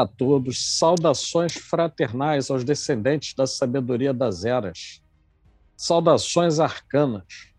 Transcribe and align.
Olá 0.00 0.06
a 0.06 0.16
todos, 0.16 0.78
saudações 0.78 1.52
fraternais 1.52 2.50
aos 2.50 2.64
descendentes 2.64 3.34
da 3.34 3.46
sabedoria 3.46 4.14
das 4.14 4.46
eras. 4.46 5.02
Saudações 5.76 6.58
arcanas. 6.58 7.52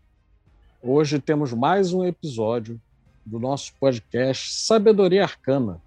Hoje 0.82 1.20
temos 1.20 1.52
mais 1.52 1.92
um 1.92 2.04
episódio 2.04 2.82
do 3.24 3.38
nosso 3.38 3.72
podcast 3.78 4.52
Sabedoria 4.54 5.22
Arcana. 5.22 5.80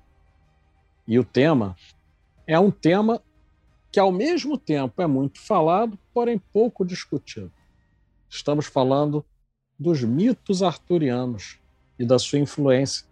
E 1.05 1.19
o 1.19 1.25
tema 1.25 1.75
é 2.47 2.57
um 2.57 2.71
tema 2.71 3.21
que, 3.91 3.99
ao 3.99 4.13
mesmo 4.13 4.57
tempo, 4.57 5.01
é 5.01 5.07
muito 5.07 5.41
falado, 5.41 5.99
porém 6.13 6.39
pouco 6.53 6.85
discutido. 6.85 7.51
Estamos 8.29 8.65
falando 8.65 9.25
dos 9.77 10.01
mitos 10.05 10.63
arturianos 10.63 11.59
e 11.99 12.05
da 12.05 12.17
sua 12.17 12.39
influência, 12.39 13.05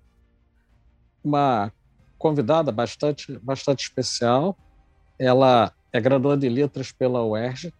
uma 1.25 1.71
convidada 2.17 2.71
bastante, 2.71 3.37
bastante 3.39 3.83
especial. 3.83 4.57
Ela 5.17 5.73
é 5.91 5.99
graduada 5.99 6.45
em 6.45 6.49
letras 6.49 6.91
pela 6.91 7.25
UERJ, 7.25 7.73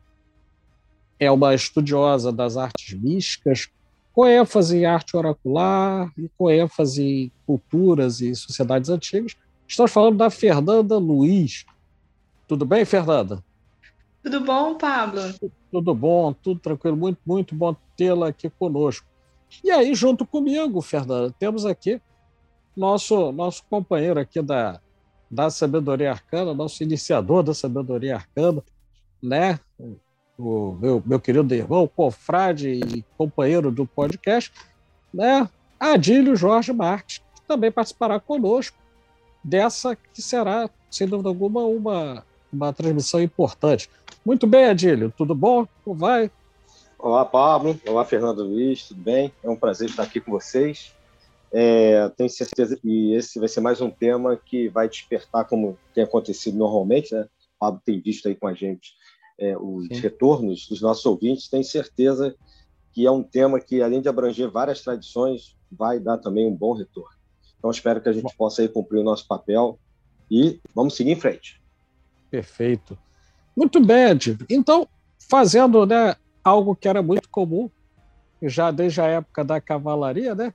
é 1.20 1.32
uma 1.32 1.54
estudiosa 1.54 2.32
das 2.32 2.58
artes 2.58 2.94
místicas, 3.00 3.70
com 4.14 4.26
ênfase 4.26 4.78
em 4.78 4.86
arte 4.86 5.18
oracular 5.18 6.12
e 6.18 6.30
com 6.38 6.50
ênfase 6.50 7.04
em 7.04 7.32
culturas 7.46 8.22
e 8.22 8.34
sociedades 8.34 8.90
antigas. 8.90 9.36
Estamos 9.68 9.92
falando 9.92 10.18
da 10.18 10.30
Fernanda 10.30 10.98
Luiz. 10.98 11.66
Tudo 12.48 12.66
bem, 12.66 12.86
Fernanda? 12.86 13.44
Tudo 14.24 14.42
bom, 14.42 14.76
Pablo? 14.76 15.22
Tudo 15.72 15.94
bom, 15.94 16.34
tudo 16.34 16.60
tranquilo. 16.60 16.96
Muito, 16.96 17.20
muito 17.26 17.54
bom 17.54 17.76
tê-la 17.98 18.30
aqui 18.30 18.50
conosco. 18.50 19.06
E 19.64 19.72
aí, 19.72 19.94
junto 19.94 20.26
comigo, 20.26 20.82
Fernanda, 20.82 21.34
temos 21.38 21.66
aqui 21.66 22.02
nosso, 22.76 23.32
nosso 23.32 23.64
companheiro 23.70 24.20
aqui 24.20 24.42
da, 24.42 24.80
da 25.30 25.50
Sabedoria 25.50 26.12
Arcana, 26.12 26.54
nosso 26.54 26.84
iniciador 26.84 27.44
da 27.44 27.54
Sabedoria 27.54 28.16
Arcana, 28.16 28.64
né? 29.22 29.60
O 30.38 30.74
meu, 30.74 31.02
meu 31.06 31.20
querido 31.20 31.54
irmão, 31.54 31.88
confrade 31.88 32.70
e 32.70 33.04
companheiro 33.18 33.72
do 33.72 33.86
podcast, 33.86 34.52
né? 35.14 35.50
Adílio 35.80 36.36
Jorge 36.36 36.74
Marques, 36.74 37.20
que 37.36 37.42
também 37.48 37.72
participará 37.72 38.20
conosco 38.20 38.78
dessa 39.44 39.96
que 39.96 40.22
será, 40.22 40.70
sem 40.90 41.08
dúvida 41.08 41.30
alguma, 41.30 41.62
uma, 41.62 42.26
uma 42.52 42.74
transmissão 42.74 43.22
importante. 43.22 43.90
Muito 44.26 44.48
bem, 44.48 44.66
Adílio, 44.66 45.14
tudo 45.16 45.36
bom? 45.36 45.68
Como 45.84 45.96
vai? 45.96 46.32
Olá, 46.98 47.24
Pablo. 47.24 47.80
Olá, 47.88 48.04
Fernando 48.04 48.44
Luiz, 48.44 48.88
tudo 48.88 49.02
bem? 49.02 49.32
É 49.44 49.50
um 49.50 49.56
prazer 49.56 49.90
estar 49.90 50.04
aqui 50.04 50.20
com 50.20 50.32
vocês. 50.32 50.95
É, 51.58 52.10
tenho 52.10 52.30
certeza 52.30 52.76
que 52.76 53.14
esse 53.14 53.40
vai 53.40 53.48
ser 53.48 53.62
mais 53.62 53.80
um 53.80 53.90
tema 53.90 54.36
que 54.36 54.68
vai 54.68 54.90
despertar, 54.90 55.46
como 55.46 55.78
tem 55.94 56.04
acontecido 56.04 56.58
normalmente, 56.58 57.16
né? 57.16 57.22
O 57.22 57.60
Pablo 57.60 57.82
tem 57.86 58.02
visto 58.02 58.28
aí 58.28 58.36
com 58.36 58.48
a 58.48 58.54
gente 58.54 58.94
é, 59.40 59.58
os 59.58 59.88
Sim. 59.88 59.96
retornos 59.96 60.68
dos 60.68 60.82
nossos 60.82 61.06
ouvintes, 61.06 61.48
tenho 61.48 61.64
certeza 61.64 62.36
que 62.94 63.06
é 63.06 63.12
um 63.12 63.24
tema 63.24 63.60
que, 63.60 63.82
além 63.82 64.02
de 64.02 64.08
abranger 64.08 64.50
várias 64.50 64.82
tradições, 64.82 65.56
vai 65.72 66.00
dar 66.00 66.18
também 66.18 66.48
um 66.48 66.56
bom 66.56 66.74
retorno. 66.74 67.16
Então, 67.58 67.70
espero 67.70 68.02
que 68.02 68.10
a 68.10 68.14
gente 68.14 68.36
possa 68.36 68.62
aí 68.62 68.70
cumprir 68.70 69.00
o 69.00 69.04
nosso 69.04 69.28
papel 69.28 69.80
e 70.32 70.60
vamos 70.74 70.96
seguir 70.96 71.12
em 71.12 71.20
frente. 71.20 71.62
Perfeito. 72.30 72.98
Muito 73.56 73.80
bem, 73.80 74.12
Ed. 74.12 74.38
Então, 74.50 74.88
fazendo 75.30 75.86
né, 75.86 76.16
algo 76.44 76.76
que 76.76 76.88
era 76.88 77.02
muito 77.02 77.30
comum, 77.30 77.70
já 78.42 78.72
desde 78.72 79.02
a 79.02 79.06
época 79.06 79.44
da 79.44 79.60
cavalaria, 79.60 80.34
né? 80.36 80.54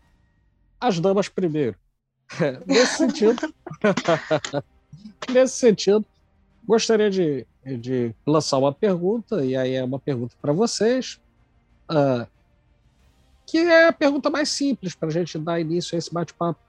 As 0.80 0.98
damas 0.98 1.28
primeiro. 1.28 1.76
nesse 2.66 2.96
sentido, 2.96 3.54
nesse 5.32 5.58
sentido, 5.58 6.04
gostaria 6.64 7.10
de, 7.10 7.46
de 7.64 8.14
lançar 8.26 8.58
uma 8.58 8.72
pergunta, 8.72 9.44
e 9.44 9.56
aí 9.56 9.74
é 9.74 9.84
uma 9.84 9.98
pergunta 9.98 10.34
para 10.40 10.52
vocês, 10.52 11.20
uh, 11.90 12.26
que 13.46 13.58
é 13.58 13.88
a 13.88 13.92
pergunta 13.92 14.30
mais 14.30 14.48
simples 14.48 14.94
para 14.94 15.08
a 15.08 15.12
gente 15.12 15.36
dar 15.38 15.60
início 15.60 15.96
a 15.96 15.98
esse 15.98 16.12
bate-papo, 16.12 16.60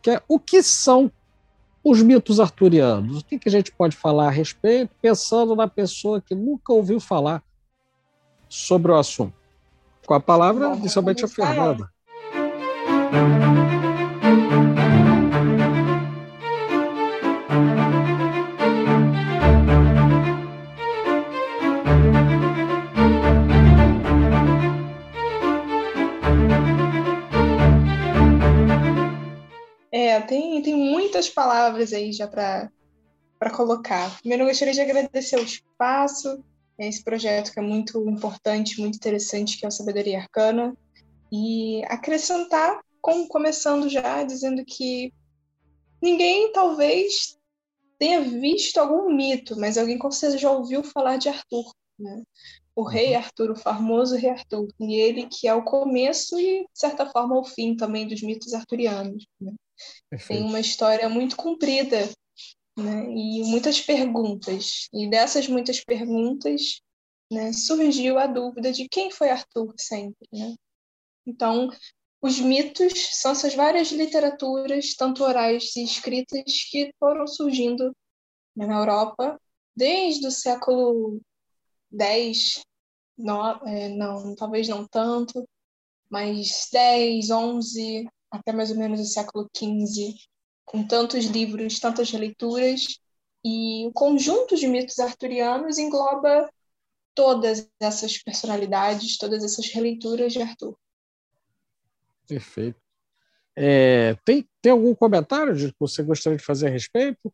que 0.00 0.10
é 0.10 0.22
o 0.26 0.38
que 0.38 0.62
são 0.62 1.12
os 1.84 2.00
mitos 2.00 2.40
arturianos? 2.40 3.20
O 3.20 3.24
que, 3.24 3.38
que 3.38 3.48
a 3.48 3.52
gente 3.52 3.72
pode 3.72 3.96
falar 3.96 4.28
a 4.28 4.30
respeito, 4.30 4.94
pensando 5.00 5.54
na 5.54 5.66
pessoa 5.68 6.20
que 6.20 6.34
nunca 6.34 6.72
ouviu 6.72 7.00
falar 7.00 7.42
sobre 8.48 8.92
o 8.92 8.96
assunto? 8.96 9.34
Com 10.06 10.14
a 10.14 10.20
palavra, 10.20 10.74
inicialmente, 10.76 11.24
a 11.24 11.28
Fernanda. 11.28 11.90
É, 13.12 13.18
tem, 30.22 30.62
tem 30.62 30.74
muitas 30.74 31.28
palavras 31.28 31.92
aí 31.92 32.14
já 32.14 32.26
para 32.26 32.70
colocar. 33.54 34.18
Primeiro, 34.20 34.44
eu 34.44 34.48
gostaria 34.48 34.72
de 34.72 34.80
agradecer 34.80 35.36
o 35.36 35.42
espaço, 35.42 36.42
esse 36.78 37.04
projeto 37.04 37.52
que 37.52 37.58
é 37.58 37.62
muito 37.62 38.08
importante, 38.08 38.80
muito 38.80 38.96
interessante, 38.96 39.58
que 39.58 39.66
é 39.66 39.68
o 39.68 39.70
Sabedoria 39.70 40.20
Arcana, 40.20 40.74
e 41.30 41.84
acrescentar 41.84 42.80
com, 43.02 43.26
começando 43.26 43.88
já 43.88 44.22
dizendo 44.22 44.64
que 44.64 45.12
ninguém 46.00 46.52
talvez 46.52 47.36
tenha 47.98 48.20
visto 48.20 48.78
algum 48.78 49.14
mito, 49.14 49.58
mas 49.58 49.76
alguém 49.76 49.98
com 49.98 50.10
certeza 50.10 50.38
já 50.38 50.50
ouviu 50.50 50.82
falar 50.82 51.18
de 51.18 51.28
Arthur, 51.28 51.72
né? 51.98 52.22
O 52.74 52.82
rei 52.82 53.10
uhum. 53.10 53.18
Arthur, 53.18 53.50
o 53.50 53.56
famoso 53.56 54.16
rei 54.16 54.30
Arthur, 54.30 54.66
e 54.80 54.94
ele 54.94 55.26
que 55.26 55.46
é 55.46 55.54
o 55.54 55.64
começo 55.64 56.38
e, 56.40 56.62
de 56.62 56.68
certa 56.72 57.06
forma, 57.06 57.38
o 57.38 57.44
fim 57.44 57.76
também 57.76 58.08
dos 58.08 58.22
mitos 58.22 58.54
arturianos. 58.54 59.26
Né? 59.38 59.52
Tem 60.26 60.42
uma 60.42 60.58
história 60.58 61.06
muito 61.08 61.36
comprida 61.36 62.08
né? 62.76 63.04
e 63.10 63.44
muitas 63.44 63.80
perguntas. 63.80 64.88
E 64.92 65.08
dessas 65.10 65.46
muitas 65.48 65.84
perguntas 65.84 66.80
né, 67.30 67.52
surgiu 67.52 68.18
a 68.18 68.26
dúvida 68.26 68.72
de 68.72 68.88
quem 68.88 69.10
foi 69.10 69.28
Arthur 69.30 69.74
sempre. 69.78 70.26
Né? 70.32 70.54
Então, 71.26 71.70
os 72.22 72.38
mitos 72.38 72.92
são 73.16 73.32
essas 73.32 73.54
várias 73.54 73.90
literaturas, 73.90 74.94
tanto 74.94 75.24
orais 75.24 75.74
e 75.74 75.82
escritas, 75.82 76.44
que 76.70 76.94
foram 76.98 77.26
surgindo 77.26 77.94
na 78.54 78.78
Europa 78.78 79.40
desde 79.74 80.28
o 80.28 80.30
século 80.30 81.20
X, 81.92 82.62
não, 83.18 83.50
é, 83.66 83.88
não, 83.88 84.36
talvez 84.36 84.68
não 84.68 84.86
tanto, 84.86 85.46
mas 86.08 86.68
10, 86.72 87.30
11, 87.30 88.08
até 88.30 88.52
mais 88.52 88.70
ou 88.70 88.76
menos 88.76 89.00
o 89.00 89.04
século 89.04 89.50
XV, 89.56 90.14
com 90.64 90.86
tantos 90.86 91.24
livros, 91.24 91.80
tantas 91.80 92.12
leituras, 92.12 93.00
e 93.44 93.86
o 93.88 93.92
conjunto 93.92 94.54
de 94.54 94.68
mitos 94.68 95.00
arturianos 95.00 95.76
engloba 95.78 96.48
todas 97.14 97.68
essas 97.80 98.16
personalidades, 98.18 99.18
todas 99.18 99.42
essas 99.42 99.66
releituras 99.68 100.32
de 100.32 100.40
Arthur. 100.40 100.76
Perfeito. 102.26 102.80
É, 103.54 104.14
tem, 104.24 104.48
tem 104.62 104.72
algum 104.72 104.94
comentário 104.94 105.54
que 105.54 105.74
você 105.78 106.02
gostaria 106.02 106.38
de 106.38 106.44
fazer 106.44 106.68
a 106.68 106.70
respeito? 106.70 107.32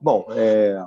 Bom, 0.00 0.26
é, 0.30 0.78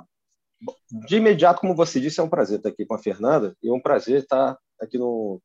de 0.90 1.16
imediato, 1.16 1.60
como 1.60 1.74
você 1.74 2.00
disse, 2.00 2.20
é 2.20 2.22
um 2.22 2.28
prazer 2.28 2.58
estar 2.58 2.68
aqui 2.70 2.84
com 2.84 2.94
a 2.94 2.98
Fernanda 2.98 3.56
e 3.62 3.68
é 3.68 3.72
um 3.72 3.80
prazer 3.80 4.22
estar 4.22 4.58
aqui 4.80 4.98
no, 4.98 5.40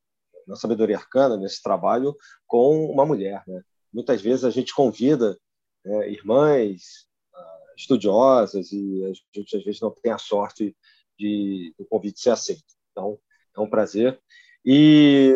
na 0.48 0.56
Sabedoria 0.56 0.98
Arcana, 0.98 1.38
nesse 1.38 1.62
trabalho, 1.62 2.16
com 2.48 2.86
uma 2.86 3.06
mulher. 3.06 3.44
Né? 3.48 3.62
Muitas 3.92 4.22
vezes 4.22 4.44
a 4.44 4.50
gente 4.50 4.74
convida 4.74 5.38
é, 5.86 6.10
irmãs 6.10 7.08
uh, 7.34 7.76
estudiosas 7.78 8.72
e 8.72 9.06
a 9.06 9.14
gente 9.40 9.58
às 9.58 9.64
vezes 9.64 9.82
não 9.82 9.92
tem 9.92 10.12
a 10.12 10.18
sorte 10.18 10.76
de 11.18 11.74
o 11.78 11.86
convite 11.86 12.20
ser 12.20 12.32
aceito. 12.32 12.64
Então, 12.92 13.20
é 13.56 13.60
um 13.60 13.70
prazer. 13.70 14.20
E, 14.66 15.32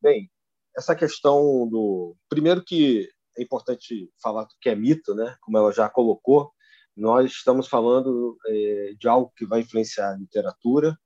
bem, 0.00 0.30
essa 0.76 0.94
questão 0.94 1.68
do. 1.68 2.16
Primeiro, 2.28 2.64
que 2.64 3.08
é 3.36 3.42
importante 3.42 4.10
falar 4.22 4.44
do 4.44 4.54
que 4.60 4.68
é 4.68 4.74
mito, 4.74 5.14
né? 5.14 5.36
como 5.40 5.58
ela 5.58 5.72
já 5.72 5.88
colocou, 5.88 6.52
nós 6.96 7.32
estamos 7.32 7.68
falando 7.68 8.36
é, 8.46 8.94
de 8.98 9.08
algo 9.08 9.32
que 9.36 9.46
vai 9.46 9.60
influenciar 9.60 10.12
a 10.12 10.16
literatura, 10.16 10.96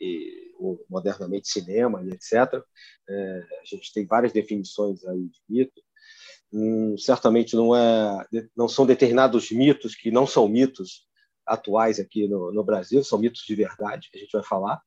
e, 0.00 0.48
modernamente 0.88 1.48
cinema 1.48 2.02
etc. 2.08 2.62
É, 3.08 3.42
a 3.60 3.64
gente 3.64 3.92
tem 3.92 4.06
várias 4.06 4.32
definições 4.32 5.04
aí 5.04 5.28
de 5.28 5.40
mito. 5.48 5.82
Hum, 6.52 6.96
certamente 6.96 7.54
não 7.54 7.76
é, 7.76 8.26
não 8.56 8.68
são 8.68 8.86
determinados 8.86 9.50
mitos 9.50 9.94
que 9.94 10.10
não 10.10 10.26
são 10.26 10.48
mitos 10.48 11.06
atuais 11.46 12.00
aqui 12.00 12.26
no, 12.26 12.52
no 12.52 12.64
Brasil, 12.64 13.04
são 13.04 13.18
mitos 13.18 13.42
de 13.46 13.54
verdade 13.54 14.08
que 14.10 14.16
a 14.16 14.20
gente 14.20 14.32
vai 14.32 14.42
falar, 14.42 14.80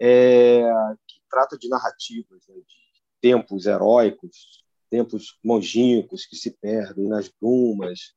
é, 0.00 0.62
que 1.06 1.20
trata 1.28 1.58
de 1.58 1.68
narrativas 1.68 2.46
né, 2.48 2.54
de 2.54 2.85
tempos 3.26 3.66
heróicos, 3.66 4.62
tempos 4.88 5.36
longínquos 5.44 6.24
que 6.26 6.36
se 6.36 6.52
perdem 6.60 7.08
nas 7.08 7.28
brumas 7.28 8.14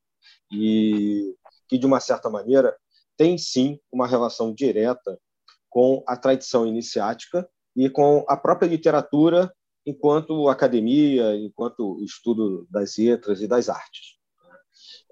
e 0.52 1.36
que 1.68 1.80
de 1.80 1.86
uma 1.88 2.00
certa 2.00 2.30
maneira 2.30 2.78
tem 3.18 3.36
sim 3.40 3.80
uma 3.92 4.06
relação 4.06 4.54
direta 4.54 5.20
com 5.68 6.04
a 6.06 6.16
tradição 6.16 6.68
iniciática 6.68 7.50
e 7.76 7.90
com 7.90 8.24
a 8.28 8.38
própria 8.38 8.68
literatura 8.68 9.52
enquanto 9.84 10.48
academia, 10.48 11.36
enquanto 11.38 12.00
estudo 12.04 12.68
das 12.70 12.96
letras 12.96 13.42
e 13.42 13.48
das 13.48 13.68
artes. 13.68 14.20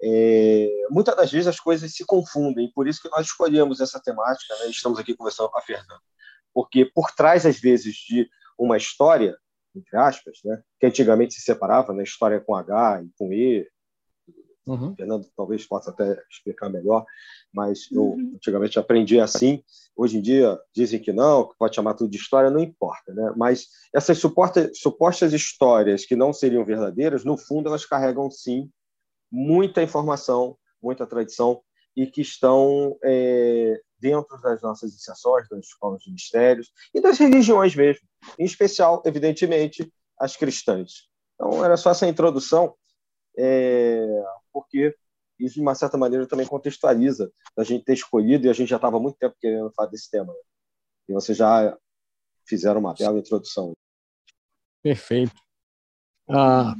É, 0.00 0.68
muitas 0.90 1.16
das 1.16 1.32
vezes 1.32 1.48
as 1.48 1.58
coisas 1.58 1.92
se 1.92 2.06
confundem, 2.06 2.70
por 2.72 2.86
isso 2.86 3.02
que 3.02 3.10
nós 3.10 3.26
escolhemos 3.26 3.80
essa 3.80 4.00
temática, 4.00 4.54
né? 4.60 4.68
estamos 4.68 4.96
aqui 4.96 5.16
conversando 5.16 5.50
com 5.50 5.58
a 5.58 5.62
Fernanda, 5.62 6.00
porque 6.54 6.84
por 6.84 7.10
trás, 7.10 7.44
às 7.44 7.58
vezes, 7.58 7.96
de 7.96 8.30
uma 8.56 8.76
história, 8.76 9.36
entre 9.74 9.96
aspas, 9.96 10.38
né? 10.44 10.62
que 10.80 10.86
antigamente 10.86 11.34
se 11.34 11.40
separava, 11.40 11.92
né? 11.92 12.02
história 12.02 12.40
com 12.40 12.54
H 12.54 13.02
e 13.02 13.10
com 13.16 13.32
E, 13.32 13.68
Uhum. 14.68 14.94
Fernando 14.94 15.26
talvez 15.34 15.66
possa 15.66 15.90
até 15.90 16.22
explicar 16.30 16.68
melhor, 16.68 17.06
mas 17.50 17.90
eu 17.90 18.02
uhum. 18.02 18.32
antigamente 18.34 18.78
aprendi 18.78 19.18
assim. 19.18 19.62
Hoje 19.96 20.18
em 20.18 20.20
dia 20.20 20.58
dizem 20.74 21.00
que 21.00 21.10
não, 21.10 21.48
que 21.48 21.56
pode 21.58 21.74
chamar 21.74 21.94
tudo 21.94 22.10
de 22.10 22.18
história, 22.18 22.50
não 22.50 22.60
importa. 22.60 23.14
Né? 23.14 23.32
Mas 23.34 23.68
essas 23.94 24.18
supostas, 24.18 24.78
supostas 24.78 25.32
histórias 25.32 26.04
que 26.04 26.14
não 26.14 26.34
seriam 26.34 26.66
verdadeiras, 26.66 27.24
no 27.24 27.38
fundo, 27.38 27.68
elas 27.68 27.86
carregam 27.86 28.30
sim 28.30 28.70
muita 29.32 29.82
informação, 29.82 30.56
muita 30.82 31.06
tradição 31.06 31.62
e 31.96 32.06
que 32.06 32.20
estão 32.20 32.96
é, 33.02 33.80
dentro 33.98 34.40
das 34.40 34.62
nossas 34.62 34.90
iniciações, 34.90 35.48
das 35.48 35.66
escolas 35.66 36.02
de 36.02 36.12
mistérios 36.12 36.70
e 36.94 37.00
das 37.00 37.18
religiões 37.18 37.74
mesmo, 37.74 38.06
em 38.38 38.44
especial, 38.44 39.02
evidentemente, 39.04 39.92
as 40.18 40.36
cristãs. 40.36 41.08
Então, 41.34 41.64
era 41.64 41.76
só 41.76 41.90
essa 41.90 42.06
introdução 42.06 42.74
é, 43.38 44.24
porque 44.52 44.94
isso, 45.38 45.54
de 45.54 45.60
uma 45.60 45.74
certa 45.74 45.96
maneira, 45.96 46.26
também 46.26 46.46
contextualiza 46.46 47.32
a 47.56 47.62
gente 47.62 47.84
ter 47.84 47.92
escolhido, 47.92 48.46
e 48.46 48.50
a 48.50 48.52
gente 48.52 48.68
já 48.68 48.76
estava 48.76 48.96
há 48.96 49.00
muito 49.00 49.16
tempo 49.16 49.36
querendo 49.40 49.72
falar 49.72 49.88
desse 49.88 50.10
tema. 50.10 50.32
Né? 50.32 50.40
E 51.10 51.12
vocês 51.12 51.38
já 51.38 51.76
fizeram 52.44 52.80
uma 52.80 52.94
bela 52.94 53.18
introdução. 53.18 53.72
Perfeito. 54.82 55.34
Ah, 56.28 56.74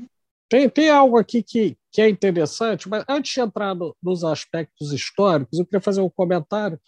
tem, 0.48 0.68
tem 0.68 0.90
algo 0.90 1.16
aqui 1.16 1.42
que, 1.42 1.76
que 1.92 2.02
é 2.02 2.08
interessante, 2.08 2.88
mas 2.88 3.04
antes 3.08 3.32
de 3.32 3.40
entrar 3.40 3.74
no, 3.74 3.96
nos 4.02 4.24
aspectos 4.24 4.92
históricos, 4.92 5.58
eu 5.58 5.64
queria 5.64 5.80
fazer 5.80 6.00
um 6.00 6.10
comentário, 6.10 6.80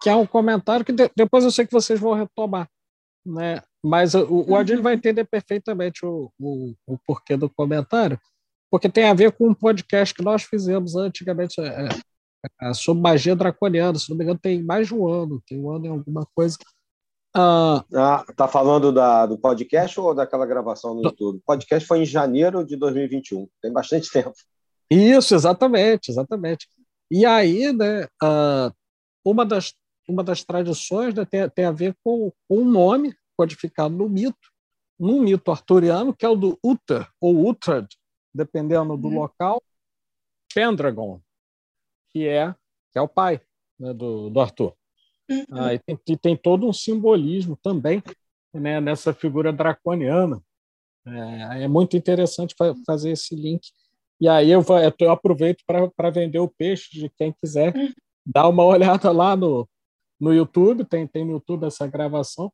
que 0.00 0.08
é 0.08 0.14
um 0.14 0.26
comentário 0.26 0.84
que 0.84 0.92
de, 0.92 1.10
depois 1.14 1.44
eu 1.44 1.50
sei 1.50 1.66
que 1.66 1.72
vocês 1.72 1.98
vão 2.00 2.14
retomar. 2.14 2.68
Né? 3.24 3.62
Mas 3.82 4.14
o, 4.14 4.46
o 4.48 4.56
Adil 4.56 4.82
vai 4.82 4.94
entender 4.94 5.24
perfeitamente 5.24 6.04
o, 6.04 6.32
o, 6.38 6.74
o 6.86 6.98
porquê 7.06 7.36
do 7.36 7.50
comentário 7.50 8.18
porque 8.70 8.88
tem 8.88 9.04
a 9.04 9.14
ver 9.14 9.32
com 9.32 9.48
um 9.48 9.54
podcast 9.54 10.14
que 10.14 10.22
nós 10.22 10.44
fizemos 10.44 10.94
antigamente 10.94 11.60
é, 11.60 11.88
é, 12.62 12.72
sobre 12.72 13.02
magia 13.02 13.34
draconiana, 13.34 13.98
se 13.98 14.08
não 14.08 14.16
me 14.16 14.22
engano, 14.22 14.38
tem 14.38 14.62
mais 14.62 14.86
de 14.86 14.94
um 14.94 15.08
ano, 15.08 15.42
tem 15.46 15.58
um 15.58 15.70
ano 15.70 15.86
em 15.86 15.90
alguma 15.90 16.24
coisa. 16.34 16.56
Ah, 17.34 17.84
ah, 17.94 18.24
tá 18.36 18.46
falando 18.46 18.92
da, 18.92 19.26
do 19.26 19.36
podcast 19.36 19.98
ou 19.98 20.14
daquela 20.14 20.46
gravação 20.46 20.94
no 20.94 21.02
do... 21.02 21.08
YouTube? 21.08 21.38
O 21.38 21.42
podcast 21.44 21.86
foi 21.86 22.02
em 22.02 22.06
janeiro 22.06 22.64
de 22.64 22.76
2021, 22.76 23.48
tem 23.60 23.72
bastante 23.72 24.10
tempo. 24.12 24.32
Isso, 24.88 25.34
exatamente, 25.34 26.10
exatamente. 26.10 26.68
E 27.10 27.26
aí, 27.26 27.72
né, 27.72 28.06
ah, 28.22 28.72
uma, 29.24 29.44
das, 29.44 29.74
uma 30.10 30.24
das 30.24 30.44
tradições 30.44 31.14
né, 31.14 31.24
tem, 31.24 31.48
tem 31.50 31.64
a 31.64 31.72
ver 31.72 31.96
com, 32.02 32.32
com 32.48 32.58
um 32.58 32.64
nome 32.64 33.14
codificado 33.36 33.94
no 33.94 34.08
mito, 34.08 34.50
num 34.98 35.22
mito 35.22 35.50
arturiano, 35.50 36.14
que 36.14 36.26
é 36.26 36.28
o 36.28 36.36
do 36.36 36.58
Uther, 36.62 37.08
ou 37.20 37.48
Uhtred, 37.48 37.88
dependendo 38.34 38.96
do 38.96 39.08
uhum. 39.08 39.20
local, 39.20 39.62
Pendragon, 40.54 41.20
que 42.10 42.26
é, 42.26 42.54
que 42.92 42.98
é 42.98 43.00
o 43.00 43.08
pai 43.08 43.40
né, 43.78 43.94
do, 43.94 44.28
do 44.28 44.40
Arthur. 44.40 44.74
Uhum. 45.30 45.44
Ah, 45.52 45.72
e, 45.72 45.78
tem, 45.78 45.98
e 46.08 46.16
tem 46.16 46.36
todo 46.36 46.68
um 46.68 46.72
simbolismo 46.72 47.56
também 47.62 48.02
né, 48.52 48.80
nessa 48.80 49.14
figura 49.14 49.52
draconiana. 49.52 50.42
É, 51.06 51.64
é 51.64 51.68
muito 51.68 51.96
interessante 51.96 52.54
fa 52.58 52.74
fazer 52.84 53.12
esse 53.12 53.34
link. 53.34 53.70
E 54.20 54.28
aí 54.28 54.50
eu, 54.50 54.60
vou, 54.60 54.76
eu 54.78 55.10
aproveito 55.10 55.64
para 55.66 56.10
vender 56.10 56.40
o 56.40 56.48
peixe 56.48 56.90
de 56.92 57.08
quem 57.08 57.32
quiser 57.32 57.74
uhum. 57.74 57.92
dar 58.26 58.48
uma 58.48 58.64
olhada 58.66 59.10
lá 59.10 59.34
no, 59.34 59.68
no 60.20 60.34
YouTube, 60.34 60.84
tem, 60.84 61.06
tem 61.06 61.24
no 61.24 61.32
YouTube 61.32 61.66
essa 61.66 61.86
gravação, 61.86 62.52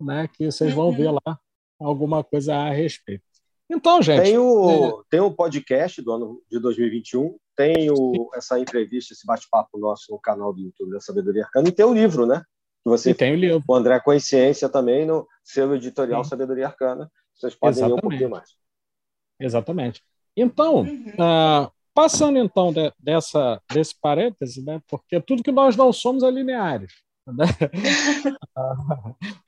né, 0.00 0.28
que 0.28 0.44
vocês 0.44 0.74
vão 0.74 0.92
ver 0.92 1.08
uhum. 1.08 1.18
lá 1.26 1.38
alguma 1.80 2.22
coisa 2.22 2.54
a 2.54 2.70
respeito. 2.70 3.24
Então, 3.68 4.00
gente. 4.00 4.22
Tem 4.22 4.38
o, 4.38 5.00
é... 5.00 5.02
tem 5.10 5.20
o 5.20 5.32
podcast 5.32 6.00
do 6.00 6.12
ano 6.12 6.42
de 6.50 6.58
2021, 6.60 7.36
tem 7.56 7.90
o, 7.90 8.30
essa 8.34 8.60
entrevista, 8.60 9.12
esse 9.12 9.26
bate-papo 9.26 9.78
nosso 9.78 10.12
no 10.12 10.20
canal 10.20 10.52
do 10.52 10.60
YouTube 10.60 10.92
da 10.92 11.00
Sabedoria 11.00 11.44
Arcana, 11.44 11.68
e 11.68 11.72
tem 11.72 11.84
o 11.84 11.94
livro, 11.94 12.26
né? 12.26 12.42
Que 12.84 12.90
você, 12.90 13.10
e 13.10 13.14
tem 13.14 13.32
o 13.32 13.36
livro. 13.36 13.62
O 13.66 13.74
André 13.74 13.98
Consciência 14.00 14.68
também, 14.68 15.04
no 15.04 15.26
selo 15.42 15.74
editorial 15.74 16.22
Sim. 16.22 16.30
Sabedoria 16.30 16.66
Arcana. 16.66 17.10
Vocês 17.34 17.54
podem 17.54 17.78
Exatamente. 17.78 17.94
ler 17.94 18.06
um 18.06 18.08
pouquinho 18.08 18.30
mais. 18.30 18.50
Exatamente. 19.40 20.02
Então, 20.36 20.82
uhum. 20.82 21.06
uh, 21.14 21.70
passando 21.92 22.38
então 22.38 22.72
de, 22.72 22.92
dessa, 22.98 23.60
desse 23.72 23.98
parêntese, 24.00 24.64
né? 24.64 24.80
Porque 24.86 25.20
tudo 25.20 25.42
que 25.42 25.50
nós 25.50 25.76
não 25.76 25.92
somos 25.92 26.22
é 26.22 26.30
lineares. 26.30 26.92
Né? 27.26 27.46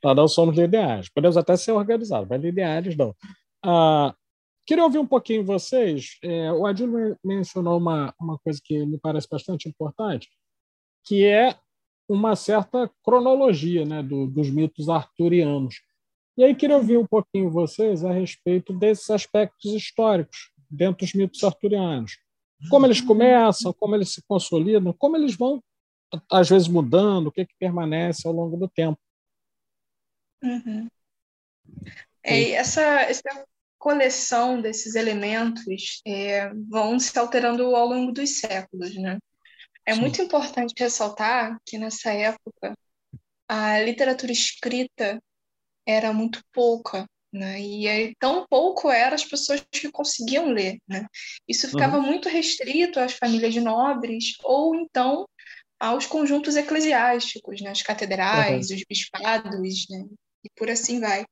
nós 0.03 0.15
não 0.15 0.27
somos 0.27 0.55
lineares. 0.55 1.09
Podemos 1.09 1.37
até 1.37 1.55
ser 1.55 1.71
organizados, 1.71 2.27
mas 2.29 2.41
lineares 2.41 2.95
não. 2.95 3.15
Ah, 3.63 4.13
queria 4.65 4.83
ouvir 4.83 4.99
um 4.99 5.07
pouquinho 5.07 5.45
vocês. 5.45 6.17
É, 6.23 6.51
o 6.51 6.65
Adil 6.65 7.17
mencionou 7.23 7.77
uma, 7.77 8.13
uma 8.19 8.37
coisa 8.39 8.59
que 8.63 8.85
me 8.85 8.97
parece 8.97 9.27
bastante 9.29 9.67
importante, 9.67 10.29
que 11.05 11.25
é 11.25 11.55
uma 12.07 12.35
certa 12.35 12.89
cronologia 13.03 13.85
né, 13.85 14.01
do, 14.01 14.27
dos 14.27 14.49
mitos 14.49 14.89
arturianos. 14.89 15.75
E 16.37 16.43
aí 16.43 16.55
queria 16.55 16.77
ouvir 16.77 16.97
um 16.97 17.05
pouquinho 17.05 17.51
vocês 17.51 18.03
a 18.03 18.11
respeito 18.11 18.73
desses 18.73 19.09
aspectos 19.09 19.73
históricos 19.73 20.51
dentro 20.69 21.05
dos 21.05 21.13
mitos 21.13 21.43
arturianos. 21.43 22.17
Como 22.69 22.85
eles 22.85 22.99
começam, 22.99 23.73
como 23.73 23.95
eles 23.95 24.13
se 24.13 24.23
consolidam, 24.27 24.93
como 24.97 25.15
eles 25.15 25.35
vão, 25.35 25.63
às 26.31 26.49
vezes, 26.49 26.67
mudando, 26.67 27.27
o 27.27 27.31
que, 27.31 27.45
que 27.45 27.55
permanece 27.59 28.27
ao 28.27 28.33
longo 28.33 28.57
do 28.57 28.67
tempo. 28.67 28.99
Uhum. 30.43 30.87
É, 32.23 32.51
essa, 32.51 32.81
essa 33.01 33.45
coleção 33.77 34.61
desses 34.61 34.95
elementos 34.95 36.01
é, 36.05 36.51
vão 36.69 36.99
se 36.99 37.17
alterando 37.17 37.75
ao 37.75 37.87
longo 37.87 38.11
dos 38.11 38.39
séculos, 38.39 38.95
né? 38.95 39.17
É 39.85 39.93
Sim. 39.93 40.01
muito 40.01 40.21
importante 40.21 40.73
ressaltar 40.77 41.57
que 41.65 41.77
nessa 41.77 42.11
época 42.11 42.77
a 43.47 43.79
literatura 43.79 44.31
escrita 44.31 45.19
era 45.87 46.13
muito 46.13 46.41
pouca, 46.53 47.07
né? 47.33 47.59
E 47.59 48.13
tão 48.19 48.45
pouco 48.47 48.89
eram 48.91 49.15
as 49.15 49.25
pessoas 49.25 49.65
que 49.71 49.91
conseguiam 49.91 50.49
ler, 50.49 50.77
né? 50.87 51.07
Isso 51.47 51.69
ficava 51.69 51.97
uhum. 51.97 52.05
muito 52.05 52.29
restrito 52.29 52.99
às 52.99 53.13
famílias 53.13 53.55
nobres 53.55 54.35
ou 54.43 54.75
então 54.75 55.27
aos 55.79 56.05
conjuntos 56.05 56.55
eclesiásticos, 56.55 57.61
né? 57.61 57.71
As 57.71 57.81
catedrais, 57.81 58.69
uhum. 58.69 58.75
os 58.75 58.83
bispados, 58.83 59.87
né? 59.89 60.05
E 60.43 60.49
por 60.55 60.69
assim 60.69 60.99
vai. 60.99 61.25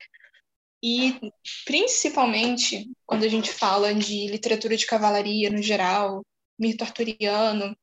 E, 0.84 1.20
principalmente, 1.66 2.90
quando 3.06 3.24
a 3.24 3.28
gente 3.28 3.52
fala 3.52 3.94
de 3.94 4.28
literatura 4.28 4.78
de 4.78 4.86
cavalaria 4.86 5.50
no 5.50 5.62
geral, 5.62 6.24
mito 6.58 6.84
arturiano, 6.84 7.76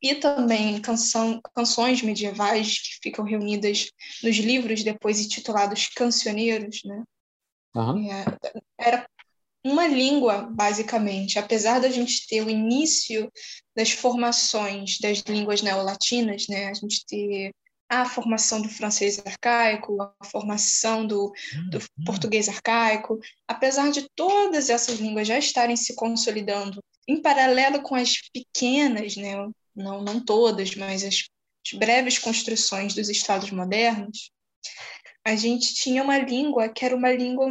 e 0.00 0.14
também 0.14 0.80
canção, 0.80 1.40
canções 1.54 2.02
medievais 2.02 2.80
que 2.80 2.98
ficam 3.02 3.24
reunidas 3.24 3.90
nos 4.22 4.36
livros 4.36 4.84
depois 4.84 5.20
intitulados 5.20 5.88
cancioneiros, 5.88 6.82
né? 6.84 7.04
Uhum. 7.74 8.08
era 8.78 9.08
uma 9.64 9.86
língua, 9.86 10.48
basicamente. 10.50 11.38
Apesar 11.38 11.80
da 11.80 11.90
gente 11.90 12.26
ter 12.26 12.42
o 12.42 12.50
início 12.50 13.30
das 13.76 13.90
formações 13.90 14.98
das 15.00 15.18
línguas 15.20 15.62
neolatinas, 15.62 16.46
né? 16.48 16.68
A 16.68 16.74
gente 16.74 17.04
ter 17.06 17.52
a 17.88 18.04
formação 18.04 18.60
do 18.60 18.68
francês 18.68 19.18
arcaico, 19.24 19.96
a 20.02 20.24
formação 20.24 21.06
do, 21.06 21.32
do 21.70 21.78
uhum. 21.78 22.04
português 22.04 22.48
arcaico, 22.48 23.18
apesar 23.46 23.90
de 23.90 24.06
todas 24.14 24.68
essas 24.68 24.98
línguas 24.98 25.26
já 25.26 25.38
estarem 25.38 25.74
se 25.74 25.94
consolidando 25.94 26.82
em 27.08 27.22
paralelo 27.22 27.80
com 27.82 27.94
as 27.94 28.16
pequenas, 28.30 29.16
né, 29.16 29.34
não, 29.74 30.02
não 30.02 30.22
todas, 30.22 30.74
mas 30.74 31.02
as, 31.02 31.24
as 31.66 31.78
breves 31.78 32.18
construções 32.18 32.94
dos 32.94 33.08
estados 33.08 33.50
modernos, 33.50 34.30
a 35.24 35.34
gente 35.34 35.74
tinha 35.74 36.02
uma 36.02 36.18
língua 36.18 36.68
que 36.68 36.84
era 36.84 36.94
uma 36.94 37.10
língua 37.10 37.46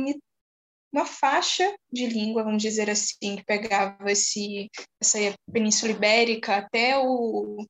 uma 0.91 1.05
faixa 1.05 1.75
de 1.91 2.07
língua, 2.07 2.43
vamos 2.43 2.61
dizer 2.61 2.89
assim, 2.89 3.35
que 3.35 3.45
pegava 3.45 4.11
esse, 4.11 4.69
essa 5.01 5.17
Península 5.51 5.91
Ibérica 5.91 6.57
até 6.57 6.97
o, 6.97 7.65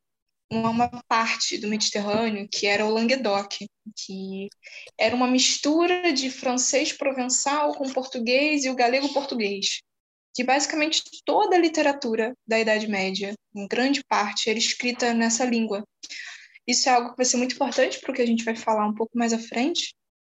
uma 0.51 0.89
parte 1.07 1.57
do 1.57 1.67
Mediterrâneo, 1.67 2.47
que 2.49 2.67
era 2.67 2.85
o 2.85 2.89
Languedoc, 2.89 3.57
que 3.95 4.47
era 4.97 5.15
uma 5.15 5.27
mistura 5.27 6.13
de 6.13 6.29
francês 6.29 6.93
provençal 6.93 7.73
com 7.73 7.91
português 7.91 8.63
e 8.63 8.69
o 8.69 8.75
galego 8.75 9.11
português, 9.13 9.81
que 10.33 10.43
basicamente 10.43 11.03
toda 11.25 11.55
a 11.55 11.59
literatura 11.59 12.33
da 12.47 12.59
Idade 12.59 12.87
Média, 12.87 13.33
em 13.55 13.67
grande 13.67 14.03
parte, 14.07 14.49
era 14.49 14.59
escrita 14.59 15.13
nessa 15.13 15.43
língua. 15.43 15.83
Isso 16.65 16.87
é 16.89 16.93
algo 16.93 17.11
que 17.11 17.17
vai 17.17 17.25
ser 17.25 17.37
muito 17.37 17.55
importante 17.55 17.99
para 17.99 18.11
o 18.11 18.13
que 18.13 18.21
a 18.21 18.25
gente 18.25 18.43
vai 18.43 18.55
falar 18.55 18.87
um 18.87 18.93
pouco 18.93 19.17
mais 19.17 19.33
à 19.33 19.39
frente, 19.39 19.93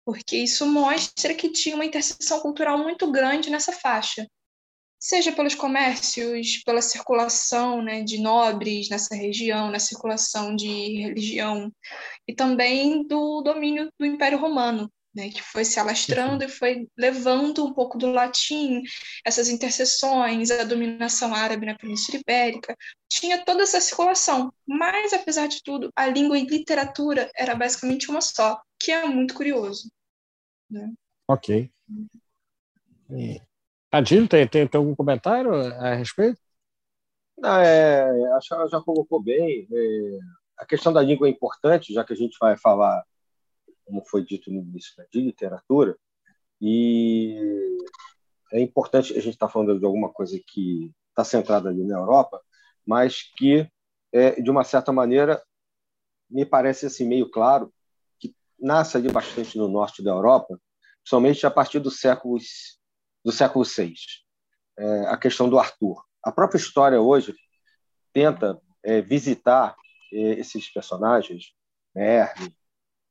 porque 0.09 0.39
isso 0.39 0.65
mostra 0.65 1.35
que 1.35 1.51
tinha 1.51 1.75
uma 1.75 1.85
interseção 1.85 2.41
cultural 2.41 2.79
muito 2.79 3.13
grande 3.13 3.51
nessa 3.51 3.73
faixa 3.73 4.27
seja 4.99 5.31
pelos 5.31 5.55
comércios, 5.55 6.63
pela 6.65 6.81
circulação 6.81 7.83
né, 7.83 8.03
de 8.03 8.19
nobres 8.19 8.89
nessa 8.89 9.15
região, 9.15 9.71
na 9.71 9.79
circulação 9.79 10.57
de 10.57 11.03
religião, 11.03 11.71
e 12.27 12.35
também 12.35 13.07
do 13.07 13.43
domínio 13.43 13.93
do 13.99 14.07
Império 14.07 14.39
Romano, 14.39 14.91
né, 15.15 15.29
que 15.29 15.43
foi 15.43 15.65
se 15.65 15.79
alastrando 15.79 16.43
e 16.43 16.49
foi 16.49 16.89
levando 16.97 17.67
um 17.67 17.75
pouco 17.75 17.99
do 17.99 18.11
latim, 18.11 18.83
essas 19.25 19.51
interseções, 19.51 20.51
a 20.51 20.65
dominação 20.65 21.35
árabe 21.35 21.67
na 21.67 21.77
Península 21.77 22.19
Ibérica, 22.19 22.75
tinha 23.13 23.45
toda 23.45 23.63
essa 23.63 23.81
circulação, 23.81 24.51
mas, 24.67 25.13
apesar 25.13 25.49
de 25.49 25.63
tudo, 25.63 25.91
a 25.95 26.07
língua 26.07 26.39
e 26.39 26.47
literatura 26.47 27.31
era 27.37 27.55
basicamente 27.55 28.11
uma 28.11 28.23
só, 28.23 28.59
que 28.81 28.91
é 28.91 29.05
muito 29.07 29.35
curioso. 29.35 29.89
Né? 30.71 30.93
Ok. 31.27 31.71
É. 33.11 33.41
Adilho, 33.91 34.29
tem, 34.29 34.47
tem, 34.47 34.67
tem 34.67 34.79
algum 34.79 34.95
comentário 34.95 35.55
a 35.55 35.95
respeito? 35.95 36.39
Não, 37.39 37.59
é, 37.61 38.33
acho 38.35 38.49
que 38.49 38.55
ela 38.55 38.69
já 38.69 38.81
colocou 38.81 39.23
bem. 39.23 39.67
É, 39.73 40.19
a 40.59 40.67
questão 40.67 40.93
da 40.93 41.01
língua 41.01 41.27
é 41.27 41.31
importante, 41.31 41.93
já 41.93 42.05
que 42.05 42.13
a 42.13 42.17
gente 42.17 42.37
vai 42.39 42.57
falar, 42.57 43.03
como 43.85 44.05
foi 44.05 44.25
dito 44.25 44.51
no 44.51 44.61
início, 44.61 44.93
né, 44.99 45.07
de 45.11 45.21
literatura, 45.21 45.97
e 46.61 47.79
é 48.53 48.61
importante, 48.61 49.13
a 49.13 49.21
gente 49.21 49.35
está 49.35 49.49
falando 49.49 49.79
de 49.79 49.87
alguma 49.87 50.13
coisa 50.13 50.39
que 50.47 50.93
está 51.11 51.25
centrada 51.25 51.69
ali 51.69 51.85
na 51.85 51.97
Europa, 51.97 52.43
mas 52.85 53.23
que, 53.37 53.71
é, 54.13 54.41
de 54.41 54.51
uma 54.51 54.65
certa 54.65 54.93
maneira, 54.93 55.43
me 56.29 56.45
parece 56.45 56.87
assim 56.87 57.07
meio 57.07 57.31
claro 57.31 57.73
nasce 58.59 58.97
ali 58.97 59.11
bastante 59.11 59.57
no 59.57 59.69
norte 59.69 60.03
da 60.03 60.11
Europa, 60.11 60.59
principalmente 61.03 61.47
a 61.47 61.51
partir 61.51 61.81
dos 61.81 62.01
séculos 62.01 62.79
do 63.25 63.33
século 63.33 63.65
VI, 63.65 63.95
é, 64.79 65.07
a 65.07 65.17
questão 65.17 65.49
do 65.49 65.59
Arthur. 65.59 66.03
A 66.25 66.33
própria 66.33 66.59
história 66.59 67.01
hoje 67.01 67.35
tenta 68.13 68.61
é, 68.83 69.01
visitar 69.01 69.77
é, 70.13 70.19
esses 70.33 70.69
personagens, 70.73 71.53
Merlin, 71.95 72.53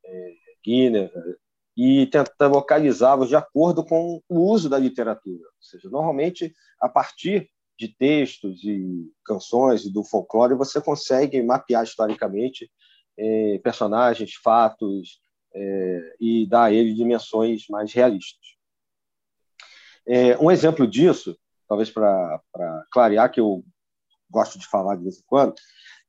é, 0.06 0.34
Guinevere, 0.63 1.38
e 1.75 2.08
tenta 2.08 2.48
localizá-los 2.48 3.30
de 3.30 3.36
acordo 3.36 3.86
com 3.86 4.22
o 4.27 4.51
uso 4.51 4.68
da 4.68 4.80
literatura. 4.80 5.44
Ou 5.44 5.62
seja, 5.62 5.89
normalmente, 5.89 6.51
a 6.82 6.89
partir 6.89 7.50
de 7.77 7.88
textos 7.88 8.63
e 8.63 9.12
canções 9.24 9.86
e 9.86 9.94
do 9.94 10.04
folclore, 10.04 10.56
você 10.56 10.82
consegue 10.82 11.42
mapear 11.44 11.84
historicamente 11.84 12.72
é, 13.16 13.60
personagens, 13.63 14.34
fatos 14.34 15.20
é, 15.54 16.16
e 16.20 16.48
dar 16.48 16.66
a 16.66 16.72
eles 16.72 16.96
dimensões 16.96 17.68
mais 17.70 17.94
realistas. 17.94 18.58
É, 20.06 20.38
um 20.38 20.50
exemplo 20.50 20.88
disso, 20.88 21.38
talvez 21.68 21.89
para 21.89 22.42
clarear, 22.92 23.32
que 23.32 23.39
eu 23.39 23.63
gosto 24.30 24.58
de 24.58 24.68
falar 24.68 24.96
de 24.96 25.04
vez 25.04 25.20
em 25.20 25.24
quando, 25.25 25.54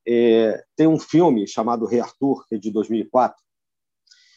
é, 0.07 0.63
tem 0.77 0.87
um 0.87 0.99
filme 0.99 1.47
chamado 1.47 1.87
Rei 1.87 2.01
Arthur, 2.01 2.47
que 2.47 2.55
é 2.55 2.59
de 2.59 2.71
2004, 2.71 3.37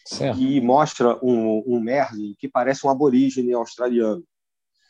certo. 0.06 0.38
que 0.38 0.60
mostra 0.60 1.18
um, 1.24 1.64
um 1.66 1.80
Merlin 1.80 2.36
que 2.38 2.50
parece 2.50 2.86
um 2.86 2.90
aborígene 2.90 3.54
australiano. 3.54 4.24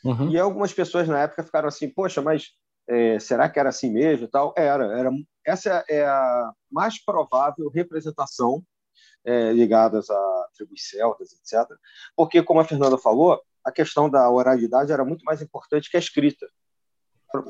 Uhum. 0.04 0.30
E 0.30 0.38
algumas 0.38 0.72
pessoas 0.72 1.06
na 1.06 1.20
época 1.20 1.44
ficaram 1.44 1.68
assim, 1.68 1.88
poxa, 1.88 2.20
mas 2.20 2.50
é, 2.88 3.18
será 3.18 3.48
que 3.48 3.60
era 3.60 3.68
assim 3.68 3.90
mesmo? 3.90 4.26
tal 4.26 4.52
Era, 4.56 4.98
era. 4.98 5.10
Essa 5.46 5.84
é 5.88 6.04
a 6.04 6.52
mais 6.70 7.02
provável 7.04 7.68
representação 7.68 8.64
é, 9.24 9.52
ligadas 9.52 10.10
a 10.10 10.48
tribos 10.56 10.88
celtas, 10.88 11.32
etc. 11.32 11.68
Porque, 12.16 12.42
como 12.42 12.60
a 12.60 12.64
Fernanda 12.64 12.98
falou, 12.98 13.40
a 13.64 13.70
questão 13.70 14.10
da 14.10 14.28
oralidade 14.30 14.92
era 14.92 15.04
muito 15.04 15.24
mais 15.24 15.40
importante 15.40 15.90
que 15.90 15.96
a 15.96 16.00
escrita. 16.00 16.46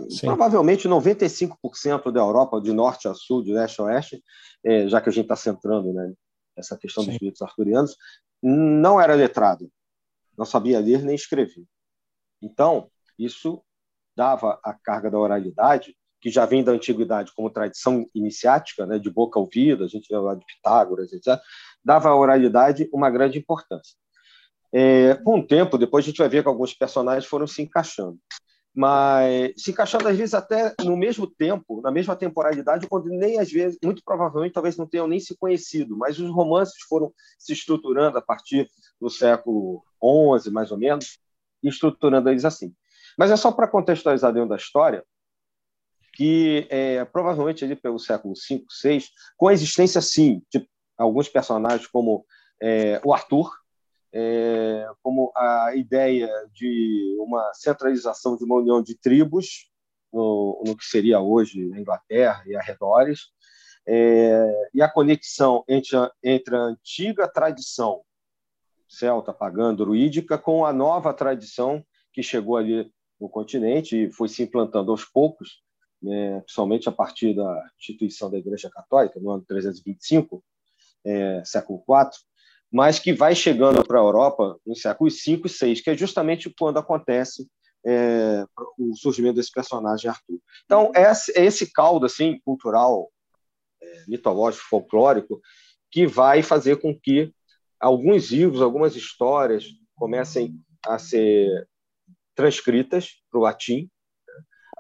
Sim. 0.09 0.27
Provavelmente 0.27 0.89
95% 0.89 2.13
da 2.13 2.21
Europa, 2.21 2.61
de 2.61 2.73
norte 2.73 3.09
a 3.09 3.15
sul, 3.15 3.43
de 3.43 3.53
leste 3.53 3.81
a 3.81 3.85
oeste, 3.85 4.23
é, 4.65 4.87
já 4.87 5.01
que 5.01 5.09
a 5.09 5.13
gente 5.13 5.25
está 5.25 5.35
centrando 5.35 5.93
né, 5.93 6.13
essa 6.57 6.77
questão 6.77 7.03
Sim. 7.03 7.11
dos 7.11 7.21
mitos 7.21 7.43
arturianos, 7.43 7.97
não 8.41 9.01
era 9.01 9.15
letrado, 9.15 9.71
não 10.37 10.45
sabia 10.45 10.79
ler 10.79 11.03
nem 11.03 11.15
escrever. 11.15 11.65
Então, 12.41 12.91
isso 13.19 13.63
dava 14.17 14.61
a 14.63 14.73
carga 14.75 15.11
da 15.11 15.19
oralidade, 15.19 15.97
que 16.23 16.31
já 16.31 16.47
vem 16.47 16.63
da 16.63 16.71
antiguidade 16.71 17.33
como 17.35 17.51
tradição 17.51 18.07
iniciática, 18.15 18.87
né, 18.87 18.97
de 18.97 19.11
boca 19.11 19.39
ao 19.39 19.45
ouvido, 19.45 19.83
a 19.83 19.89
gente 19.89 20.07
vê 20.09 20.17
lá 20.17 20.37
de 20.37 20.47
Pitágoras, 20.47 21.13
etc., 21.13 21.39
dava 21.85 22.09
à 22.09 22.17
oralidade 22.17 22.89
uma 22.93 23.11
grande 23.11 23.39
importância. 23.39 23.97
É, 24.73 25.17
com 25.17 25.41
o 25.41 25.47
tempo, 25.47 25.77
depois 25.77 26.05
a 26.05 26.09
gente 26.09 26.19
vai 26.19 26.29
ver 26.29 26.43
que 26.43 26.49
alguns 26.49 26.73
personagens 26.73 27.27
foram 27.27 27.47
se 27.47 27.61
encaixando. 27.61 28.19
Mas 28.75 29.53
se 29.59 29.73
encaixando, 29.73 30.09
às 30.09 30.17
vezes, 30.17 30.33
até 30.33 30.75
no 30.83 30.97
mesmo 30.97 31.27
tempo, 31.27 31.83
na 31.83 31.91
mesma 31.91 32.17
temporalidade, 32.17 32.87
quando 32.87 33.09
nem 33.09 33.39
às 33.39 33.51
vezes, 33.51 33.79
muito 33.85 34.03
provavelmente, 34.03 34.55
talvez 34.55 34.79
não 34.79 34.87
tenham 34.87 35.09
nem 35.09 35.21
se 35.21 35.37
conhecido, 35.37 35.95
mas 35.97 36.19
os 36.19 36.31
romances 36.31 36.81
foram 36.89 37.13
se 37.39 37.53
estruturando 37.53 38.17
a 38.17 38.23
partir 38.23 38.71
do 38.99 39.11
século 39.11 39.83
XI, 40.41 40.51
mais 40.51 40.71
ou 40.71 40.79
menos, 40.79 41.19
estruturando 41.63 42.31
eles 42.31 42.45
assim. 42.45 42.73
Mas 43.19 43.31
é 43.31 43.37
só 43.37 43.53
para 43.53 43.69
contextualizar 43.69 44.33
dentro 44.33 44.49
da 44.49 44.57
história, 44.57 45.05
que 46.13 46.67
é, 46.71 47.05
provavelmente 47.05 47.65
ali 47.65 47.75
pelo 47.75 47.99
século 47.99 48.35
V, 48.35 48.65
VI, 48.83 49.05
com 49.37 49.49
a 49.49 49.53
existência, 49.53 50.01
sim, 50.01 50.43
de 50.53 50.69
alguns 50.97 51.29
personagens 51.29 51.87
como 51.87 52.25
é, 52.61 53.01
o 53.05 53.13
Arthur, 53.13 53.51
é, 54.13 54.87
como 55.03 55.33
a 55.35 55.75
ideia 55.75 56.29
de 56.53 57.17
uma 57.19 57.53
centralização 57.55 58.37
de 58.37 58.45
uma 58.45 58.57
união 58.57 58.83
de 58.83 58.95
tribos 58.95 59.71
no, 60.13 60.63
no 60.67 60.77
que 60.77 60.85
seria 60.85 61.21
hoje 61.21 61.73
a 61.73 61.81
Inglaterra 61.81 62.43
e 62.47 62.55
arredores, 62.55 63.31
é, 63.87 64.69
e 64.75 64.83
a 64.83 64.89
conexão 64.89 65.65
entre 65.67 65.97
a, 65.97 66.13
entre 66.23 66.55
a 66.55 66.61
antiga 66.61 67.27
tradição 67.27 68.03
celta, 68.87 69.33
pagã, 69.33 69.75
druídica, 69.75 70.37
com 70.37 70.67
a 70.67 70.73
nova 70.73 71.15
tradição 71.15 71.83
que 72.13 72.23
chegou 72.23 72.59
ali 72.59 72.93
no 73.19 73.29
continente 73.29 73.97
e 73.97 74.13
foi 74.13 74.29
se 74.29 74.43
implantando 74.43 74.91
aos 74.91 75.05
poucos, 75.05 75.63
né, 76.03 76.41
principalmente 76.41 76.89
a 76.89 76.93
partir 76.93 77.35
da 77.35 77.71
instituição 77.79 78.31
da 78.31 78.39
Igreja 78.39 78.71
Católica, 78.71 79.21
no 79.21 79.31
ano 79.31 79.45
325, 79.47 80.43
é, 81.05 81.43
século 81.45 81.83
IV, 81.89 82.11
mas 82.71 82.99
que 82.99 83.13
vai 83.13 83.35
chegando 83.35 83.85
para 83.85 83.99
a 83.99 84.03
Europa 84.03 84.59
nos 84.67 84.81
séculos 84.81 85.23
V 85.25 85.43
e 85.45 85.67
VI, 85.67 85.83
que 85.83 85.91
é 85.91 85.97
justamente 85.97 86.53
quando 86.59 86.79
acontece 86.79 87.47
é, 87.85 88.45
o 88.79 88.95
surgimento 88.97 89.37
desse 89.37 89.53
personagem 89.53 90.09
Arthur. 90.09 90.39
Então, 90.65 90.91
é 90.95 91.11
esse 91.43 91.73
caldo 91.73 92.07
assim, 92.07 92.41
cultural, 92.45 93.11
é, 93.83 94.05
mitológico, 94.09 94.65
folclórico, 94.69 95.41
que 95.91 96.07
vai 96.07 96.43
fazer 96.43 96.81
com 96.81 96.99
que 96.99 97.33
alguns 97.79 98.31
livros, 98.31 98.63
algumas 98.63 98.97
histórias 98.97 99.67
comecem 99.95 100.59
a 100.87 100.99
ser 100.99 101.69
transcritas 102.35 103.21
para 103.31 103.39
o 103.39 103.43
latim. 103.43 103.91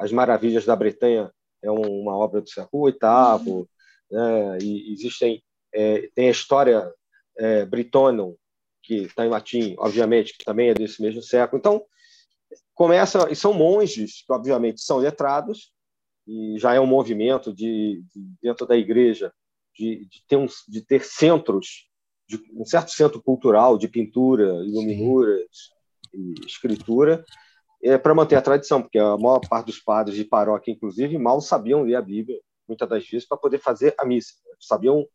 As 0.03 0.13
Maravilhas 0.13 0.65
da 0.65 0.77
Bretanha 0.77 1.31
é 1.63 1.71
uma 1.71 2.17
obra 2.17 2.41
do 2.41 2.49
século 2.49 2.87
VIII, 2.87 3.53
uhum. 3.53 3.67
né? 4.11 4.59
e 4.61 4.93
existem 4.93 5.43
é, 5.73 6.09
tem 6.15 6.29
a 6.29 6.33
história 6.33 6.93
é, 7.37 7.65
Britonum, 7.65 8.37
que 8.83 9.05
está 9.05 9.25
em 9.25 9.31
latim, 9.31 9.75
obviamente, 9.79 10.37
que 10.37 10.45
também 10.45 10.69
é 10.69 10.75
desse 10.75 11.01
mesmo 11.01 11.23
século. 11.23 11.59
Então, 11.59 11.85
começa, 12.75 13.31
e 13.31 13.37
são 13.37 13.55
monges, 13.55 14.25
que 14.27 14.33
obviamente 14.33 14.83
são 14.83 14.99
letrados, 14.99 15.73
e 16.27 16.59
já 16.59 16.75
é 16.75 16.81
um 16.81 16.87
movimento 16.87 17.53
de, 17.55 18.03
de 18.15 18.23
dentro 18.43 18.67
da 18.67 18.77
igreja 18.77 19.33
de, 19.75 20.07
de, 20.07 20.23
ter, 20.27 20.37
um, 20.37 20.47
de 20.69 20.83
ter 20.83 21.05
centros, 21.05 21.89
de 22.29 22.41
um 22.55 22.65
certo 22.65 22.91
centro 22.91 23.23
cultural 23.23 23.79
de 23.79 23.89
pintura, 23.89 24.45
iluminuras 24.65 25.71
e 26.13 26.35
escritura, 26.47 27.25
é, 27.83 27.99
para 27.99 28.15
manter 28.15 28.37
a 28.37 28.43
tradição, 28.43 28.81
porque 28.81 28.99
a 28.99 29.17
maior 29.17 29.41
parte 29.41 29.67
dos 29.67 29.79
padres 29.79 30.17
de 30.17 30.25
paróquia, 30.25 30.73
inclusive, 30.73 31.19
mal 31.19 31.41
sabiam 31.41 31.83
ler 31.83 31.97
a 31.97 32.03
Bíblia, 32.03 32.39
muitas 32.69 32.89
das 32.89 33.07
vezes, 33.09 33.27
para 33.27 33.37
poder 33.37 33.59
fazer 33.59 33.95
a 33.99 34.05
missa. 34.05 34.35
Sabiam 34.61 35.07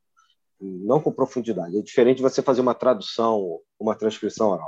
não 0.60 1.00
com 1.00 1.12
profundidade. 1.12 1.78
É 1.78 1.82
diferente 1.82 2.22
você 2.22 2.42
fazer 2.42 2.62
uma 2.62 2.74
tradução, 2.74 3.60
uma 3.80 3.96
transcrição 3.96 4.50
oral. 4.50 4.68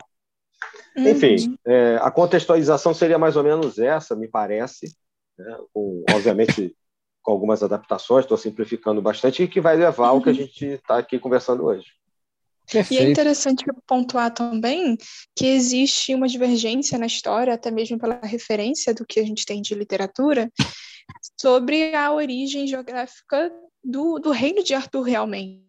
Uhum. 0.95 1.07
Enfim, 1.07 1.57
é, 1.65 1.97
a 2.01 2.11
contextualização 2.11 2.93
seria 2.93 3.17
mais 3.17 3.35
ou 3.35 3.43
menos 3.43 3.79
essa, 3.79 4.15
me 4.15 4.27
parece, 4.27 4.95
né? 5.37 5.57
com, 5.73 6.03
obviamente 6.11 6.75
com 7.21 7.31
algumas 7.31 7.61
adaptações, 7.61 8.25
estou 8.25 8.37
simplificando 8.37 9.01
bastante, 9.01 9.43
e 9.43 9.47
que 9.47 9.59
vai 9.59 9.75
levar 9.75 10.07
ao 10.07 10.21
que 10.21 10.29
a 10.29 10.31
uhum. 10.31 10.37
gente 10.37 10.65
está 10.65 10.97
aqui 10.97 11.19
conversando 11.19 11.65
hoje. 11.65 11.98
Perfeito. 12.71 13.01
E 13.01 13.05
é 13.05 13.09
interessante 13.09 13.65
pontuar 13.87 14.31
também 14.33 14.97
que 15.35 15.45
existe 15.45 16.13
uma 16.13 16.27
divergência 16.27 16.97
na 16.97 17.07
história, 17.07 17.53
até 17.53 17.71
mesmo 17.71 17.97
pela 17.97 18.19
referência 18.23 18.93
do 18.93 19.05
que 19.05 19.19
a 19.19 19.25
gente 19.25 19.45
tem 19.45 19.61
de 19.61 19.73
literatura, 19.73 20.51
sobre 21.39 21.95
a 21.95 22.11
origem 22.11 22.67
geográfica 22.67 23.51
do, 23.83 24.19
do 24.19 24.31
reino 24.31 24.63
de 24.63 24.73
Arthur 24.73 25.01
realmente. 25.01 25.68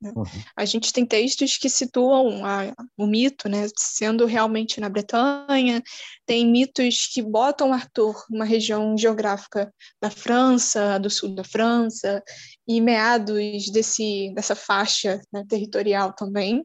Né? 0.00 0.12
Uhum. 0.14 0.24
A 0.56 0.64
gente 0.64 0.92
tem 0.92 1.04
textos 1.04 1.56
que 1.56 1.68
situam 1.68 2.44
a, 2.44 2.74
o 2.96 3.06
mito 3.06 3.48
né, 3.48 3.66
sendo 3.76 4.26
realmente 4.26 4.80
na 4.80 4.88
Bretanha, 4.88 5.82
tem 6.26 6.46
mitos 6.46 7.08
que 7.12 7.22
botam 7.22 7.72
Arthur 7.72 8.24
numa 8.30 8.44
região 8.44 8.96
geográfica 8.96 9.72
da 10.00 10.10
França, 10.10 10.98
do 10.98 11.10
sul 11.10 11.34
da 11.34 11.44
França, 11.44 12.22
e 12.66 12.80
meados 12.80 13.70
desse, 13.70 14.32
dessa 14.34 14.54
faixa 14.54 15.20
né, 15.32 15.44
territorial 15.48 16.12
também. 16.12 16.64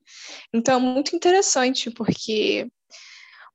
Então, 0.53 0.79
muito 0.79 1.15
interessante, 1.15 1.91
porque 1.91 2.69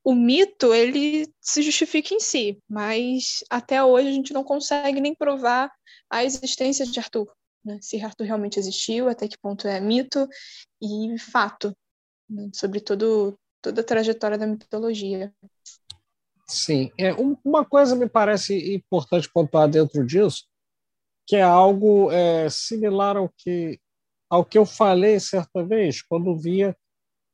o 0.04 0.14
mito 0.14 0.74
ele 0.74 1.26
se 1.40 1.62
justifica 1.62 2.14
em 2.14 2.20
si, 2.20 2.58
mas 2.68 3.42
até 3.48 3.82
hoje 3.82 4.08
a 4.08 4.12
gente 4.12 4.34
não 4.34 4.44
consegue 4.44 5.00
nem 5.00 5.14
provar 5.14 5.70
a 6.10 6.22
existência 6.22 6.86
de 6.86 6.98
Arthur 6.98 7.26
né? 7.64 7.78
se 7.80 8.00
Arthur 8.00 8.26
realmente 8.26 8.58
existiu, 8.58 9.08
até 9.08 9.26
que 9.26 9.38
ponto 9.38 9.66
é 9.66 9.80
mito 9.80 10.28
e 10.82 11.18
fato, 11.18 11.74
né? 12.28 12.50
sobre 12.52 12.80
todo, 12.80 13.38
toda 13.62 13.80
a 13.80 13.84
trajetória 13.84 14.36
da 14.36 14.46
mitologia. 14.46 15.32
Sim, 16.46 16.92
é, 16.98 17.12
uma 17.44 17.64
coisa 17.64 17.96
me 17.96 18.08
parece 18.08 18.74
importante 18.74 19.30
pontuar 19.32 19.68
dentro 19.68 20.04
disso, 20.06 20.44
que 21.26 21.36
é 21.36 21.42
algo 21.42 22.10
é, 22.12 22.50
similar 22.50 23.16
ao 23.16 23.30
que, 23.30 23.80
ao 24.28 24.44
que 24.44 24.58
eu 24.58 24.66
falei 24.66 25.18
certa 25.18 25.64
vez, 25.64 26.02
quando 26.02 26.36
via 26.36 26.76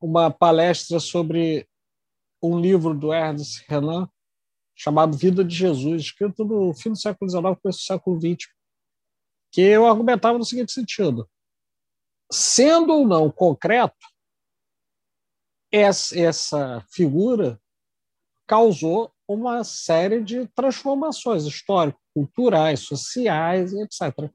uma 0.01 0.31
palestra 0.31 1.01
sobre 1.01 1.67
um 2.43 2.59
livro 2.59 2.95
do 2.95 3.13
Ernest 3.13 3.65
Renan 3.69 4.09
chamado 4.75 5.17
Vida 5.17 5.45
de 5.45 5.55
Jesus, 5.55 6.03
escrito 6.03 6.45
no 6.45 6.73
fim 6.73 6.91
do 6.91 6.99
século 6.99 7.31
XIX, 7.31 7.43
começo 7.61 7.79
do 7.81 7.83
século 7.83 8.19
XX, 8.19 8.49
que 9.51 9.61
eu 9.61 9.87
argumentava 9.87 10.39
no 10.39 10.45
seguinte 10.45 10.73
sentido: 10.73 11.29
sendo 12.31 12.93
ou 12.93 13.07
não 13.07 13.31
concreto, 13.31 14.07
essa 15.73 16.85
figura 16.91 17.61
causou 18.47 19.13
uma 19.29 19.63
série 19.63 20.21
de 20.21 20.47
transformações 20.49 21.45
históricas, 21.45 22.01
culturais, 22.13 22.81
sociais, 22.81 23.73
etc. 23.73 24.29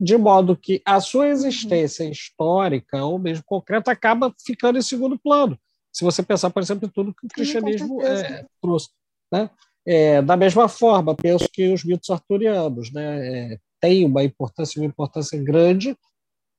De 0.00 0.16
modo 0.16 0.56
que 0.56 0.82
a 0.84 1.00
sua 1.00 1.28
existência 1.28 2.02
histórica 2.04 3.04
ou 3.04 3.20
mesmo 3.20 3.44
concreta 3.46 3.92
acaba 3.92 4.34
ficando 4.44 4.78
em 4.78 4.82
segundo 4.82 5.16
plano. 5.16 5.56
Se 5.92 6.02
você 6.02 6.22
pensar, 6.24 6.50
por 6.50 6.60
exemplo, 6.60 6.88
em 6.88 6.90
tudo 6.90 7.14
que 7.14 7.26
o 7.26 7.28
cristianismo 7.28 8.02
é, 8.02 8.44
trouxe. 8.60 8.88
Né? 9.30 9.48
É, 9.86 10.22
da 10.22 10.36
mesma 10.36 10.68
forma, 10.68 11.14
penso 11.14 11.48
que 11.52 11.72
os 11.72 11.84
mitos 11.84 12.10
arturianos, 12.10 12.92
né, 12.92 13.28
é, 13.52 13.58
tem 13.82 14.06
uma 14.06 14.22
importância, 14.22 14.80
uma 14.80 14.86
importância 14.86 15.42
grande, 15.42 15.96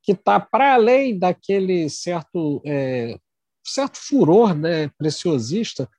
que 0.04 0.12
está 0.12 0.40
para 0.42 0.74
além 0.74 1.18
daquele 1.18 1.90
certo, 1.90 2.62
é, 2.66 3.18
certo 3.66 3.98
furor 3.98 4.54
né, 4.54 4.90
preciosista 4.98 5.90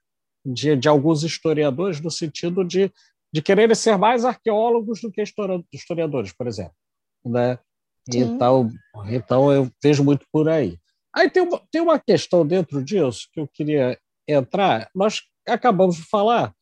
de, 0.44 0.76
de 0.76 0.86
alguns 0.86 1.22
historiadores, 1.22 1.98
no 2.02 2.10
sentido 2.10 2.62
de, 2.62 2.92
de 3.32 3.40
quererem 3.40 3.74
ser 3.74 3.96
mais 3.96 4.26
arqueólogos 4.26 5.00
do 5.00 5.10
que 5.10 5.24
historiadores, 5.72 6.32
por 6.32 6.46
exemplo. 6.46 6.74
Né? 7.24 7.58
Então, 8.12 8.70
então, 9.06 9.50
eu 9.50 9.70
vejo 9.82 10.04
muito 10.04 10.26
por 10.30 10.46
aí. 10.46 10.78
Aí 11.16 11.30
tem 11.30 11.42
uma, 11.42 11.62
tem 11.70 11.80
uma 11.80 11.98
questão 11.98 12.46
dentro 12.46 12.84
disso 12.84 13.28
que 13.32 13.40
eu 13.40 13.48
queria 13.48 13.98
entrar. 14.28 14.90
Nós 14.94 15.22
acabamos 15.48 15.96
de 15.96 16.02
falar 16.02 16.54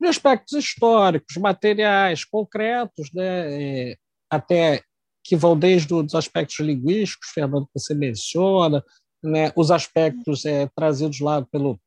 de 0.00 0.08
aspectos 0.08 0.52
históricos, 0.52 1.36
materiais, 1.36 2.24
concretos, 2.24 3.10
né, 3.12 3.90
é, 3.90 3.96
até 4.30 4.82
que 5.24 5.34
vão 5.34 5.58
desde 5.58 5.92
os 5.92 6.14
aspectos 6.14 6.60
linguísticos, 6.60 7.30
Fernando, 7.30 7.66
que 7.66 7.80
você 7.80 7.94
menciona, 7.94 8.84
né, 9.22 9.52
os 9.56 9.70
aspectos 9.70 10.44
é, 10.44 10.68
trazidos 10.76 11.20
lá 11.20 11.42
pelo, 11.42 11.80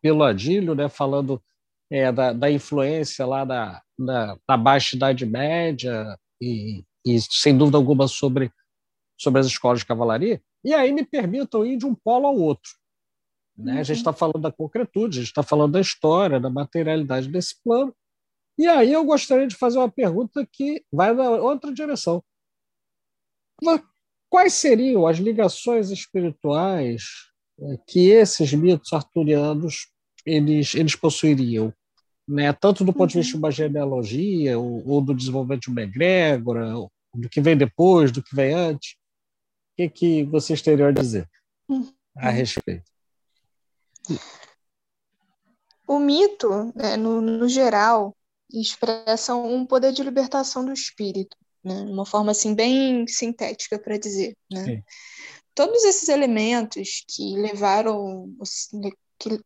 pelo 0.00 0.22
Adílio, 0.22 0.74
né, 0.74 0.88
falando 0.88 1.42
é, 1.90 2.10
da, 2.10 2.32
da, 2.32 2.50
influência 2.50 3.26
lá 3.26 3.44
da, 3.44 3.82
da, 3.98 4.38
da, 4.48 4.56
Baixa 4.56 4.96
Idade 4.96 5.26
Média 5.26 6.18
e, 6.40 6.82
e, 7.04 7.20
sem 7.20 7.56
dúvida 7.56 7.76
alguma, 7.76 8.08
sobre, 8.08 8.50
sobre 9.20 9.40
as 9.40 9.46
escolas 9.46 9.80
de 9.80 9.86
cavalaria. 9.86 10.40
E 10.64 10.72
aí 10.72 10.90
me 10.90 11.04
permitam 11.04 11.66
ir 11.66 11.76
de 11.76 11.84
um 11.84 11.94
polo 11.94 12.26
ao 12.26 12.36
outro. 12.36 12.70
Né? 13.56 13.80
A 13.80 13.82
gente 13.82 13.98
está 13.98 14.10
uhum. 14.10 14.16
falando 14.16 14.40
da 14.40 14.52
concretude, 14.52 15.18
a 15.18 15.22
gente 15.22 15.30
está 15.30 15.42
falando 15.42 15.72
da 15.72 15.80
história, 15.80 16.40
da 16.40 16.50
materialidade 16.50 17.28
desse 17.28 17.60
plano. 17.62 17.94
E 18.58 18.66
aí 18.66 18.92
eu 18.92 19.04
gostaria 19.04 19.46
de 19.46 19.56
fazer 19.56 19.78
uma 19.78 19.90
pergunta 19.90 20.46
que 20.50 20.84
vai 20.92 21.14
na 21.14 21.30
outra 21.30 21.72
direção. 21.72 22.22
Quais 24.28 24.54
seriam 24.54 25.06
as 25.06 25.18
ligações 25.18 25.90
espirituais 25.90 27.02
é, 27.60 27.78
que 27.86 28.10
esses 28.10 28.52
mitos 28.52 28.92
arturianos 28.92 29.88
eles, 30.24 30.74
eles 30.74 30.96
possuiriam? 30.96 31.72
Né? 32.26 32.52
Tanto 32.52 32.84
do 32.84 32.92
ponto 32.92 33.10
de 33.10 33.18
vista 33.18 33.32
de 33.32 33.38
uma 33.38 33.48
uhum. 33.48 33.52
genealogia, 33.52 34.58
ou, 34.58 34.88
ou 34.88 35.00
do 35.00 35.14
desenvolvimento 35.14 35.62
de 35.62 35.70
uma 35.70 35.82
egrégora, 35.82 36.72
do 37.14 37.28
que 37.28 37.40
vem 37.40 37.56
depois, 37.56 38.10
do 38.10 38.22
que 38.22 38.34
vem 38.34 38.54
antes. 38.54 38.92
O 38.92 39.76
que, 39.76 39.88
que 39.88 40.24
vocês 40.24 40.62
teriam 40.62 40.88
a 40.88 40.92
dizer 40.92 41.28
a 42.16 42.28
uhum. 42.28 42.34
respeito? 42.34 42.91
O 45.86 45.98
mito, 45.98 46.72
né, 46.74 46.96
no, 46.96 47.20
no 47.20 47.48
geral, 47.48 48.16
expressa 48.52 49.34
um 49.34 49.64
poder 49.66 49.92
de 49.92 50.02
libertação 50.02 50.64
do 50.64 50.72
espírito, 50.72 51.36
né? 51.64 51.82
uma 51.82 52.06
forma 52.06 52.32
assim 52.32 52.54
bem 52.54 53.06
sintética 53.06 53.78
para 53.78 53.98
dizer. 53.98 54.36
Né? 54.50 54.82
Todos 55.54 55.84
esses 55.84 56.08
elementos 56.08 57.04
que 57.08 57.36
levaram, 57.36 58.34
que 59.18 59.40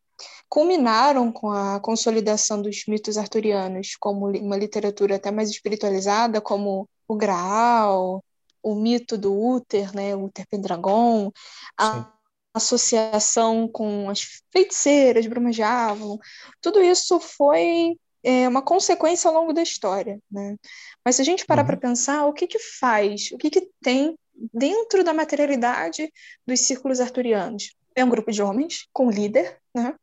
culminaram 0.48 1.32
com 1.32 1.50
a 1.50 1.80
consolidação 1.80 2.62
dos 2.62 2.84
mitos 2.86 3.18
arturianos 3.18 3.96
como 3.98 4.28
uma 4.28 4.56
literatura 4.56 5.16
até 5.16 5.30
mais 5.30 5.50
espiritualizada, 5.50 6.40
como 6.40 6.88
o 7.08 7.16
Graal, 7.16 8.24
o 8.62 8.74
mito 8.74 9.16
do 9.16 9.32
Úter, 9.32 9.94
né, 9.94 10.14
o 10.14 10.24
Úter 10.24 10.46
Pendragon, 10.48 11.30
a, 11.78 12.12
associação 12.56 13.68
com 13.68 14.08
as 14.08 14.40
feiticeiras, 14.50 15.26
brumas 15.26 15.54
de 15.54 15.62
Avalon, 15.62 16.18
tudo 16.60 16.82
isso 16.82 17.20
foi 17.20 17.96
é, 18.22 18.48
uma 18.48 18.62
consequência 18.62 19.28
ao 19.28 19.34
longo 19.34 19.52
da 19.52 19.62
história, 19.62 20.18
né? 20.30 20.56
Mas 21.04 21.16
se 21.16 21.22
a 21.22 21.24
gente 21.24 21.46
parar 21.46 21.62
uhum. 21.62 21.68
para 21.68 21.76
pensar, 21.76 22.26
o 22.26 22.32
que 22.32 22.46
que 22.46 22.58
faz, 22.58 23.30
o 23.32 23.38
que 23.38 23.50
que 23.50 23.68
tem 23.82 24.18
dentro 24.52 25.04
da 25.04 25.14
materialidade 25.14 26.10
dos 26.46 26.60
círculos 26.60 27.00
arturianos? 27.00 27.74
É 27.94 28.04
um 28.04 28.10
grupo 28.10 28.32
de 28.32 28.42
homens 28.42 28.88
com 28.92 29.10
líder, 29.10 29.58
né? 29.74 29.94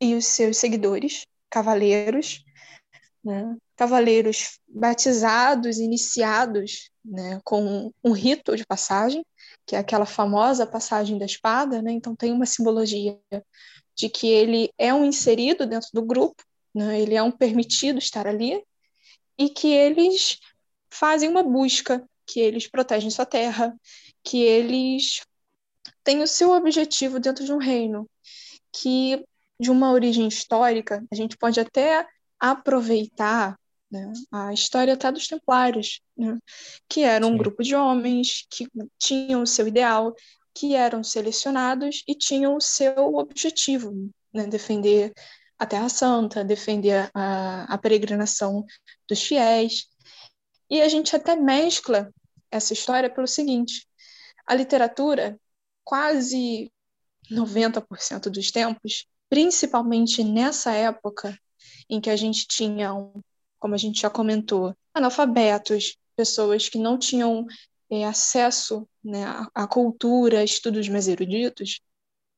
E 0.00 0.14
os 0.14 0.26
seus 0.26 0.56
seguidores, 0.56 1.26
cavaleiros, 1.50 2.44
né? 3.24 3.56
Cavaleiros 3.76 4.60
batizados, 4.68 5.78
iniciados, 5.78 6.90
né? 7.04 7.40
Com 7.44 7.90
um 8.04 8.12
rito 8.12 8.54
de 8.56 8.64
passagem, 8.64 9.24
que 9.66 9.76
é 9.76 9.78
aquela 9.78 10.06
famosa 10.06 10.66
passagem 10.66 11.18
da 11.18 11.24
espada, 11.24 11.80
né? 11.80 11.92
Então 11.92 12.14
tem 12.14 12.32
uma 12.32 12.46
simbologia 12.46 13.18
de 13.96 14.08
que 14.08 14.26
ele 14.26 14.70
é 14.76 14.92
um 14.92 15.04
inserido 15.04 15.66
dentro 15.66 15.88
do 15.92 16.02
grupo, 16.02 16.42
né? 16.74 17.00
Ele 17.00 17.14
é 17.14 17.22
um 17.22 17.30
permitido 17.30 17.98
estar 17.98 18.26
ali 18.26 18.62
e 19.38 19.48
que 19.48 19.68
eles 19.68 20.38
fazem 20.90 21.28
uma 21.28 21.42
busca, 21.42 22.08
que 22.26 22.40
eles 22.40 22.68
protegem 22.68 23.10
sua 23.10 23.26
terra, 23.26 23.74
que 24.22 24.42
eles 24.42 25.22
têm 26.02 26.22
o 26.22 26.26
seu 26.26 26.52
objetivo 26.52 27.18
dentro 27.18 27.44
de 27.44 27.52
um 27.52 27.58
reino, 27.58 28.08
que 28.72 29.24
de 29.58 29.70
uma 29.70 29.92
origem 29.92 30.26
histórica, 30.26 31.04
a 31.10 31.14
gente 31.14 31.36
pode 31.36 31.60
até 31.60 32.06
aproveitar 32.38 33.58
né, 33.94 34.12
a 34.32 34.52
história 34.52 34.94
até 34.94 35.10
dos 35.12 35.28
Templários, 35.28 36.00
né, 36.16 36.36
que 36.88 37.02
era 37.02 37.24
um 37.24 37.30
Sim. 37.30 37.36
grupo 37.36 37.62
de 37.62 37.76
homens 37.76 38.44
que 38.50 38.66
tinham 38.98 39.42
o 39.42 39.46
seu 39.46 39.68
ideal, 39.68 40.12
que 40.52 40.74
eram 40.74 41.04
selecionados 41.04 42.02
e 42.06 42.14
tinham 42.14 42.56
o 42.56 42.60
seu 42.60 43.14
objetivo, 43.14 43.92
né, 44.32 44.46
defender 44.48 45.12
a 45.56 45.64
Terra 45.64 45.88
Santa, 45.88 46.44
defender 46.44 47.08
a, 47.14 47.72
a 47.72 47.78
peregrinação 47.78 48.64
dos 49.08 49.22
fiéis. 49.22 49.86
E 50.68 50.82
a 50.82 50.88
gente 50.88 51.14
até 51.14 51.36
mescla 51.36 52.12
essa 52.50 52.72
história 52.72 53.08
pelo 53.08 53.28
seguinte: 53.28 53.86
a 54.44 54.54
literatura, 54.54 55.38
quase 55.84 56.72
90% 57.30 58.28
dos 58.28 58.50
tempos, 58.50 59.06
principalmente 59.28 60.24
nessa 60.24 60.72
época 60.72 61.38
em 61.88 62.00
que 62.00 62.10
a 62.10 62.16
gente 62.16 62.46
tinha, 62.46 62.90
como 63.64 63.74
a 63.74 63.78
gente 63.78 64.02
já 64.02 64.10
comentou, 64.10 64.76
analfabetos, 64.92 65.96
pessoas 66.14 66.68
que 66.68 66.76
não 66.76 66.98
tinham 66.98 67.46
é, 67.90 68.04
acesso 68.04 68.86
né, 69.02 69.24
à, 69.54 69.66
cultura, 69.66 70.40
a 70.40 70.44
estudos 70.44 70.86
mais 70.90 71.08
eruditos, 71.08 71.80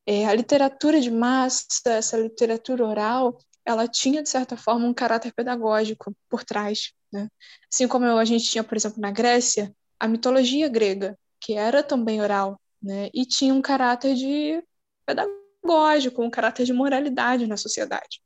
é, 0.05 0.25
a 0.25 0.33
literatura 0.33 1.01
de 1.01 1.11
massa, 1.11 1.67
essa 1.87 2.17
literatura 2.17 2.87
oral, 2.87 3.37
ela 3.65 3.89
tinha, 3.89 4.23
de 4.23 4.29
certa 4.29 4.55
forma, 4.55 4.87
um 4.87 4.93
caráter 4.93 5.33
pedagógico 5.33 6.15
por 6.29 6.45
trás. 6.45 6.93
Né? 7.11 7.27
Assim 7.69 7.89
como 7.89 8.05
a 8.05 8.23
gente 8.23 8.45
tinha, 8.45 8.63
por 8.63 8.77
exemplo, 8.77 9.01
na 9.01 9.11
Grécia, 9.11 9.75
a 9.99 10.07
mitologia 10.07 10.69
grega, 10.69 11.19
que 11.41 11.55
era 11.55 11.83
também 11.83 12.21
oral, 12.21 12.57
né? 12.81 13.09
e 13.13 13.25
tinha 13.25 13.53
um 13.53 13.61
caráter 13.61 14.15
de 14.15 14.63
pedagógico, 15.05 16.23
um 16.23 16.29
caráter 16.29 16.65
de 16.65 16.71
moralidade 16.71 17.45
na 17.47 17.57
sociedade. 17.57 18.21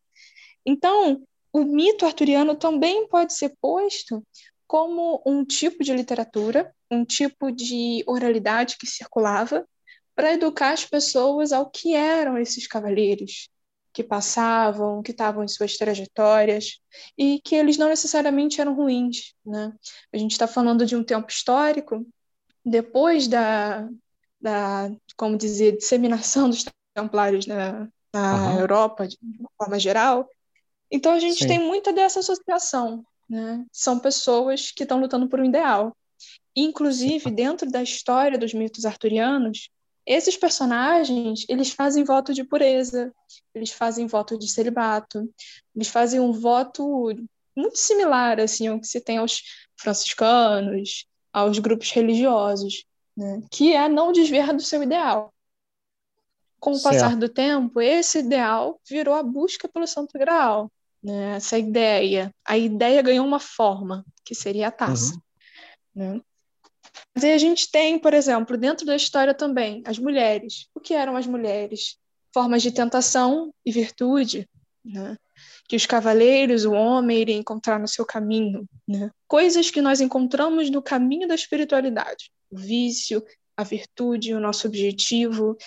Então, 0.63 1.25
o 1.53 1.63
mito 1.63 2.05
arturiano 2.05 2.55
também 2.55 3.07
pode 3.07 3.33
ser 3.33 3.55
posto 3.61 4.25
como 4.67 5.21
um 5.25 5.43
tipo 5.43 5.83
de 5.83 5.93
literatura, 5.93 6.73
um 6.89 7.03
tipo 7.03 7.51
de 7.51 8.03
oralidade 8.07 8.77
que 8.77 8.87
circulava 8.87 9.67
para 10.15 10.33
educar 10.33 10.71
as 10.71 10.85
pessoas 10.85 11.51
ao 11.51 11.69
que 11.69 11.93
eram 11.93 12.37
esses 12.37 12.67
cavaleiros 12.67 13.49
que 13.93 14.03
passavam, 14.03 15.01
que 15.03 15.11
estavam 15.11 15.43
em 15.43 15.47
suas 15.47 15.75
trajetórias 15.77 16.79
e 17.17 17.41
que 17.43 17.55
eles 17.55 17.77
não 17.77 17.89
necessariamente 17.89 18.61
eram 18.61 18.73
ruins, 18.73 19.33
né? 19.45 19.73
A 20.13 20.17
gente 20.17 20.31
está 20.31 20.47
falando 20.47 20.85
de 20.85 20.95
um 20.95 21.03
tempo 21.03 21.29
histórico 21.29 22.07
depois 22.63 23.27
da, 23.27 23.89
da 24.39 24.89
como 25.17 25.37
dizer, 25.37 25.77
disseminação 25.77 26.49
dos 26.49 26.65
templários 26.95 27.45
na, 27.45 27.89
na 28.13 28.53
uhum. 28.53 28.59
Europa 28.59 29.07
de 29.07 29.17
uma 29.21 29.49
forma 29.57 29.79
geral. 29.79 30.29
Então 30.91 31.13
a 31.13 31.19
gente 31.19 31.39
Sim. 31.39 31.47
tem 31.47 31.59
muita 31.59 31.93
dessa 31.93 32.19
associação, 32.19 33.05
né? 33.29 33.65
São 33.71 33.97
pessoas 33.97 34.71
que 34.71 34.83
estão 34.83 34.99
lutando 34.99 35.27
por 35.27 35.39
um 35.39 35.45
ideal. 35.45 35.95
Inclusive, 36.55 37.29
Sim. 37.29 37.33
dentro 37.33 37.71
da 37.71 37.81
história 37.81 38.37
dos 38.37 38.53
mitos 38.53 38.85
arturianos, 38.85 39.69
esses 40.05 40.35
personagens, 40.35 41.45
eles 41.47 41.71
fazem 41.71 42.03
voto 42.03 42.33
de 42.33 42.43
pureza, 42.43 43.13
eles 43.53 43.71
fazem 43.71 44.07
voto 44.07 44.37
de 44.37 44.47
celibato, 44.47 45.31
eles 45.75 45.87
fazem 45.87 46.19
um 46.19 46.33
voto 46.33 47.15
muito 47.55 47.77
similar 47.77 48.39
assim 48.39 48.67
ao 48.67 48.79
que 48.79 48.87
se 48.87 48.99
tem 48.99 49.17
aos 49.17 49.43
franciscanos, 49.77 51.05
aos 51.31 51.59
grupos 51.59 51.91
religiosos, 51.91 52.83
né? 53.15 53.41
que 53.49 53.73
é 53.73 53.87
não 53.87 54.11
desviar 54.11 54.53
do 54.53 54.61
seu 54.61 54.83
ideal. 54.83 55.33
Com 56.59 56.73
o 56.73 56.81
passar 56.81 57.15
do 57.15 57.27
tempo, 57.27 57.81
esse 57.81 58.19
ideal 58.19 58.79
virou 58.87 59.15
a 59.15 59.23
busca 59.23 59.67
pelo 59.67 59.87
Santo 59.87 60.17
Graal. 60.17 60.71
Né? 61.03 61.35
Essa 61.35 61.57
ideia, 61.57 62.33
a 62.45 62.57
ideia 62.57 63.01
ganhou 63.01 63.25
uma 63.25 63.39
forma, 63.39 64.05
que 64.23 64.35
seria 64.35 64.67
a 64.67 64.71
taça. 64.71 65.15
Uhum. 65.95 66.15
Né? 66.15 66.21
Mas 67.13 67.23
aí 67.23 67.33
a 67.33 67.37
gente 67.37 67.69
tem, 67.69 67.99
por 67.99 68.13
exemplo, 68.13 68.57
dentro 68.57 68.85
da 68.85 68.95
história 68.95 69.33
também, 69.33 69.81
as 69.85 69.97
mulheres. 69.97 70.67
O 70.73 70.79
que 70.79 70.93
eram 70.93 71.15
as 71.15 71.27
mulheres? 71.27 71.97
Formas 72.33 72.61
de 72.61 72.71
tentação 72.71 73.53
e 73.65 73.71
virtude, 73.71 74.47
né? 74.83 75.17
que 75.67 75.75
os 75.75 75.85
cavaleiros, 75.85 76.65
o 76.65 76.71
homem, 76.71 77.19
iriam 77.19 77.39
encontrar 77.39 77.79
no 77.79 77.87
seu 77.87 78.05
caminho. 78.05 78.67
Né? 78.87 79.09
Coisas 79.27 79.69
que 79.69 79.81
nós 79.81 80.01
encontramos 80.01 80.69
no 80.69 80.81
caminho 80.81 81.27
da 81.27 81.35
espiritualidade. 81.35 82.31
O 82.49 82.57
vício, 82.57 83.23
a 83.55 83.63
virtude, 83.63 84.33
o 84.33 84.39
nosso 84.39 84.67
objetivo, 84.67 85.57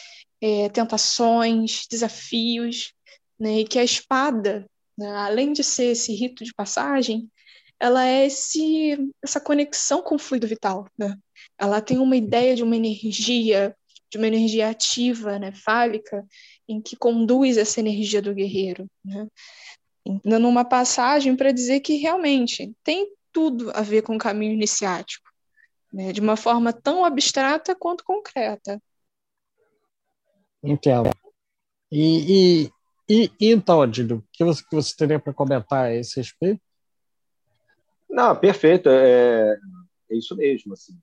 é, 0.40 0.68
tentações, 0.68 1.86
desafios. 1.90 2.92
Né? 3.38 3.60
E 3.60 3.64
que 3.64 3.78
a 3.78 3.84
espada, 3.84 4.66
né? 4.96 5.08
além 5.16 5.52
de 5.52 5.64
ser 5.64 5.86
esse 5.86 6.12
rito 6.14 6.44
de 6.44 6.54
passagem, 6.54 7.30
ela 7.78 8.06
é 8.06 8.26
esse, 8.26 8.96
essa 9.22 9.40
conexão 9.40 10.02
com 10.02 10.14
o 10.14 10.18
fluido 10.18 10.46
vital, 10.46 10.88
né? 10.96 11.16
Ela 11.58 11.80
tem 11.80 11.98
uma 11.98 12.16
ideia 12.16 12.54
de 12.54 12.62
uma 12.62 12.76
energia, 12.76 13.76
de 14.10 14.16
uma 14.16 14.26
energia 14.26 14.70
ativa, 14.70 15.38
né, 15.38 15.52
fálica, 15.52 16.24
em 16.68 16.80
que 16.80 16.96
conduz 16.96 17.56
essa 17.56 17.80
energia 17.80 18.22
do 18.22 18.34
guerreiro, 18.34 18.86
né? 19.04 19.26
Dando 20.24 20.48
uma 20.48 20.64
passagem 20.64 21.34
para 21.34 21.52
dizer 21.52 21.80
que 21.80 21.96
realmente 21.96 22.72
tem 22.82 23.10
tudo 23.32 23.70
a 23.74 23.80
ver 23.80 24.02
com 24.02 24.14
o 24.14 24.18
caminho 24.18 24.52
iniciático, 24.52 25.28
né? 25.92 26.12
De 26.12 26.20
uma 26.20 26.36
forma 26.36 26.72
tão 26.72 27.04
abstrata 27.04 27.74
quanto 27.74 28.04
concreta. 28.04 28.80
Entendo. 30.62 31.10
E, 31.92 32.64
e, 32.64 32.70
e, 33.08 33.30
e 33.40 33.50
então, 33.52 33.82
Adílio, 33.82 34.18
o 34.18 34.24
que 34.32 34.44
você, 34.44 34.62
que 34.62 34.74
você 34.74 34.94
teria 34.96 35.18
para 35.18 35.32
comentar 35.32 35.86
a 35.86 35.94
esse 35.94 36.16
respeito? 36.16 36.60
Não, 38.08 38.34
perfeito. 38.36 38.88
É, 38.88 39.58
é 40.10 40.16
isso 40.16 40.36
mesmo. 40.36 40.72
Assim. 40.72 40.98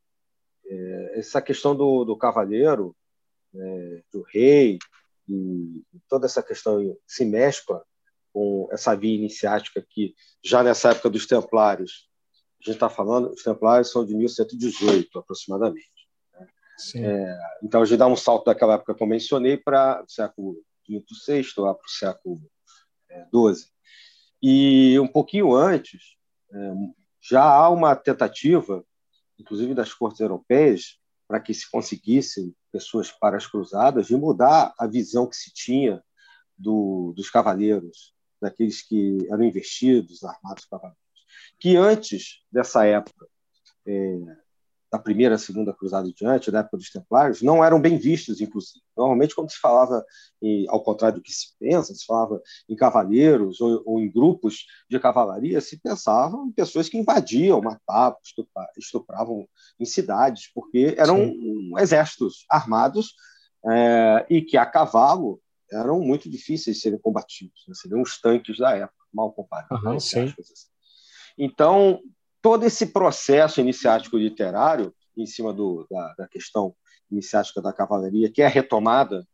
É, 0.66 1.20
essa 1.20 1.42
questão 1.42 1.76
do, 1.76 2.06
do 2.06 2.16
cavaleiro, 2.16 2.96
é, 3.54 4.04
do 4.12 4.24
rei, 4.24 4.80
e 5.30 5.84
toda 6.10 6.26
essa 6.26 6.42
questão 6.42 6.98
se 7.06 7.26
mescla 7.26 7.84
com 8.34 8.68
essa 8.72 8.96
via 8.96 9.16
iniciática 9.16 9.86
que, 9.88 10.16
já 10.44 10.64
nessa 10.64 10.92
época 10.92 11.10
dos 11.10 11.28
Templários, 11.28 12.10
a 12.62 12.64
gente 12.64 12.76
está 12.76 12.90
falando, 12.90 13.32
os 13.32 13.44
Templários 13.44 13.92
são 13.92 14.06
de 14.06 14.16
1118 14.16 15.20
aproximadamente. 15.20 16.08
Né? 16.34 16.48
É, 16.96 17.40
então 17.64 17.82
a 17.82 17.86
gente 17.86 17.98
dá 17.98 18.08
um 18.08 18.16
salto 18.16 18.46
daquela 18.46 18.76
época 18.76 18.96
que 18.96 19.04
eu 19.04 19.08
mencionei 19.08 19.58
para 19.58 20.04
o 20.04 20.10
século 20.10 20.58
V, 21.00 21.06
VI, 21.28 21.46
lá 21.58 21.74
para 21.74 21.86
o 21.86 21.90
século 21.90 22.38
XII. 22.38 22.48
É, 23.10 23.72
e 24.42 25.00
um 25.00 25.08
pouquinho 25.08 25.54
antes, 25.54 26.18
é, 26.52 26.74
já 27.22 27.44
há 27.44 27.70
uma 27.70 27.96
tentativa, 27.96 28.84
inclusive 29.38 29.76
das 29.76 29.94
cortes 29.94 30.20
europeias, 30.20 31.00
para 31.28 31.40
que 31.40 31.54
se 31.54 31.70
conseguissem 31.70 32.54
pessoas 32.72 33.12
para 33.12 33.38
as 33.38 33.48
cruzadas, 33.48 34.08
de 34.08 34.16
mudar 34.16 34.74
a 34.78 34.88
visão 34.88 35.28
que 35.28 35.36
se 35.36 35.54
tinha 35.54 36.04
do, 36.58 37.14
dos 37.16 37.30
cavaleiros, 37.30 38.14
daqueles 38.42 38.82
que 38.82 39.18
eram 39.30 39.44
investidos, 39.44 40.24
armados 40.24 40.66
cavaleiros, 40.66 41.00
que 41.60 41.76
antes 41.76 42.44
dessa 42.52 42.86
época 42.86 43.28
é, 43.86 44.20
da 44.92 45.00
primeira, 45.00 45.38
segunda 45.38 45.74
cruzada 45.74 46.12
diante, 46.12 46.52
da 46.52 46.60
época 46.60 46.78
dos 46.78 46.90
Templários, 46.90 47.42
não 47.42 47.64
eram 47.64 47.80
bem 47.80 47.98
vistos, 47.98 48.42
inclusive. 48.42 48.84
Normalmente, 48.96 49.34
quando 49.34 49.50
se 49.50 49.58
falava, 49.58 50.06
em, 50.42 50.68
ao 50.68 50.84
contrário 50.84 51.18
do 51.18 51.24
que 51.24 51.32
se 51.32 51.58
pensa, 51.58 51.96
se 51.96 52.06
falava 52.06 52.42
em 52.68 52.76
cavaleiros 52.76 53.62
ou, 53.62 53.82
ou 53.86 54.00
em 54.02 54.12
grupos 54.12 54.66
de 54.90 55.00
cavalaria, 55.00 55.62
se 55.62 55.80
pensava 55.80 56.36
em 56.46 56.52
pessoas 56.52 56.90
que 56.90 56.98
invadiam, 56.98 57.62
matavam, 57.62 58.18
estupravam 58.78 59.48
em 59.80 59.86
cidades, 59.86 60.52
porque 60.54 60.94
eram 60.98 61.18
Sim. 61.18 61.72
exércitos 61.80 62.46
armados 62.50 63.14
é, 63.66 64.26
e 64.30 64.42
que 64.42 64.58
a 64.58 64.66
cavalo 64.66 65.42
eram 65.72 66.02
muito 66.02 66.30
difíceis 66.30 66.76
de 66.76 66.82
serem 66.82 67.00
combatidos, 67.00 67.64
né? 67.66 67.74
seriam 67.76 68.02
os 68.02 68.20
tanques 68.20 68.58
da 68.58 68.76
época, 68.76 69.06
mal 69.14 69.32
comparados. 69.32 69.82
Uhum, 69.86 69.96
assim. 69.96 70.34
Então, 71.38 72.02
todo 72.42 72.66
esse 72.66 72.88
processo 72.88 73.62
iniciático 73.62 74.18
literário, 74.18 74.94
em 75.16 75.26
cima 75.26 75.54
do, 75.54 75.86
da, 75.90 76.14
da, 76.16 76.28
questão 76.28 76.76
iniciática 77.12 77.62
da 77.62 77.74
cavalaria, 77.74 78.32
que 78.32 78.42
é 78.42 78.48
retomada 78.48 79.28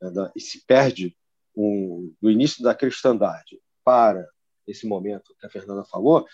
né, 0.00 0.10
da, 0.10 0.32
e 0.34 0.40
se 0.40 0.64
perde 0.64 1.16
um, 1.56 2.12
do 2.20 2.30
início 2.30 2.62
da 2.62 2.74
cristandade 2.74 3.60
para 3.84 4.26
esse 4.66 4.86
momento 4.86 5.34
que 5.38 5.46
a 5.46 5.50
Fernanda 5.50 5.84
falou, 5.84 6.26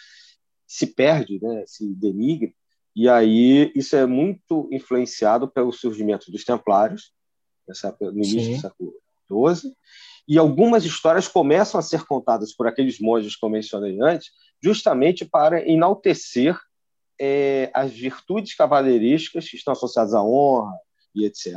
se 0.66 0.86
perde, 0.86 1.40
né, 1.42 1.64
se 1.66 1.92
denigre, 1.94 2.54
e 2.94 3.08
aí 3.08 3.72
isso 3.74 3.96
é 3.96 4.06
muito 4.06 4.68
influenciado 4.70 5.48
pelo 5.48 5.72
surgimento 5.72 6.30
dos 6.30 6.44
templários, 6.44 7.12
no 8.00 8.12
início 8.12 8.40
Sim. 8.40 8.54
do 8.54 8.60
século 8.60 8.94
XII, 9.54 9.72
e 10.28 10.38
algumas 10.38 10.84
histórias 10.84 11.26
começam 11.26 11.78
a 11.78 11.82
ser 11.82 12.04
contadas 12.04 12.52
por 12.54 12.66
aqueles 12.66 13.00
monges 13.00 13.36
que 13.36 13.44
eu 13.44 13.50
mencionei 13.50 14.00
antes, 14.00 14.30
justamente 14.62 15.24
para 15.24 15.68
enaltecer 15.68 16.58
é, 17.20 17.70
as 17.74 17.92
virtudes 17.92 18.54
cavaleirísticas 18.54 19.48
que 19.48 19.56
estão 19.56 19.72
associadas 19.72 20.14
à 20.14 20.22
honra 20.22 20.74
e 21.14 21.24
etc. 21.24 21.54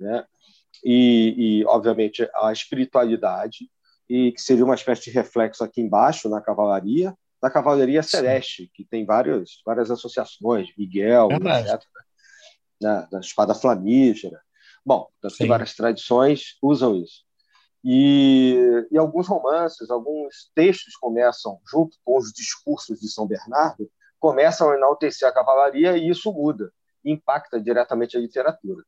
Né? 0.00 0.24
E, 0.84 1.34
e, 1.60 1.64
obviamente, 1.66 2.28
a 2.34 2.52
espiritualidade, 2.52 3.68
e 4.08 4.32
que 4.32 4.40
seria 4.40 4.64
uma 4.64 4.74
espécie 4.74 5.04
de 5.04 5.10
reflexo 5.10 5.64
aqui 5.64 5.80
embaixo 5.80 6.28
na 6.28 6.40
cavalaria, 6.40 7.14
da 7.42 7.50
cavalaria 7.50 8.02
celeste, 8.02 8.70
que 8.72 8.84
tem 8.84 9.04
várias, 9.04 9.60
várias 9.64 9.90
associações, 9.90 10.70
Miguel, 10.76 11.28
é 11.30 11.60
etc. 11.60 11.82
Né? 12.80 13.08
Da 13.10 13.20
espada 13.20 13.54
flamígera. 13.54 14.40
Bom, 14.84 15.08
tem 15.36 15.48
várias 15.48 15.74
tradições 15.74 16.56
usam 16.62 16.96
isso. 16.96 17.25
E, 17.88 18.88
e, 18.90 18.98
alguns 18.98 19.28
romances, 19.28 19.88
alguns 19.90 20.50
textos 20.56 20.96
começam, 20.96 21.60
junto 21.70 21.96
com 22.04 22.18
os 22.18 22.32
discursos 22.32 22.98
de 22.98 23.08
São 23.08 23.28
Bernardo, 23.28 23.88
começam 24.18 24.70
a 24.70 24.74
enaltecer 24.74 25.28
a 25.28 25.32
cavalaria 25.32 25.96
e 25.96 26.08
isso 26.08 26.32
muda, 26.32 26.72
impacta 27.04 27.60
diretamente 27.60 28.16
a 28.16 28.20
literatura. 28.20 28.82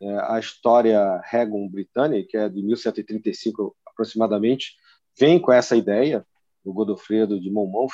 É, 0.00 0.18
a 0.20 0.38
história 0.38 1.20
Regun 1.26 1.68
Britânica, 1.68 2.26
que 2.26 2.36
é 2.38 2.48
de 2.48 2.62
1135 2.62 3.76
aproximadamente, 3.84 4.76
vem 5.18 5.38
com 5.38 5.52
essa 5.52 5.76
ideia, 5.76 6.24
do 6.64 6.72
Godofredo 6.72 7.38
de 7.38 7.50
Monmouth. 7.50 7.92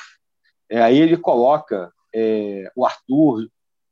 É, 0.69 0.81
aí 0.81 0.97
ele 0.97 1.17
coloca 1.17 1.91
é, 2.13 2.71
o 2.77 2.85
Arthur 2.85 3.49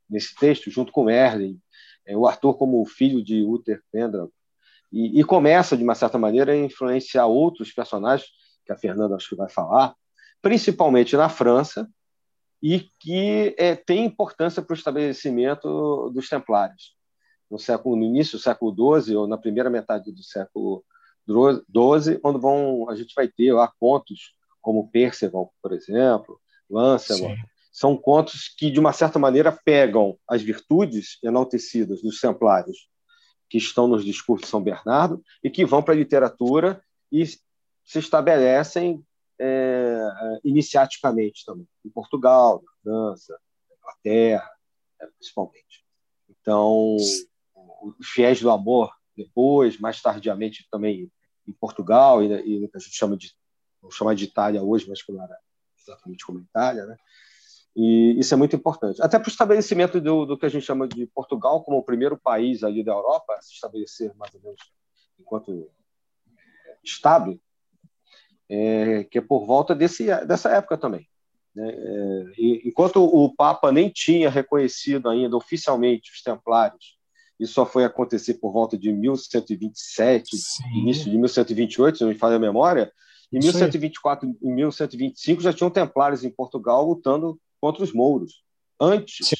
nesse 0.08 0.34
texto, 0.34 0.70
junto 0.70 0.90
com 0.90 1.04
Merlin, 1.04 1.60
é, 2.06 2.16
o 2.16 2.26
Arthur 2.26 2.56
como 2.56 2.82
filho 2.86 3.22
de 3.22 3.42
Uther 3.42 3.82
Pendragon, 3.92 4.30
e, 4.94 5.20
e, 5.20 5.24
começa, 5.24 5.76
de 5.76 5.82
uma 5.82 5.96
certa 5.96 6.16
maneira, 6.16 6.52
a 6.52 6.56
influenciar 6.56 7.26
outros 7.26 7.72
personagens, 7.72 8.30
que 8.64 8.72
a 8.72 8.76
Fernanda 8.76 9.16
acho 9.16 9.28
que 9.28 9.34
vai 9.34 9.48
falar, 9.48 9.92
principalmente 10.40 11.16
na 11.16 11.28
França, 11.28 11.88
e 12.62 12.88
que 13.00 13.54
é, 13.58 13.74
tem 13.74 14.04
importância 14.04 14.62
para 14.62 14.72
o 14.72 14.76
estabelecimento 14.76 16.10
dos 16.14 16.28
templários. 16.28 16.94
No, 17.50 17.58
século, 17.58 17.96
no 17.96 18.04
início 18.04 18.38
do 18.38 18.42
século 18.42 19.00
XII, 19.02 19.16
ou 19.16 19.26
na 19.26 19.36
primeira 19.36 19.68
metade 19.68 20.12
do 20.12 20.22
século 20.22 20.84
XII, 21.28 22.20
onde 22.22 22.38
vão, 22.38 22.88
a 22.88 22.94
gente 22.94 23.12
vai 23.16 23.26
ter 23.26 23.52
lá 23.52 23.70
contos 23.80 24.32
como 24.62 24.88
Perceval, 24.90 25.52
por 25.60 25.72
exemplo, 25.72 26.40
Lancelot, 26.70 27.36
são 27.72 27.96
contos 27.96 28.48
que, 28.56 28.70
de 28.70 28.78
uma 28.78 28.92
certa 28.92 29.18
maneira, 29.18 29.50
pegam 29.64 30.16
as 30.28 30.40
virtudes 30.40 31.18
enaltecidas 31.22 32.00
dos 32.00 32.20
templários 32.20 32.88
que 33.48 33.58
estão 33.58 33.86
nos 33.86 34.04
discursos 34.04 34.46
de 34.46 34.50
São 34.50 34.62
Bernardo 34.62 35.22
e 35.42 35.50
que 35.50 35.64
vão 35.64 35.82
para 35.82 35.94
a 35.94 35.96
literatura 35.96 36.82
e 37.10 37.26
se 37.26 37.98
estabelecem 37.98 39.04
é, 39.38 40.08
iniciaticamente 40.44 41.44
também, 41.44 41.68
em 41.84 41.90
Portugal, 41.90 42.62
na 42.64 42.72
França, 42.82 43.38
na 43.68 43.76
Inglaterra, 43.76 44.50
né, 45.00 45.08
principalmente. 45.18 45.84
Então, 46.28 46.96
os 46.96 48.08
fiéis 48.08 48.40
do 48.40 48.50
amor, 48.50 48.92
depois, 49.16 49.78
mais 49.78 50.00
tardiamente 50.00 50.66
também 50.70 51.10
em 51.46 51.52
Portugal 51.52 52.22
e, 52.22 52.28
e 52.28 52.70
a 52.72 52.78
gente 52.78 52.96
chama 52.96 53.16
de, 53.16 53.32
vamos 53.80 54.18
de 54.18 54.24
Itália 54.24 54.62
hoje, 54.62 54.88
mas 54.88 55.02
que 55.02 55.12
não 55.12 55.22
era 55.22 55.36
exatamente 55.78 56.24
como 56.24 56.40
Itália, 56.40 56.86
né? 56.86 56.96
E 57.76 58.18
isso 58.18 58.32
é 58.32 58.36
muito 58.36 58.54
importante. 58.54 59.02
Até 59.02 59.18
para 59.18 59.28
o 59.28 59.30
estabelecimento 59.30 60.00
do, 60.00 60.24
do, 60.24 60.38
que 60.38 60.46
a 60.46 60.48
gente 60.48 60.64
chama 60.64 60.86
de 60.86 61.06
Portugal 61.06 61.62
como 61.62 61.78
o 61.78 61.82
primeiro 61.82 62.16
país 62.16 62.62
ali 62.62 62.84
da 62.84 62.92
Europa 62.92 63.34
a 63.34 63.42
se 63.42 63.52
estabelecer 63.52 64.14
mais 64.16 64.32
ou 64.34 64.40
menos 64.40 64.60
enquanto 65.18 65.68
Estado, 66.82 67.40
é, 68.48 69.04
que 69.04 69.18
é 69.18 69.20
por 69.20 69.46
volta 69.46 69.74
desse, 69.74 70.04
dessa 70.26 70.50
época 70.50 70.76
também. 70.76 71.08
Né? 71.54 71.68
É, 71.68 72.24
enquanto 72.64 73.02
o 73.02 73.34
Papa 73.34 73.72
nem 73.72 73.88
tinha 73.88 74.28
reconhecido 74.28 75.08
ainda 75.08 75.36
oficialmente 75.36 76.12
os 76.12 76.22
Templários, 76.22 76.98
isso 77.38 77.54
só 77.54 77.66
foi 77.66 77.84
acontecer 77.84 78.34
por 78.34 78.52
volta 78.52 78.78
de 78.78 78.92
1127, 78.92 80.36
Sim. 80.36 80.62
início 80.76 81.10
de 81.10 81.18
1128, 81.18 81.98
se 81.98 82.04
não 82.04 82.10
me 82.10 82.18
falha 82.18 82.36
a 82.36 82.40
memória. 82.40 82.92
Em 83.32 83.40
1124 83.40 84.36
e 84.40 84.52
1125 84.52 85.42
já 85.42 85.52
tinham 85.52 85.70
Templários 85.70 86.22
em 86.22 86.30
Portugal 86.30 86.86
lutando 86.86 87.38
contra 87.64 87.82
os 87.82 87.94
mouros, 87.94 88.44
antes 88.78 89.28
Sim. 89.28 89.36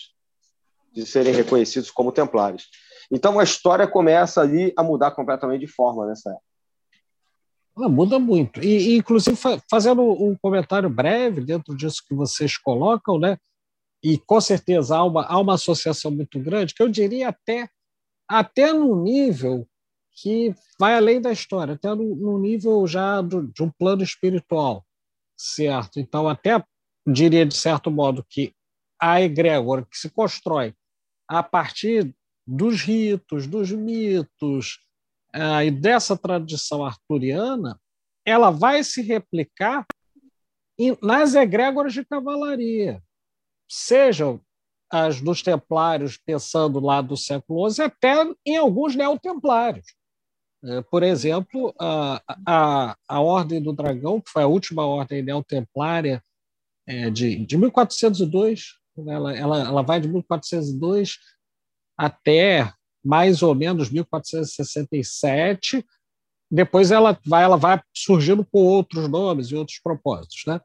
de 0.90 1.04
serem 1.04 1.34
reconhecidos 1.34 1.90
como 1.90 2.10
Templários. 2.10 2.70
Então 3.10 3.38
a 3.38 3.44
história 3.44 3.87
começa 3.87 4.40
ali 4.40 4.72
a 4.78 4.82
mudar 4.82 5.10
completamente 5.10 5.60
de 5.60 5.66
forma 5.66 6.06
nessa 6.06 6.30
época. 6.30 6.44
Ela 7.76 7.88
muda 7.90 8.18
muito. 8.18 8.64
E, 8.64 8.96
inclusive, 8.96 9.37
fazendo 9.70 10.00
um 10.00 10.34
comentário 10.40 10.88
breve 10.88 11.44
dentro 11.44 11.76
disso 11.76 12.02
que 12.08 12.14
vocês 12.14 12.56
colocam, 12.56 13.18
né? 13.18 13.37
e 14.02 14.16
com 14.16 14.40
certeza 14.40 14.96
há 14.96 15.04
uma, 15.04 15.26
há 15.26 15.38
uma 15.38 15.54
associação 15.54 16.10
muito 16.10 16.40
grande, 16.40 16.72
que 16.72 16.82
eu 16.82 16.88
diria 16.88 17.28
até, 17.28 17.68
até 18.26 18.72
no 18.72 19.02
nível 19.02 19.68
que 20.12 20.54
vai 20.80 20.94
além 20.94 21.20
da 21.20 21.30
história, 21.30 21.74
até 21.74 21.88
no, 21.94 22.16
no 22.16 22.38
nível 22.38 22.87
já 22.87 23.20
do, 23.20 23.48
de 23.48 23.62
um 23.62 23.70
plano 23.70 24.02
espiritual, 24.02 24.82
certo? 25.37 26.00
Então, 26.00 26.26
até 26.26 26.64
diria, 27.07 27.45
de 27.45 27.55
certo 27.55 27.90
modo, 27.90 28.25
que 28.29 28.55
a 29.01 29.21
egrégora 29.21 29.85
que 29.85 29.97
se 29.97 30.11
constrói 30.11 30.75
a 31.29 31.43
partir 31.43 32.14
dos 32.47 32.83
ritos, 32.83 33.47
dos 33.47 33.71
mitos, 33.71 34.79
uh, 35.35 35.62
e 35.62 35.71
dessa 35.71 36.17
tradição 36.17 36.85
arturiana, 36.85 37.81
ela 38.25 38.51
vai 38.51 38.83
se 38.85 39.03
replicar 39.03 39.87
em, 40.79 40.97
nas 41.03 41.35
egrégoras 41.35 41.93
de 41.93 42.05
cavalaria, 42.05 43.03
sejam 43.69 44.40
as 44.90 45.21
dos 45.21 45.43
templários, 45.43 46.17
pensando 46.17 46.79
lá 46.79 47.01
do 47.01 47.17
século 47.17 47.69
XI, 47.69 47.83
até 47.83 48.14
em 48.47 48.57
alguns 48.57 48.95
neotemplários. 48.95 49.87
Uh, 50.62 50.83
por 50.90 51.03
exemplo, 51.03 51.75
a, 51.81 52.23
a, 52.47 52.97
a 53.09 53.21
Ordem 53.21 53.62
do 53.62 53.73
Dragão, 53.73 54.21
que 54.21 54.31
foi 54.31 54.43
a 54.43 54.49
última 54.49 54.87
ordem 54.87 55.23
neotemplária 55.23 56.23
é, 56.87 57.11
de, 57.11 57.44
de 57.44 57.57
1402, 57.57 58.75
ela, 59.07 59.37
ela, 59.37 59.59
ela 59.61 59.83
vai 59.83 60.01
de 60.01 60.09
1402 60.09 61.18
até 61.97 62.73
mais 63.05 63.42
ou 63.42 63.55
menos 63.55 63.90
1467. 63.90 65.85
Depois 66.51 66.90
ela 66.90 67.18
vai, 67.25 67.44
ela 67.44 67.57
vai 67.57 67.81
surgindo 67.94 68.44
com 68.44 68.59
outros 68.59 69.09
nomes 69.09 69.49
e 69.49 69.57
outros 69.57 69.79
propósitos, 69.83 70.42
né? 70.47 70.61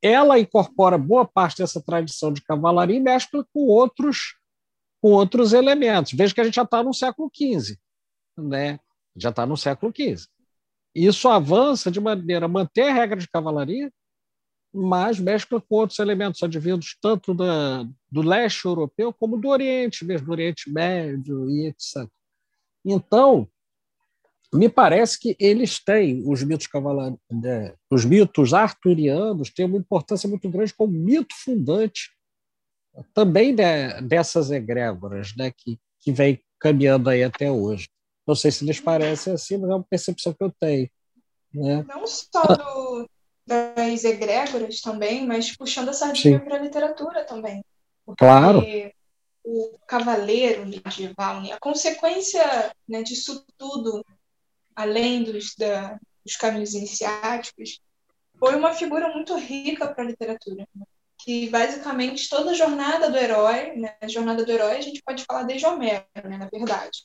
Ela 0.00 0.38
incorpora 0.38 0.96
boa 0.96 1.26
parte 1.26 1.58
dessa 1.58 1.82
tradição 1.82 2.32
de 2.32 2.42
cavalaria 2.42 2.96
e 2.96 3.00
mescla 3.00 3.44
com 3.52 3.66
outros 3.66 4.36
com 5.00 5.12
outros 5.12 5.52
elementos. 5.52 6.12
Veja 6.12 6.34
que 6.34 6.40
a 6.40 6.44
gente 6.44 6.54
já 6.54 6.62
está 6.62 6.82
no 6.82 6.92
século 6.92 7.30
XV, 7.34 7.76
né? 8.36 8.80
Já 9.16 9.30
está 9.30 9.46
no 9.46 9.56
século 9.56 9.92
XV. 9.94 10.26
Isso 10.94 11.28
avança 11.28 11.90
de 11.90 12.00
maneira 12.00 12.46
a 12.46 12.48
manter 12.48 12.88
a 12.88 12.92
regra 12.92 13.18
de 13.18 13.28
cavalaria, 13.28 13.92
mas 14.78 15.18
mescla 15.18 15.60
com 15.60 15.76
outros 15.76 15.98
elementos 15.98 16.42
advindos 16.42 16.96
tanto 17.00 17.34
da, 17.34 17.84
do 18.10 18.22
leste 18.22 18.64
europeu 18.64 19.12
como 19.12 19.36
do 19.36 19.48
Oriente, 19.48 20.04
mesmo 20.04 20.26
do 20.26 20.32
Oriente 20.32 20.70
Médio 20.70 21.50
e 21.50 21.66
etc. 21.66 22.08
Então, 22.84 23.48
me 24.52 24.68
parece 24.68 25.18
que 25.18 25.36
eles 25.38 25.78
têm, 25.82 26.22
os 26.26 26.42
mitos 26.42 26.68
né, 27.30 27.74
os 27.90 28.04
mitos 28.04 28.54
arturianos 28.54 29.50
têm 29.50 29.66
uma 29.66 29.76
importância 29.76 30.28
muito 30.28 30.48
grande 30.48 30.72
como 30.72 30.92
mito 30.92 31.34
fundante 31.34 32.10
também 33.12 33.54
de, 33.54 34.00
dessas 34.02 34.50
egrégoras 34.50 35.34
né, 35.36 35.52
que, 35.54 35.78
que 36.00 36.12
vem 36.12 36.42
caminhando 36.58 37.10
aí 37.10 37.22
até 37.22 37.50
hoje. 37.50 37.88
Não 38.26 38.34
sei 38.34 38.50
se 38.50 38.64
lhes 38.64 38.80
parece 38.80 39.30
assim, 39.30 39.56
mas 39.56 39.70
é 39.70 39.74
uma 39.74 39.84
percepção 39.84 40.32
que 40.32 40.42
eu 40.42 40.52
tenho. 40.58 40.90
Né? 41.52 41.84
Não 41.88 42.06
só 42.06 42.42
do, 42.42 43.08
das 43.48 44.04
egrégoras 44.04 44.80
também, 44.82 45.26
mas 45.26 45.56
puxando 45.56 45.88
a 45.88 45.94
sardinha 45.94 46.38
para 46.38 46.56
a 46.56 46.62
literatura 46.62 47.24
também. 47.24 47.64
Porque 48.04 48.24
claro. 48.24 48.62
O 49.50 49.78
cavaleiro 49.86 50.66
medieval, 50.66 51.40
né, 51.40 51.52
a 51.52 51.58
consequência 51.58 52.44
né, 52.86 53.02
disso 53.02 53.46
tudo, 53.56 54.04
além 54.76 55.22
dos, 55.22 55.54
da, 55.56 55.98
dos 56.22 56.36
caminhos 56.36 56.74
iniciáticos, 56.74 57.80
foi 58.38 58.54
uma 58.54 58.74
figura 58.74 59.08
muito 59.08 59.34
rica 59.38 59.88
para 59.88 60.04
a 60.04 60.06
literatura. 60.06 60.68
Né? 60.74 60.84
Que 61.24 61.48
basicamente 61.48 62.28
toda 62.28 62.50
a 62.50 62.54
jornada 62.54 63.10
do 63.10 63.16
herói, 63.16 63.74
né, 63.76 63.96
a 64.02 64.08
jornada 64.08 64.44
do 64.44 64.52
herói, 64.52 64.76
a 64.76 64.82
gente 64.82 65.02
pode 65.02 65.24
falar 65.24 65.44
desde 65.44 65.66
Homero, 65.66 66.04
né, 66.24 66.36
na 66.36 66.48
verdade. 66.52 67.04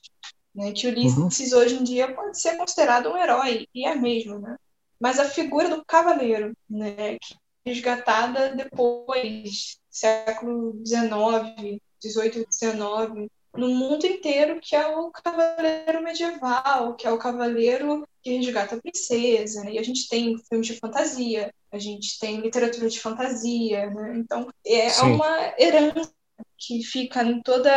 Né, 0.53 0.73
que 0.73 0.85
Ulisses 0.85 1.53
uhum. 1.53 1.59
hoje 1.59 1.75
em 1.75 1.83
dia 1.83 2.13
pode 2.13 2.39
ser 2.39 2.57
considerado 2.57 3.09
um 3.09 3.17
herói, 3.17 3.67
e 3.73 3.87
é 3.87 3.95
mesmo, 3.95 4.37
né? 4.37 4.57
Mas 5.03 5.19
a 5.19 5.25
figura 5.25 5.67
do 5.67 5.83
cavaleiro, 5.83 6.55
né, 6.69 6.95
é 6.97 7.17
resgatada 7.65 8.55
depois, 8.55 9.77
século 9.89 10.81
XIX, 10.87 11.77
XVIII, 12.01 12.47
XIX, 12.49 13.29
no 13.53 13.67
mundo 13.67 14.07
inteiro, 14.07 14.61
que 14.61 14.77
é 14.77 14.87
o 14.87 15.11
cavaleiro 15.11 16.01
medieval, 16.01 16.95
que 16.95 17.05
é 17.05 17.11
o 17.11 17.17
cavaleiro 17.17 18.07
que 18.21 18.37
resgata 18.37 18.75
a 18.75 18.81
princesa, 18.81 19.65
né? 19.65 19.73
E 19.73 19.79
a 19.79 19.83
gente 19.83 20.07
tem 20.07 20.37
filmes 20.37 20.67
de 20.67 20.79
fantasia, 20.79 21.53
a 21.69 21.77
gente 21.77 22.17
tem 22.17 22.39
literatura 22.39 22.87
de 22.87 22.99
fantasia, 23.01 23.89
né? 23.89 24.15
Então 24.17 24.47
é 24.65 24.87
Sim. 24.87 25.11
uma 25.11 25.53
herança 25.59 26.13
que 26.57 26.81
fica 26.81 27.21
em 27.23 27.41
todo 27.41 27.67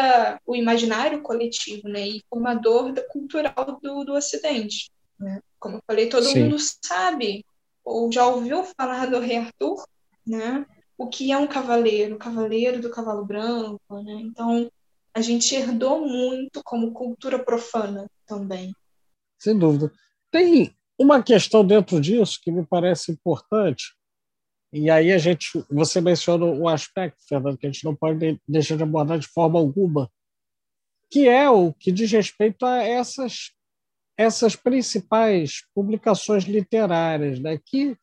o 0.46 0.54
imaginário 0.54 1.20
coletivo, 1.22 1.88
né? 1.88 2.06
E 2.06 2.24
formador 2.30 2.92
da 2.92 3.02
cultural 3.02 3.80
do, 3.82 4.04
do 4.04 4.14
Ocidente. 4.14 4.88
Né? 5.18 5.40
Como 5.66 5.79
eu 5.79 5.83
falei, 5.85 6.09
todo 6.09 6.24
Sim. 6.24 6.44
mundo 6.44 6.57
sabe 6.61 7.44
ou 7.85 8.11
já 8.12 8.24
ouviu 8.24 8.62
falar 8.79 9.07
do 9.07 9.18
Rei 9.18 9.38
Arthur, 9.38 9.85
né? 10.24 10.64
O 10.96 11.09
que 11.09 11.33
é 11.33 11.37
um 11.37 11.48
cavaleiro, 11.48 12.14
o 12.14 12.18
cavaleiro 12.18 12.81
do 12.81 12.88
cavalo 12.88 13.24
branco, 13.24 14.02
né? 14.02 14.12
Então 14.20 14.70
a 15.12 15.20
gente 15.20 15.52
herdou 15.57 16.07
muito 16.07 16.62
como 16.64 16.92
cultura 16.92 17.37
profana 17.42 18.09
também. 18.24 18.72
Sem 19.40 19.59
dúvida. 19.59 19.92
Tem 20.31 20.72
uma 20.96 21.20
questão 21.20 21.66
dentro 21.66 22.00
disso 22.00 22.38
que 22.40 22.52
me 22.52 22.64
parece 22.64 23.11
importante, 23.11 23.92
e 24.72 24.88
aí 24.88 25.11
a 25.11 25.18
gente, 25.18 25.64
você 25.68 26.00
menciona 26.00 26.44
um 26.44 26.68
aspecto, 26.68 27.26
Fernando, 27.29 27.59
que 27.59 27.66
a 27.66 27.72
gente 27.72 27.85
não 27.85 27.94
pode 27.94 28.40
deixar 28.46 28.76
de 28.76 28.85
abordar 28.85 29.18
de 29.18 29.26
forma 29.26 29.59
alguma, 29.59 30.09
que 31.11 31.29
é 31.29 31.50
o 31.50 31.72
que 31.72 31.90
diz 31.90 32.12
respeito 32.12 32.64
a 32.64 32.83
essas 32.83 33.55
essas 34.16 34.57
principais 34.57 35.62
publicações 35.74 36.44
literárias, 36.44 37.38
né, 37.38 37.59
que, 37.64 37.96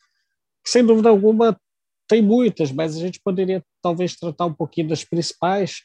sem 0.65 0.85
dúvida 0.85 1.09
alguma 1.09 1.59
tem 2.07 2.21
muitas, 2.21 2.71
mas 2.71 2.95
a 2.95 2.99
gente 2.99 3.19
poderia 3.19 3.63
talvez 3.81 4.15
tratar 4.15 4.45
um 4.45 4.53
pouquinho 4.53 4.89
das 4.89 5.03
principais 5.03 5.83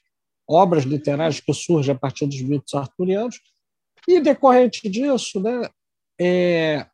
obras 0.48 0.84
literárias 0.84 1.40
que 1.40 1.52
surgem 1.52 1.94
a 1.94 1.98
partir 1.98 2.26
dos 2.26 2.40
mitos 2.42 2.74
arturianos. 2.74 3.40
E 4.06 4.20
decorrente 4.20 4.88
disso, 4.88 5.40
né, 5.40 5.68
é, 6.20 6.86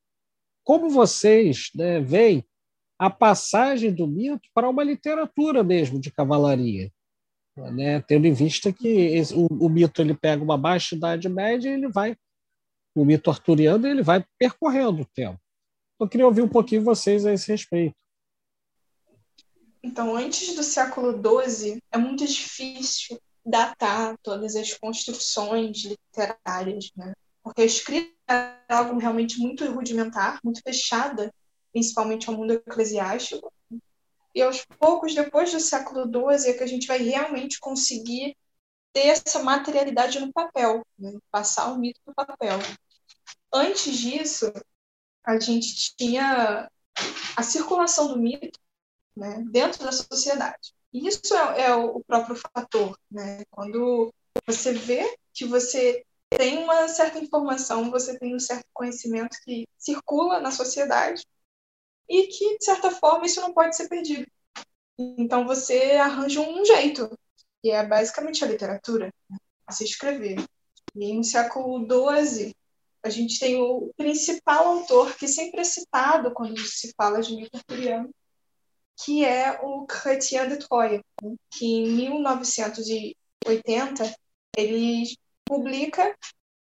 como 0.62 0.90
vocês 0.90 1.70
né, 1.74 2.00
veem 2.00 2.44
a 2.98 3.10
passagem 3.10 3.92
do 3.92 4.06
mito 4.06 4.48
para 4.54 4.68
uma 4.68 4.82
literatura 4.82 5.62
mesmo 5.62 6.00
de 6.00 6.10
cavalaria, 6.10 6.90
né, 7.56 8.00
tendo 8.02 8.26
em 8.26 8.32
vista 8.32 8.72
que 8.72 8.88
esse, 8.88 9.34
o, 9.34 9.46
o, 9.46 9.68
mito 9.68 10.00
ele 10.02 10.14
pega 10.14 10.42
uma 10.42 10.58
baixa 10.58 10.96
idade 10.96 11.28
média 11.28 11.68
e 11.68 11.74
ele 11.74 11.88
vai, 11.88 12.16
o 12.94 13.04
mito 13.04 13.30
arturiano 13.30 13.86
ele 13.86 14.02
vai 14.02 14.24
percorrendo 14.38 15.02
o 15.02 15.06
tempo. 15.06 15.40
Eu 16.00 16.08
queria 16.08 16.26
ouvir 16.26 16.42
um 16.42 16.48
pouquinho 16.48 16.82
vocês 16.82 17.24
a 17.24 17.32
esse 17.32 17.50
respeito. 17.50 17.94
Então, 19.82 20.16
antes 20.16 20.54
do 20.54 20.62
século 20.62 21.12
XII, 21.12 21.78
é 21.92 21.98
muito 21.98 22.26
difícil 22.26 23.18
datar 23.44 24.16
todas 24.22 24.56
as 24.56 24.72
construções 24.72 25.84
literárias, 25.84 26.90
né? 26.96 27.12
porque 27.42 27.60
a 27.60 27.66
escrita 27.66 28.10
é 28.28 28.74
algo 28.74 28.98
realmente 28.98 29.38
muito 29.38 29.70
rudimentar, 29.70 30.40
muito 30.42 30.62
fechada, 30.62 31.30
principalmente 31.72 32.28
ao 32.28 32.36
mundo 32.36 32.54
eclesiástico. 32.54 33.52
E 34.34 34.40
aos 34.40 34.64
poucos, 34.78 35.14
depois 35.14 35.52
do 35.52 35.60
século 35.60 36.04
XII, 36.06 36.50
é 36.50 36.54
que 36.54 36.64
a 36.64 36.66
gente 36.66 36.86
vai 36.86 36.98
realmente 36.98 37.60
conseguir 37.60 38.34
ter 38.94 39.08
essa 39.08 39.42
materialidade 39.42 40.18
no 40.18 40.32
papel, 40.32 40.82
né? 40.98 41.12
passar 41.30 41.70
o 41.70 41.78
mito 41.78 42.00
no 42.06 42.14
papel. 42.14 42.58
Antes 43.54 43.96
disso, 43.96 44.52
a 45.24 45.38
gente 45.38 45.94
tinha 45.96 46.68
a 47.36 47.42
circulação 47.42 48.08
do 48.08 48.18
mito 48.18 48.58
né, 49.16 49.44
dentro 49.48 49.84
da 49.84 49.92
sociedade. 49.92 50.74
E 50.92 51.06
isso 51.06 51.34
é, 51.34 51.62
é 51.62 51.74
o 51.74 52.00
próprio 52.04 52.34
fator. 52.34 52.98
Né? 53.08 53.44
Quando 53.50 54.12
você 54.44 54.72
vê 54.72 55.16
que 55.32 55.44
você 55.44 56.04
tem 56.30 56.64
uma 56.64 56.88
certa 56.88 57.20
informação, 57.20 57.92
você 57.92 58.18
tem 58.18 58.34
um 58.34 58.40
certo 58.40 58.66
conhecimento 58.72 59.36
que 59.44 59.68
circula 59.78 60.40
na 60.40 60.50
sociedade 60.50 61.24
e 62.08 62.26
que, 62.26 62.58
de 62.58 62.64
certa 62.64 62.90
forma, 62.90 63.24
isso 63.26 63.40
não 63.40 63.54
pode 63.54 63.76
ser 63.76 63.88
perdido. 63.88 64.26
Então, 64.98 65.46
você 65.46 65.92
arranja 65.92 66.40
um 66.40 66.64
jeito, 66.64 67.08
que 67.62 67.70
é 67.70 67.86
basicamente 67.86 68.44
a 68.44 68.48
literatura, 68.48 69.12
né? 69.30 69.38
se 69.70 69.84
escrever. 69.84 70.44
E 70.94 71.12
no 71.14 71.24
século 71.24 71.86
XII, 71.86 72.54
a 73.04 73.10
gente 73.10 73.38
tem 73.38 73.60
o 73.60 73.92
principal 73.96 74.66
autor 74.66 75.14
que 75.14 75.28
sempre 75.28 75.60
é 75.60 75.64
citado 75.64 76.32
quando 76.32 76.58
se 76.60 76.92
fala 76.96 77.20
de 77.20 77.36
mito 77.36 77.54
arturiano, 77.54 78.08
que 79.04 79.22
é 79.24 79.60
o 79.62 79.86
Chrétien 79.86 80.48
de 80.48 80.56
Troyes, 80.56 81.02
que 81.50 81.66
em 81.66 81.88
1980 81.88 84.16
ele 84.56 85.16
publica 85.44 86.16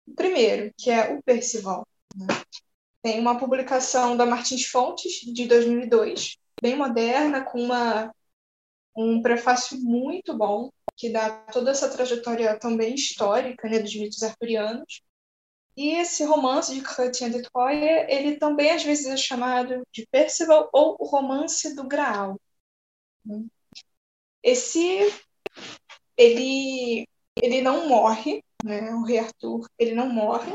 o 0.07 0.15
primeiro, 0.15 0.73
que 0.77 0.91
é 0.91 1.15
o 1.15 1.23
Percival. 1.23 1.87
Né? 2.17 2.27
Tem 3.03 3.21
uma 3.21 3.39
publicação 3.39 4.17
da 4.17 4.27
Martins 4.27 4.67
Fontes, 4.67 5.21
de 5.21 5.47
2002, 5.47 6.39
bem 6.61 6.77
moderna, 6.77 7.45
com 7.45 7.63
uma, 7.63 8.13
um 8.97 9.23
prefácio 9.23 9.79
muito 9.81 10.37
bom, 10.37 10.73
que 10.97 11.11
dá 11.11 11.31
toda 11.53 11.71
essa 11.71 11.89
trajetória 11.89 12.59
também 12.59 12.95
histórica 12.95 13.69
né, 13.69 13.79
dos 13.79 13.95
mitos 13.95 14.25
arturianos. 14.25 15.03
E 15.77 15.91
esse 15.97 16.25
romance 16.25 16.75
de 16.75 16.83
Chrétien 16.83 17.31
de 17.31 17.43
Troyes, 17.43 18.07
ele 18.09 18.37
também 18.37 18.71
às 18.71 18.83
vezes 18.83 19.07
é 19.07 19.17
chamado 19.17 19.83
de 19.91 20.07
Percival 20.11 20.69
ou 20.73 20.97
o 20.99 21.05
romance 21.07 21.75
do 21.75 21.85
Graal. 21.85 22.39
Esse, 24.43 25.13
ele, 26.17 27.07
ele 27.41 27.63
não 27.63 27.89
morre, 27.89 28.43
né? 28.63 28.93
O 28.95 29.03
rei 29.03 29.19
Arthur, 29.19 29.67
ele 29.79 29.95
não 29.95 30.09
morre 30.09 30.53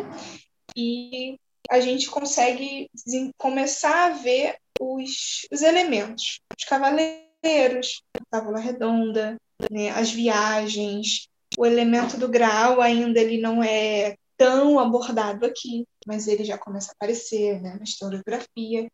e 0.75 1.39
a 1.69 1.79
gente 1.79 2.09
consegue 2.09 2.89
começar 3.37 4.05
a 4.05 4.09
ver 4.09 4.57
os, 4.79 5.47
os 5.51 5.61
elementos, 5.61 6.39
os 6.57 6.63
cavaleiros, 6.65 8.03
a 8.13 8.19
tábua 8.29 8.59
redonda, 8.59 9.37
né? 9.71 9.89
as 9.89 10.11
viagens, 10.11 11.27
o 11.57 11.65
elemento 11.65 12.17
do 12.17 12.29
Graal 12.29 12.79
ainda 12.79 13.19
ele 13.19 13.39
não 13.39 13.63
é 13.63 14.15
tão 14.37 14.79
abordado 14.79 15.45
aqui, 15.45 15.85
mas 16.05 16.27
ele 16.27 16.45
já 16.45 16.57
começa 16.57 16.91
a 16.91 16.93
aparecer 16.93 17.61
né, 17.61 17.75
na 17.75 17.83
historiografia. 17.83 18.89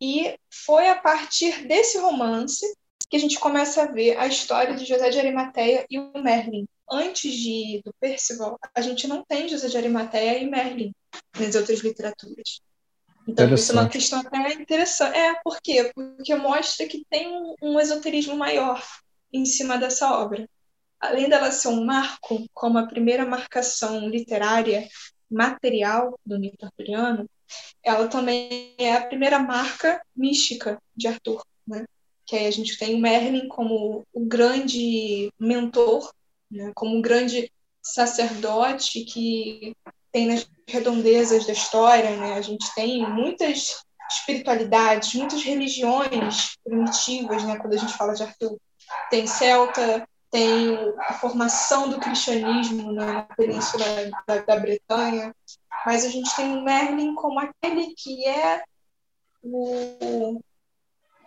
E 0.00 0.38
foi 0.50 0.88
a 0.88 0.94
partir 0.94 1.66
desse 1.66 1.98
romance 1.98 2.64
que 3.08 3.16
a 3.16 3.20
gente 3.20 3.38
começa 3.38 3.82
a 3.82 3.86
ver 3.86 4.16
a 4.18 4.26
história 4.26 4.74
de 4.74 4.84
José 4.84 5.10
de 5.10 5.18
Arimateia 5.18 5.84
e 5.90 5.98
o 5.98 6.12
Merlin. 6.22 6.66
Antes 6.90 7.32
de 7.32 7.80
do 7.84 7.92
Percival, 8.00 8.58
a 8.74 8.80
gente 8.80 9.06
não 9.06 9.24
tem 9.24 9.48
José 9.48 9.68
de 9.68 9.76
Arimateia 9.76 10.38
e 10.38 10.48
Merlin 10.48 10.92
nas 11.38 11.54
outras 11.54 11.80
literaturas. 11.80 12.60
Então, 13.26 13.52
isso 13.54 13.72
é 13.72 13.74
uma 13.74 13.88
questão 13.88 14.20
até 14.20 14.52
interessante. 14.52 15.16
É, 15.16 15.34
por 15.42 15.58
quê? 15.62 15.90
Porque 15.94 16.34
mostra 16.34 16.86
que 16.86 17.04
tem 17.08 17.28
um, 17.28 17.54
um 17.62 17.80
esoterismo 17.80 18.36
maior 18.36 18.82
em 19.32 19.46
cima 19.46 19.78
dessa 19.78 20.12
obra 20.12 20.46
além 21.08 21.28
dela 21.28 21.50
ser 21.50 21.68
um 21.68 21.84
marco, 21.84 22.44
como 22.52 22.78
a 22.78 22.86
primeira 22.86 23.26
marcação 23.26 24.08
literária 24.08 24.88
material 25.30 26.18
do 26.24 26.38
mito 26.38 26.64
arturiano, 26.64 27.28
ela 27.82 28.08
também 28.08 28.74
é 28.78 28.94
a 28.94 29.06
primeira 29.06 29.38
marca 29.38 30.00
mística 30.16 30.80
de 30.96 31.08
Arthur, 31.08 31.44
né? 31.66 31.84
Que 32.26 32.36
aí 32.36 32.46
a 32.46 32.50
gente 32.50 32.78
tem 32.78 32.94
o 32.94 32.98
Merlin 32.98 33.48
como 33.48 34.04
o 34.12 34.24
grande 34.24 35.30
mentor, 35.38 36.10
né? 36.50 36.72
como 36.74 36.96
um 36.96 37.02
grande 37.02 37.52
sacerdote 37.82 39.04
que 39.04 39.76
tem 40.10 40.26
nas 40.26 40.48
redondezas 40.66 41.46
da 41.46 41.52
história, 41.52 42.16
né? 42.16 42.34
A 42.34 42.40
gente 42.40 42.74
tem 42.74 43.06
muitas 43.10 43.82
espiritualidades, 44.10 45.14
muitas 45.14 45.42
religiões 45.42 46.56
primitivas, 46.64 47.44
né? 47.44 47.58
Quando 47.58 47.74
a 47.74 47.76
gente 47.76 47.92
fala 47.92 48.14
de 48.14 48.22
Arthur, 48.22 48.56
tem 49.10 49.26
celta, 49.26 50.08
tem 50.34 50.76
a 50.98 51.12
formação 51.12 51.88
do 51.88 52.00
cristianismo 52.00 52.90
na 52.90 53.22
Península 53.22 53.84
da, 54.26 54.38
da 54.38 54.58
Bretanha, 54.58 55.32
mas 55.86 56.04
a 56.04 56.08
gente 56.08 56.34
tem 56.34 56.60
Merlin 56.60 57.14
como 57.14 57.38
aquele 57.38 57.94
que 57.94 58.26
é 58.26 58.64
o, 59.40 60.40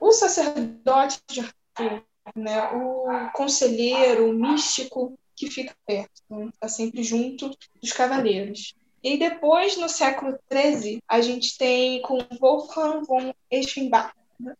o 0.01 0.12
sacerdote 0.12 1.22
de 1.30 1.39
Arthur, 1.39 2.03
né? 2.36 2.70
o 2.74 3.32
conselheiro, 3.32 4.30
o 4.30 4.34
místico 4.34 5.18
que 5.38 5.49
fica 5.49 5.74
perto, 5.86 6.12
está 6.12 6.36
né? 6.36 6.49
Tá 6.60 6.68
sempre 6.68 7.01
junto 7.01 7.58
dos 7.82 7.93
cavaleiros. 7.93 8.76
E 9.01 9.18
depois, 9.18 9.78
no 9.78 9.88
século 9.88 10.38
XIII, 10.51 11.01
a 11.08 11.22
gente 11.22 11.58
tem 11.58 12.01
com 12.01 12.18
Wolfgang 12.41 13.05
von 13.05 13.34
Eschenbach. 13.49 14.12
Né? 14.38 14.53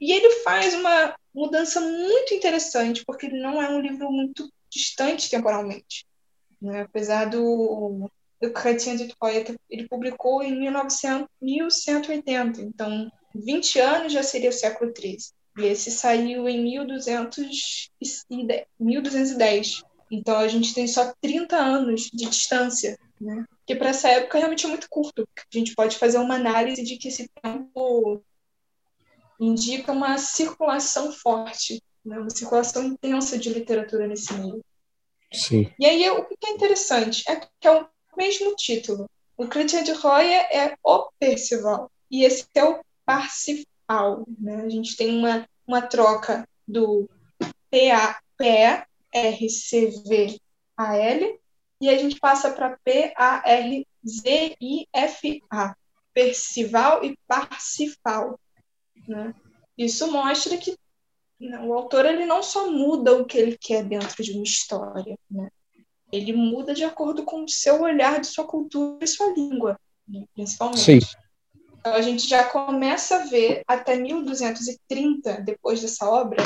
E 0.00 0.10
ele 0.10 0.36
faz 0.36 0.72
uma 0.72 1.14
mudança 1.34 1.80
muito 1.80 2.34
interessante, 2.34 3.04
porque 3.04 3.28
não 3.28 3.60
é 3.62 3.68
um 3.70 3.80
livro 3.80 4.10
muito 4.10 4.50
distante 4.70 5.30
temporalmente. 5.30 6.06
Né? 6.60 6.82
Apesar 6.82 7.26
do, 7.26 8.10
do 8.40 8.52
Chrétien 8.52 8.96
de 8.96 9.08
Troyes, 9.08 9.56
ele 9.68 9.88
publicou 9.88 10.42
em 10.42 10.58
1900, 10.58 11.28
1180, 11.40 12.62
então 12.62 13.10
20 13.34 13.78
anos 13.78 14.12
já 14.12 14.22
seria 14.22 14.50
o 14.50 14.52
século 14.52 14.92
XIII. 14.96 15.16
E 15.58 15.64
esse 15.64 15.90
saiu 15.90 16.48
em 16.48 16.62
1210. 16.62 17.90
1210. 18.78 19.82
Então 20.10 20.36
a 20.36 20.48
gente 20.48 20.74
tem 20.74 20.86
só 20.86 21.12
30 21.20 21.56
anos 21.56 22.10
de 22.12 22.28
distância, 22.28 22.98
né? 23.20 23.44
Que 23.66 23.76
para 23.76 23.90
essa 23.90 24.08
época 24.08 24.38
realmente 24.38 24.66
é 24.66 24.68
muito 24.68 24.88
curto. 24.88 25.28
A 25.36 25.56
gente 25.56 25.74
pode 25.74 25.96
fazer 25.96 26.18
uma 26.18 26.34
análise 26.34 26.82
de 26.82 26.96
que 26.96 27.08
esse 27.08 27.28
tempo 27.42 28.22
indica 29.40 29.90
uma 29.90 30.18
circulação 30.18 31.10
forte, 31.10 31.82
né? 32.04 32.18
uma 32.18 32.28
circulação 32.28 32.84
intensa 32.84 33.38
de 33.38 33.48
literatura 33.48 34.06
nesse 34.06 34.34
meio. 34.34 34.62
Sim. 35.32 35.72
E 35.78 35.86
aí 35.86 36.10
o 36.10 36.24
que 36.26 36.36
é 36.46 36.50
interessante 36.50 37.24
é 37.26 37.36
que 37.36 37.48
é 37.66 37.70
o 37.70 37.86
mesmo 38.16 38.54
título. 38.54 39.08
O 39.36 39.46
Christian 39.48 39.82
de 39.82 39.92
Roya 39.92 40.46
é 40.52 40.76
o 40.84 41.08
Percival 41.18 41.90
e 42.10 42.24
esse 42.24 42.46
é 42.54 42.64
o 42.64 42.84
Parsifal. 43.06 44.26
Né? 44.38 44.62
A 44.66 44.68
gente 44.68 44.94
tem 44.96 45.16
uma, 45.16 45.48
uma 45.66 45.80
troca 45.80 46.46
do 46.68 47.08
P-A-P-R-C-V-A-L 47.70 48.20
e 51.80 51.88
a 51.88 51.96
gente 51.96 52.20
passa 52.20 52.50
para 52.52 52.78
P-A-R-Z-I-F-A. 52.84 53.86
Percival 56.12 57.04
e 57.04 57.16
Parsifal. 57.26 58.38
Né? 59.10 59.34
Isso 59.76 60.10
mostra 60.12 60.56
que 60.56 60.76
o 61.40 61.74
autor 61.74 62.06
ele 62.06 62.24
não 62.24 62.44
só 62.44 62.70
muda 62.70 63.16
o 63.16 63.24
que 63.24 63.36
ele 63.36 63.58
quer 63.58 63.82
dentro 63.82 64.22
de 64.22 64.32
uma 64.32 64.44
história, 64.44 65.18
né? 65.28 65.50
ele 66.12 66.32
muda 66.32 66.72
de 66.72 66.84
acordo 66.84 67.24
com 67.24 67.42
o 67.42 67.48
seu 67.48 67.82
olhar 67.82 68.20
de 68.20 68.28
sua 68.28 68.46
cultura 68.46 69.04
e 69.04 69.08
sua 69.08 69.32
língua, 69.32 69.80
né? 70.06 70.24
principalmente. 70.32 70.80
Sim. 70.80 70.98
Então 71.80 71.94
a 71.94 72.02
gente 72.02 72.28
já 72.28 72.44
começa 72.44 73.16
a 73.16 73.26
ver 73.26 73.64
até 73.66 73.96
1230, 73.96 75.40
depois 75.40 75.80
dessa 75.80 76.08
obra, 76.08 76.44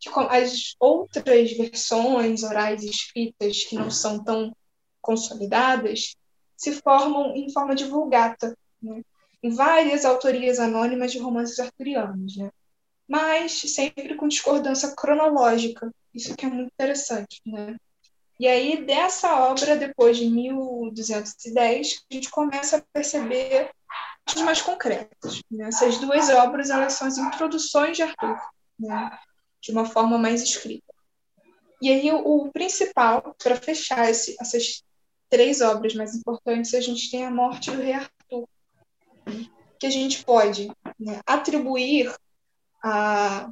que 0.00 0.08
as 0.30 0.74
outras 0.80 1.52
versões 1.52 2.42
orais 2.42 2.84
escritas 2.84 3.64
que 3.64 3.74
não 3.74 3.90
são 3.90 4.22
tão 4.24 4.56
consolidadas 5.02 6.14
se 6.56 6.72
formam 6.72 7.34
em 7.34 7.52
forma 7.52 7.74
de 7.74 7.84
vulgata, 7.84 8.56
né? 8.80 9.02
Várias 9.44 10.04
autorias 10.04 10.58
anônimas 10.58 11.12
de 11.12 11.18
romances 11.18 11.58
arturianos, 11.58 12.36
né? 12.36 12.50
mas 13.08 13.52
sempre 13.52 14.14
com 14.16 14.28
discordância 14.28 14.94
cronológica. 14.94 15.90
Isso 16.14 16.36
que 16.36 16.44
é 16.44 16.48
muito 16.48 16.70
interessante. 16.72 17.40
Né? 17.46 17.76
E 18.38 18.46
aí, 18.46 18.84
dessa 18.84 19.34
obra, 19.48 19.76
depois 19.76 20.16
de 20.16 20.28
1210, 20.28 22.04
a 22.10 22.14
gente 22.14 22.30
começa 22.30 22.76
a 22.76 22.82
perceber 22.92 23.70
coisas 24.26 24.42
mais 24.44 24.60
concretas. 24.60 25.40
Né? 25.50 25.68
Essas 25.68 25.98
duas 25.98 26.28
obras 26.28 26.68
elas 26.68 26.92
são 26.92 27.08
as 27.08 27.16
introduções 27.16 27.96
de 27.96 28.02
Arthur, 28.02 28.38
né? 28.78 29.18
de 29.60 29.72
uma 29.72 29.86
forma 29.86 30.18
mais 30.18 30.42
escrita. 30.42 30.92
E 31.80 31.90
aí, 31.90 32.10
o, 32.12 32.18
o 32.18 32.52
principal, 32.52 33.34
para 33.42 33.56
fechar 33.56 34.10
esse, 34.10 34.36
essas 34.40 34.82
três 35.30 35.60
obras 35.60 35.94
mais 35.94 36.14
importantes, 36.14 36.74
a 36.74 36.80
gente 36.80 37.10
tem 37.10 37.24
a 37.24 37.30
morte 37.30 37.70
do 37.70 37.80
rei 37.80 37.92
Arthur, 37.92 38.17
que 39.78 39.86
a 39.86 39.90
gente 39.90 40.24
pode 40.24 40.68
né, 40.98 41.20
atribuir 41.26 42.14
a, 42.82 43.50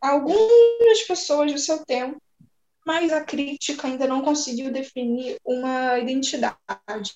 algumas 0.00 1.02
pessoas 1.06 1.52
do 1.52 1.58
seu 1.58 1.84
tempo 1.84 2.20
mas 2.88 3.12
a 3.12 3.22
crítica 3.22 3.86
ainda 3.86 4.06
não 4.06 4.22
conseguiu 4.22 4.72
definir 4.72 5.36
uma 5.44 5.98
identidade, 5.98 6.56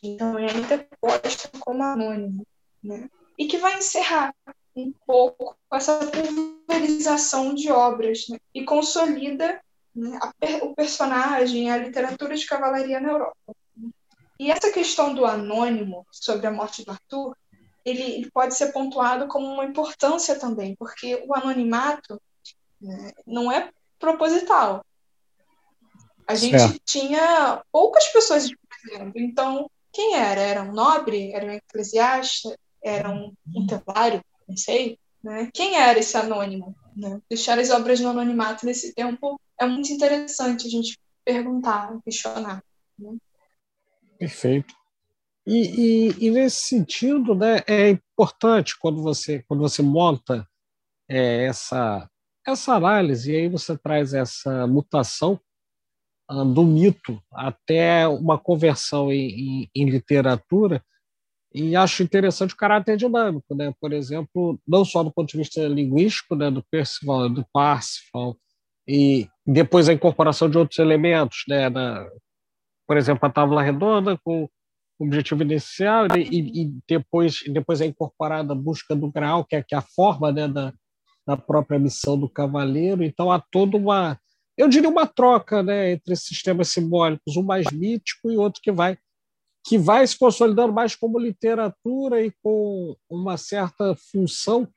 então 0.02 0.38
é 0.38 0.50
ainda 0.50 0.86
posta 1.00 1.48
como 1.60 1.82
anônimo, 1.82 2.46
né? 2.84 3.08
E 3.38 3.46
que 3.46 3.56
vai 3.56 3.78
encerrar 3.78 4.34
um 4.76 4.92
pouco 5.06 5.56
essa 5.72 5.98
pulverização 5.98 7.54
de 7.54 7.72
obras 7.72 8.28
né? 8.28 8.38
e 8.54 8.66
consolida 8.66 9.62
né, 9.96 10.18
a, 10.20 10.64
o 10.66 10.74
personagem, 10.74 11.70
a 11.70 11.78
literatura 11.78 12.36
de 12.36 12.44
cavalaria 12.44 13.00
na 13.00 13.12
Europa. 13.12 13.56
E 14.38 14.50
essa 14.50 14.70
questão 14.70 15.14
do 15.14 15.24
anônimo 15.24 16.06
sobre 16.10 16.46
a 16.46 16.50
morte 16.50 16.84
do 16.84 16.90
Arthur, 16.90 17.34
ele, 17.84 18.30
pode 18.30 18.54
ser 18.54 18.72
pontuado 18.72 19.28
como 19.28 19.46
uma 19.46 19.64
importância 19.64 20.38
também, 20.38 20.74
porque 20.76 21.24
o 21.26 21.34
anonimato 21.34 22.20
né, 22.80 23.12
não 23.26 23.50
é 23.50 23.70
proposital. 23.98 24.84
A 26.26 26.34
gente 26.34 26.58
certo. 26.58 26.80
tinha 26.84 27.62
poucas 27.70 28.06
pessoas 28.08 28.44
escrevendo. 28.44 29.12
Então, 29.16 29.70
quem 29.92 30.14
era? 30.14 30.40
Era 30.40 30.62
um 30.62 30.72
nobre? 30.72 31.32
Era 31.32 31.46
um 31.46 31.50
eclesiasta? 31.50 32.56
Era 32.82 33.10
um, 33.10 33.32
um 33.54 33.66
templário? 33.66 34.24
Não 34.48 34.56
sei. 34.56 34.98
Né? 35.22 35.50
Quem 35.52 35.76
era 35.76 35.98
esse 35.98 36.16
anônimo? 36.16 36.74
Né? 36.96 37.20
Deixar 37.28 37.58
as 37.58 37.70
obras 37.70 38.00
no 38.00 38.08
anonimato 38.08 38.64
nesse 38.64 38.94
tempo 38.94 39.40
é 39.58 39.66
muito 39.66 39.92
interessante 39.92 40.66
a 40.66 40.70
gente 40.70 40.98
perguntar, 41.24 41.96
questionar. 42.04 42.62
Né? 42.98 43.16
Perfeito. 44.18 44.74
E, 45.46 46.08
e, 46.08 46.26
e, 46.26 46.30
nesse 46.30 46.68
sentido, 46.68 47.34
né, 47.34 47.62
é 47.66 47.90
importante 47.90 48.78
quando 48.78 49.02
você 49.02 49.42
quando 49.48 49.60
você 49.60 49.82
monta 49.82 50.46
é, 51.08 51.46
essa 51.46 52.08
essa 52.46 52.74
análise 52.74 53.32
e 53.32 53.36
aí 53.36 53.48
você 53.48 53.76
traz 53.76 54.14
essa 54.14 54.66
mutação 54.66 55.40
ah, 56.28 56.44
do 56.44 56.64
mito 56.64 57.22
até 57.32 58.06
uma 58.08 58.38
conversão 58.38 59.12
em, 59.12 59.64
em, 59.64 59.70
em, 59.74 59.90
literatura, 59.90 60.82
e 61.54 61.76
acho 61.76 62.02
interessante 62.02 62.54
o 62.54 62.56
caráter 62.56 62.96
dinâmico, 62.96 63.54
né? 63.54 63.74
por 63.80 63.92
exemplo, 63.92 64.58
não 64.66 64.84
só 64.84 65.02
do 65.02 65.12
ponto 65.12 65.30
de 65.30 65.38
vista 65.38 65.60
linguístico, 65.68 66.34
né? 66.34 66.50
do 66.50 66.64
Percival, 66.70 67.28
do 67.28 67.46
Parsifal, 67.52 68.36
e 68.88 69.28
depois 69.46 69.88
a 69.88 69.92
incorporação 69.92 70.48
de 70.48 70.58
outros 70.58 70.78
elementos, 70.78 71.44
né? 71.48 71.68
Na, 71.68 72.08
por 72.86 72.96
exemplo, 72.96 73.26
a 73.26 73.30
tábua 73.30 73.62
redonda 73.62 74.18
com 74.24 74.48
objetivo 75.04 75.42
inicial, 75.42 76.06
e, 76.16 76.62
e 76.62 76.72
depois, 76.88 77.42
depois 77.48 77.80
é 77.80 77.86
incorporada 77.86 78.52
a 78.52 78.56
busca 78.56 78.94
do 78.94 79.10
grau, 79.10 79.44
que 79.44 79.56
é, 79.56 79.62
que 79.62 79.74
é 79.74 79.78
a 79.78 79.82
forma 79.82 80.30
né? 80.32 80.48
da, 80.48 80.72
da 81.26 81.36
própria 81.36 81.78
missão 81.78 82.18
do 82.18 82.28
cavaleiro, 82.28 83.02
então 83.02 83.30
há 83.30 83.40
toda 83.40 83.76
uma 83.76 84.18
eu 84.56 84.68
diria 84.68 84.88
uma 84.88 85.06
troca 85.06 85.62
né, 85.62 85.92
entre 85.92 86.14
sistemas 86.14 86.68
simbólicos, 86.68 87.36
um 87.36 87.42
mais 87.42 87.66
mítico 87.72 88.30
e 88.30 88.36
outro 88.36 88.60
que 88.62 88.70
vai 88.70 88.98
que 89.64 89.78
vai 89.78 90.04
se 90.06 90.18
consolidando 90.18 90.72
mais 90.72 90.96
como 90.96 91.18
literatura 91.18 92.20
e 92.20 92.32
com 92.42 92.96
uma 93.08 93.36
certa 93.36 93.94
função 94.10 94.68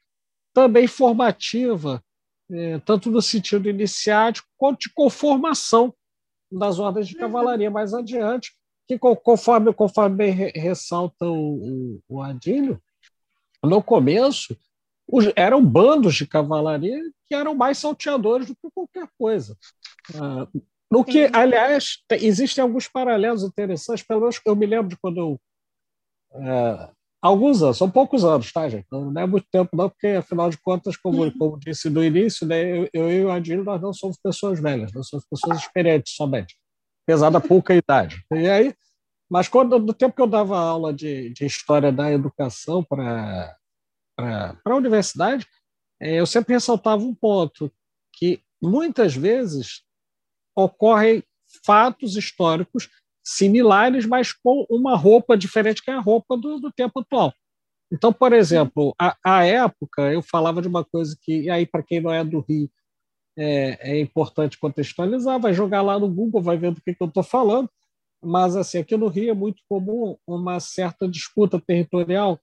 também 0.54 0.88
formativa, 0.88 2.04
é, 2.52 2.78
tanto 2.80 3.10
no 3.10 3.20
sentido 3.20 3.68
iniciático 3.68 4.48
quanto 4.56 4.82
de 4.82 4.94
conformação 4.94 5.92
das 6.52 6.78
ordens 6.78 7.08
de 7.08 7.16
cavalaria 7.16 7.72
mais 7.72 7.96
adiante, 7.96 8.55
que 8.88 9.00
conforme, 9.00 9.74
conforme 9.74 10.32
ressalta 10.56 11.26
o, 11.26 12.00
o, 12.00 12.02
o 12.08 12.22
Adílio, 12.22 12.82
no 13.64 13.82
começo 13.82 14.56
eram 15.36 15.64
bandos 15.64 16.16
de 16.16 16.28
cavalaria 16.28 17.00
que 17.28 17.36
eram 17.36 17.56
mais 17.56 17.78
salteadores 17.78 18.48
do 18.48 18.56
que 18.56 18.70
qualquer 18.74 19.08
coisa. 19.18 19.58
Ah, 20.16 20.48
no 20.92 21.04
que, 21.04 21.30
aliás, 21.34 21.98
existem 22.12 22.62
alguns 22.62 22.88
paralelos 22.88 23.44
interessantes, 23.44 24.06
pelo 24.06 24.22
menos 24.22 24.40
eu 24.46 24.56
me 24.56 24.66
lembro 24.66 24.90
de 24.90 24.98
quando 24.98 25.18
eu. 25.18 25.42
É, 26.34 26.90
alguns 27.22 27.62
anos, 27.64 27.78
são 27.78 27.90
poucos 27.90 28.24
anos, 28.24 28.52
tá, 28.52 28.70
gente? 28.70 28.86
Não 28.92 29.12
é 29.20 29.26
muito 29.26 29.48
tempo, 29.52 29.76
não, 29.76 29.90
porque, 29.90 30.08
afinal 30.08 30.50
de 30.50 30.58
contas, 30.58 30.96
como, 30.96 31.24
uhum. 31.24 31.38
como 31.38 31.60
disse 31.60 31.90
no 31.90 32.04
início, 32.04 32.46
né, 32.46 32.78
eu, 32.78 32.90
eu 32.94 33.12
e 33.12 33.26
o 33.26 33.32
Adílio, 33.32 33.64
nós 33.64 33.82
não 33.82 33.94
somos 33.94 34.18
pessoas 34.18 34.60
velhas, 34.60 34.92
nós 34.94 35.08
somos 35.08 35.26
pessoas 35.26 35.60
experientes 35.60 36.14
somente, 36.14 36.56
apesar 37.06 37.30
da 37.30 37.40
pouca 37.40 37.74
idade. 37.74 38.26
E 38.32 38.50
aí, 38.50 38.74
mas 39.30 39.48
quando, 39.48 39.80
no 39.80 39.94
tempo 39.94 40.16
que 40.16 40.22
eu 40.22 40.28
dava 40.28 40.58
aula 40.58 40.94
de, 40.94 41.30
de 41.30 41.46
história 41.46 41.92
da 41.92 42.12
educação 42.12 42.84
para 42.84 43.56
a 44.18 44.76
universidade, 44.76 45.48
é, 46.00 46.20
eu 46.20 46.26
sempre 46.26 46.54
ressaltava 46.54 47.04
um 47.04 47.14
ponto, 47.14 47.72
que 48.14 48.42
muitas 48.62 49.16
vezes 49.16 49.84
ocorrem 50.56 51.24
fatos 51.66 52.16
históricos 52.16 52.90
similares, 53.24 54.06
mas 54.06 54.32
com 54.32 54.66
uma 54.70 54.96
roupa 54.96 55.38
diferente 55.38 55.82
que 55.82 55.92
é 55.92 55.96
a 55.96 56.00
roupa 56.00 56.38
do, 56.38 56.60
do 56.60 56.72
tempo 56.72 57.00
atual. 57.00 57.34
Então, 57.92 58.12
por 58.12 58.34
exemplo, 58.34 58.94
a, 59.00 59.16
a, 59.24 59.46
época, 59.46 60.12
eu 60.12 60.22
falava 60.22 60.62
de 60.62 60.68
uma 60.68 60.84
coisa 60.84 61.16
que, 61.22 61.42
e 61.44 61.50
aí, 61.50 61.66
para 61.66 61.84
quem 61.84 62.02
não 62.02 62.12
é 62.12 62.24
do 62.24 62.40
Rio, 62.48 62.70
é, 63.38 63.92
é, 63.92 64.00
importante 64.00 64.58
contextualizar, 64.58 65.40
vai 65.40 65.54
jogar 65.54 65.82
lá 65.82 66.00
no 66.00 66.10
Google, 66.10 66.42
vai 66.42 66.58
ver 66.58 66.72
do 66.72 66.82
que, 66.82 66.94
que 66.94 67.04
eu 67.04 67.08
estou 67.08 67.24
falando, 67.24 67.70
mas 68.24 68.56
assim, 68.56 68.80
aqui 68.80 68.96
no 68.96 69.08
Rio 69.08 69.32
é 69.32 69.34
muito 69.34 69.62
comum 69.70 70.18
uma 70.26 70.60
certa 70.60 71.08
disputa 71.08 71.60
territorial 71.60 72.40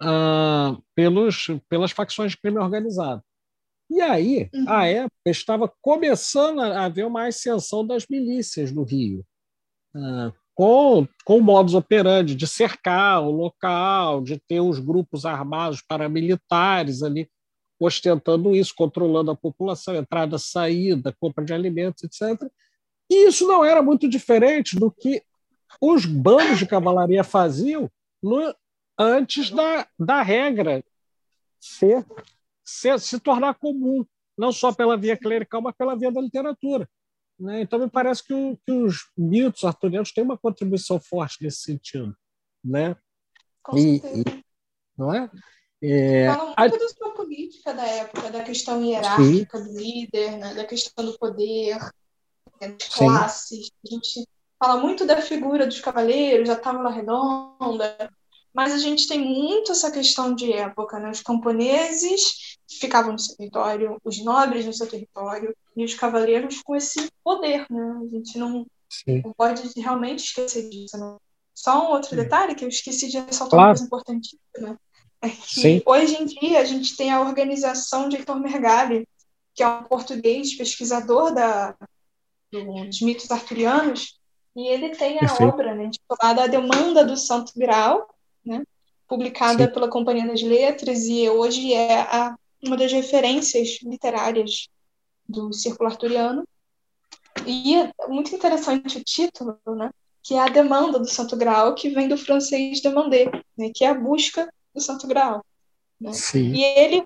ah, 0.00 0.76
pelos, 0.94 1.46
pelas 1.68 1.90
facções 1.90 2.32
de 2.32 2.38
crime 2.38 2.58
organizado. 2.58 3.22
E 3.90 4.00
aí, 4.00 4.48
uhum. 4.54 4.64
a 4.68 4.86
época, 4.86 5.30
estava 5.30 5.72
começando 5.82 6.60
a 6.60 6.84
haver 6.84 7.04
uma 7.04 7.26
ascensão 7.26 7.84
das 7.84 8.06
milícias 8.08 8.70
no 8.70 8.84
Rio, 8.84 9.24
ah, 9.94 10.32
com, 10.54 11.08
com 11.24 11.40
modus 11.40 11.74
operandi 11.74 12.34
de 12.34 12.46
cercar 12.46 13.22
o 13.22 13.30
local, 13.30 14.22
de 14.22 14.38
ter 14.38 14.60
os 14.60 14.78
grupos 14.78 15.24
armados 15.24 15.82
paramilitares 15.82 17.02
ali 17.02 17.28
ostentando 17.80 18.54
isso, 18.54 18.74
controlando 18.76 19.30
a 19.30 19.36
população, 19.36 19.96
entrada, 19.96 20.38
saída, 20.38 21.16
compra 21.18 21.44
de 21.44 21.54
alimentos, 21.54 22.04
etc. 22.04 22.50
E 23.08 23.28
isso 23.28 23.46
não 23.46 23.64
era 23.64 23.82
muito 23.82 24.06
diferente 24.06 24.78
do 24.78 24.90
que 24.90 25.22
os 25.80 26.04
bandos 26.04 26.58
de 26.58 26.66
cavalaria 26.66 27.24
faziam 27.24 27.90
no, 28.22 28.54
antes 28.98 29.50
da, 29.50 29.88
da 29.98 30.22
regra 30.22 30.84
ser, 31.58 32.04
ser, 32.62 33.00
se 33.00 33.18
tornar 33.18 33.54
comum, 33.54 34.04
não 34.36 34.52
só 34.52 34.72
pela 34.72 34.96
via 34.96 35.16
clerical, 35.16 35.62
mas 35.62 35.74
pela 35.74 35.96
via 35.96 36.12
da 36.12 36.20
literatura. 36.20 36.88
Né? 37.38 37.62
Então, 37.62 37.78
me 37.78 37.88
parece 37.88 38.22
que, 38.22 38.34
o, 38.34 38.58
que, 38.66 38.72
os 38.72 39.10
mitos 39.16 39.64
arturianos 39.64 40.12
têm 40.12 40.22
uma 40.22 40.36
contribuição 40.36 41.00
forte 41.00 41.42
nesse 41.42 41.62
sentido. 41.62 42.14
Né? 42.62 42.94
E, 43.74 43.96
e, 43.96 44.44
não 44.96 45.14
é? 45.14 45.30
É, 45.82 46.26
Falam 46.26 46.46
muito 46.46 46.74
a... 46.74 46.78
da 46.78 46.88
sua 46.88 47.10
política 47.12 47.72
da 47.72 47.86
época, 47.86 48.30
da 48.30 48.42
questão 48.42 48.82
hierárquica 48.84 49.58
Sim. 49.58 49.64
do 49.64 49.80
líder, 49.80 50.36
né? 50.38 50.54
da 50.54 50.64
questão 50.64 51.04
do 51.04 51.18
poder, 51.18 51.78
das 52.60 52.88
classes. 52.88 53.70
A 53.84 53.94
gente 53.94 54.28
fala 54.58 54.80
muito 54.80 55.06
da 55.06 55.22
figura 55.22 55.66
dos 55.66 55.80
cavaleiros, 55.80 56.48
da 56.48 56.56
tábua 56.56 56.90
redonda, 56.90 58.10
mas 58.52 58.72
a 58.74 58.78
gente 58.78 59.08
tem 59.08 59.18
muito 59.20 59.72
essa 59.72 59.90
questão 59.90 60.34
de 60.34 60.52
época, 60.52 60.98
né? 60.98 61.10
Os 61.10 61.22
camponeses 61.22 62.58
ficavam 62.68 63.12
no 63.12 63.18
seu 63.18 63.36
território, 63.36 63.96
os 64.04 64.22
nobres 64.22 64.66
no 64.66 64.72
seu 64.72 64.88
território, 64.88 65.56
e 65.76 65.84
os 65.84 65.94
cavaleiros 65.94 66.60
com 66.62 66.76
esse 66.76 67.08
poder, 67.24 67.64
né? 67.70 68.00
A 68.02 68.06
gente 68.08 68.36
não, 68.38 68.66
não 69.06 69.32
pode 69.32 69.62
realmente 69.80 70.24
esquecer 70.24 70.68
disso, 70.68 70.98
né? 70.98 71.16
Só 71.54 71.86
um 71.86 71.92
outro 71.92 72.16
detalhe 72.16 72.54
que 72.54 72.64
eu 72.64 72.68
esqueci 72.68 73.08
de 73.08 73.18
ressaltar 73.18 73.50
claro. 73.50 73.68
uma 73.68 73.74
coisa 73.74 73.84
importantíssima, 73.84 74.40
né? 74.58 74.76
Sim. 75.42 75.82
hoje 75.86 76.14
em 76.14 76.24
dia 76.24 76.60
a 76.60 76.64
gente 76.64 76.96
tem 76.96 77.10
a 77.10 77.20
organização 77.20 78.08
de 78.08 78.16
Heitor 78.16 78.40
Mergali, 78.40 79.06
que 79.54 79.62
é 79.62 79.68
um 79.68 79.84
português 79.84 80.54
pesquisador 80.54 81.34
da, 81.34 81.76
dos 82.50 83.00
mitos 83.00 83.30
arturianos, 83.30 84.18
e 84.56 84.66
ele 84.66 84.90
tem 84.90 85.16
a 85.16 85.20
Perfeito. 85.20 85.44
obra 85.44 85.74
né, 85.74 85.84
intitulada 85.84 86.44
A 86.44 86.46
Demanda 86.46 87.04
do 87.04 87.16
Santo 87.16 87.52
Graal, 87.56 88.08
né, 88.44 88.62
publicada 89.06 89.66
Sim. 89.66 89.72
pela 89.72 89.88
Companhia 89.88 90.26
das 90.26 90.42
Letras, 90.42 91.04
e 91.04 91.28
hoje 91.28 91.72
é 91.72 92.00
a, 92.00 92.36
uma 92.62 92.76
das 92.76 92.92
referências 92.92 93.78
literárias 93.82 94.68
do 95.28 95.52
Círculo 95.52 95.88
Arturiano. 95.88 96.46
E 97.46 97.76
é 97.76 97.92
muito 98.08 98.34
interessante 98.34 98.98
o 98.98 99.04
título, 99.04 99.58
né, 99.68 99.90
que 100.22 100.34
é 100.34 100.40
A 100.40 100.48
Demanda 100.48 100.98
do 100.98 101.08
Santo 101.08 101.36
Graal, 101.36 101.74
que 101.74 101.90
vem 101.90 102.08
do 102.08 102.18
francês 102.18 102.80
demander, 102.80 103.30
né, 103.56 103.70
que 103.74 103.84
é 103.84 103.88
a 103.88 103.94
busca 103.94 104.52
do 104.74 104.80
Santo 104.80 105.06
Graal. 105.06 105.44
Né? 106.00 106.12
E 106.54 106.62
ele 106.62 107.04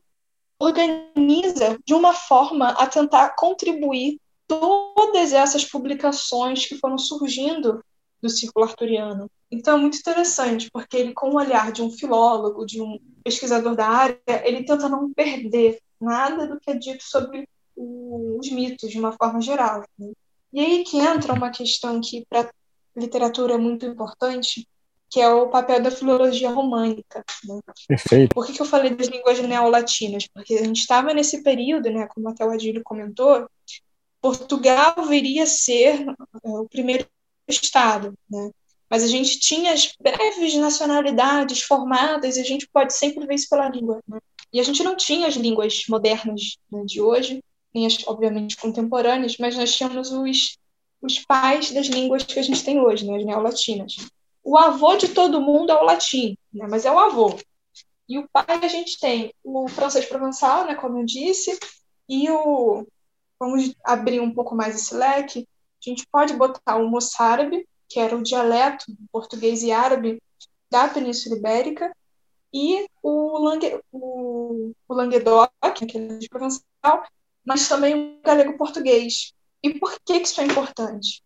organiza 0.58 1.78
de 1.84 1.94
uma 1.94 2.12
forma 2.12 2.70
a 2.70 2.86
tentar 2.86 3.30
contribuir 3.36 4.20
todas 4.46 5.32
essas 5.32 5.64
publicações 5.64 6.66
que 6.66 6.78
foram 6.78 6.98
surgindo 6.98 7.82
do 8.22 8.28
círculo 8.28 8.64
arturiano. 8.64 9.30
Então 9.50 9.76
é 9.76 9.80
muito 9.80 9.98
interessante, 9.98 10.70
porque 10.72 10.96
ele, 10.96 11.12
com 11.12 11.30
o 11.30 11.36
olhar 11.36 11.72
de 11.72 11.82
um 11.82 11.90
filólogo, 11.90 12.64
de 12.64 12.80
um 12.80 12.98
pesquisador 13.22 13.74
da 13.74 13.86
área, 13.86 14.18
ele 14.44 14.64
tenta 14.64 14.88
não 14.88 15.12
perder 15.12 15.78
nada 16.00 16.46
do 16.46 16.58
que 16.58 16.70
é 16.70 16.74
dito 16.74 17.04
sobre 17.04 17.48
os 17.76 18.50
mitos, 18.50 18.90
de 18.90 18.98
uma 18.98 19.12
forma 19.12 19.40
geral. 19.40 19.84
Né? 19.98 20.12
E 20.52 20.60
aí 20.60 20.84
que 20.84 20.98
entra 20.98 21.32
uma 21.32 21.50
questão 21.50 22.00
que, 22.00 22.24
para 22.28 22.42
a 22.42 23.00
literatura, 23.00 23.54
é 23.54 23.58
muito 23.58 23.84
importante, 23.84 24.66
que 25.14 25.20
é 25.20 25.28
o 25.32 25.48
papel 25.48 25.80
da 25.80 25.92
filologia 25.92 26.50
românica. 26.50 27.24
Né? 27.44 27.60
Perfeito. 27.86 28.34
Por 28.34 28.44
que, 28.44 28.52
que 28.52 28.60
eu 28.60 28.66
falei 28.66 28.92
das 28.96 29.06
línguas 29.06 29.38
neolatinas? 29.38 30.26
Porque 30.26 30.54
a 30.54 30.64
gente 30.64 30.80
estava 30.80 31.14
nesse 31.14 31.40
período, 31.44 31.88
né, 31.88 32.08
como 32.08 32.28
até 32.28 32.44
o 32.44 32.50
Adílio 32.50 32.82
comentou, 32.82 33.48
Portugal 34.20 35.06
viria 35.06 35.44
a 35.44 35.46
ser 35.46 36.04
é, 36.04 36.48
o 36.48 36.68
primeiro 36.68 37.06
Estado, 37.46 38.12
né? 38.28 38.50
mas 38.90 39.04
a 39.04 39.06
gente 39.06 39.38
tinha 39.38 39.72
as 39.72 39.94
breves 40.00 40.56
nacionalidades 40.56 41.62
formadas 41.62 42.36
e 42.36 42.40
a 42.40 42.44
gente 42.44 42.68
pode 42.72 42.92
sempre 42.92 43.24
ver 43.24 43.36
isso 43.36 43.48
pela 43.48 43.68
língua. 43.68 44.02
Né? 44.08 44.18
E 44.52 44.58
a 44.58 44.64
gente 44.64 44.82
não 44.82 44.96
tinha 44.96 45.28
as 45.28 45.34
línguas 45.34 45.84
modernas 45.88 46.58
né, 46.72 46.82
de 46.84 47.00
hoje, 47.00 47.40
nem 47.72 47.86
as, 47.86 48.04
obviamente, 48.08 48.56
contemporâneas, 48.56 49.36
mas 49.38 49.56
nós 49.56 49.76
tínhamos 49.76 50.10
os, 50.10 50.58
os 51.00 51.20
pais 51.20 51.70
das 51.70 51.86
línguas 51.86 52.24
que 52.24 52.40
a 52.40 52.42
gente 52.42 52.64
tem 52.64 52.80
hoje, 52.80 53.06
né, 53.06 53.16
as 53.16 53.24
neolatinas. 53.24 53.94
O 54.45 54.59
avô 54.59 54.95
de 54.97 55.09
todo 55.09 55.40
mundo 55.40 55.72
é 55.72 55.74
o 55.74 55.84
latim, 55.84 56.36
né, 56.53 56.66
mas 56.68 56.84
é 56.84 56.92
o 56.92 56.99
avô. 56.99 57.36
E 58.07 58.18
o 58.18 58.28
pai 58.30 58.45
a 58.62 58.68
gente 58.68 59.01
tem 59.01 59.32
o 59.42 59.66
francês 59.68 60.05
provençal, 60.05 60.66
né, 60.66 60.74
como 60.74 60.99
eu 60.99 61.05
disse, 61.05 61.59
e 62.09 62.30
o 62.30 62.86
vamos 63.40 63.74
abrir 63.82 64.20
um 64.20 64.32
pouco 64.32 64.55
mais 64.55 64.76
esse 64.76 64.95
leque, 64.95 65.49
a 65.86 65.90
gente 65.90 66.07
pode 66.11 66.34
botar 66.34 66.76
o 66.76 66.88
moçárabe, 66.88 67.66
que 67.88 67.99
era 67.99 68.16
o 68.16 68.22
dialeto 68.22 68.86
português 69.11 69.62
e 69.62 69.72
árabe 69.72 70.22
da 70.70 70.88
Península 70.88 71.36
Ibérica, 71.36 71.95
e 72.53 72.86
o, 73.03 73.38
Langue, 73.38 73.80
o, 73.90 74.72
o 74.86 74.95
Languedoc, 74.95 75.51
que 75.88 75.99
é 75.99 76.28
provençal, 76.28 77.05
mas 77.45 77.68
também 77.68 78.18
o 78.18 78.22
galego-português. 78.22 79.32
E 79.62 79.74
por 79.74 79.99
que, 80.05 80.20
que 80.20 80.28
isso 80.28 80.40
é 80.40 80.45
importante? 80.45 81.24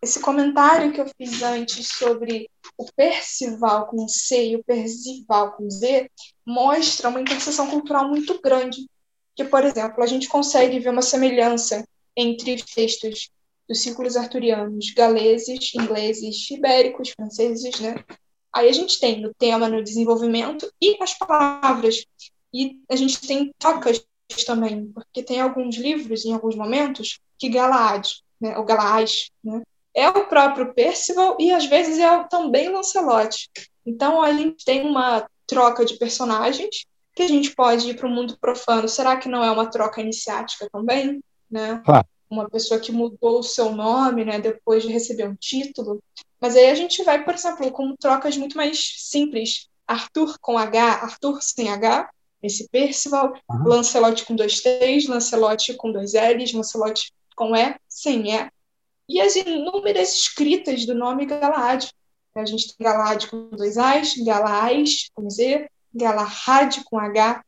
Esse 0.00 0.20
comentário 0.20 0.92
que 0.92 1.00
eu 1.00 1.08
fiz 1.16 1.42
antes 1.42 1.88
sobre 1.88 2.48
o 2.76 2.86
Percival 2.92 3.86
com 3.86 4.06
C 4.06 4.50
e 4.50 4.56
o 4.56 4.62
Percival 4.62 5.52
com 5.52 5.68
Z 5.68 6.08
mostra 6.46 7.08
uma 7.08 7.20
interseção 7.20 7.68
cultural 7.68 8.08
muito 8.08 8.40
grande 8.40 8.86
que, 9.34 9.44
por 9.44 9.64
exemplo, 9.64 10.02
a 10.02 10.06
gente 10.06 10.28
consegue 10.28 10.78
ver 10.78 10.90
uma 10.90 11.02
semelhança 11.02 11.86
entre 12.16 12.62
textos 12.62 13.30
dos 13.68 13.82
círculos 13.82 14.16
arturianos 14.16 14.92
galeses, 14.92 15.74
ingleses, 15.74 16.50
ibéricos, 16.50 17.10
franceses, 17.10 17.78
né? 17.80 18.04
Aí 18.52 18.68
a 18.68 18.72
gente 18.72 18.98
tem 18.98 19.24
o 19.26 19.34
tema 19.34 19.68
no 19.68 19.82
desenvolvimento 19.82 20.72
e 20.80 20.96
as 21.02 21.16
palavras. 21.16 22.04
E 22.52 22.80
a 22.90 22.96
gente 22.96 23.20
tem 23.20 23.52
trocas 23.58 24.04
também, 24.46 24.90
porque 24.92 25.22
tem 25.22 25.40
alguns 25.40 25.76
livros, 25.76 26.24
em 26.24 26.32
alguns 26.32 26.56
momentos, 26.56 27.20
que 27.38 27.48
Galaad, 27.48 28.08
né, 28.40 28.56
o 28.56 28.64
Galaás, 28.64 29.30
né, 29.44 29.62
é 29.94 30.08
o 30.08 30.26
próprio 30.26 30.72
Percival 30.74 31.36
e 31.38 31.50
às 31.50 31.66
vezes 31.66 31.98
é 31.98 32.24
também 32.24 32.68
Lancelot. 32.68 33.50
Então 33.84 34.22
a 34.22 34.32
gente 34.32 34.64
tem 34.64 34.86
uma 34.86 35.26
troca 35.46 35.84
de 35.84 35.96
personagens 35.96 36.86
que 37.14 37.22
a 37.22 37.28
gente 37.28 37.54
pode 37.54 37.90
ir 37.90 37.96
para 37.96 38.06
o 38.06 38.10
mundo 38.10 38.38
profano. 38.40 38.88
Será 38.88 39.16
que 39.16 39.28
não 39.28 39.42
é 39.42 39.50
uma 39.50 39.66
troca 39.66 40.00
iniciática 40.00 40.68
também? 40.70 41.20
Né? 41.50 41.82
Claro. 41.84 42.06
Uma 42.30 42.48
pessoa 42.48 42.78
que 42.78 42.92
mudou 42.92 43.40
o 43.40 43.42
seu 43.42 43.72
nome 43.72 44.24
né, 44.24 44.38
depois 44.38 44.82
de 44.82 44.92
receber 44.92 45.26
um 45.26 45.34
título. 45.34 46.00
Mas 46.40 46.54
aí 46.54 46.70
a 46.70 46.74
gente 46.74 47.02
vai, 47.02 47.24
por 47.24 47.34
exemplo, 47.34 47.70
com 47.72 47.96
trocas 47.96 48.36
muito 48.36 48.56
mais 48.56 48.94
simples. 48.98 49.68
Arthur 49.86 50.38
com 50.40 50.58
H, 50.58 51.02
Arthur 51.02 51.42
sem 51.42 51.70
H, 51.70 52.08
esse 52.42 52.68
Percival, 52.68 53.32
uhum. 53.50 53.64
Lancelot 53.64 54.24
com 54.24 54.36
dois 54.36 54.60
T's, 54.60 55.08
Lancelot 55.08 55.74
com 55.74 55.90
dois 55.90 56.12
L's, 56.12 56.52
Lancelot 56.52 57.12
com 57.34 57.56
E, 57.56 57.74
sem 57.88 58.32
E. 58.32 58.50
E 59.08 59.20
as 59.20 59.36
inúmeras 59.36 60.14
escritas 60.14 60.84
do 60.84 60.94
nome 60.94 61.26
Galahad. 61.26 61.88
A 62.34 62.44
gente 62.44 62.76
tem 62.76 62.84
Galahad 62.84 63.26
com 63.26 63.48
dois 63.50 63.76
A's, 63.78 64.14
Galahaz 64.18 65.08
com 65.14 65.28
Z, 65.28 65.68
Galahad 65.94 66.82
com 66.84 66.98
H. 66.98 67.42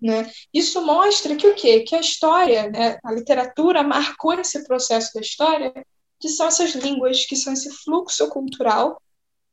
Né? 0.00 0.30
Isso 0.52 0.84
mostra 0.84 1.36
que 1.36 1.46
o 1.46 1.54
quê? 1.54 1.80
Que 1.80 1.94
a 1.94 2.00
história, 2.00 2.70
né, 2.70 2.98
a 3.04 3.12
literatura 3.12 3.82
marcou 3.82 4.34
esse 4.34 4.64
processo 4.66 5.12
da 5.14 5.20
história, 5.20 5.72
que 6.18 6.28
são 6.28 6.46
essas 6.46 6.74
línguas, 6.74 7.24
que 7.26 7.36
são 7.36 7.52
esse 7.52 7.70
fluxo 7.70 8.28
cultural 8.28 9.00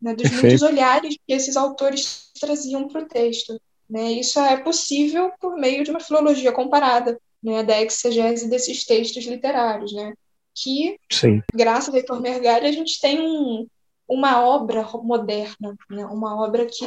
né, 0.02 0.14
dos 0.14 0.24
Perfeito. 0.24 0.46
muitos 0.46 0.62
olhares 0.62 1.16
que 1.16 1.34
esses 1.34 1.56
autores 1.56 2.32
traziam 2.40 2.88
para 2.88 3.02
o 3.02 3.08
texto. 3.08 3.60
Né? 3.90 4.12
Isso 4.12 4.40
é 4.40 4.58
possível 4.58 5.32
por 5.40 5.56
meio 5.56 5.84
de 5.84 5.92
uma 5.92 6.00
filologia 6.00 6.52
comparada, 6.52 7.20
né, 7.42 7.64
da 7.64 7.82
exegese 7.82 8.50
desses 8.50 8.86
textos 8.86 9.26
literários, 9.26 9.94
né? 9.94 10.14
Que, 10.56 10.98
Sim. 11.12 11.42
graças 11.54 11.94
a 11.94 11.98
Heitor 11.98 12.22
Mergali, 12.22 12.68
a 12.68 12.72
gente 12.72 13.00
tem 13.00 13.20
um, 13.22 13.68
uma 14.08 14.46
obra 14.46 14.84
moderna, 15.02 15.76
né? 15.90 16.06
uma 16.06 16.42
obra 16.42 16.66
que 16.66 16.86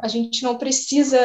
a 0.00 0.08
gente 0.08 0.42
não 0.42 0.56
precisa 0.56 1.18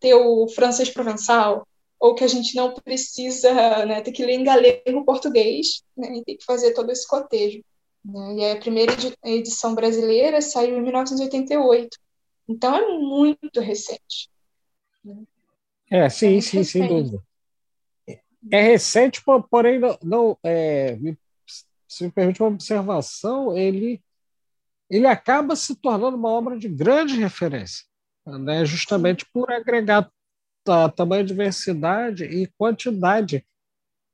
ter 0.00 0.14
o 0.14 0.48
francês 0.48 0.90
provençal, 0.90 1.66
ou 2.00 2.14
que 2.14 2.24
a 2.24 2.28
gente 2.28 2.56
não 2.56 2.74
precisa 2.74 3.86
né, 3.86 4.00
ter 4.00 4.10
que 4.10 4.24
ler 4.24 4.34
em 4.34 4.42
galego 4.42 5.04
português, 5.04 5.82
né, 5.96 6.16
e 6.16 6.24
ter 6.24 6.34
que 6.34 6.44
fazer 6.44 6.72
todo 6.74 6.90
esse 6.90 7.06
cotejo. 7.06 7.62
Né? 8.04 8.34
E 8.34 8.50
a 8.50 8.56
primeira 8.56 8.92
edição 9.24 9.72
brasileira 9.72 10.40
saiu 10.40 10.78
em 10.78 10.82
1988, 10.82 11.96
então 12.48 12.74
é 12.74 12.98
muito 12.98 13.60
recente. 13.60 14.28
Né? 15.04 15.22
É, 15.88 16.08
sim, 16.08 16.38
é 16.38 16.40
sim, 16.40 16.56
recente. 16.58 16.64
sem 16.64 16.88
dúvida. 16.88 17.22
É 18.50 18.60
recente, 18.60 19.22
porém, 19.50 19.78
não, 19.78 19.98
não 20.02 20.38
é, 20.44 20.98
se 21.88 22.04
me 22.04 22.10
permite 22.10 22.42
uma 22.42 22.50
observação, 22.50 23.56
ele 23.56 24.02
ele 24.90 25.06
acaba 25.06 25.56
se 25.56 25.74
tornando 25.76 26.18
uma 26.18 26.28
obra 26.28 26.58
de 26.58 26.68
grande 26.68 27.16
referência, 27.16 27.86
né? 28.26 28.62
justamente 28.62 29.24
por 29.32 29.50
agregar 29.50 30.10
a 30.68 30.88
tamanha 30.90 31.24
diversidade 31.24 32.24
e 32.24 32.46
quantidade 32.58 33.42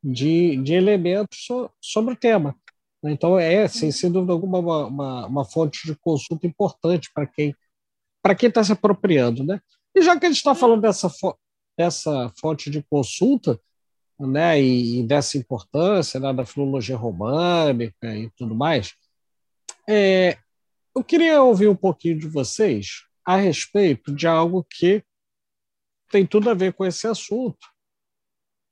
de, 0.02 0.56
de 0.58 0.74
elementos 0.74 1.44
so, 1.44 1.68
sobre 1.80 2.14
o 2.14 2.16
tema. 2.16 2.54
Então, 3.02 3.36
é, 3.36 3.66
sem, 3.66 3.90
sem 3.90 4.10
dúvida 4.10 4.32
alguma, 4.32 4.58
uma, 4.60 4.86
uma, 4.86 5.26
uma 5.26 5.44
fonte 5.44 5.84
de 5.84 5.96
consulta 5.96 6.46
importante 6.46 7.10
para 7.12 7.26
quem 7.26 7.54
para 8.22 8.34
quem 8.34 8.48
está 8.48 8.62
se 8.62 8.72
apropriando. 8.72 9.42
Né? 9.44 9.60
E 9.94 10.02
já 10.02 10.18
que 10.18 10.26
a 10.26 10.28
gente 10.28 10.38
está 10.38 10.54
falando 10.54 10.82
dessa, 10.82 11.08
dessa 11.76 12.32
fonte 12.38 12.70
de 12.70 12.82
consulta, 12.82 13.58
né, 14.18 14.60
e, 14.60 15.00
e 15.00 15.02
dessa 15.06 15.38
importância 15.38 16.18
né, 16.18 16.32
da 16.32 16.44
filologia 16.44 16.96
românica 16.96 18.16
e 18.16 18.30
tudo 18.30 18.54
mais, 18.54 18.94
é, 19.88 20.36
eu 20.94 21.04
queria 21.04 21.42
ouvir 21.42 21.68
um 21.68 21.76
pouquinho 21.76 22.18
de 22.18 22.26
vocês 22.26 23.04
a 23.24 23.36
respeito 23.36 24.12
de 24.14 24.26
algo 24.26 24.64
que 24.64 25.02
tem 26.10 26.26
tudo 26.26 26.50
a 26.50 26.54
ver 26.54 26.72
com 26.72 26.84
esse 26.84 27.06
assunto 27.06 27.68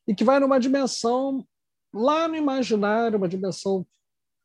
e 0.09 0.15
que 0.15 0.25
vai 0.25 0.41
numa 0.41 0.59
dimensão 0.59 1.47
lá 1.93 2.29
no 2.29 2.37
imaginário, 2.37 3.19
uma 3.19 3.29
dimensão 3.29 3.87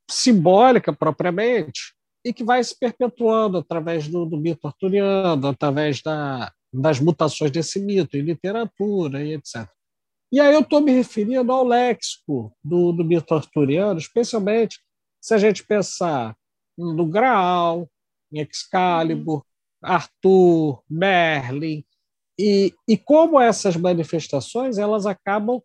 simbólica 0.09 0.93
propriamente, 0.93 1.93
e 2.23 2.33
que 2.33 2.43
vai 2.43 2.63
se 2.63 2.77
perpetuando 2.77 3.57
através 3.57 4.07
do, 4.07 4.25
do 4.25 4.37
mito 4.37 4.67
arturiano, 4.67 5.47
através 5.47 6.01
da, 6.01 6.51
das 6.71 6.99
mutações 6.99 7.51
desse 7.51 7.79
mito 7.79 8.15
em 8.15 8.21
literatura 8.21 9.23
e 9.23 9.33
etc. 9.33 9.67
E 10.31 10.39
aí 10.39 10.53
eu 10.53 10.61
estou 10.61 10.79
me 10.79 10.91
referindo 10.91 11.51
ao 11.51 11.65
léxico 11.65 12.55
do, 12.63 12.93
do 12.93 13.03
mito 13.03 13.33
arturiano, 13.33 13.99
especialmente 13.99 14.79
se 15.19 15.33
a 15.33 15.37
gente 15.37 15.65
pensar 15.65 16.35
no 16.77 17.05
Graal, 17.05 17.89
em 18.31 18.39
Excalibur, 18.39 19.43
Arthur, 19.81 20.81
Merlin, 20.89 21.83
e, 22.39 22.73
e 22.87 22.97
como 22.97 23.39
essas 23.39 23.75
manifestações 23.75 24.77
elas 24.77 25.05
acabam 25.05 25.61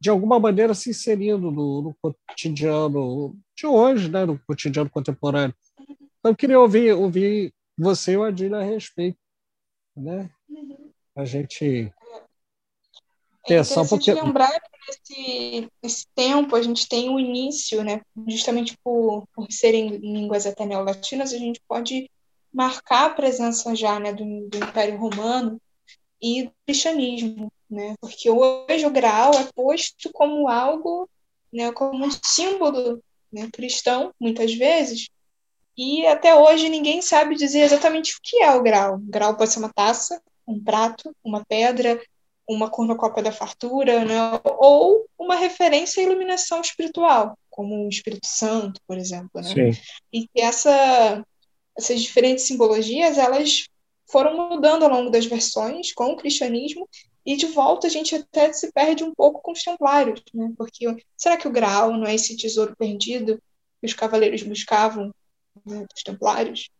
de 0.00 0.10
alguma 0.10 0.38
maneira 0.38 0.74
se 0.74 0.90
inserindo 0.90 1.50
no, 1.50 1.82
no 1.82 1.96
cotidiano 2.00 3.36
de 3.56 3.66
hoje, 3.66 4.10
né, 4.10 4.24
no 4.24 4.38
cotidiano 4.46 4.90
contemporâneo. 4.90 5.54
Então, 6.18 6.32
eu 6.32 6.36
queria 6.36 6.58
ouvir, 6.58 6.92
ouvir 6.92 7.52
você 7.76 8.12
e 8.12 8.16
o 8.16 8.24
Adílio 8.24 8.56
a 8.56 8.62
respeito. 8.62 9.18
Né? 9.96 10.30
A 11.16 11.24
gente 11.24 11.92
pensar 13.48 13.80
é 13.80 13.82
um 13.82 13.88
pouquinho. 13.88 14.24
lembrar 14.24 14.50
que 14.50 14.78
nesse, 14.88 15.68
nesse 15.82 16.06
tempo 16.14 16.54
a 16.54 16.62
gente 16.62 16.88
tem 16.88 17.08
o 17.08 17.18
início, 17.18 17.82
né? 17.82 18.00
justamente 18.26 18.76
por, 18.82 19.26
por 19.34 19.50
serem 19.50 19.96
línguas 19.96 20.46
até 20.46 20.64
neolatinas, 20.64 21.32
a 21.32 21.38
gente 21.38 21.60
pode 21.66 22.10
marcar 22.52 23.06
a 23.06 23.14
presença 23.14 23.74
já 23.74 23.98
né, 23.98 24.12
do, 24.12 24.48
do 24.48 24.58
Império 24.58 24.98
Romano 24.98 25.60
e 26.20 26.44
do 26.44 26.52
cristianismo, 26.66 27.52
né? 27.68 27.94
porque 28.00 28.30
hoje 28.30 28.86
o 28.86 28.90
Graal 28.90 29.32
é 29.34 29.48
posto 29.54 30.10
como 30.12 30.48
algo, 30.48 31.08
né, 31.52 31.72
como 31.72 32.04
um 32.04 32.10
símbolo 32.22 33.02
né, 33.32 33.48
cristão, 33.52 34.12
muitas 34.20 34.54
vezes, 34.54 35.08
e 35.78 36.04
até 36.08 36.34
hoje 36.34 36.68
ninguém 36.68 37.00
sabe 37.00 37.36
dizer 37.36 37.60
exatamente 37.60 38.16
o 38.16 38.18
que 38.20 38.42
é 38.42 38.52
o 38.52 38.62
grau. 38.62 38.96
O 38.96 38.98
grau 38.98 39.36
pode 39.36 39.52
ser 39.52 39.60
uma 39.60 39.72
taça, 39.72 40.20
um 40.44 40.62
prato, 40.62 41.14
uma 41.22 41.44
pedra, 41.46 42.02
uma 42.48 42.70
cornucópia 42.70 43.22
da 43.22 43.32
fartura, 43.32 44.04
né? 44.04 44.16
ou 44.44 45.06
uma 45.18 45.36
referência 45.36 46.02
à 46.02 46.06
iluminação 46.06 46.60
espiritual, 46.60 47.38
como 47.50 47.84
o 47.84 47.88
Espírito 47.88 48.26
Santo, 48.26 48.80
por 48.86 48.96
exemplo. 48.96 49.30
Né? 49.34 49.72
E 50.12 50.26
que 50.26 50.40
essa, 50.40 51.22
essas 51.76 52.00
diferentes 52.00 52.44
simbologias 52.44 53.18
elas 53.18 53.66
foram 54.10 54.48
mudando 54.48 54.84
ao 54.84 54.90
longo 54.90 55.10
das 55.10 55.26
versões 55.26 55.92
com 55.92 56.12
o 56.12 56.16
cristianismo 56.16 56.88
e 57.26 57.36
de 57.36 57.46
volta 57.46 57.86
a 57.86 57.90
gente 57.90 58.14
até 58.14 58.50
se 58.54 58.72
perde 58.72 59.04
um 59.04 59.12
pouco 59.14 59.42
com 59.42 59.52
os 59.52 59.62
templários, 59.62 60.22
né? 60.32 60.50
Porque 60.56 60.86
será 61.14 61.36
que 61.36 61.46
o 61.46 61.52
grau 61.52 61.92
não 61.92 62.06
é 62.06 62.14
esse 62.14 62.34
tesouro 62.34 62.74
perdido 62.74 63.38
que 63.80 63.86
os 63.86 63.92
cavaleiros 63.92 64.42
buscavam 64.42 65.12
né, 65.66 65.86
dos 65.92 66.02
templários. 66.02 66.70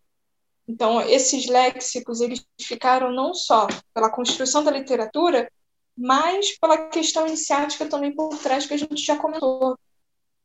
Então, 0.66 1.00
esses 1.00 1.46
léxicos 1.46 2.20
eles 2.20 2.44
ficaram 2.60 3.12
não 3.12 3.34
só 3.34 3.66
pela 3.94 4.10
construção 4.10 4.62
da 4.62 4.70
literatura, 4.70 5.50
mas 5.99 6.57
pela 6.59 6.88
questão 6.88 7.26
iniciática 7.26 7.86
também 7.86 8.14
por 8.14 8.36
trás 8.38 8.66
que 8.66 8.74
a 8.74 8.76
gente 8.76 9.03
já 9.03 9.16
comentou. 9.16 9.76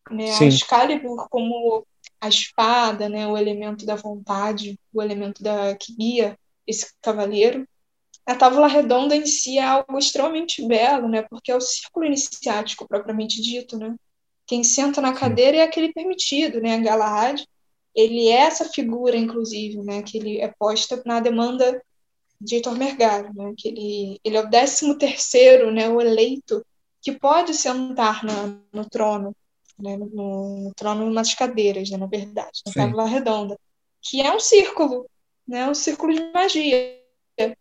Né? 0.10 0.34
A 0.36 0.44
Excalibur 0.44 1.28
como 1.30 1.86
a 2.20 2.28
espada, 2.28 3.08
né? 3.08 3.28
o 3.28 3.38
elemento 3.38 3.86
da 3.86 3.96
vontade, 3.96 4.80
o 4.94 5.02
elemento 5.02 5.44
da 5.44 5.76
que 5.76 5.96
guia 5.96 6.38
esse 6.66 6.88
cavaleiro. 7.02 7.68
A 8.26 8.36
tábua 8.36 8.68
redonda 8.68 9.16
em 9.16 9.26
si 9.26 9.58
é 9.58 9.64
algo 9.64 9.98
extremamente 10.00 10.66
belo, 10.66 11.08
né? 11.08 11.22
porque 11.24 11.52
é 11.52 11.56
o 11.56 11.62
círculo 11.62 12.06
iniciático 12.06 12.88
propriamente 12.88 13.42
dito. 13.42 13.78
Né? 13.78 13.96
Quem 14.48 14.64
senta 14.64 15.00
na 15.02 15.14
cadeira 15.14 15.58
é 15.58 15.62
aquele 15.62 15.94
permitido, 15.94 16.60
né? 16.60 16.80
Galahad, 16.80 17.44
ele 17.96 18.28
é 18.28 18.42
essa 18.42 18.66
figura, 18.66 19.16
inclusive, 19.16 19.82
né, 19.84 20.02
que 20.02 20.18
ele 20.18 20.42
é 20.42 20.48
posta 20.48 21.02
na 21.06 21.20
demanda 21.20 21.82
de 22.44 22.56
Heitor 22.56 22.78
Mergaro, 22.78 23.34
né, 23.34 23.54
que 23.58 23.70
ele, 23.70 24.20
ele 24.24 24.38
é 24.38 24.42
o 24.42 24.50
décimo 24.50 24.98
terceiro, 24.98 25.72
né, 25.72 25.90
o 25.90 26.02
eleito, 26.02 26.66
que 27.02 27.12
pode 27.12 27.54
sentar 27.54 28.24
na, 28.24 28.58
no 28.72 28.90
trono, 28.90 29.36
né, 29.80 29.98
no, 29.98 30.08
no, 30.08 30.74
trono 30.76 31.10
nas 31.10 31.34
cadeiras, 31.34 31.90
né, 31.90 31.98
na 31.98 32.06
verdade, 32.06 32.62
na 32.66 32.74
tábua 32.74 33.06
redonda, 33.06 33.58
que 34.02 34.22
é 34.22 34.34
um 34.36 34.40
círculo, 34.40 35.10
né, 35.48 35.70
um 35.70 35.74
círculo 35.74 36.14
de 36.14 36.32
magia, 36.34 37.00
né, 37.40 37.56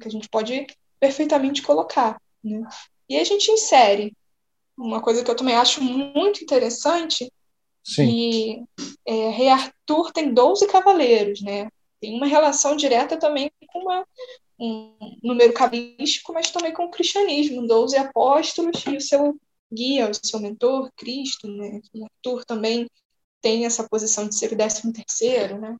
que 0.00 0.08
a 0.08 0.10
gente 0.10 0.28
pode 0.28 0.66
perfeitamente 1.00 1.62
colocar. 1.62 2.20
Né. 2.44 2.62
E 3.08 3.16
a 3.16 3.24
gente 3.24 3.50
insere 3.50 4.12
uma 4.76 5.00
coisa 5.00 5.24
que 5.24 5.30
eu 5.30 5.36
também 5.36 5.54
acho 5.54 5.82
muito 5.82 6.42
interessante, 6.42 7.30
Sim. 7.86 8.08
E 8.08 8.64
é, 9.06 9.30
Rei 9.30 9.48
Arthur 9.48 10.12
tem 10.12 10.34
12 10.34 10.66
cavaleiros, 10.66 11.40
né? 11.40 11.68
Tem 12.00 12.14
uma 12.14 12.26
relação 12.26 12.76
direta 12.76 13.16
também 13.16 13.50
com 13.68 13.80
uma, 13.80 14.06
um 14.58 15.18
número 15.22 15.52
cabalístico, 15.52 16.32
mas 16.32 16.50
também 16.50 16.72
com 16.72 16.84
o 16.84 16.90
cristianismo, 16.90 17.66
12 17.66 17.96
apóstolos 17.96 18.84
e 18.86 18.96
o 18.96 19.00
seu 19.00 19.38
guia, 19.72 20.10
o 20.10 20.14
seu 20.14 20.40
mentor, 20.40 20.90
Cristo, 20.96 21.48
né? 21.48 21.80
Arthur 22.02 22.44
também 22.44 22.86
tem 23.40 23.66
essa 23.66 23.88
posição 23.88 24.28
de 24.28 24.34
ser 24.34 24.52
o 24.52 24.56
décimo 24.56 24.92
terceiro, 24.92 25.58
né? 25.60 25.76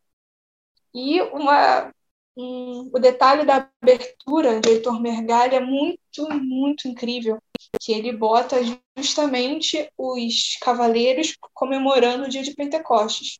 E 0.94 1.20
uma, 1.20 1.92
um, 2.36 2.90
o 2.92 2.98
detalhe 2.98 3.44
da 3.44 3.68
abertura 3.82 4.60
de 4.60 4.70
Heitor 4.70 5.00
Mergalha 5.00 5.56
é 5.56 5.60
muito, 5.60 6.28
muito 6.42 6.88
incrível, 6.88 7.38
que 7.80 7.92
ele 7.92 8.12
bota 8.12 8.56
justamente 8.96 9.90
os 9.96 10.56
cavaleiros 10.60 11.36
comemorando 11.54 12.24
o 12.24 12.28
dia 12.28 12.42
de 12.42 12.54
Pentecostes. 12.54 13.38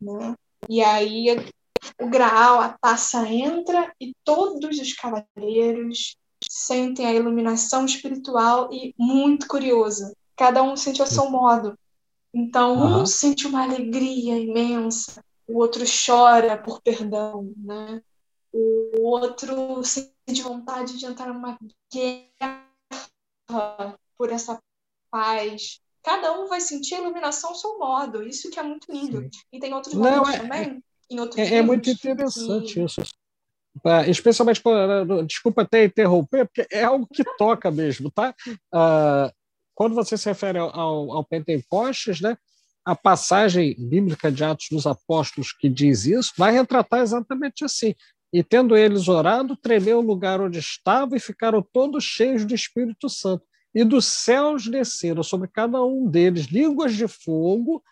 Né? 0.00 0.34
E 0.68 0.82
aí 0.82 1.28
o 2.00 2.08
Graal, 2.08 2.60
a 2.60 2.76
taça 2.80 3.26
entra 3.28 3.92
e 4.00 4.14
todos 4.24 4.78
os 4.78 4.92
cavaleiros 4.92 6.16
sentem 6.50 7.06
a 7.06 7.14
iluminação 7.14 7.84
espiritual 7.84 8.72
e 8.72 8.94
muito 8.98 9.46
curiosa. 9.46 10.14
Cada 10.36 10.62
um 10.62 10.76
sente 10.76 11.02
a 11.02 11.06
seu 11.06 11.30
modo. 11.30 11.78
Então, 12.34 12.74
uhum. 12.74 13.02
um 13.02 13.06
sente 13.06 13.46
uma 13.46 13.62
alegria 13.62 14.38
imensa, 14.38 15.22
o 15.46 15.58
outro 15.58 15.84
chora 15.84 16.56
por 16.56 16.80
perdão, 16.80 17.52
né? 17.56 18.00
o 18.52 19.02
outro 19.02 19.82
sente 19.82 20.42
vontade 20.42 20.98
de 20.98 21.06
entrar 21.06 21.32
numa 21.32 21.58
guerra 21.92 22.68
por 24.16 24.30
essa 24.30 24.60
paz. 25.10 25.80
Cada 26.02 26.38
um 26.38 26.48
vai 26.48 26.60
sentir 26.60 26.96
a 26.96 27.00
iluminação 27.00 27.50
ao 27.50 27.56
seu 27.56 27.78
modo. 27.78 28.22
Isso 28.22 28.50
que 28.50 28.58
é 28.58 28.62
muito 28.62 28.92
lindo. 28.92 29.28
E 29.50 29.58
tem 29.58 29.72
outros 29.72 29.94
Não, 29.94 30.28
é, 30.28 30.38
também. 30.38 30.84
Em 31.12 31.20
outros 31.20 31.38
é, 31.38 31.56
é 31.56 31.62
muito 31.62 31.88
interessante 31.90 32.74
que... 32.74 32.80
isso. 32.80 33.02
Especialmente, 34.06 34.62
desculpa 35.26 35.62
até 35.62 35.84
interromper, 35.84 36.46
porque 36.46 36.66
é 36.70 36.84
algo 36.84 37.06
que 37.06 37.24
toca 37.38 37.70
mesmo, 37.70 38.10
tá? 38.10 38.34
Uh, 38.74 39.32
quando 39.74 39.94
você 39.94 40.16
se 40.18 40.28
refere 40.28 40.58
ao, 40.58 41.12
ao 41.12 41.24
Pentecostes, 41.24 42.20
né? 42.20 42.36
a 42.84 42.96
passagem 42.96 43.76
bíblica 43.78 44.30
de 44.30 44.42
Atos 44.42 44.66
dos 44.70 44.86
Apóstolos 44.86 45.52
que 45.52 45.68
diz 45.68 46.04
isso 46.04 46.32
vai 46.36 46.52
retratar 46.52 47.00
exatamente 47.00 47.64
assim. 47.64 47.94
E 48.32 48.42
tendo 48.42 48.76
eles 48.76 49.08
orado, 49.08 49.56
tremeu 49.56 49.98
o 49.98 50.02
lugar 50.02 50.40
onde 50.40 50.58
estavam 50.58 51.16
e 51.16 51.20
ficaram 51.20 51.62
todos 51.72 52.02
cheios 52.02 52.44
do 52.44 52.54
Espírito 52.54 53.08
Santo. 53.08 53.44
E 53.74 53.84
dos 53.84 54.06
céus 54.06 54.66
desceram 54.66 55.22
sobre 55.22 55.48
cada 55.48 55.82
um 55.84 56.06
deles 56.06 56.46
línguas 56.46 56.94
de 56.94 57.06
fogo, 57.06 57.82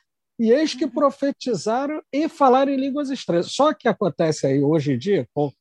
e 0.40 0.50
eis 0.50 0.74
que 0.74 0.86
uhum. 0.86 0.90
profetizaram 0.90 2.02
e 2.10 2.26
falaram 2.26 2.72
em 2.72 2.76
línguas 2.76 3.10
estranhas. 3.10 3.52
Só 3.52 3.74
que 3.74 3.86
acontece 3.86 4.46
aí 4.46 4.62
hoje 4.62 4.94
em 4.94 4.98
dia, 4.98 5.28
com, 5.34 5.52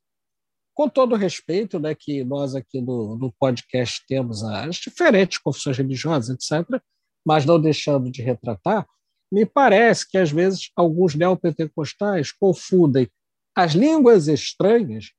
com 0.73 0.87
todo 0.87 1.11
o 1.11 1.17
respeito 1.17 1.77
né, 1.77 1.93
que 1.93 2.23
nós 2.23 2.55
aqui 2.55 2.79
no, 2.79 3.17
no 3.17 3.29
podcast 3.37 4.01
temos 4.07 4.41
as 4.41 4.77
diferentes 4.77 5.37
confissões 5.37 5.77
religiosas, 5.77 6.29
etc., 6.29 6.81
mas 7.27 7.45
não 7.45 7.59
deixando 7.59 8.09
de 8.09 8.21
retratar, 8.21 8.87
me 9.29 9.45
parece 9.45 10.09
que 10.09 10.17
às 10.17 10.31
vezes 10.31 10.71
alguns 10.77 11.13
neopentecostais 11.13 12.31
confundem 12.31 13.09
as 13.53 13.73
línguas 13.73 14.29
estranhas 14.29 15.11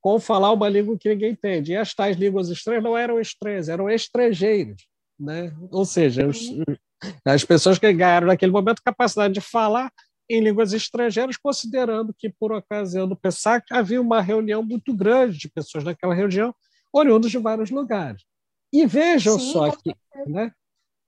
com 0.00 0.18
falar 0.18 0.52
uma 0.52 0.70
língua 0.70 0.98
que 0.98 1.10
ninguém 1.10 1.32
entende. 1.32 1.72
E 1.72 1.76
as 1.76 1.94
tais 1.94 2.16
línguas 2.16 2.48
estranhas 2.48 2.82
não 2.82 2.96
eram 2.96 3.20
estranhas, 3.20 3.68
eram 3.68 3.90
estrangeiros. 3.90 4.88
Né? 5.20 5.54
Ou 5.70 5.84
seja, 5.84 6.26
os, 6.26 6.40
As 7.24 7.44
pessoas 7.44 7.78
que 7.78 7.92
ganharam 7.92 8.26
naquele 8.26 8.52
momento 8.52 8.82
capacidade 8.84 9.34
de 9.34 9.40
falar 9.40 9.90
em 10.30 10.40
línguas 10.40 10.72
estrangeiras, 10.72 11.36
considerando 11.36 12.14
que, 12.16 12.30
por 12.30 12.52
ocasião 12.52 13.06
do 13.08 13.16
PESAC, 13.16 13.66
havia 13.70 14.00
uma 14.00 14.20
reunião 14.20 14.62
muito 14.62 14.94
grande 14.94 15.38
de 15.38 15.48
pessoas 15.48 15.84
naquela 15.84 16.14
região, 16.14 16.54
oriundos 16.92 17.30
de 17.30 17.38
vários 17.38 17.70
lugares. 17.70 18.22
E 18.72 18.86
vejam 18.86 19.38
Sim, 19.38 19.52
só 19.52 19.70
que. 19.70 19.94
Né, 20.26 20.52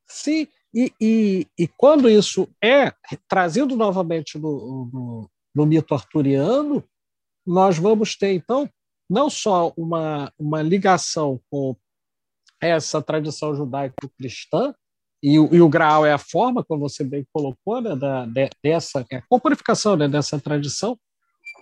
se, 0.06 0.48
e, 0.74 0.92
e, 1.00 1.46
e, 1.58 1.68
quando 1.68 2.10
isso 2.10 2.48
é 2.62 2.92
trazido 3.28 3.76
novamente 3.76 4.38
no, 4.38 4.90
no, 4.92 5.30
no 5.54 5.66
mito 5.66 5.94
arturiano, 5.94 6.84
nós 7.46 7.78
vamos 7.78 8.16
ter, 8.16 8.32
então, 8.32 8.68
não 9.08 9.30
só 9.30 9.72
uma, 9.76 10.32
uma 10.38 10.62
ligação 10.62 11.40
com 11.50 11.76
essa 12.60 13.00
tradição 13.00 13.54
judaico-cristã, 13.54 14.74
e, 15.26 15.36
e, 15.36 15.60
o 15.62 15.68
Graal 15.70 16.04
é 16.04 16.12
a 16.12 16.18
forma, 16.18 16.62
como 16.62 16.86
você 16.86 17.02
bem 17.02 17.26
colocou, 17.32 17.80
né, 17.80 17.96
da, 17.96 18.26
de, 18.26 18.50
dessa 18.62 19.06
é 19.10 19.16
a 19.16 19.22
corporificação 19.22 19.96
né, 19.96 20.06
dessa 20.06 20.38
tradição, 20.38 20.98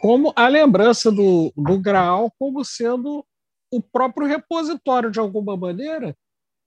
como 0.00 0.32
a 0.34 0.48
lembrança 0.48 1.12
do, 1.12 1.52
do 1.56 1.78
Graal 1.78 2.32
como 2.40 2.64
sendo 2.64 3.24
o 3.70 3.80
próprio 3.80 4.26
repositório, 4.26 5.12
de 5.12 5.20
alguma 5.20 5.56
maneira, 5.56 6.16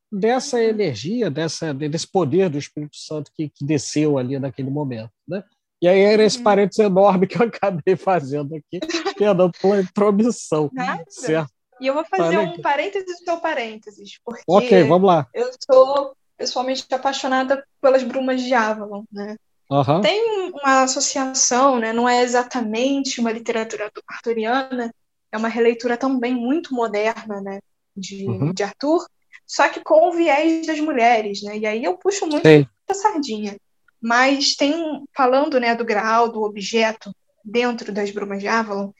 dessa 0.09 0.63
energia, 0.63 1.29
dessa, 1.29 1.73
desse 1.73 2.09
poder 2.09 2.49
do 2.49 2.57
Espírito 2.57 2.95
Santo 2.95 3.29
que, 3.35 3.49
que 3.49 3.65
desceu 3.65 4.17
ali 4.17 4.39
naquele 4.39 4.69
momento. 4.69 5.11
Né? 5.27 5.43
E 5.81 5.89
aí 5.89 5.99
era 5.99 6.23
esse 6.23 6.37
uhum. 6.37 6.43
parênteses 6.45 6.79
enorme 6.79 7.27
que 7.27 7.37
eu 7.37 7.45
acabei 7.45 7.97
fazendo 7.97 8.55
aqui, 8.55 8.79
perdão 9.17 9.51
pela 9.61 9.81
intromissão. 9.81 10.69
Nada. 10.71 11.03
Certo? 11.09 11.51
E 11.81 11.87
eu 11.87 11.93
vou 11.93 12.05
fazer 12.05 12.37
um 12.37 12.61
parênteses 12.61 13.19
do 13.19 13.25
seu 13.25 13.37
parênteses, 13.41 14.17
porque 14.23 14.43
ok, 14.47 14.83
vamos 14.83 15.07
lá. 15.07 15.27
eu 15.33 15.51
sou 15.69 16.15
pessoalmente 16.38 16.86
apaixonada 16.91 17.65
pelas 17.81 18.03
brumas 18.03 18.41
de 18.41 18.53
Avalon, 18.53 19.03
né? 19.11 19.36
Uhum. 19.69 20.01
Tem 20.01 20.51
uma 20.51 20.83
associação, 20.83 21.79
né? 21.79 21.91
não 21.91 22.07
é 22.07 22.21
exatamente 22.21 23.19
uma 23.19 23.31
literatura 23.31 23.91
arturiana, 24.07 24.93
é 25.31 25.38
uma 25.38 25.47
releitura 25.47 25.97
também 25.97 26.36
muito 26.36 26.73
moderna 26.73 27.41
né? 27.41 27.59
de, 27.95 28.27
uhum. 28.27 28.53
de 28.53 28.61
Arthur, 28.61 29.05
só 29.45 29.67
que 29.69 29.81
com 29.81 30.09
o 30.09 30.11
viés 30.11 30.65
das 30.67 30.79
mulheres, 30.79 31.41
né? 31.43 31.57
E 31.57 31.65
aí 31.65 31.83
eu 31.83 31.97
puxo 31.97 32.25
muito 32.25 32.47
Sim. 32.47 32.65
a 32.89 32.93
sardinha. 32.93 33.57
Mas 34.01 34.55
tem, 34.55 35.03
falando 35.15 35.59
né, 35.59 35.75
do 35.75 35.86
grau, 35.86 36.31
do 36.31 36.41
objeto 36.43 37.15
dentro 37.43 37.91
das 37.91 38.11
brumas 38.11 38.39
de 38.39 38.47
Avalon, 38.47 38.91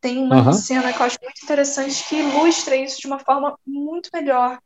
tem 0.00 0.18
uma 0.18 0.46
uhum. 0.46 0.52
cena 0.52 0.92
que 0.92 1.00
eu 1.00 1.06
acho 1.06 1.18
muito 1.22 1.42
interessante 1.42 2.08
que 2.08 2.16
ilustra 2.16 2.74
isso 2.74 3.00
de 3.00 3.06
uma 3.06 3.20
forma 3.20 3.56
muito 3.64 4.10
melhor. 4.12 4.58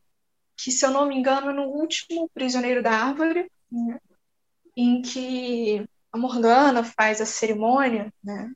Que, 0.57 0.71
se 0.71 0.85
eu 0.85 0.91
não 0.91 1.07
me 1.07 1.17
engano, 1.17 1.51
é 1.51 1.53
no 1.53 1.65
último 1.65 2.29
Prisioneiro 2.33 2.83
da 2.83 2.91
Árvore, 2.91 3.51
né, 3.71 4.01
em 4.77 5.03
que 5.03 5.87
a 6.13 6.19
Morgana 6.19 6.83
faz 6.83 7.21
a 7.21 7.27
cerimônia, 7.27 8.13
né? 8.25 8.51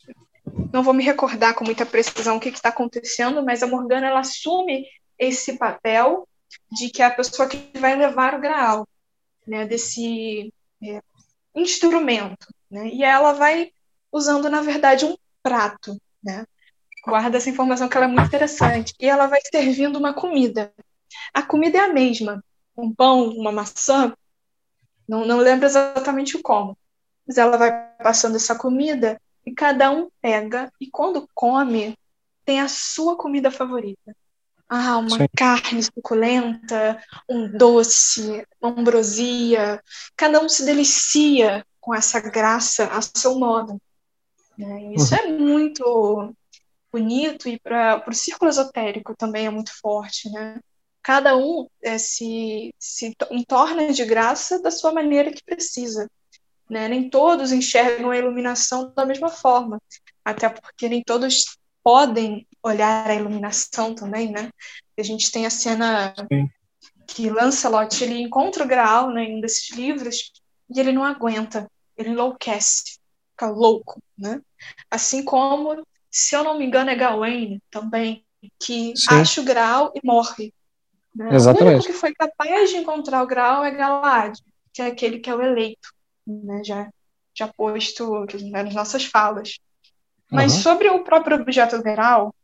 Não 0.73 0.83
vou 0.83 0.95
me 0.95 1.05
recordar 1.05 1.55
com 1.55 1.65
muita 1.65 1.85
precisão 1.85 2.37
o 2.37 2.41
que 2.41 2.49
está 2.49 2.71
acontecendo, 2.71 3.45
mas 3.45 3.63
a 3.63 3.67
Morgana 3.67 4.07
ela 4.07 4.21
assume 4.21 4.87
esse 5.19 5.59
papel 5.59 6.27
de 6.73 6.89
que 6.89 7.03
é 7.03 7.07
a 7.07 7.11
pessoa 7.11 7.49
que 7.49 7.79
vai 7.79 7.95
levar 7.95 8.35
o 8.35 8.41
graal, 8.41 8.89
né, 9.47 9.67
desse 9.67 10.53
é, 10.83 11.03
instrumento, 11.55 12.47
né, 12.71 12.89
e 12.89 13.05
ela 13.05 13.33
vai 13.33 13.71
usando, 14.11 14.49
na 14.49 14.63
verdade, 14.63 15.05
um 15.05 15.17
prato, 15.43 16.01
né, 16.23 16.45
guarda 17.05 17.37
essa 17.37 17.51
informação 17.51 17.89
que 17.89 17.97
ela 17.97 18.07
é 18.07 18.09
muito 18.09 18.27
interessante, 18.27 18.95
e 18.99 19.07
ela 19.09 19.27
vai 19.27 19.41
servindo 19.51 19.97
uma 19.99 20.15
comida. 20.15 20.73
A 21.33 21.43
comida 21.43 21.79
é 21.79 21.81
a 21.83 21.93
mesma, 21.93 22.43
um 22.77 22.93
pão, 22.95 23.29
uma 23.31 23.53
maçã, 23.53 24.15
não, 25.09 25.25
não 25.25 25.39
lembro 25.39 25.67
exatamente 25.67 26.39
como, 26.39 26.77
mas 27.27 27.37
ela 27.37 27.57
vai 27.57 27.73
passando 28.03 28.37
essa 28.37 28.55
comida 28.55 29.21
e 29.45 29.53
cada 29.53 29.91
um 29.91 30.09
pega 30.21 30.73
e 30.81 30.89
quando 30.89 31.29
come 31.35 31.97
tem 32.45 32.61
a 32.61 32.69
sua 32.69 33.17
comida 33.17 33.51
favorita. 33.51 34.15
Ah, 34.69 34.99
uma 34.99 35.19
Sim. 35.19 35.27
carne 35.37 35.83
suculenta, 35.83 37.03
um 37.29 37.51
doce, 37.51 38.47
uma 38.63 38.71
ambrosia. 38.71 39.83
Cada 40.17 40.41
um 40.41 40.49
se 40.49 40.65
delicia 40.65 41.67
com 41.81 41.93
essa 41.93 42.21
graça 42.21 42.87
a 42.87 43.03
seu 43.03 43.37
modo. 43.37 43.81
Né? 44.57 44.95
Isso 44.95 45.13
uhum. 45.13 45.21
é 45.21 45.27
muito 45.33 46.35
bonito 46.93 47.49
e 47.49 47.59
para 47.59 48.05
o 48.07 48.15
círculo 48.15 48.49
esotérico 48.49 49.13
também 49.17 49.47
é 49.47 49.51
muito 49.51 49.73
forte. 49.81 50.31
Né? 50.31 50.61
Cada 51.03 51.37
um 51.37 51.67
é, 51.83 51.99
se, 51.99 52.75
se 52.79 53.15
torna 53.49 53.93
de 53.93 54.05
graça 54.05 54.61
da 54.61 54.71
sua 54.71 54.93
maneira 54.93 55.33
que 55.33 55.43
precisa. 55.43 56.11
Né? 56.69 56.89
Nem 56.89 57.09
todos 57.09 57.53
enxergam 57.53 58.11
a 58.11 58.17
iluminação 58.17 58.93
da 58.95 59.05
mesma 59.05 59.29
forma, 59.29 59.81
até 60.25 60.49
porque 60.49 60.89
nem 60.89 61.03
todos 61.03 61.59
podem 61.83 62.47
olhar 62.63 63.09
a 63.09 63.15
iluminação 63.15 63.95
também, 63.95 64.31
né? 64.31 64.51
A 64.99 65.03
gente 65.03 65.33
tem 65.33 65.47
a 65.47 65.51
cena 65.51 66.15
Sim. 66.31 66.49
que 67.07 67.31
Lancelot 67.31 68.05
ele 68.05 68.21
encontra 68.21 68.65
o 68.65 68.69
Graal 68.69 69.11
né, 69.11 69.25
em 69.25 69.39
um 69.39 69.41
desses 69.41 69.71
livros 69.75 70.31
e 70.69 70.79
ele 70.79 70.93
não 70.93 71.03
aguenta, 71.03 71.69
ele 71.97 72.11
enlouquece, 72.11 72.99
fica 73.31 73.47
louco, 73.51 74.01
né? 74.17 74.41
Assim 74.91 75.25
como, 75.25 75.83
se 76.11 76.37
eu 76.37 76.45
não 76.45 76.59
me 76.59 76.67
engano, 76.67 76.91
é 76.91 76.95
Gawain 76.95 77.61
também, 77.71 78.25
que 78.59 78.95
Sim. 78.97 79.15
acha 79.15 79.41
o 79.41 79.45
Graal 79.45 79.91
e 79.95 80.01
morre. 80.05 80.53
Né? 81.15 81.35
Exatamente. 81.35 81.73
O 81.73 81.75
único 81.77 81.93
que 81.93 81.99
foi 81.99 82.15
capaz 82.15 82.71
de 82.71 82.77
encontrar 82.77 83.23
o 83.23 83.27
Graal 83.27 83.65
é 83.65 83.71
Galad, 83.71 84.37
que 84.73 84.83
é 84.83 84.87
aquele 84.87 85.19
que 85.19 85.29
é 85.29 85.35
o 85.35 85.43
eleito, 85.43 85.93
né? 86.27 86.63
já, 86.65 86.89
já 87.35 87.49
posto 87.49 88.27
nas 88.51 88.75
nossas 88.75 89.05
falas. 89.05 89.59
Mas 90.31 90.55
uhum. 90.55 90.61
sobre 90.61 90.89
o 90.89 91.03
próprio 91.03 91.41
objeto 91.41 91.81
geral, 91.83 92.35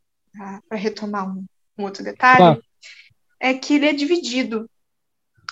para 0.69 0.77
retomar 0.77 1.29
um, 1.29 1.45
um, 1.79 1.85
outro 1.85 2.03
detalhe, 2.03 2.61
é 3.39 3.55
que 3.55 3.75
ele 3.75 3.87
é 3.87 3.93
dividido 3.93 4.69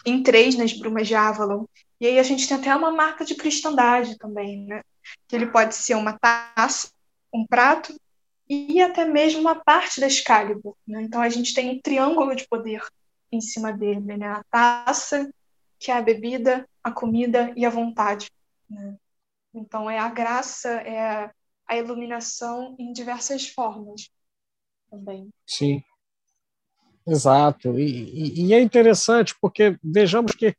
em 0.05 0.23
três 0.23 0.57
nas 0.57 0.73
brumas 0.73 1.07
de 1.07 1.15
Avalon. 1.15 1.65
E 2.01 2.07
aí 2.07 2.19
a 2.19 2.23
gente 2.23 2.47
tem 2.49 2.57
até 2.57 2.75
uma 2.75 2.91
marca 2.91 3.25
de 3.25 3.37
cristandade 3.37 4.19
também, 4.19 4.67
né? 4.67 4.83
Que 5.29 5.37
ele 5.37 5.47
pode 5.47 5.77
ser 5.77 5.95
uma 5.95 6.19
taça, 6.19 6.91
um 7.33 7.47
prato 7.47 7.95
e 8.49 8.81
até 8.83 9.05
mesmo 9.05 9.41
uma 9.41 9.55
parte 9.55 10.01
da 10.01 10.07
Excalibur. 10.07 10.77
Né? 10.87 11.03
Então 11.03 11.21
a 11.21 11.29
gente 11.29 11.55
tem 11.55 11.71
um 11.71 11.81
triângulo 11.81 12.35
de 12.35 12.47
poder 12.47 12.83
em 13.35 13.41
cima 13.41 13.73
dele, 13.73 14.17
né? 14.17 14.27
A 14.27 14.45
taça, 14.45 15.31
que 15.79 15.91
é 15.91 15.97
a 15.97 16.03
bebida, 16.03 16.69
a 16.83 16.91
comida 16.91 17.53
e 17.57 17.65
a 17.67 17.71
vontade. 17.71 18.31
Né? 18.69 18.97
Então 19.53 19.91
é 19.91 19.99
a 19.99 20.09
graça, 20.09 20.71
é 20.71 21.31
a 21.67 21.77
iluminação 21.77 22.75
em 22.79 22.93
diversas 22.93 23.49
formas 23.49 24.11
também. 24.91 25.29
Sim, 25.47 25.83
exato. 27.07 27.79
E, 27.79 27.85
e, 27.85 28.47
e, 28.47 28.55
é 28.55 28.61
interessante 28.61 29.35
porque 29.41 29.79
vejamos 29.83 30.33
que 30.33 30.57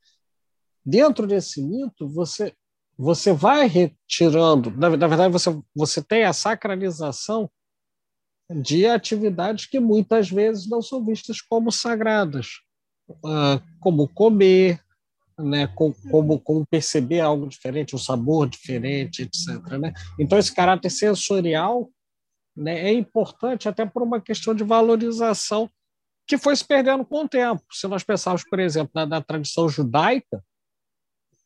dentro 0.85 1.25
desse 1.25 1.61
mito 1.61 2.07
você 2.07 2.53
você 2.97 3.33
vai 3.33 3.67
retirando, 3.67 4.71
na, 4.71 4.89
na 4.95 5.07
verdade 5.07 5.33
você 5.33 5.49
você 5.75 6.01
tem 6.01 6.23
a 6.23 6.31
sacralização 6.31 7.51
de 8.49 8.85
atividades 8.85 9.65
que 9.65 9.79
muitas 9.79 10.29
vezes 10.29 10.69
não 10.69 10.81
são 10.81 11.03
vistas 11.03 11.41
como 11.41 11.71
sagradas, 11.71 12.61
uh, 13.09 13.61
como 13.79 14.07
comer, 14.07 14.79
né, 15.37 15.67
como, 15.67 16.39
como 16.39 16.65
perceber 16.65 17.19
algo 17.19 17.47
diferente, 17.47 17.95
um 17.95 17.99
sabor 17.99 18.47
diferente, 18.47 19.23
etc. 19.23 19.61
Né? 19.79 19.93
Então, 20.19 20.37
esse 20.37 20.53
caráter 20.53 20.89
sensorial 20.89 21.89
né, 22.55 22.87
é 22.87 22.93
importante 22.93 23.67
até 23.67 23.85
por 23.85 24.01
uma 24.01 24.21
questão 24.21 24.53
de 24.55 24.63
valorização 24.63 25.69
que 26.27 26.37
foi 26.37 26.55
se 26.55 26.65
perdendo 26.65 27.05
com 27.05 27.25
o 27.25 27.29
tempo. 27.29 27.63
Se 27.71 27.87
nós 27.87 28.03
pensarmos, 28.03 28.43
por 28.43 28.59
exemplo, 28.59 28.91
na, 28.95 29.05
na 29.05 29.21
tradição 29.21 29.69
judaica, 29.69 30.43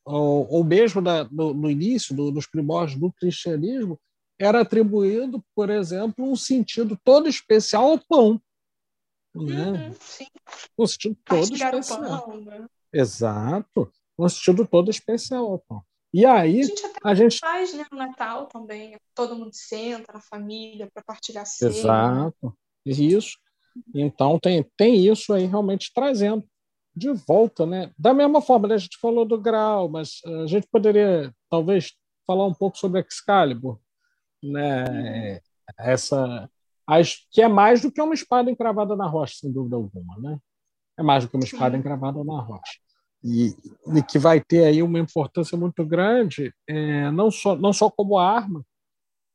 ou, 0.04 0.46
ou 0.50 0.64
mesmo 0.64 1.00
na, 1.00 1.24
no, 1.24 1.52
no, 1.52 1.70
início, 1.70 2.14
do, 2.14 2.32
nos 2.32 2.46
primórdios 2.46 2.98
do 2.98 3.12
cristianismo, 3.12 3.98
era 4.38 4.62
atribuído, 4.62 5.44
por 5.54 5.68
exemplo, 5.68 6.24
um 6.24 6.34
sentido 6.34 6.98
todo 7.04 7.28
especial 7.28 7.90
ao 7.90 7.98
pão. 7.98 8.40
Né? 9.34 9.70
Uhum, 9.70 9.94
um 10.78 10.86
sentido 10.86 11.16
todo 11.24 11.54
especial. 11.54 12.24
Pão, 12.26 12.40
né? 12.40 12.66
Exato. 12.92 13.92
Um 14.18 14.28
sentido 14.28 14.66
todo 14.66 14.90
especial. 14.90 15.62
Pô. 15.68 15.82
E 16.12 16.26
aí, 16.26 16.60
a 16.60 16.62
gente 16.64 16.86
até 16.86 16.98
a 17.04 17.14
gente... 17.14 17.38
faz 17.38 17.72
né, 17.72 17.86
no 17.90 17.98
Natal 17.98 18.46
também. 18.46 18.96
Todo 19.14 19.36
mundo 19.36 19.52
senta 19.52 20.12
na 20.12 20.20
família 20.20 20.88
para 20.92 21.02
partilhar 21.04 21.46
ceia. 21.46 21.68
Exato. 21.68 22.56
Isso. 22.84 23.38
Então, 23.94 24.38
tem, 24.38 24.68
tem 24.76 25.06
isso 25.06 25.32
aí 25.32 25.46
realmente 25.46 25.92
trazendo 25.94 26.44
de 26.94 27.12
volta, 27.12 27.64
né? 27.64 27.92
Da 27.96 28.12
mesma 28.12 28.42
forma, 28.42 28.66
né, 28.66 28.74
a 28.74 28.78
gente 28.78 28.98
falou 28.98 29.24
do 29.24 29.40
grau, 29.40 29.88
mas 29.88 30.20
a 30.26 30.46
gente 30.46 30.66
poderia, 30.66 31.32
talvez, 31.48 31.92
falar 32.26 32.46
um 32.46 32.54
pouco 32.54 32.76
sobre 32.76 33.00
Excalibur, 33.00 33.78
né? 34.42 34.84
Uhum. 34.84 35.40
Essa, 35.78 36.50
que 37.30 37.40
é 37.40 37.48
mais 37.48 37.82
do 37.82 37.92
que 37.92 38.00
uma 38.00 38.14
espada 38.14 38.50
encravada 38.50 38.96
na 38.96 39.06
rocha, 39.06 39.34
sem 39.38 39.52
dúvida 39.52 39.76
alguma, 39.76 40.18
né? 40.18 40.38
É 40.98 41.02
mais 41.02 41.24
do 41.24 41.30
que 41.30 41.36
uma 41.36 41.44
espada 41.44 41.76
encravada 41.76 42.22
na 42.24 42.40
rocha. 42.40 42.78
e, 43.22 43.54
e, 43.98 44.02
que 44.02 44.18
vai 44.18 44.40
ter 44.40 44.64
aí 44.64 44.82
uma 44.82 44.98
importância 44.98 45.56
muito 45.56 45.84
grande, 45.84 46.52
é, 46.66 47.10
não, 47.10 47.30
só, 47.30 47.54
não 47.54 47.72
só 47.72 47.90
como 47.90 48.18
arma, 48.18 48.64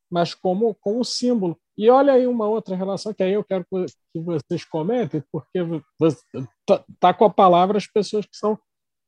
mas 0.10 0.34
como, 0.34 0.76
como 0.76 1.03
símbolo. 1.03 1.58
E 1.78 1.89
olha 1.89 2.14
aí 2.14 2.26
uma 2.26 2.47
outra 2.47 2.76
relação 2.76 3.14
que 3.14 3.24
aí 3.24 3.34
eu 3.34 3.43
quero 3.43 3.66
que 3.66 4.20
vocês 4.20 4.64
comentem, 4.66 5.24
porque 5.32 5.60
está 5.99 6.86
tá 6.99 7.14
com 7.14 7.26
a 7.26 7.30
palavra 7.30 7.78
as 7.78 7.88
pessoas 7.88 8.26
que 8.26 8.36
são, 8.36 8.58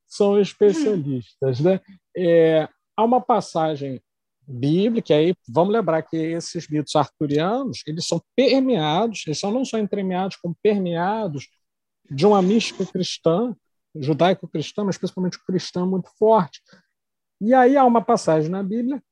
são 0.06 0.40
especialistas. 0.40 1.60
Né? 1.60 1.80
É, 2.16 2.68
há 2.96 3.04
uma 3.04 3.22
passagem 3.22 4.02
bíblica, 4.48 5.14
aí 5.14 5.36
vamos 5.48 5.74
lembrar 5.74 6.02
que 6.04 6.16
esses 6.16 6.68
mitos 6.70 6.96
arturianos 6.96 7.82
eles 7.86 8.08
são 8.08 8.22
permeados, 8.36 9.24
eles 9.28 9.40
são 9.40 9.52
não 9.52 9.66
só 9.66 9.78
entremeados, 9.78 10.38
como 10.38 10.56
permeados 10.64 11.48
de 12.10 12.26
uma 12.26 12.42
mística 12.42 12.86
cristã, 12.86 13.54
judaico-cristã, 13.94 14.86
mas 14.86 14.98
principalmente 14.98 15.44
cristã 15.46 15.86
muito 15.86 16.10
forte. 16.18 16.62
E 17.42 17.54
aí 17.54 17.76
há 17.76 17.84
uma 17.84 18.02
passagem 18.02 18.50
na 18.50 18.64
Bíblia 18.64 19.04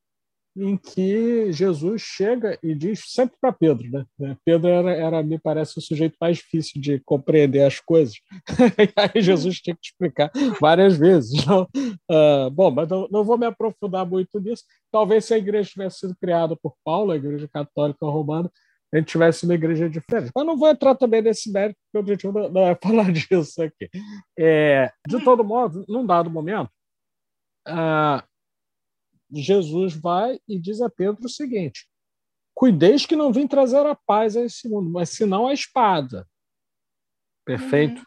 em 0.56 0.78
que 0.78 1.52
Jesus 1.52 2.02
chega 2.02 2.58
e 2.64 2.74
diz 2.74 3.04
sempre 3.08 3.36
para 3.42 3.52
Pedro, 3.52 3.90
né? 3.92 4.06
É, 4.22 4.38
Pedro 4.46 4.70
era, 4.70 4.92
era, 4.92 5.24
me 5.24 5.38
parece, 5.38 5.78
o 5.78 5.82
sujeito 5.82 6.16
mais 6.20 6.38
difícil 6.38 6.82
de 6.82 7.00
compreender 7.04 7.64
as 7.64 7.80
coisas. 7.80 8.16
e 8.16 8.90
aí 8.96 9.22
Jesus 9.22 9.60
tinha 9.60 9.76
que 9.76 9.88
explicar 9.88 10.32
várias 10.60 10.98
vezes. 10.98 11.46
Não? 11.46 11.64
Uh, 12.10 12.50
bom, 12.52 12.72
mas 12.72 12.88
não, 12.88 13.08
não, 13.12 13.24
vou 13.24 13.38
me 13.38 13.46
aprofundar 13.46 14.06
muito 14.06 14.40
nisso. 14.40 14.64
Talvez 14.92 15.26
se 15.26 15.34
a 15.34 15.38
igreja 15.38 15.70
tivesse 15.70 16.00
sido 16.00 16.16
criada 16.16 16.56
por 16.56 16.74
Paulo, 16.86 17.12
a 17.12 17.18
igreja 17.18 17.50
católica 17.50 18.06
romana, 18.06 18.50
a 18.94 18.98
gente 18.98 19.08
tivesse 19.08 19.44
uma 19.44 19.56
igreja 19.56 19.90
diferente. 19.90 20.32
Mas 20.34 20.46
não 20.46 20.58
vou 20.58 20.70
entrar 20.70 20.96
também 20.96 21.22
nesse 21.22 21.52
mérito, 21.52 21.78
porque 21.84 21.98
o 21.98 22.00
objetivo 22.00 22.50
não 22.50 22.62
é 22.62 22.76
falar 22.82 23.12
disso 23.12 23.62
aqui. 23.62 23.90
É, 24.40 24.90
de 25.06 25.22
todo 25.22 25.44
modo, 25.44 25.84
num 25.90 26.06
dado 26.06 26.30
momento, 26.30 26.70
uh, 27.68 28.24
Jesus 29.32 29.94
vai 29.94 30.40
e 30.48 30.60
diz 30.60 30.82
a 30.82 30.90
Pedro 30.90 31.26
o 31.26 31.30
seguinte: 31.30 31.88
Cuideis 32.54 33.06
que 33.06 33.16
não 33.16 33.34
vim 33.34 33.48
trazer 33.48 33.86
a 33.86 33.96
paz 33.96 34.38
a 34.38 34.42
esse 34.42 34.70
mundo, 34.70 34.90
mas 34.90 35.10
senão 35.10 35.48
a 35.48 35.54
espada. 35.54 36.28
Perfeito? 37.46 38.00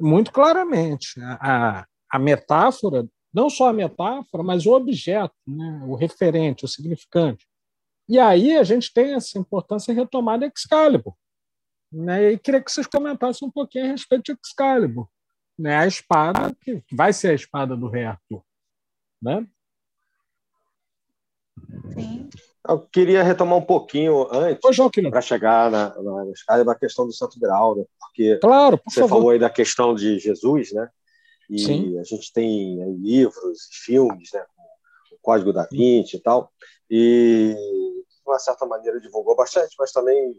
Uhum. 0.00 0.10
Muito 0.10 0.32
claramente. 0.32 1.20
A, 1.40 1.86
a 2.10 2.18
metáfora, 2.18 3.08
não 3.32 3.48
só 3.48 3.68
a 3.68 3.72
metáfora, 3.72 4.42
mas 4.42 4.66
o 4.66 4.72
objeto, 4.72 5.34
né? 5.46 5.84
o 5.86 5.94
referente, 5.94 6.64
o 6.64 6.68
significante. 6.68 7.46
E 8.08 8.18
aí 8.18 8.56
a 8.56 8.64
gente 8.64 8.92
tem 8.92 9.14
essa 9.14 9.38
importância 9.38 9.94
retomada 9.94 10.44
Excalibur. 10.44 11.14
Né? 11.92 12.32
E 12.32 12.38
queria 12.38 12.62
que 12.62 12.70
vocês 12.70 12.86
comentassem 12.86 13.46
um 13.46 13.50
pouquinho 13.50 13.84
a 13.84 13.88
respeito 13.88 14.32
de 14.32 14.38
Excalibur. 14.44 15.08
Né? 15.56 15.76
A 15.76 15.86
espada, 15.86 16.52
que 16.60 16.82
vai 16.92 17.12
ser 17.12 17.28
a 17.28 17.34
espada 17.34 17.76
do 17.76 17.88
rei 17.88 18.04
Arthur. 18.04 18.42
Né? 19.22 19.46
Sim. 21.94 22.28
Eu 22.68 22.80
queria 22.80 23.22
retomar 23.22 23.58
um 23.58 23.64
pouquinho 23.64 24.28
antes, 24.30 24.60
para 25.10 25.20
chegar 25.22 25.70
na, 25.70 25.94
na, 26.02 26.64
na, 26.64 26.74
questão 26.74 27.06
do 27.06 27.12
Santo 27.12 27.40
Grau, 27.40 27.74
né? 27.74 27.84
porque 27.98 28.36
claro, 28.36 28.76
por 28.76 28.92
você 28.92 29.00
favor. 29.00 29.16
falou 29.16 29.30
aí 29.30 29.38
da 29.38 29.48
questão 29.48 29.94
de 29.94 30.18
Jesus, 30.18 30.72
né? 30.72 30.88
E 31.48 31.58
Sim. 31.58 31.98
a 31.98 32.04
gente 32.04 32.32
tem 32.32 32.78
livros, 32.96 33.68
filmes, 33.84 34.30
né? 34.32 34.44
O 35.12 35.16
Código 35.22 35.52
da 35.52 35.66
Vinci 35.70 36.16
e 36.16 36.20
tal, 36.20 36.52
e 36.88 37.54
de 37.56 38.30
uma 38.30 38.38
certa 38.38 38.66
maneira 38.66 39.00
divulgou 39.00 39.34
bastante, 39.34 39.74
mas 39.78 39.90
também 39.90 40.34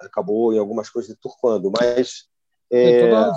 acabou 0.00 0.52
em 0.54 0.58
algumas 0.58 0.88
coisas 0.88 1.14
deturpando. 1.14 1.70
Mas 1.70 2.28
é, 2.72 3.30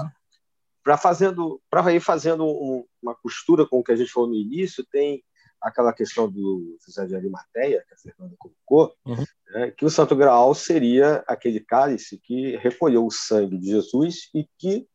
para 0.83 0.97
fazendo, 0.97 1.61
para 1.69 1.93
ir 1.93 1.99
fazendo 1.99 2.45
um, 2.45 2.85
uma 3.01 3.15
costura 3.15 3.67
com 3.67 3.79
o 3.79 3.83
que 3.83 3.91
a 3.91 3.95
gente 3.95 4.11
falou 4.11 4.29
no 4.29 4.35
início, 4.35 4.85
tem 4.91 5.23
aquela 5.61 5.93
questão 5.93 6.29
do 6.29 6.77
José 6.85 7.05
de 7.05 7.15
Arimateia, 7.15 7.83
que 7.87 7.93
a 7.93 7.97
Fernanda 7.97 8.35
colocou, 8.37 8.95
uhum. 9.05 9.23
né, 9.51 9.71
que 9.71 9.85
o 9.85 9.89
Santo 9.89 10.15
Graal 10.15 10.53
seria 10.55 11.23
aquele 11.27 11.59
cálice 11.59 12.17
que 12.17 12.57
recolheu 12.57 13.05
o 13.05 13.11
sangue 13.11 13.57
de 13.57 13.67
Jesus 13.67 14.29
e 14.33 14.47
que 14.57 14.87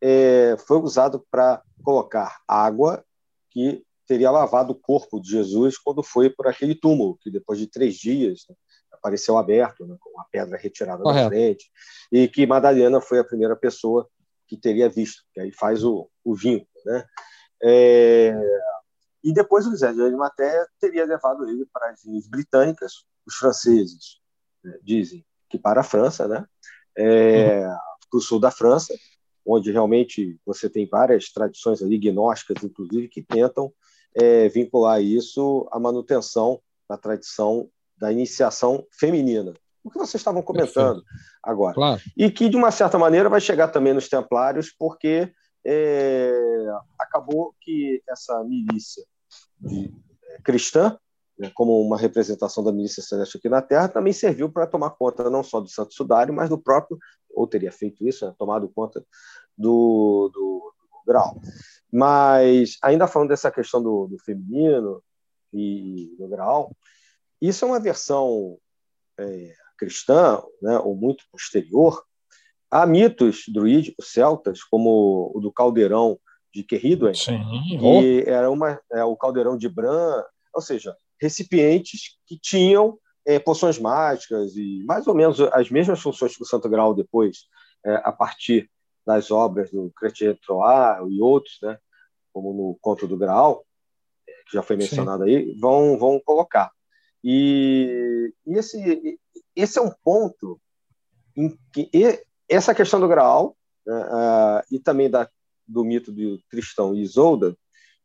é, 0.00 0.56
foi 0.66 0.78
usado 0.78 1.24
para 1.30 1.62
colocar 1.82 2.40
água 2.46 3.04
que 3.50 3.84
teria 4.06 4.30
lavado 4.30 4.72
o 4.72 4.78
corpo 4.78 5.20
de 5.20 5.30
Jesus 5.30 5.76
quando 5.76 6.02
foi 6.02 6.30
por 6.30 6.46
aquele 6.46 6.74
túmulo, 6.74 7.18
que 7.20 7.30
depois 7.30 7.58
de 7.58 7.66
três 7.66 7.94
dias 7.94 8.44
né, 8.48 8.56
apareceu 8.92 9.36
aberto, 9.36 9.86
né, 9.86 9.96
com 10.00 10.18
a 10.20 10.24
pedra 10.24 10.56
retirada 10.56 11.02
Correto. 11.02 11.24
da 11.24 11.28
frente, 11.28 11.70
e 12.10 12.26
que 12.26 12.46
Madalena 12.46 13.00
foi 13.00 13.18
a 13.18 13.24
primeira 13.24 13.54
pessoa 13.54 14.08
que 14.46 14.56
teria 14.56 14.88
visto, 14.88 15.22
que 15.32 15.40
aí 15.40 15.52
faz 15.52 15.84
o, 15.84 16.10
o 16.24 16.34
vinho. 16.34 16.66
Né? 16.86 17.04
É, 17.62 18.34
e 19.22 19.32
depois 19.32 19.66
o 19.66 19.70
José 19.70 19.92
de 19.92 20.02
Arimateia 20.02 20.66
teria 20.80 21.04
levado 21.04 21.48
ele 21.48 21.66
para 21.72 21.90
as 21.90 22.04
ilhas 22.04 22.26
britânicas. 22.28 23.04
Os 23.26 23.34
franceses 23.34 24.20
né, 24.62 24.78
dizem 24.82 25.24
que 25.48 25.58
para 25.58 25.80
a 25.80 25.84
França, 25.84 26.28
né? 26.28 26.46
É, 26.96 27.66
uhum. 27.66 27.76
para 28.10 28.18
o 28.18 28.20
sul 28.20 28.40
da 28.40 28.50
França, 28.50 28.94
onde 29.46 29.70
realmente 29.70 30.38
você 30.44 30.68
tem 30.68 30.86
várias 30.86 31.30
tradições 31.30 31.82
ali, 31.82 31.98
gnósticas, 31.98 32.62
inclusive, 32.62 33.08
que 33.08 33.22
tentam 33.22 33.72
é, 34.14 34.48
vincular 34.48 35.00
isso 35.00 35.68
à 35.72 35.78
manutenção 35.78 36.60
da 36.88 36.96
tradição 36.96 37.70
da 37.96 38.12
iniciação 38.12 38.86
feminina. 38.92 39.52
O 39.82 39.90
que 39.90 39.98
vocês 39.98 40.20
estavam 40.20 40.42
comentando 40.42 41.02
Perfeito. 41.02 41.04
agora. 41.42 41.74
Claro. 41.74 42.00
E 42.16 42.30
que, 42.30 42.48
de 42.48 42.56
uma 42.56 42.70
certa 42.70 42.98
maneira, 42.98 43.28
vai 43.28 43.40
chegar 43.40 43.68
também 43.68 43.94
nos 43.94 44.08
templários, 44.08 44.70
porque 44.70 45.32
é, 45.70 46.32
acabou 46.98 47.54
que 47.60 48.02
essa 48.08 48.42
milícia 48.42 49.04
de, 49.60 49.94
é, 50.24 50.40
cristã, 50.40 50.98
né, 51.38 51.50
como 51.54 51.78
uma 51.82 51.98
representação 51.98 52.64
da 52.64 52.72
milícia 52.72 53.02
celeste 53.02 53.36
aqui 53.36 53.50
na 53.50 53.60
Terra, 53.60 53.86
também 53.86 54.14
serviu 54.14 54.50
para 54.50 54.66
tomar 54.66 54.90
conta 54.90 55.28
não 55.28 55.42
só 55.42 55.60
do 55.60 55.68
Santo 55.68 55.92
Sudário, 55.92 56.32
mas 56.32 56.48
do 56.48 56.58
próprio, 56.58 56.98
ou 57.30 57.46
teria 57.46 57.70
feito 57.70 58.06
isso, 58.08 58.26
né, 58.26 58.34
tomado 58.38 58.66
conta 58.70 59.04
do, 59.56 60.30
do, 60.32 60.74
do 60.90 61.02
grau. 61.06 61.38
Mas, 61.92 62.78
ainda 62.82 63.06
falando 63.06 63.28
dessa 63.28 63.50
questão 63.50 63.82
do, 63.82 64.06
do 64.06 64.18
feminino 64.18 65.02
e 65.52 66.16
do 66.18 66.28
grau, 66.28 66.74
isso 67.42 67.62
é 67.66 67.68
uma 67.68 67.78
versão 67.78 68.58
é, 69.20 69.52
cristã, 69.76 70.42
né, 70.62 70.78
ou 70.78 70.96
muito 70.96 71.24
posterior, 71.30 72.02
Há 72.70 72.86
mitos 72.86 73.44
druídicos 73.48 74.12
celtas, 74.12 74.62
como 74.62 75.32
o 75.34 75.40
do 75.40 75.50
caldeirão 75.52 76.18
de 76.52 76.62
Querridwen, 76.62 77.12
que 77.12 78.24
era 78.26 78.50
uma, 78.50 78.80
é, 78.92 79.04
o 79.04 79.16
caldeirão 79.16 79.56
de 79.56 79.68
Bran, 79.68 80.22
ou 80.54 80.60
seja, 80.60 80.96
recipientes 81.20 82.16
que 82.26 82.38
tinham 82.38 82.98
é, 83.26 83.38
poções 83.38 83.78
mágicas 83.78 84.56
e 84.56 84.82
mais 84.84 85.06
ou 85.06 85.14
menos 85.14 85.40
as 85.40 85.70
mesmas 85.70 86.00
funções 86.00 86.36
que 86.36 86.42
o 86.42 86.46
Santo 86.46 86.68
Graal 86.68 86.94
depois, 86.94 87.46
é, 87.84 87.94
a 87.96 88.12
partir 88.12 88.70
das 89.06 89.30
obras 89.30 89.70
do 89.70 89.90
Chrétien 89.96 90.32
de 90.32 90.40
Troyes 90.40 91.12
e 91.12 91.20
outros, 91.20 91.58
né, 91.62 91.78
como 92.32 92.52
no 92.52 92.78
Conto 92.80 93.06
do 93.06 93.16
Graal, 93.16 93.64
é, 94.28 94.32
que 94.46 94.52
já 94.52 94.62
foi 94.62 94.76
mencionado 94.76 95.24
Sim. 95.24 95.30
aí, 95.30 95.58
vão, 95.58 95.98
vão 95.98 96.20
colocar. 96.24 96.70
E, 97.22 98.32
e 98.46 98.54
esse, 98.54 99.18
esse 99.54 99.78
é 99.78 99.82
um 99.82 99.92
ponto 100.02 100.60
em 101.36 101.56
que 101.72 101.90
essa 102.48 102.74
questão 102.74 103.00
do 103.00 103.08
Graal 103.08 103.56
né, 103.86 103.94
uh, 103.94 104.62
e 104.70 104.78
também 104.78 105.10
da, 105.10 105.28
do 105.66 105.84
mito 105.84 106.12
do 106.12 106.38
Tristão 106.50 106.94
e 106.94 107.02
Isolda, 107.02 107.56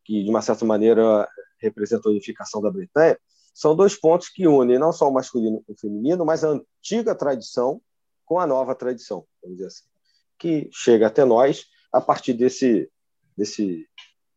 que 0.03 0.23
de 0.23 0.29
uma 0.29 0.41
certa 0.41 0.65
maneira 0.65 1.27
representa 1.59 2.09
a 2.09 2.11
unificação 2.11 2.61
da 2.61 2.71
Bretanha, 2.71 3.17
são 3.53 3.75
dois 3.75 3.95
pontos 3.95 4.29
que 4.29 4.47
unem 4.47 4.79
não 4.79 4.91
só 4.91 5.07
o 5.07 5.13
masculino 5.13 5.63
e 5.67 5.71
o 5.71 5.77
feminino, 5.77 6.25
mas 6.25 6.43
a 6.43 6.49
antiga 6.49 7.15
tradição 7.15 7.81
com 8.25 8.39
a 8.39 8.47
nova 8.47 8.73
tradição, 8.73 9.25
vamos 9.41 9.57
dizer 9.57 9.67
assim, 9.67 9.83
que 10.39 10.69
chega 10.73 11.07
até 11.07 11.23
nós 11.23 11.65
a 11.91 12.01
partir 12.01 12.33
desse, 12.33 12.89
desse 13.37 13.87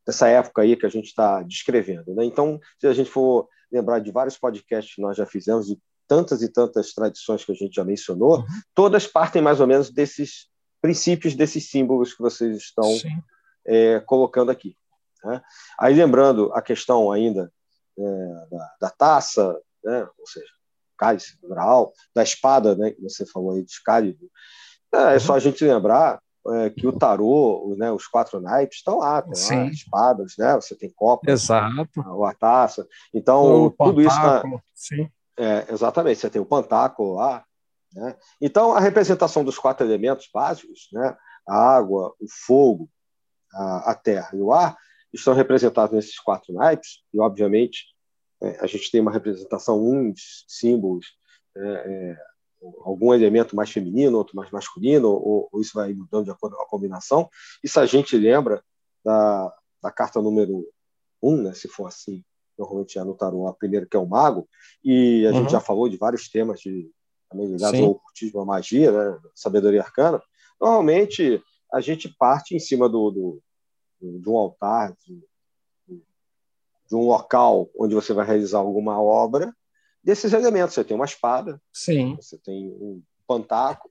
dessa 0.07 0.29
época 0.29 0.63
aí 0.63 0.77
que 0.77 0.87
a 0.87 0.89
gente 0.89 1.07
está 1.07 1.43
descrevendo. 1.43 2.15
Né? 2.15 2.25
Então, 2.25 2.61
se 2.79 2.87
a 2.87 2.93
gente 2.93 3.11
for 3.11 3.49
lembrar 3.73 3.99
de 3.99 4.13
vários 4.13 4.39
podcasts 4.39 4.95
que 4.95 5.03
nós 5.03 5.17
já 5.17 5.27
fizemos, 5.27 5.67
de 5.67 5.77
tantas 6.07 6.43
e 6.43 6.49
tantas 6.49 6.93
tradições 6.93 7.45
que 7.45 7.53
a 7.53 7.55
gente 7.55 7.75
já 7.75 7.85
mencionou, 7.85 8.39
uhum. 8.39 8.47
todas 8.75 9.07
partem 9.07 9.43
mais 9.43 9.61
ou 9.61 9.67
menos 9.67 9.91
desses 9.91 10.49
princípios, 10.81 11.35
desses 11.35 11.69
símbolos 11.71 12.15
que 12.15 12.23
vocês 12.23 12.57
estão 12.57 12.89
é, 13.67 14.01
colocando 14.01 14.51
aqui. 14.51 14.77
Né? 15.25 15.43
Aí, 15.79 15.95
lembrando 15.95 16.53
a 16.55 16.63
questão 16.63 17.11
ainda 17.11 17.53
é, 17.99 18.03
da, 18.51 18.75
da, 18.83 18.91
taça, 18.91 19.59
né? 19.85 20.07
ou 20.19 20.27
seja, 20.27 20.51
cálice, 20.97 21.37
grau, 21.43 21.93
da 22.15 22.23
espada, 22.23 22.75
né, 22.75 22.91
que 22.91 23.03
você 23.03 23.27
falou 23.27 23.53
aí 23.53 23.63
de 23.63 23.71
Excalibur, 23.71 24.29
é, 24.95 24.99
é 24.99 25.13
uhum. 25.15 25.21
só 25.21 25.35
a 25.35 25.39
gente 25.39 25.65
lembrar 25.65 26.21
é, 26.49 26.71
que 26.71 26.87
o 26.87 26.93
tarô, 26.93 27.75
né, 27.77 27.91
os 27.91 28.07
quatro 28.07 28.41
naipes 28.41 28.79
estão 28.79 28.99
lá, 28.99 29.21
tem 29.23 29.59
lá 29.59 29.67
espadas, 29.67 30.35
né? 30.39 30.55
Você 30.55 30.77
tem 30.77 30.93
copa, 30.95 31.31
Exato. 31.31 31.89
a, 32.25 32.35
taça. 32.35 32.87
Então, 33.13 33.65
o 33.65 33.71
tudo 33.71 34.01
isso 34.01 34.15
tá, 34.15 34.43
Sim. 34.75 35.11
É, 35.39 35.73
exatamente, 35.73 36.21
você 36.21 36.31
tem 36.31 36.41
o 36.41 36.47
pantáculo 36.47 37.15
lá. 37.15 37.45
Né? 37.93 38.17
Então, 38.41 38.73
a 38.73 38.81
representação 38.81 39.45
dos 39.45 39.59
quatro 39.59 39.87
elementos 39.87 40.29
básicos, 40.33 40.89
né? 40.93 41.17
a 41.47 41.77
água, 41.77 42.15
o 42.21 42.27
fogo, 42.29 42.91
a, 43.53 43.93
a 43.93 43.95
terra 43.95 44.31
e 44.35 44.41
o 44.41 44.53
ar 44.53 44.77
estão 45.13 45.35
representados 45.35 45.95
nesses 45.95 46.19
quatro 46.19 46.53
naipes, 46.53 47.03
e 47.13 47.21
obviamente 47.21 47.87
é, 48.43 48.59
a 48.61 48.67
gente 48.67 48.91
tem 48.91 49.01
uma 49.01 49.13
representação, 49.13 49.83
uns 49.83 50.45
símbolos, 50.47 51.07
é, 51.57 51.61
é, 51.63 52.19
algum 52.81 53.15
elemento 53.15 53.57
mais 53.57 53.71
feminino, 53.71 54.19
outro 54.19 54.37
mais 54.37 54.51
masculino, 54.51 55.09
ou, 55.09 55.49
ou, 55.51 55.61
isso 55.61 55.73
vai 55.75 55.93
mudando 55.93 56.25
de 56.25 56.31
acordo 56.31 56.57
com 56.57 56.63
a 56.63 56.69
combinação. 56.69 57.29
Isso 57.63 57.81
a 57.81 57.87
gente 57.87 58.17
lembra 58.17 58.63
da, 59.05 59.55
da 59.83 59.91
carta 59.91 60.21
número 60.21 60.67
um, 61.23 61.43
né, 61.43 61.55
se 61.55 61.69
for 61.69 61.87
assim, 61.87 62.23
normalmente 62.59 62.99
é 62.99 63.05
no 63.05 63.15
tarô, 63.15 63.47
a 63.47 63.55
primeira 63.55 63.87
que 63.87 63.97
é 63.97 64.01
o 64.01 64.07
mago, 64.07 64.49
e 64.85 65.27
a 65.27 65.31
uhum. 65.31 65.41
gente 65.41 65.53
já 65.53 65.61
falou 65.61 65.89
de 65.89 65.97
vários 65.97 66.29
temas 66.29 66.61
de, 66.61 66.91
também 67.29 67.47
ligados 67.47 67.81
ao 67.81 67.91
ocultismo, 67.91 68.41
à 68.41 68.45
magia, 68.45 68.93
né, 68.93 69.19
sabedoria 69.35 69.83
arcana. 69.83 70.23
Normalmente 70.61 71.43
a 71.73 71.81
gente 71.81 72.09
parte 72.09 72.55
em 72.55 72.59
cima 72.59 72.89
do, 72.89 73.11
do 73.11 73.43
de 74.01 74.29
um 74.29 74.37
altar, 74.37 74.95
de, 75.05 75.23
de 75.89 76.95
um 76.95 77.07
local 77.07 77.69
onde 77.79 77.95
você 77.95 78.13
vai 78.13 78.27
realizar 78.27 78.59
alguma 78.59 79.01
obra, 79.01 79.55
desses 80.03 80.33
elementos. 80.33 80.75
Você 80.75 80.85
tem 80.85 80.95
uma 80.95 81.05
espada, 81.05 81.61
Sim. 81.73 82.15
você 82.17 82.39
tem 82.39 82.69
um 82.69 83.03
pantaco, 83.27 83.91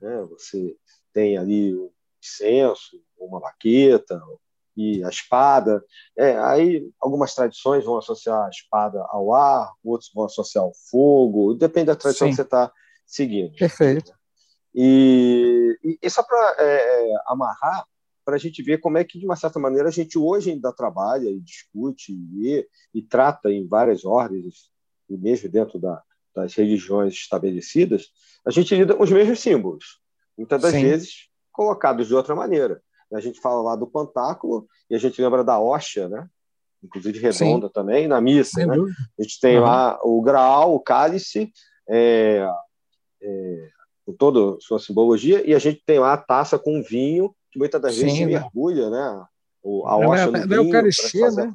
né? 0.00 0.22
você 0.30 0.76
tem 1.12 1.36
ali 1.36 1.74
um 1.74 1.90
incenso, 2.22 3.02
uma 3.18 3.40
baqueta 3.40 4.20
e 4.76 5.04
a 5.04 5.08
espada. 5.08 5.82
É, 6.16 6.36
aí 6.38 6.88
algumas 7.00 7.34
tradições 7.34 7.84
vão 7.84 7.98
associar 7.98 8.46
a 8.46 8.50
espada 8.50 9.04
ao 9.08 9.32
ar, 9.34 9.72
outros 9.84 10.10
vão 10.14 10.24
associar 10.24 10.64
ao 10.64 10.72
fogo, 10.90 11.54
depende 11.54 11.86
da 11.86 11.96
tradição 11.96 12.28
Sim. 12.28 12.30
que 12.30 12.36
você 12.36 12.42
está 12.42 12.72
seguindo. 13.06 13.56
Perfeito. 13.56 14.12
E, 14.74 15.78
e 16.02 16.10
só 16.10 16.22
para 16.22 16.56
é, 16.58 17.12
é, 17.12 17.14
amarrar, 17.26 17.84
para 18.24 18.36
a 18.36 18.38
gente 18.38 18.62
ver 18.62 18.78
como 18.78 18.98
é 18.98 19.04
que, 19.04 19.18
de 19.18 19.24
uma 19.24 19.34
certa 19.34 19.58
maneira, 19.58 19.88
a 19.88 19.92
gente 19.92 20.16
hoje 20.16 20.52
ainda 20.52 20.72
trabalha 20.72 21.28
e 21.28 21.40
discute 21.40 22.12
e, 22.12 22.66
e 22.94 23.02
trata 23.02 23.50
em 23.50 23.66
várias 23.66 24.04
ordens, 24.04 24.70
e 25.08 25.16
mesmo 25.16 25.48
dentro 25.48 25.80
da, 25.80 26.00
das 26.34 26.54
religiões 26.54 27.14
estabelecidas, 27.14 28.12
a 28.46 28.50
gente 28.50 28.74
lida 28.74 28.94
com 28.94 29.02
os 29.02 29.10
mesmos 29.10 29.40
símbolos, 29.40 30.00
muitas 30.38 30.62
das 30.62 30.72
Sim. 30.72 30.82
vezes 30.82 31.28
colocados 31.50 32.06
de 32.06 32.14
outra 32.14 32.34
maneira. 32.34 32.80
A 33.12 33.20
gente 33.20 33.40
fala 33.40 33.62
lá 33.62 33.76
do 33.76 33.86
pantáculo 33.86 34.66
e 34.88 34.94
a 34.94 34.98
gente 34.98 35.20
lembra 35.20 35.42
da 35.42 35.58
hóstia, 35.58 36.08
né? 36.08 36.28
inclusive 36.82 37.18
redonda 37.18 37.66
Sim. 37.66 37.72
também, 37.72 38.08
na 38.08 38.20
missa. 38.20 38.64
Né? 38.64 38.74
A 39.18 39.22
gente 39.22 39.40
tem 39.40 39.58
uhum. 39.58 39.64
lá 39.64 39.98
o 40.02 40.20
graal, 40.22 40.74
o 40.74 40.80
cálice, 40.80 41.52
é, 41.88 42.46
é, 43.22 43.68
com 44.06 44.12
toda 44.12 44.56
a 44.56 44.60
sua 44.60 44.78
simbologia, 44.78 45.46
e 45.46 45.54
a 45.54 45.58
gente 45.58 45.82
tem 45.84 45.98
lá 45.98 46.14
a 46.14 46.18
taça 46.18 46.58
com 46.58 46.82
vinho 46.82 47.34
que 47.50 47.58
muitas 47.58 47.80
das 47.80 47.94
Sim, 47.94 48.04
vezes 48.04 48.20
né? 48.20 48.26
mergulha, 48.26 48.90
né? 48.90 49.24
O, 49.62 49.86
a 49.86 49.96
hóstia 49.96 50.22
é, 50.22 50.26
no 50.26 50.48
vinho. 50.48 50.54
É 50.54 50.66
Eucaristia, 50.66 51.30
né? 51.32 51.54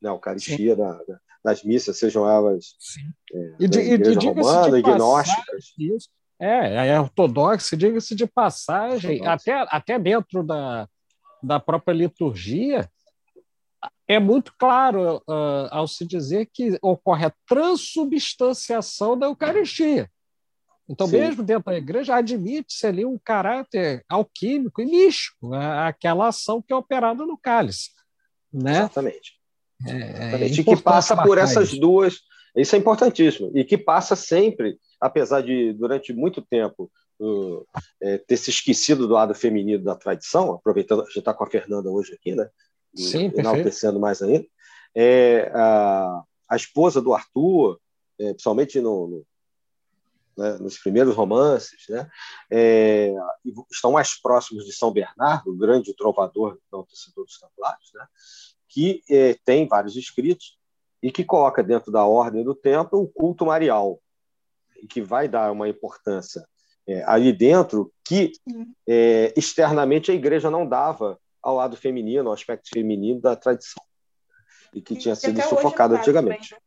Não, 0.00 0.12
Eucaristia 0.14 0.76
das 1.44 1.62
missas, 1.62 1.98
sejam 1.98 2.28
elas 2.28 2.76
é, 3.32 3.54
e, 3.60 3.68
de, 3.68 3.78
igreja 3.80 4.20
romana. 4.20 4.78
Isso. 5.78 6.08
É, 6.40 6.88
é 6.88 7.00
ortodoxo, 7.00 7.76
diga-se 7.76 8.14
de 8.14 8.26
passagem, 8.26 9.26
até, 9.26 9.66
até 9.68 9.98
dentro 9.98 10.44
da, 10.44 10.88
da 11.42 11.58
própria 11.58 11.92
liturgia, 11.92 12.88
é 14.06 14.18
muito 14.18 14.54
claro 14.58 15.18
uh, 15.28 15.68
ao 15.70 15.86
se 15.86 16.06
dizer 16.06 16.48
que 16.52 16.78
ocorre 16.80 17.26
a 17.26 17.32
transubstanciação 17.46 19.18
da 19.18 19.26
Eucaristia. 19.26 20.10
Então, 20.88 21.06
Sim. 21.06 21.18
mesmo 21.18 21.42
dentro 21.42 21.64
da 21.64 21.76
igreja, 21.76 22.16
admite-se 22.16 22.86
ali 22.86 23.04
um 23.04 23.18
caráter 23.22 24.02
alquímico 24.08 24.80
e 24.80 24.86
místico, 24.86 25.50
né? 25.50 25.80
aquela 25.80 26.28
ação 26.28 26.62
que 26.62 26.72
é 26.72 26.76
operada 26.76 27.26
no 27.26 27.36
cálice. 27.36 27.90
Né? 28.50 28.78
Exatamente. 28.78 29.38
É, 29.86 29.90
Exatamente. 29.90 30.58
É 30.58 30.62
e 30.62 30.64
que 30.64 30.82
passa 30.82 31.14
por 31.14 31.36
essas 31.36 31.78
duas. 31.78 32.20
Isso 32.60 32.74
é 32.74 32.78
importantíssimo. 32.78 33.50
E 33.54 33.64
que 33.64 33.78
passa 33.78 34.16
sempre, 34.16 34.78
apesar 35.00 35.42
de, 35.42 35.72
durante 35.72 36.12
muito 36.12 36.42
tempo, 36.42 36.90
uh, 37.20 37.66
é, 38.00 38.18
ter 38.18 38.36
se 38.36 38.50
esquecido 38.50 39.06
do 39.06 39.14
lado 39.14 39.34
feminino 39.34 39.82
da 39.82 39.94
tradição, 39.94 40.52
aproveitando, 40.52 41.02
a 41.02 41.04
gente 41.06 41.18
está 41.18 41.32
com 41.32 41.44
a 41.44 41.50
Fernanda 41.50 41.90
hoje 41.90 42.14
aqui, 42.14 42.34
né? 42.34 42.48
Sim, 42.94 43.32
enaltecendo 43.36 44.00
mais 44.00 44.22
ainda. 44.22 44.46
É, 44.94 45.50
a, 45.54 46.22
a 46.48 46.56
esposa 46.56 47.00
do 47.00 47.14
Arthur, 47.14 47.78
é, 48.18 48.30
principalmente 48.30 48.80
no, 48.80 49.06
no 49.06 49.26
né, 50.38 50.56
nos 50.58 50.78
primeiros 50.78 51.16
romances, 51.16 51.84
né, 51.88 52.08
é, 52.48 53.12
estão 53.70 53.90
mais 53.90 54.14
próximos 54.20 54.64
de 54.64 54.72
São 54.72 54.92
Bernardo, 54.92 55.50
o 55.50 55.56
grande 55.56 55.92
trovador 55.94 56.56
não 56.72 56.80
antecessor 56.80 57.24
dos 57.24 57.40
Templários, 57.40 57.90
né, 57.92 58.06
que 58.68 59.02
é, 59.10 59.36
tem 59.44 59.66
vários 59.66 59.96
escritos 59.96 60.57
e 61.02 61.10
que 61.10 61.24
coloca 61.24 61.62
dentro 61.62 61.92
da 61.92 62.04
ordem 62.04 62.44
do 62.44 62.54
templo 62.54 63.00
o 63.00 63.08
culto 63.08 63.46
marial, 63.46 64.00
e 64.82 64.86
que 64.86 65.00
vai 65.00 65.28
dar 65.28 65.50
uma 65.52 65.68
importância 65.68 66.46
é, 66.88 67.04
ali 67.04 67.32
dentro 67.32 67.92
que 68.02 68.32
é, 68.88 69.32
externamente 69.36 70.10
a 70.10 70.14
igreja 70.14 70.50
não 70.50 70.66
dava 70.66 71.20
ao 71.42 71.56
lado 71.56 71.76
feminino, 71.76 72.28
ao 72.28 72.34
aspecto 72.34 72.70
feminino 72.72 73.20
da 73.20 73.36
tradição, 73.36 73.82
e 74.72 74.80
que 74.80 74.96
tinha 74.96 75.14
sido 75.14 75.40
sufocado 75.42 75.94
antigamente. 75.94 76.50
Também, 76.50 76.62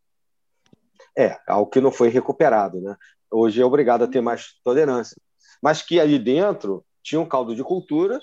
né? 1.16 1.32
É, 1.34 1.40
algo 1.48 1.70
que 1.70 1.82
não 1.82 1.92
foi 1.92 2.10
recuperado, 2.10 2.80
né? 2.80 2.96
Hoje 3.32 3.62
é 3.62 3.66
obrigado 3.66 4.04
a 4.04 4.08
ter 4.08 4.22
mais 4.22 4.54
tolerância. 4.64 5.18
Mas 5.62 5.82
que 5.82 6.00
ali 6.00 6.20
dentro 6.20 6.86
tinha 7.02 7.20
um 7.20 7.28
caldo 7.28 7.56
de 7.56 7.64
cultura 7.64 8.20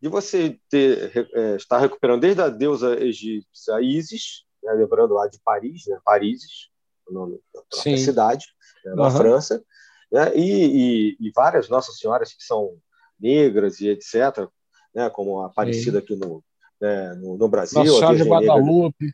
de 0.00 0.08
você 0.08 0.58
ter, 0.68 1.28
é, 1.34 1.56
estar 1.56 1.78
recuperando 1.78 2.22
desde 2.22 2.40
a 2.40 2.48
deusa 2.48 2.98
egípcia 3.00 3.80
Isis, 3.80 4.44
né, 4.62 4.72
lembrando 4.72 5.14
lá 5.14 5.26
de 5.26 5.38
Paris, 5.40 5.84
né, 5.86 5.98
Parises, 6.04 6.70
o 7.08 7.12
nome 7.12 7.40
da 7.54 7.96
cidade, 7.96 8.46
né, 8.84 8.94
na 8.94 9.04
uhum. 9.04 9.10
França, 9.10 9.62
né, 10.10 10.34
e, 10.34 11.16
e, 11.16 11.16
e, 11.20 11.32
várias 11.34 11.68
Nossas 11.68 11.98
Senhoras 11.98 12.32
que 12.32 12.42
são 12.42 12.76
negras 13.18 13.80
e 13.80 13.88
etc., 13.88 14.48
né, 14.94 15.08
como 15.10 15.40
a 15.40 15.46
Aparecida 15.46 15.98
aqui 15.98 16.14
no, 16.16 16.44
né, 16.80 17.14
no, 17.14 17.36
no, 17.36 17.48
Brasil. 17.48 17.78
Nossa 17.78 17.98
Senhora 17.98 18.16
de 18.16 18.24
Guadalupe. 18.24 19.12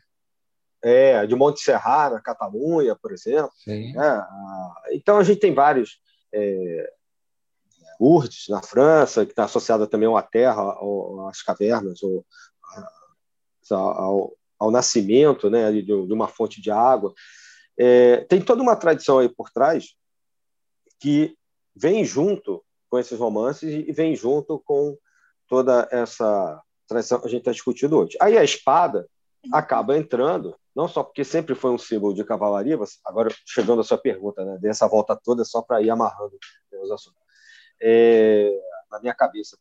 É, 0.81 1.27
de 1.27 1.35
Monte 1.35 1.59
Serra, 1.59 2.09
na 2.09 2.21
Catalunha, 2.21 2.95
por 2.95 3.11
exemplo. 3.11 3.51
Né? 3.67 4.27
Então, 4.93 5.17
a 5.17 5.23
gente 5.23 5.41
tem 5.41 5.53
vários. 5.53 5.99
É, 6.33 6.93
Urdes, 7.99 8.45
na 8.47 8.61
França, 8.61 9.25
que 9.25 9.33
está 9.33 9.43
associada 9.43 9.85
também 9.85 10.07
à 10.15 10.21
terra, 10.21 10.77
às 11.29 11.41
cavernas, 11.41 12.01
ou, 12.01 12.25
ao, 13.69 14.33
ao, 14.59 14.71
nascimento 14.71 15.49
né, 15.49 15.71
de, 15.71 15.81
de, 15.81 16.13
uma 16.13 16.27
fonte 16.27 16.61
de 16.61 16.69
água. 16.69 17.13
É, 17.77 18.17
tem 18.25 18.41
toda 18.41 18.61
uma 18.61 18.75
tradição 18.75 19.19
aí 19.19 19.29
por 19.29 19.49
trás 19.49 19.95
que 20.99 21.35
vem 21.75 22.03
junto 22.03 22.63
com 22.89 22.99
esses 22.99 23.17
romances 23.17 23.71
e 23.87 23.91
vem 23.91 24.15
junto 24.15 24.59
com 24.59 24.97
toda 25.47 25.87
essa 25.91 26.61
tradição 26.87 27.19
que 27.19 27.27
a 27.27 27.29
gente 27.29 27.41
está 27.41 27.51
discutindo 27.51 27.97
hoje. 27.97 28.17
Aí 28.19 28.37
a 28.37 28.43
espada 28.43 29.07
acaba 29.53 29.97
entrando 29.97 30.55
não 30.75 30.87
só 30.87 31.03
porque 31.03 31.23
sempre 31.23 31.55
foi 31.55 31.71
um 31.71 31.77
símbolo 31.77 32.13
de 32.13 32.23
cavalaria, 32.23 32.77
agora 33.05 33.33
chegando 33.45 33.81
à 33.81 33.83
sua 33.83 33.97
pergunta, 33.97 34.45
né, 34.45 34.57
dessa 34.59 34.87
volta 34.87 35.13
toda 35.13 35.43
só 35.43 35.61
para 35.61 35.81
ir 35.81 35.89
amarrando 35.89 36.37
né, 36.71 36.79
os 36.79 36.91
assuntos. 36.91 37.19
É, 37.81 38.49
na 38.89 38.99
minha 38.99 39.13
cabeça, 39.13 39.57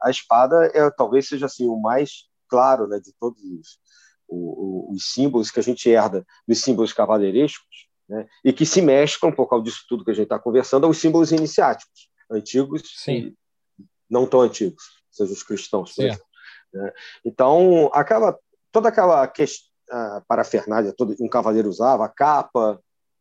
a 0.00 0.10
espada 0.10 0.70
é 0.72 0.88
talvez 0.90 1.28
seja 1.28 1.46
assim 1.46 1.66
o 1.66 1.76
mais 1.76 2.28
claro, 2.48 2.86
né, 2.86 3.00
de 3.00 3.12
todos 3.14 3.42
os, 3.42 3.80
os, 4.28 4.96
os 4.96 5.12
símbolos 5.12 5.50
que 5.50 5.60
a 5.60 5.62
gente 5.62 5.88
herda 5.88 6.26
dos 6.46 6.60
símbolos 6.60 6.92
cavaleirescos, 6.92 7.88
né, 8.08 8.26
e 8.44 8.52
que 8.52 8.64
se 8.64 8.80
mesclam 8.80 9.32
por 9.32 9.48
causa 9.48 9.64
disso 9.64 9.84
tudo 9.88 10.04
que 10.04 10.10
a 10.10 10.14
gente 10.14 10.24
está 10.24 10.38
conversando 10.38 10.86
aos 10.86 10.98
símbolos 10.98 11.32
iniciáticos, 11.32 12.08
antigos 12.30 12.82
Sim. 12.96 13.12
e 13.12 13.84
não 14.08 14.26
tão 14.26 14.40
antigos, 14.40 14.82
seja 15.10 15.32
os 15.32 15.42
cristãos, 15.42 15.94
por 15.94 16.04
exemplo. 16.04 16.24
Né? 16.72 16.92
Então, 17.24 17.90
acaba 17.92 18.38
toda 18.72 18.88
aquela 18.88 19.26
questão 19.26 19.68
a 19.90 20.22
parafernália 20.26 20.94
um 21.20 21.28
cavaleiro 21.28 21.68
usava, 21.68 22.04
a 22.04 22.08
capa, 22.08 22.80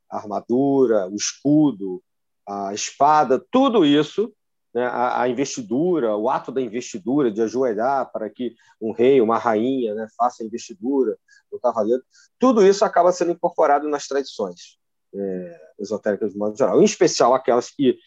a 0.09 0.17
armadura, 0.17 1.07
o 1.07 1.15
escudo, 1.15 2.03
a 2.47 2.73
espada, 2.73 3.43
tudo 3.51 3.85
isso, 3.85 4.33
né, 4.77 4.85
a, 4.85 5.23
a, 5.23 5.27
investidura, 5.27 6.15
o 6.15 6.29
ato 6.29 6.51
da 6.51 6.61
investidura, 6.61 7.31
de 7.31 7.41
ajoelhar 7.41 8.11
para 8.11 8.29
que 8.29 8.53
um 8.79 8.91
rei, 8.91 9.19
uma 9.19 9.39
rainha 9.39 9.95
né, 9.95 10.07
faça 10.15 10.43
a 10.43 10.45
investidura 10.45 11.17
do 11.51 11.59
cavaleiro, 11.59 12.03
tudo 12.37 12.63
isso 12.63 12.85
acaba 12.85 13.11
sendo 13.11 13.31
incorporado 13.31 13.89
nas 13.89 14.05
tradições 14.05 14.77
é, 15.15 15.59
esotéricas 15.79 16.31
de 16.31 16.37
modo 16.37 16.55
geral, 16.55 16.79
em 16.79 16.85
especial 16.85 17.33
aquelas 17.33 17.71
que, 17.71 17.97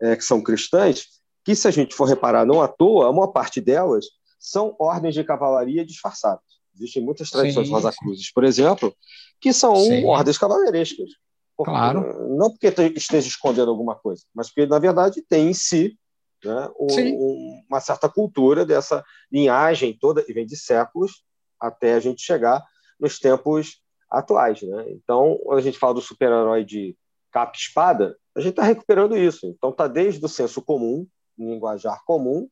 é, 0.00 0.14
que 0.14 0.22
são 0.22 0.40
cristãs, 0.40 1.04
que 1.44 1.56
se 1.56 1.66
a 1.66 1.70
gente 1.72 1.96
for 1.96 2.04
reparar 2.04 2.46
não 2.46 2.62
à 2.62 2.68
toa, 2.68 3.08
a 3.08 3.12
maior 3.12 3.32
parte 3.32 3.60
delas 3.60 4.06
são 4.38 4.76
ordens 4.78 5.14
de 5.14 5.24
cavalaria 5.24 5.84
disfarçadas. 5.84 6.44
Existem 6.76 7.02
muitas 7.02 7.28
tradições 7.28 7.66
sim, 7.66 7.72
Rosa 7.72 7.92
Cruzes, 7.92 8.32
por 8.32 8.44
exemplo, 8.44 8.94
que 9.40 9.52
são 9.52 9.74
sim. 9.74 10.04
ordens 10.04 10.38
cavaleirescas. 10.38 11.10
Claro. 11.58 12.36
Não 12.36 12.50
porque 12.50 12.68
esteja 12.94 13.26
escondendo 13.26 13.68
alguma 13.68 13.96
coisa, 13.96 14.22
mas 14.32 14.46
porque, 14.46 14.64
na 14.64 14.78
verdade, 14.78 15.22
tem 15.28 15.48
em 15.48 15.54
si 15.54 15.98
né, 16.44 16.68
um, 16.78 17.62
uma 17.68 17.80
certa 17.80 18.08
cultura 18.08 18.64
dessa 18.64 19.04
linhagem 19.30 19.96
toda, 19.98 20.22
que 20.22 20.32
vem 20.32 20.46
de 20.46 20.56
séculos, 20.56 21.24
até 21.58 21.94
a 21.94 22.00
gente 22.00 22.22
chegar 22.22 22.62
nos 22.98 23.18
tempos 23.18 23.82
atuais. 24.10 24.62
Né? 24.62 24.86
Então, 24.90 25.38
quando 25.44 25.58
a 25.58 25.62
gente 25.62 25.78
fala 25.78 25.94
do 25.94 26.00
super-herói 26.00 26.64
de 26.64 26.96
capa 27.30 27.52
e 27.54 27.58
espada, 27.58 28.16
a 28.36 28.40
gente 28.40 28.50
está 28.50 28.62
recuperando 28.62 29.16
isso. 29.16 29.46
Então, 29.46 29.70
está 29.70 29.86
desde 29.86 30.24
o 30.24 30.28
senso 30.28 30.62
comum, 30.62 31.06
linguajar 31.38 32.02
comum, 32.04 32.48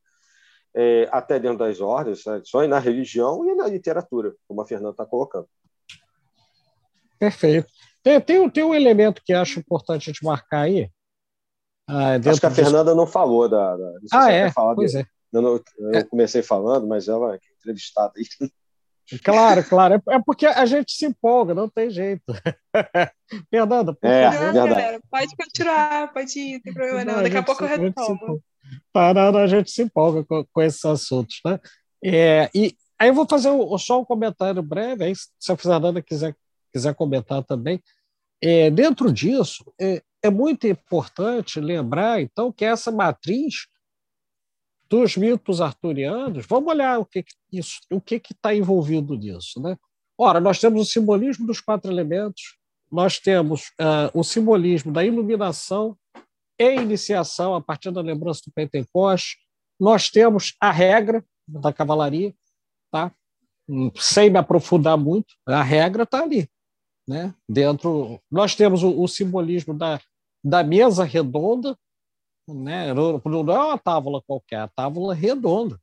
é, 0.74 1.08
até 1.10 1.38
dentro 1.38 1.58
das 1.58 1.80
ordens, 1.80 2.22
tradições, 2.22 2.68
na 2.68 2.78
religião 2.78 3.44
e 3.50 3.54
na 3.54 3.66
literatura, 3.66 4.34
como 4.46 4.60
a 4.60 4.66
Fernanda 4.66 4.90
está 4.90 5.06
colocando. 5.06 5.48
Perfeito. 7.18 7.66
Tem, 8.02 8.20
tem, 8.20 8.48
tem 8.48 8.64
um 8.64 8.74
elemento 8.74 9.22
que 9.24 9.32
acho 9.32 9.58
importante 9.58 10.08
a 10.08 10.12
gente 10.12 10.24
marcar 10.24 10.62
aí. 10.62 10.90
Ah, 11.88 12.16
acho 12.16 12.40
que 12.40 12.46
a 12.46 12.50
Fernanda 12.50 12.94
não 12.94 13.06
falou 13.06 13.48
da. 13.48 13.76
da 13.76 13.92
não 13.92 13.98
ah, 14.12 14.30
é? 14.30 14.52
Pois 14.52 14.94
é. 14.94 15.06
Eu, 15.32 15.42
não, 15.42 15.60
eu 15.78 15.94
é. 15.94 16.02
comecei 16.04 16.42
falando, 16.42 16.86
mas 16.86 17.08
ela 17.08 17.34
é 17.34 17.38
entrevistada 17.58 18.12
aí. 18.16 18.24
Claro, 19.24 19.64
claro. 19.64 19.94
É, 19.94 20.16
é 20.16 20.20
porque 20.20 20.44
a 20.44 20.66
gente 20.66 20.92
se 20.92 21.06
empolga, 21.06 21.54
não 21.54 21.66
tem 21.66 21.88
jeito. 21.88 22.24
Fernanda, 23.50 23.94
por 23.94 24.06
é, 24.06 24.30
favor. 24.30 24.52
Não, 24.52 24.68
galera, 24.68 25.00
pode 25.10 25.34
continuar, 25.34 26.12
pode 26.12 26.38
ir, 26.38 26.52
não 26.52 26.60
tem 26.60 26.74
problema 26.74 27.04
não. 27.06 27.14
não. 27.14 27.22
Daqui 27.22 27.36
a, 27.38 27.40
a 27.40 27.42
pouco 27.42 27.64
eu 27.64 27.68
retomo. 27.68 28.42
A 28.94 29.46
gente 29.46 29.70
se 29.70 29.80
empolga 29.80 30.22
com, 30.24 30.44
com 30.52 30.60
esses 30.60 30.84
assuntos, 30.84 31.40
né? 31.42 31.58
É, 32.04 32.50
e 32.54 32.76
aí 32.98 33.08
eu 33.08 33.14
vou 33.14 33.26
fazer 33.26 33.48
só 33.78 33.98
um 33.98 34.04
comentário 34.04 34.62
breve, 34.62 35.04
aí 35.04 35.14
se 35.16 35.50
a 35.50 35.56
Fernanda 35.56 36.02
quiser, 36.02 36.36
quiser 36.70 36.94
comentar 36.94 37.42
também. 37.42 37.82
É, 38.40 38.70
dentro 38.70 39.12
disso, 39.12 39.64
é, 39.80 40.02
é 40.22 40.30
muito 40.30 40.66
importante 40.66 41.60
lembrar, 41.60 42.20
então, 42.20 42.52
que 42.52 42.64
essa 42.64 42.90
matriz 42.90 43.66
dos 44.88 45.16
mitos 45.16 45.60
arturianos, 45.60 46.46
vamos 46.46 46.70
olhar 46.70 46.98
o 46.98 47.04
que 47.04 47.24
isso, 47.52 47.80
o 47.90 48.00
que 48.00 48.22
está 48.30 48.54
envolvido 48.54 49.14
nisso, 49.14 49.60
né? 49.60 49.76
Ora, 50.16 50.40
nós 50.40 50.58
temos 50.58 50.82
o 50.82 50.90
simbolismo 50.90 51.46
dos 51.46 51.60
quatro 51.60 51.90
elementos, 51.90 52.56
nós 52.90 53.18
temos 53.18 53.68
uh, 53.80 54.10
o 54.14 54.24
simbolismo 54.24 54.90
da 54.90 55.04
iluminação 55.04 55.96
e 56.58 56.74
iniciação 56.74 57.54
a 57.54 57.60
partir 57.60 57.90
da 57.92 58.00
lembrança 58.00 58.40
do 58.46 58.52
Pentecoste, 58.52 59.36
nós 59.78 60.10
temos 60.10 60.56
a 60.60 60.72
regra 60.72 61.24
da 61.46 61.72
cavalaria, 61.72 62.34
tá? 62.90 63.12
Sem 63.96 64.30
me 64.30 64.38
aprofundar 64.38 64.96
muito, 64.96 65.34
a 65.46 65.62
regra 65.62 66.02
está 66.02 66.22
ali, 66.22 66.48
né? 67.08 67.34
Dentro, 67.48 68.20
nós 68.30 68.54
temos 68.54 68.82
o, 68.82 69.00
o 69.00 69.08
simbolismo 69.08 69.72
da, 69.72 69.98
da 70.44 70.62
mesa 70.62 71.04
redonda, 71.04 71.74
né? 72.46 72.92
Não 72.92 73.20
é 73.50 73.58
uma 73.58 73.78
tábua 73.78 74.22
qualquer, 74.22 74.56
é 74.56 74.60
a 74.60 74.68
tábua 74.68 75.14
redonda, 75.14 75.80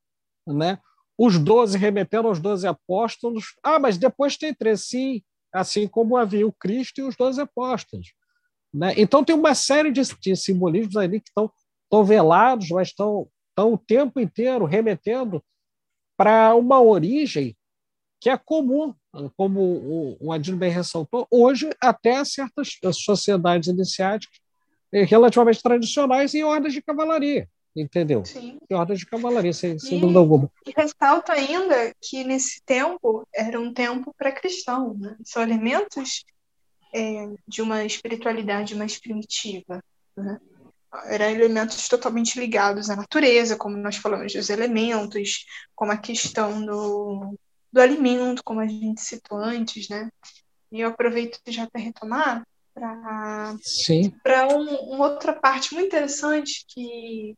né? 0.47 0.79
Os 1.17 1.39
doze 1.39 1.77
remetendo 1.77 2.27
aos 2.27 2.39
doze 2.39 2.67
apóstolos. 2.67 3.55
Ah, 3.63 3.79
mas 3.79 3.97
depois 3.97 4.37
tem 4.37 4.53
três, 4.53 4.87
sim, 4.87 5.23
assim 5.51 5.87
como 5.87 6.15
havia 6.15 6.45
o 6.45 6.53
Cristo 6.53 6.99
e 6.99 7.03
os 7.03 7.15
doze 7.15 7.41
apóstolos. 7.41 8.13
Né? 8.73 8.93
Então 8.97 9.23
tem 9.23 9.35
uma 9.35 9.55
série 9.55 9.91
de, 9.91 10.01
de 10.19 10.35
simbolismos 10.35 10.97
ali 10.97 11.21
que 11.21 11.29
estão, 11.29 11.51
velados, 12.03 12.69
mas 12.69 12.89
estão 12.89 13.29
o 13.57 13.77
tempo 13.77 14.19
inteiro 14.19 14.65
remetendo 14.65 15.41
para 16.17 16.53
uma 16.53 16.81
origem 16.81 17.55
que 18.19 18.29
é 18.29 18.37
comum, 18.37 18.93
como 19.37 19.59
o, 19.61 20.17
o 20.19 20.55
bem 20.55 20.71
ressaltou, 20.71 21.27
hoje 21.31 21.69
até 21.81 22.23
certas 22.23 22.77
sociedades 22.93 23.69
iniciáticas 23.69 24.39
relativamente 24.91 25.61
tradicionais 25.61 26.33
em 26.33 26.43
ordens 26.43 26.73
de 26.73 26.81
cavalaria, 26.81 27.49
entendeu? 27.75 28.23
Sim. 28.25 28.57
Em 28.69 28.73
ordens 28.73 28.99
de 28.99 29.05
cavalaria, 29.05 29.53
sem, 29.53 29.77
sem 29.77 29.99
dúvida 29.99 30.19
alguma. 30.19 30.49
E 30.65 30.71
ressalto 30.75 31.31
ainda 31.31 31.93
que 32.01 32.23
nesse 32.23 32.61
tempo 32.63 33.27
era 33.33 33.59
um 33.59 33.73
tempo 33.73 34.13
pré-cristão, 34.17 34.95
né? 34.97 35.17
são 35.23 35.41
elementos 35.43 36.23
é, 36.93 37.29
de 37.47 37.61
uma 37.61 37.83
espiritualidade 37.83 38.75
mais 38.75 38.97
primitiva, 38.97 39.83
né? 40.15 40.39
eram 41.07 41.25
elementos 41.25 41.89
totalmente 41.89 42.39
ligados 42.39 42.89
à 42.89 42.95
natureza, 42.95 43.57
como 43.57 43.75
nós 43.75 43.97
falamos 43.97 44.31
dos 44.31 44.49
elementos, 44.49 45.45
como 45.75 45.91
a 45.91 45.97
questão 45.97 46.65
do, 46.65 47.37
do 47.71 47.81
alimento, 47.81 48.43
como 48.43 48.59
a 48.59 48.67
gente 48.67 49.01
citou 49.01 49.37
antes, 49.37 49.89
né? 49.89 50.09
E 50.71 50.81
eu 50.81 50.89
aproveito 50.89 51.39
já 51.47 51.67
para 51.69 51.81
retomar 51.81 52.43
para 52.75 54.47
um, 54.53 54.75
uma 54.93 55.07
outra 55.07 55.33
parte 55.33 55.73
muito 55.73 55.87
interessante 55.87 56.65
que 56.67 57.35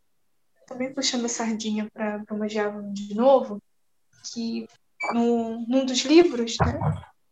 também 0.66 0.94
puxando 0.94 1.26
a 1.26 1.30
sardinha 1.30 1.88
para 1.94 2.48
Javelin 2.48 2.92
de 2.92 3.16
novo, 3.16 3.62
que 4.34 4.68
no, 5.14 5.66
num 5.68 5.86
dos 5.86 6.00
livros, 6.00 6.58
né, 6.60 6.80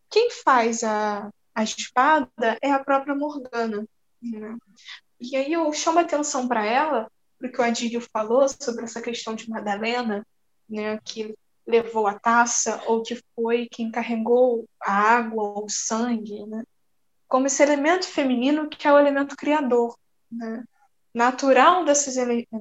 quem 0.09 0.29
faz 0.31 0.83
a, 0.83 1.29
a 1.53 1.63
espada 1.63 2.57
é 2.61 2.71
a 2.71 2.83
própria 2.83 3.15
Morgana. 3.15 3.85
Né? 4.21 4.55
E 5.19 5.35
aí 5.35 5.51
eu 5.51 5.71
chamo 5.73 5.99
a 5.99 6.03
atenção 6.03 6.47
para 6.47 6.65
ela, 6.65 7.11
porque 7.37 7.59
o 7.59 7.63
Adílio 7.63 8.01
falou 8.13 8.47
sobre 8.47 8.85
essa 8.85 9.01
questão 9.01 9.35
de 9.35 9.49
Madalena, 9.49 10.25
né, 10.69 10.97
que 11.03 11.35
levou 11.67 12.07
a 12.07 12.17
taça, 12.19 12.81
ou 12.85 13.01
que 13.01 13.19
foi 13.35 13.67
quem 13.69 13.91
carregou 13.91 14.67
a 14.79 14.91
água 14.91 15.43
ou 15.43 15.65
o 15.65 15.69
sangue, 15.69 16.45
né? 16.45 16.63
como 17.27 17.47
esse 17.47 17.61
elemento 17.63 18.07
feminino 18.07 18.69
que 18.69 18.87
é 18.87 18.93
o 18.93 18.99
elemento 18.99 19.35
criador, 19.35 19.97
né? 20.31 20.63
natural 21.13 21.83
dessas, 21.83 22.15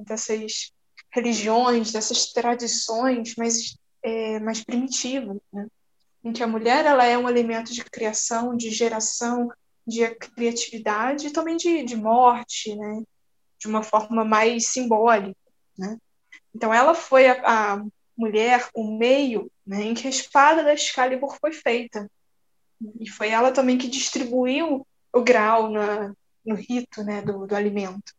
dessas 0.05 0.71
religiões, 1.11 1.91
dessas 1.91 2.31
tradições 2.31 3.35
mais, 3.35 3.77
é, 4.01 4.39
mais 4.39 4.63
primitivas, 4.63 5.37
né? 5.53 5.67
em 6.23 6.33
que 6.33 6.41
a 6.41 6.47
mulher 6.47 6.85
ela 6.85 7.05
é 7.05 7.17
um 7.17 7.29
elemento 7.29 7.71
de 7.71 7.83
criação, 7.85 8.57
de 8.57 8.71
geração, 8.71 9.49
de 9.85 10.09
criatividade 10.15 11.27
e 11.27 11.31
também 11.31 11.57
de, 11.57 11.83
de 11.83 11.95
morte, 11.95 12.75
né? 12.75 13.03
de 13.59 13.67
uma 13.67 13.83
forma 13.83 14.25
mais 14.25 14.69
simbólica. 14.69 15.37
Né? 15.77 15.97
Então, 16.53 16.73
ela 16.73 16.95
foi 16.95 17.27
a, 17.27 17.41
a 17.45 17.85
mulher, 18.17 18.69
o 18.73 18.97
meio 18.97 19.51
né, 19.65 19.83
em 19.83 19.93
que 19.93 20.07
a 20.07 20.09
espada 20.09 20.63
da 20.63 20.73
Excalibur 20.73 21.37
foi 21.39 21.51
feita. 21.53 22.09
E 22.99 23.09
foi 23.09 23.29
ela 23.29 23.51
também 23.51 23.77
que 23.77 23.87
distribuiu 23.87 24.85
o 25.13 25.21
grau 25.21 25.69
na, 25.71 26.13
no 26.45 26.55
rito 26.55 27.03
né, 27.03 27.21
do, 27.21 27.47
do 27.47 27.55
alimento. 27.55 28.13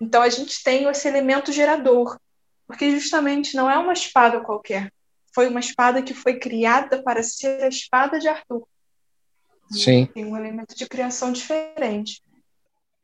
Então 0.00 0.22
a 0.22 0.28
gente 0.28 0.62
tem 0.64 0.84
esse 0.88 1.06
elemento 1.06 1.52
gerador, 1.52 2.18
porque 2.66 2.90
justamente 2.90 3.54
não 3.54 3.70
é 3.70 3.78
uma 3.78 3.92
espada 3.92 4.40
qualquer. 4.40 4.92
Foi 5.34 5.48
uma 5.48 5.60
espada 5.60 6.02
que 6.02 6.12
foi 6.12 6.38
criada 6.38 7.02
para 7.02 7.22
ser 7.22 7.62
a 7.62 7.68
espada 7.68 8.18
de 8.18 8.28
Arthur. 8.28 8.66
Sim. 9.70 10.06
Tem 10.06 10.24
um 10.24 10.36
elemento 10.36 10.74
de 10.74 10.86
criação 10.86 11.32
diferente. 11.32 12.22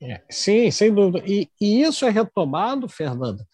É, 0.01 0.23
sim, 0.31 0.71
sem 0.71 0.93
dúvida. 0.93 1.25
E, 1.27 1.49
e, 1.61 1.83
isso 1.83 2.05
é 2.05 2.11
retomado, 2.11 2.89
Fernanda, 2.89 3.47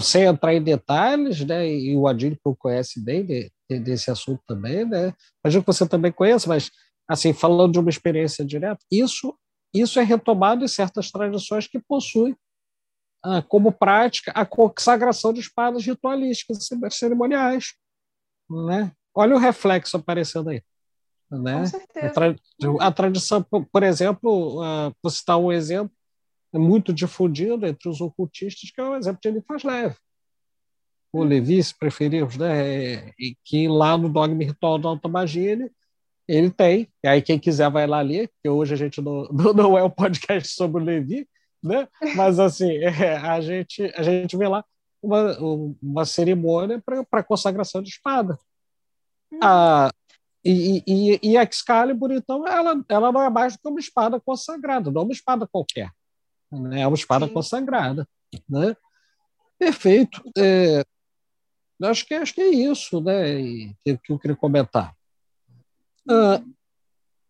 sem 0.00 0.24
entrar 0.24 0.54
em 0.54 0.62
detalhes, 0.62 1.44
né, 1.44 1.66
e 1.68 1.96
o 1.96 2.06
Adílio 2.06 2.38
conhece 2.58 3.02
bem 3.02 3.24
de, 3.24 3.50
de, 3.68 3.78
desse 3.78 4.10
assunto 4.10 4.42
também, 4.46 4.84
né? 4.84 5.14
Imagino 5.42 5.62
que 5.62 5.72
você 5.72 5.88
também 5.88 6.12
conheça, 6.12 6.48
mas, 6.48 6.70
assim, 7.08 7.32
falando 7.32 7.72
de 7.72 7.78
uma 7.78 7.90
experiência 7.90 8.44
direta, 8.44 8.84
isso, 8.90 9.34
isso 9.74 9.98
é 9.98 10.02
retomado 10.02 10.64
em 10.64 10.68
certas 10.68 11.10
tradições 11.10 11.66
que 11.66 11.78
possuem 11.78 12.36
ah, 13.24 13.42
como 13.42 13.72
prática 13.72 14.30
a 14.32 14.46
consagração 14.46 15.32
de 15.32 15.40
espadas 15.40 15.84
ritualísticas 15.84 16.68
cerimoniais. 16.90 17.74
Né? 18.48 18.92
Olha 19.14 19.34
o 19.34 19.38
reflexo 19.38 19.96
aparecendo 19.96 20.50
aí. 20.50 20.62
Né? 21.30 21.64
A, 21.96 22.10
tra 22.10 22.36
a, 22.80 22.92
tradição, 22.92 23.42
por 23.42 23.82
exemplo, 23.82 24.62
uh, 24.62 24.94
vou 25.02 25.10
citar 25.10 25.38
um 25.38 25.52
exemplo, 25.52 25.92
muito 26.56 26.92
difundido 26.92 27.66
entre 27.66 27.88
os 27.88 28.00
ocultistas, 28.00 28.70
que 28.70 28.80
é 28.80 28.84
o 28.84 28.96
exemplo 28.96 29.20
de 29.20 29.28
Eliphas 29.28 29.62
Leve. 29.62 29.96
O 31.12 31.24
Levi, 31.24 31.62
se 31.62 31.76
preferirmos, 31.76 32.36
né? 32.36 33.08
E 33.18 33.36
que 33.44 33.66
lá 33.68 33.96
no 33.96 34.08
Dogma 34.08 34.44
Ritual 34.44 34.78
da 34.78 34.88
Alta 34.90 35.08
Magia 35.08 35.52
ele, 35.52 35.70
ele 36.26 36.50
tem. 36.50 36.88
E 37.02 37.08
aí 37.08 37.22
quem 37.22 37.38
quiser 37.38 37.70
vai 37.70 37.86
lá 37.86 38.00
ler, 38.00 38.28
porque 38.28 38.48
hoje 38.48 38.74
a 38.74 38.76
gente 38.76 39.00
não, 39.00 39.28
não 39.54 39.76
é 39.76 39.82
um 39.82 39.90
podcast 39.90 40.54
sobre 40.54 40.82
o 40.82 40.84
Levi, 40.84 41.28
né? 41.62 41.88
Mas 42.14 42.38
assim, 42.38 42.70
é, 42.84 43.16
a, 43.16 43.40
gente, 43.40 43.82
a 43.96 44.02
gente 44.02 44.36
vê 44.36 44.46
lá 44.46 44.64
uma, 45.02 45.38
uma 45.82 46.04
cerimônia 46.04 46.82
para 47.10 47.22
consagração 47.22 47.82
de 47.82 47.90
espada. 47.90 48.38
Hum. 49.32 49.38
Ah, 49.42 49.90
e, 50.44 50.82
e, 50.86 51.20
e 51.22 51.36
Excalibur, 51.36 52.12
então, 52.12 52.46
ela, 52.46 52.82
ela 52.88 53.12
não 53.12 53.22
é 53.22 53.30
mais 53.30 53.54
do 53.54 53.58
que 53.60 53.68
uma 53.68 53.80
espada 53.80 54.20
consagrada, 54.20 54.90
não 54.90 55.02
é 55.02 55.04
uma 55.04 55.12
espada 55.12 55.46
qualquer. 55.46 55.90
Né? 56.50 56.82
É 56.82 56.86
uma 56.86 56.96
espada 56.96 57.26
Sim. 57.26 57.32
consagrada. 57.32 58.08
Né? 58.48 58.76
Perfeito. 59.58 60.22
É, 60.36 60.84
acho, 61.82 62.06
que, 62.06 62.14
acho 62.14 62.34
que 62.34 62.40
é 62.40 62.48
isso 62.48 63.00
né? 63.00 63.40
E, 63.40 63.74
que, 63.84 63.98
que 63.98 64.12
eu 64.12 64.18
queria 64.18 64.36
comentar. 64.36 64.94
Ah, 66.08 66.42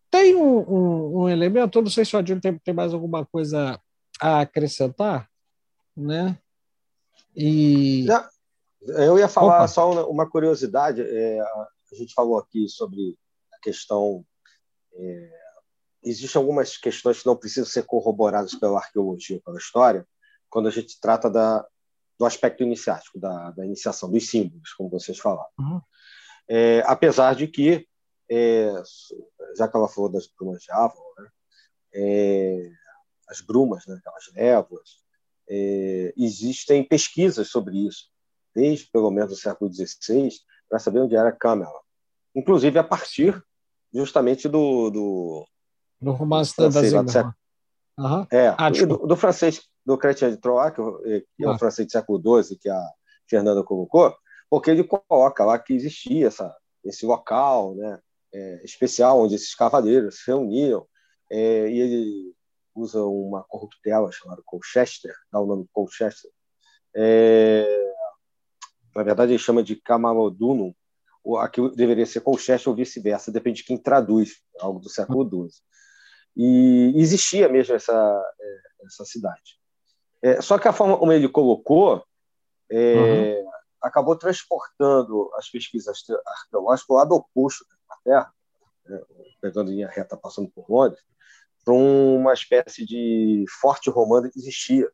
tem 0.09 0.35
um, 0.35 0.59
um, 0.59 1.17
um, 1.21 1.29
elemento, 1.29 1.77
eu 1.77 1.83
não 1.83 1.89
sei 1.89 2.05
se 2.05 2.15
o 2.15 2.19
Adilho 2.19 2.41
tem, 2.41 2.57
tem 2.59 2.73
mais 2.73 2.93
alguma 2.93 3.25
coisa 3.25 3.79
a 4.19 4.41
acrescentar, 4.41 5.29
né? 5.95 6.37
E 7.35 8.07
eu 8.81 9.19
ia 9.19 9.27
falar 9.27 9.57
Opa. 9.57 9.67
só 9.67 10.09
uma 10.09 10.29
curiosidade. 10.29 11.01
É, 11.01 11.39
a 11.41 11.95
gente 11.95 12.13
falou 12.13 12.37
aqui 12.37 12.67
sobre 12.67 13.17
a 13.53 13.59
questão. 13.59 14.25
É, 14.93 15.38
existem 16.03 16.39
algumas 16.39 16.77
questões 16.77 17.21
que 17.21 17.25
não 17.25 17.35
precisam 17.35 17.65
ser 17.65 17.83
corroboradas 17.83 18.55
pela 18.55 18.79
arqueologia 18.79 19.37
ou 19.37 19.41
pela 19.41 19.57
história, 19.57 20.07
quando 20.49 20.67
a 20.67 20.71
gente 20.71 20.99
trata 20.99 21.29
da, 21.29 21.65
do 22.17 22.25
aspecto 22.25 22.63
iniciático, 22.63 23.19
da, 23.19 23.51
da 23.51 23.65
iniciação, 23.65 24.11
dos 24.11 24.29
símbolos, 24.29 24.73
como 24.73 24.89
vocês 24.89 25.17
falaram. 25.19 25.49
Uhum. 25.59 25.81
É, 26.47 26.81
apesar 26.85 27.35
de 27.35 27.47
que, 27.47 27.87
é, 28.29 28.73
já 29.57 29.67
que 29.67 29.77
ela 29.77 29.87
falou 29.87 30.11
das 30.11 30.27
brumas 30.27 30.61
de 30.61 30.71
Avon, 30.71 31.01
né, 31.17 31.29
é, 31.93 32.71
as 33.29 33.41
brumas, 33.41 33.85
né, 33.85 33.95
aquelas 33.99 34.31
névoas, 34.33 34.89
é, 35.47 36.13
existem 36.17 36.83
pesquisas 36.83 37.49
sobre 37.49 37.87
isso, 37.87 38.09
desde 38.55 38.87
pelo 38.91 39.11
menos 39.11 39.31
o 39.31 39.35
século 39.35 39.71
XVI, 39.71 40.29
para 40.67 40.79
saber 40.79 40.99
onde 40.99 41.15
era 41.15 41.31
Câmara. 41.31 41.71
Inclusive 42.35 42.77
a 42.77 42.83
partir 42.83 43.43
justamente 43.93 44.47
do. 44.47 44.89
Do, 44.89 45.47
do 46.01 46.11
romance 46.11 46.55
da 46.57 46.69
Zimmer. 46.69 47.33
Uhum. 47.97 48.25
É, 48.31 48.55
ah, 48.57 48.69
do, 48.69 49.07
do, 49.07 49.15
francês, 49.17 49.61
do 49.85 49.97
Chrétien 49.97 50.31
de 50.31 50.37
Troyes, 50.37 50.73
que, 50.73 51.25
que 51.35 51.43
é 51.43 51.47
o 51.47 51.51
ah. 51.51 51.59
francês 51.59 51.85
do 51.85 51.91
século 51.91 52.43
XII, 52.43 52.57
que 52.57 52.69
a 52.69 52.81
Fernanda 53.27 53.61
colocou, 53.61 54.15
porque 54.49 54.71
ele 54.71 54.85
coloca 54.85 55.43
lá 55.43 55.59
que 55.59 55.73
existia 55.73 56.27
essa, 56.27 56.55
esse 56.85 57.05
local 57.05 57.75
né, 57.75 57.99
é, 58.33 58.63
especial 58.63 59.19
onde 59.19 59.35
esses 59.35 59.53
cavaleiros 59.53 60.19
se 60.19 60.31
reuniam, 60.31 60.87
é, 61.29 61.69
e 61.69 61.79
ele 61.79 62.33
usa 62.73 63.03
uma 63.03 63.43
corruptela 63.43 64.09
chamada 64.11 64.41
Colchester, 64.45 65.13
dá 65.31 65.39
o 65.39 65.45
nome 65.45 65.67
Colchester. 65.73 66.31
É, 66.95 67.93
na 68.95 69.03
verdade, 69.03 69.33
ele 69.33 69.39
chama 69.39 69.61
de 69.61 69.75
Camalodunum, 69.75 70.73
aquilo 71.39 71.69
deveria 71.69 72.05
ser 72.05 72.21
Colchester 72.21 72.69
ou 72.69 72.75
vice-versa, 72.75 73.31
depende 73.31 73.57
de 73.57 73.65
quem 73.65 73.77
traduz, 73.77 74.37
algo 74.59 74.79
do 74.79 74.89
século 74.89 75.27
XII. 75.29 75.61
E 76.41 76.93
existia 76.95 77.49
mesmo 77.49 77.75
essa, 77.75 77.91
é, 78.39 78.85
essa 78.85 79.03
cidade. 79.03 79.59
É, 80.21 80.41
só 80.41 80.57
que 80.57 80.69
a 80.69 80.73
forma 80.73 80.97
como 80.97 81.11
ele 81.11 81.27
colocou 81.27 82.01
é, 82.71 83.41
uhum. 83.43 83.51
acabou 83.81 84.15
transportando 84.15 85.29
as 85.35 85.49
pesquisas 85.49 86.01
arqueológicas 86.25 86.87
para 86.87 86.93
o 86.93 86.97
lado 86.97 87.15
oposto 87.15 87.65
da 87.67 87.75
Inglaterra, 87.83 88.33
né, 88.85 89.01
pegando 89.41 89.69
linha 89.69 89.89
reta, 89.89 90.15
passando 90.15 90.49
por 90.49 90.65
Londres, 90.69 91.03
para 91.65 91.73
uma 91.73 92.33
espécie 92.33 92.85
de 92.85 93.43
forte 93.59 93.89
romano 93.89 94.31
que 94.31 94.39
existia. 94.39 94.89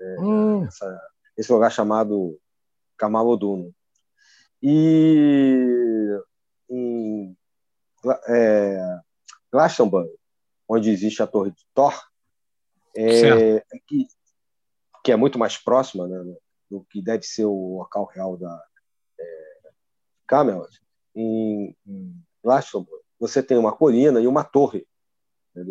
É, 0.00 0.16
hum. 0.18 0.64
essa, 0.64 1.00
esse 1.36 1.52
lugar 1.52 1.70
chamado 1.70 2.36
Camaloduno. 2.96 3.72
E 4.60 6.18
em 6.68 7.36
é, 8.26 8.98
Glastonbury, 9.52 10.10
onde 10.68 10.90
existe 10.90 11.22
a 11.22 11.26
Torre 11.26 11.50
de 11.50 11.66
Thor, 11.74 11.94
é, 12.96 13.60
que, 13.86 14.06
que, 15.02 15.12
é 15.12 15.16
muito 15.16 15.38
mais 15.38 15.58
próxima 15.58 16.06
né, 16.06 16.36
do 16.70 16.84
que 16.84 17.02
deve 17.02 17.24
ser 17.24 17.44
o 17.44 17.78
local 17.78 18.04
real 18.06 18.36
da 18.36 18.64
é, 19.18 19.70
Camelot, 20.26 20.80
em, 21.14 21.76
em 21.86 22.24
Glastonbury, 22.42 23.02
você 23.18 23.42
tem 23.42 23.56
uma 23.56 23.76
colina 23.76 24.20
e 24.20 24.26
uma 24.26 24.44
torre 24.44 24.86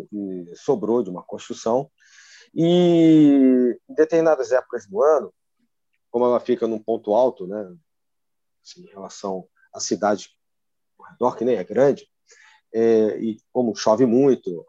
que 0.08 0.52
sobrou 0.56 1.02
de 1.02 1.10
uma 1.10 1.22
construção. 1.22 1.90
E 2.54 3.76
em 3.88 3.94
determinadas 3.94 4.52
épocas 4.52 4.86
do 4.86 5.02
ano, 5.02 5.32
como 6.10 6.24
ela 6.24 6.40
fica 6.40 6.66
num 6.66 6.78
ponto 6.78 7.12
alto, 7.14 7.46
né, 7.46 7.76
assim, 8.62 8.84
em 8.84 8.90
relação 8.90 9.48
à 9.74 9.80
cidade 9.80 10.30
ao 10.98 11.06
redor, 11.06 11.36
que 11.36 11.44
nem 11.44 11.56
é 11.56 11.64
grande, 11.64 12.08
é, 12.74 13.18
e 13.18 13.38
como 13.52 13.76
chove 13.76 14.04
muito, 14.04 14.66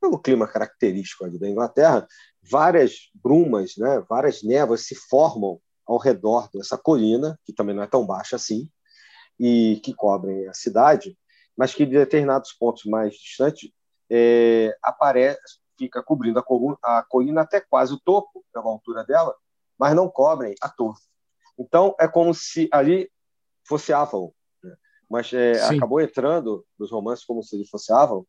pelo 0.00 0.18
clima 0.18 0.48
característico 0.48 1.30
da 1.38 1.48
Inglaterra, 1.48 2.06
várias 2.42 3.10
brumas, 3.14 3.76
né, 3.76 4.04
várias 4.08 4.42
névoas 4.42 4.86
se 4.86 4.96
formam 4.96 5.60
ao 5.86 5.96
redor 5.96 6.48
dessa 6.52 6.76
colina, 6.76 7.38
que 7.44 7.52
também 7.52 7.74
não 7.74 7.82
é 7.82 7.86
tão 7.86 8.04
baixa 8.04 8.36
assim, 8.36 8.68
e 9.38 9.80
que 9.84 9.94
cobrem 9.94 10.48
a 10.48 10.54
cidade, 10.54 11.16
mas 11.56 11.74
que 11.74 11.84
em 11.84 11.88
determinados 11.88 12.52
pontos 12.52 12.84
mais 12.84 13.14
distantes 13.14 13.70
é, 14.10 14.76
aparece, 14.82 15.60
fica 15.78 16.02
cobrindo 16.02 16.38
a 16.38 16.42
coluna, 16.42 16.76
a 16.82 17.02
colina 17.08 17.42
até 17.42 17.60
quase 17.60 17.94
o 17.94 18.00
topo, 18.00 18.44
pela 18.52 18.66
altura 18.66 19.04
dela, 19.04 19.34
mas 19.78 19.94
não 19.94 20.08
cobrem 20.08 20.54
a 20.60 20.68
torre. 20.68 21.00
Então, 21.58 21.94
é 21.98 22.08
como 22.08 22.34
se 22.34 22.68
ali 22.72 23.10
fosse 23.66 23.92
Avalon? 23.92 24.30
Mas 25.10 25.32
é, 25.32 25.60
acabou 25.64 26.00
entrando 26.00 26.64
nos 26.78 26.92
romances 26.92 27.24
como 27.24 27.42
se 27.42 27.56
ele 27.56 27.66
fosse 27.66 27.92
Avalon, 27.92 28.22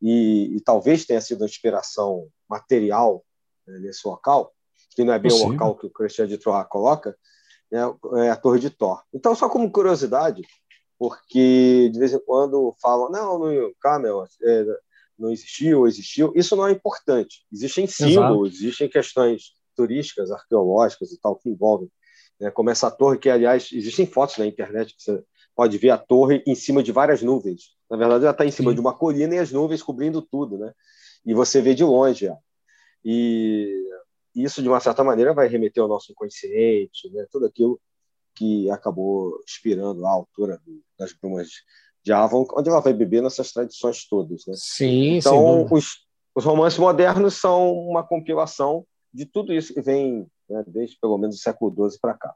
e, 0.00 0.56
e 0.56 0.60
talvez 0.60 1.04
tenha 1.04 1.20
sido 1.20 1.42
a 1.42 1.46
inspiração 1.46 2.28
material 2.48 3.24
né, 3.66 3.80
nesse 3.80 4.06
local, 4.06 4.54
que 4.90 5.02
não 5.02 5.12
é 5.12 5.18
bem 5.18 5.30
Possível. 5.30 5.48
o 5.48 5.52
local 5.52 5.76
que 5.76 5.86
o 5.86 5.90
Christian 5.90 6.28
de 6.28 6.38
Troyes 6.38 6.68
coloca, 6.68 7.16
né, 7.70 7.80
é 8.24 8.30
a 8.30 8.36
Torre 8.36 8.60
de 8.60 8.70
Thor. 8.70 9.02
Então, 9.12 9.34
só 9.34 9.48
como 9.48 9.70
curiosidade, 9.72 10.42
porque 10.96 11.90
de 11.92 11.98
vez 11.98 12.12
em 12.12 12.24
quando 12.24 12.74
falam, 12.80 13.10
não, 13.10 13.38
no 13.38 13.74
Camelot, 13.80 14.30
é, 14.42 14.64
não 15.18 15.32
existiu 15.32 15.88
existiu, 15.88 16.32
isso 16.36 16.54
não 16.54 16.68
é 16.68 16.72
importante. 16.72 17.44
Existem 17.52 17.88
símbolos, 17.88 18.52
Exato. 18.52 18.64
existem 18.64 18.88
questões 18.88 19.42
turísticas, 19.74 20.30
arqueológicas 20.30 21.10
e 21.10 21.20
tal 21.20 21.34
que 21.34 21.48
envolvem, 21.48 21.90
né? 22.40 22.50
como 22.52 22.70
essa 22.70 22.90
torre 22.90 23.18
que, 23.18 23.28
aliás, 23.28 23.70
existem 23.72 24.06
fotos 24.06 24.38
na 24.38 24.46
internet 24.46 24.94
que 24.96 25.02
você 25.02 25.24
pode 25.58 25.76
ver 25.76 25.90
a 25.90 25.98
torre 25.98 26.40
em 26.46 26.54
cima 26.54 26.84
de 26.84 26.92
várias 26.92 27.20
nuvens. 27.20 27.76
Na 27.90 27.96
verdade, 27.96 28.22
ela 28.22 28.30
está 28.30 28.46
em 28.46 28.50
cima 28.52 28.70
Sim. 28.70 28.76
de 28.76 28.80
uma 28.80 28.94
colina 28.96 29.34
e 29.34 29.38
as 29.40 29.50
nuvens 29.50 29.82
cobrindo 29.82 30.22
tudo, 30.22 30.56
né? 30.56 30.72
E 31.26 31.34
você 31.34 31.60
vê 31.60 31.74
de 31.74 31.82
longe. 31.82 32.28
Ó. 32.28 32.36
E 33.04 33.68
isso, 34.36 34.62
de 34.62 34.68
uma 34.68 34.78
certa 34.78 35.02
maneira, 35.02 35.34
vai 35.34 35.48
remeter 35.48 35.82
ao 35.82 35.88
nosso 35.88 36.12
inconsciente, 36.12 37.10
né? 37.10 37.26
Tudo 37.28 37.46
aquilo 37.46 37.80
que 38.36 38.70
acabou 38.70 39.40
inspirando 39.42 40.06
a 40.06 40.10
altura 40.10 40.62
das 40.96 41.12
brumas 41.12 41.48
de 42.04 42.12
Avon, 42.12 42.46
onde 42.56 42.68
ela 42.68 42.80
vai 42.80 42.92
beber 42.92 43.20
nessas 43.20 43.50
tradições 43.50 44.06
todas. 44.08 44.46
Né? 44.46 44.54
Sim, 44.56 45.16
então, 45.16 45.66
os, 45.72 46.06
os 46.36 46.44
romances 46.44 46.78
modernos 46.78 47.34
são 47.34 47.72
uma 47.72 48.06
compilação 48.06 48.86
de 49.12 49.26
tudo 49.26 49.52
isso 49.52 49.74
que 49.74 49.82
vem 49.82 50.24
né, 50.48 50.62
desde 50.68 50.96
pelo 51.00 51.18
menos 51.18 51.34
o 51.34 51.40
século 51.40 51.90
XII 51.90 51.98
para 52.00 52.14
cá. 52.14 52.32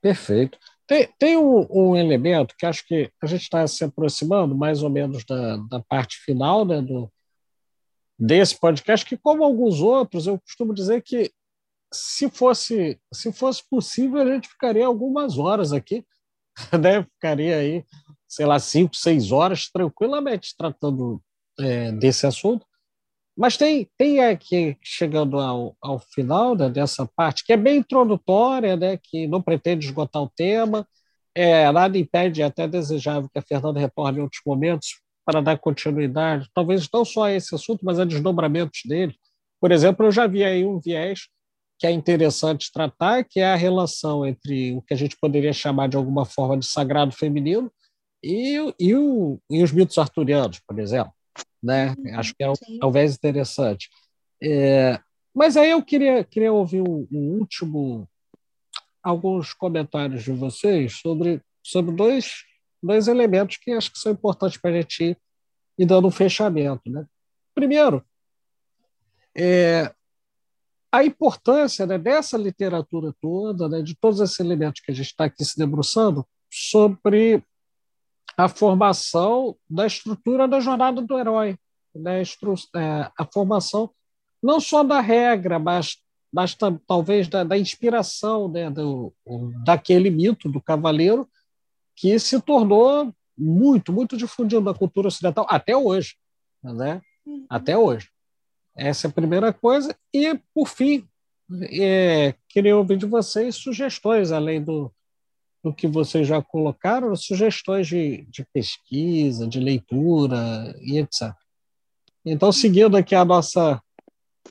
Perfeito. 0.00 0.58
Tem, 0.90 1.08
tem 1.20 1.36
um, 1.36 1.68
um, 1.70 1.96
elemento 1.96 2.56
que 2.58 2.66
acho 2.66 2.84
que 2.84 3.12
a 3.22 3.26
gente 3.26 3.42
está 3.42 3.64
se 3.68 3.84
aproximando 3.84 4.56
mais 4.56 4.82
ou 4.82 4.90
menos 4.90 5.24
da, 5.24 5.56
da 5.56 5.80
parte 5.80 6.16
final 6.16 6.64
né, 6.64 6.82
do, 6.82 7.08
desse 8.18 8.58
podcast, 8.58 9.06
que, 9.06 9.16
como 9.16 9.44
alguns 9.44 9.80
outros, 9.80 10.26
eu 10.26 10.40
costumo 10.40 10.74
dizer 10.74 11.00
que 11.00 11.30
se 11.94 12.28
fosse, 12.28 13.00
se 13.14 13.32
fosse 13.32 13.62
possível, 13.70 14.20
a 14.20 14.26
gente 14.26 14.48
ficaria 14.48 14.84
algumas 14.84 15.38
horas 15.38 15.72
aqui, 15.72 16.04
né? 16.82 17.04
ficaria 17.04 17.58
aí 17.58 17.84
sei 18.28 18.46
lá, 18.46 18.58
cinco, 18.58 18.96
seis 18.96 19.30
horas 19.30 19.70
tranquilamente 19.70 20.56
tratando 20.56 21.22
é, 21.60 21.92
desse 21.92 22.26
assunto. 22.26 22.66
Mas 23.36 23.56
tem, 23.56 23.88
tem 23.96 24.20
aqui, 24.24 24.76
chegando 24.82 25.38
ao, 25.38 25.76
ao 25.80 25.98
final 25.98 26.54
né, 26.54 26.68
dessa 26.68 27.08
parte, 27.16 27.44
que 27.44 27.52
é 27.52 27.56
bem 27.56 27.78
introdutória, 27.78 28.76
né, 28.76 28.98
que 29.02 29.26
não 29.26 29.40
pretende 29.40 29.86
esgotar 29.86 30.22
o 30.22 30.30
tema, 30.30 30.86
é, 31.34 31.70
nada 31.70 31.96
impede, 31.96 32.42
é 32.42 32.44
até 32.44 32.66
desejável 32.66 33.28
que 33.30 33.38
a 33.38 33.42
Fernanda 33.42 33.80
retorne 33.80 34.18
em 34.18 34.22
outros 34.22 34.42
momentos 34.44 35.00
para 35.24 35.40
dar 35.40 35.58
continuidade, 35.58 36.48
talvez 36.54 36.88
não 36.92 37.04
só 37.04 37.24
a 37.24 37.32
esse 37.32 37.54
assunto, 37.54 37.84
mas 37.84 37.98
a 37.98 38.04
desdobramentos 38.04 38.80
dele. 38.84 39.14
Por 39.60 39.70
exemplo, 39.70 40.06
eu 40.06 40.10
já 40.10 40.26
vi 40.26 40.42
aí 40.42 40.64
um 40.64 40.80
viés 40.80 41.28
que 41.78 41.86
é 41.86 41.90
interessante 41.90 42.70
tratar, 42.72 43.24
que 43.24 43.40
é 43.40 43.46
a 43.46 43.56
relação 43.56 44.26
entre 44.26 44.74
o 44.74 44.82
que 44.82 44.92
a 44.92 44.96
gente 44.96 45.16
poderia 45.18 45.52
chamar 45.52 45.88
de 45.88 45.96
alguma 45.96 46.26
forma 46.26 46.58
de 46.58 46.66
sagrado 46.66 47.12
feminino 47.12 47.72
e, 48.22 48.56
e, 48.78 48.94
o, 48.94 49.40
e 49.48 49.62
os 49.62 49.72
mitos 49.72 49.96
arturianos, 49.96 50.60
por 50.66 50.78
exemplo. 50.78 51.12
Né? 51.62 51.94
Uhum, 51.98 52.18
Acho 52.18 52.34
que 52.34 52.42
é 52.42 52.52
talvez 52.80 53.14
interessante. 53.14 53.88
É, 54.42 55.00
mas 55.34 55.56
aí 55.56 55.70
eu 55.70 55.82
queria, 55.82 56.24
queria 56.24 56.52
ouvir 56.52 56.80
um, 56.80 57.06
um, 57.10 57.38
último, 57.38 58.08
alguns 59.02 59.52
comentários 59.52 60.24
de 60.24 60.32
vocês 60.32 60.98
sobre, 61.00 61.42
sobre 61.62 61.94
dois, 61.94 62.44
dois 62.82 63.08
elementos 63.08 63.56
que 63.58 63.72
acho 63.72 63.92
que 63.92 63.98
são 63.98 64.12
importantes 64.12 64.58
para 64.58 64.70
a 64.70 64.74
gente 64.74 65.04
ir, 65.04 65.18
ir 65.78 65.86
dando 65.86 66.08
um 66.08 66.10
fechamento. 66.10 66.90
Né? 66.90 67.06
Primeiro, 67.54 68.04
é, 69.36 69.94
a 70.92 71.04
importância 71.04 71.86
né, 71.86 71.98
dessa 71.98 72.36
literatura 72.36 73.14
toda, 73.20 73.68
né, 73.68 73.82
de 73.82 73.94
todos 73.94 74.20
esses 74.20 74.40
elementos 74.40 74.80
que 74.80 74.90
a 74.90 74.94
gente 74.94 75.06
está 75.06 75.24
aqui 75.24 75.44
se 75.44 75.56
debruçando, 75.56 76.26
sobre 76.50 77.44
a 78.36 78.48
formação 78.48 79.56
da 79.68 79.86
estrutura 79.86 80.48
da 80.48 80.60
jornada 80.60 81.02
do 81.02 81.18
herói, 81.18 81.56
né? 81.94 82.22
a 83.18 83.24
formação 83.32 83.90
não 84.42 84.60
só 84.60 84.82
da 84.82 85.00
regra, 85.00 85.58
mas 85.58 85.98
das, 86.32 86.56
talvez 86.86 87.28
da, 87.28 87.44
da 87.44 87.58
inspiração 87.58 88.48
né, 88.48 88.70
do, 88.70 89.12
daquele 89.64 90.10
mito 90.10 90.48
do 90.48 90.60
cavaleiro 90.60 91.28
que 91.94 92.18
se 92.18 92.40
tornou 92.40 93.12
muito, 93.36 93.92
muito 93.92 94.16
difundido 94.16 94.62
na 94.62 94.74
cultura 94.74 95.08
ocidental 95.08 95.46
até 95.48 95.76
hoje, 95.76 96.16
né? 96.62 97.02
Uhum. 97.26 97.46
Até 97.48 97.76
hoje. 97.76 98.08
Essa 98.76 99.06
é 99.06 99.10
a 99.10 99.12
primeira 99.12 99.52
coisa. 99.52 99.94
E, 100.12 100.38
por 100.54 100.68
fim, 100.68 101.06
é, 101.72 102.34
queria 102.48 102.76
ouvir 102.76 102.96
de 102.96 103.06
vocês 103.06 103.56
sugestões, 103.56 104.30
além 104.30 104.62
do, 104.62 104.92
do 105.62 105.74
que 105.74 105.86
vocês 105.86 106.26
já 106.26 106.42
colocaram, 106.42 107.14
sugestões 107.14 107.86
de, 107.86 108.26
de 108.30 108.44
pesquisa, 108.52 109.46
de 109.46 109.60
leitura 109.60 110.74
e 110.80 110.98
etc. 110.98 111.32
Então, 112.24 112.50
seguindo 112.50 112.96
aqui 112.96 113.14
a 113.14 113.24
nossa 113.24 113.80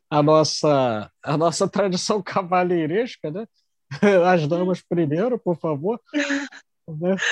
a 0.09 0.23
nossa 0.23 1.11
a 1.23 1.37
nossa 1.37 1.67
tradição 1.67 2.21
cavalheiresca, 2.23 3.31
né? 3.31 3.47
As 4.25 4.47
damas 4.47 4.81
primeiro, 4.81 5.39
por 5.39 5.57
favor. 5.57 5.99
né? 6.87 7.15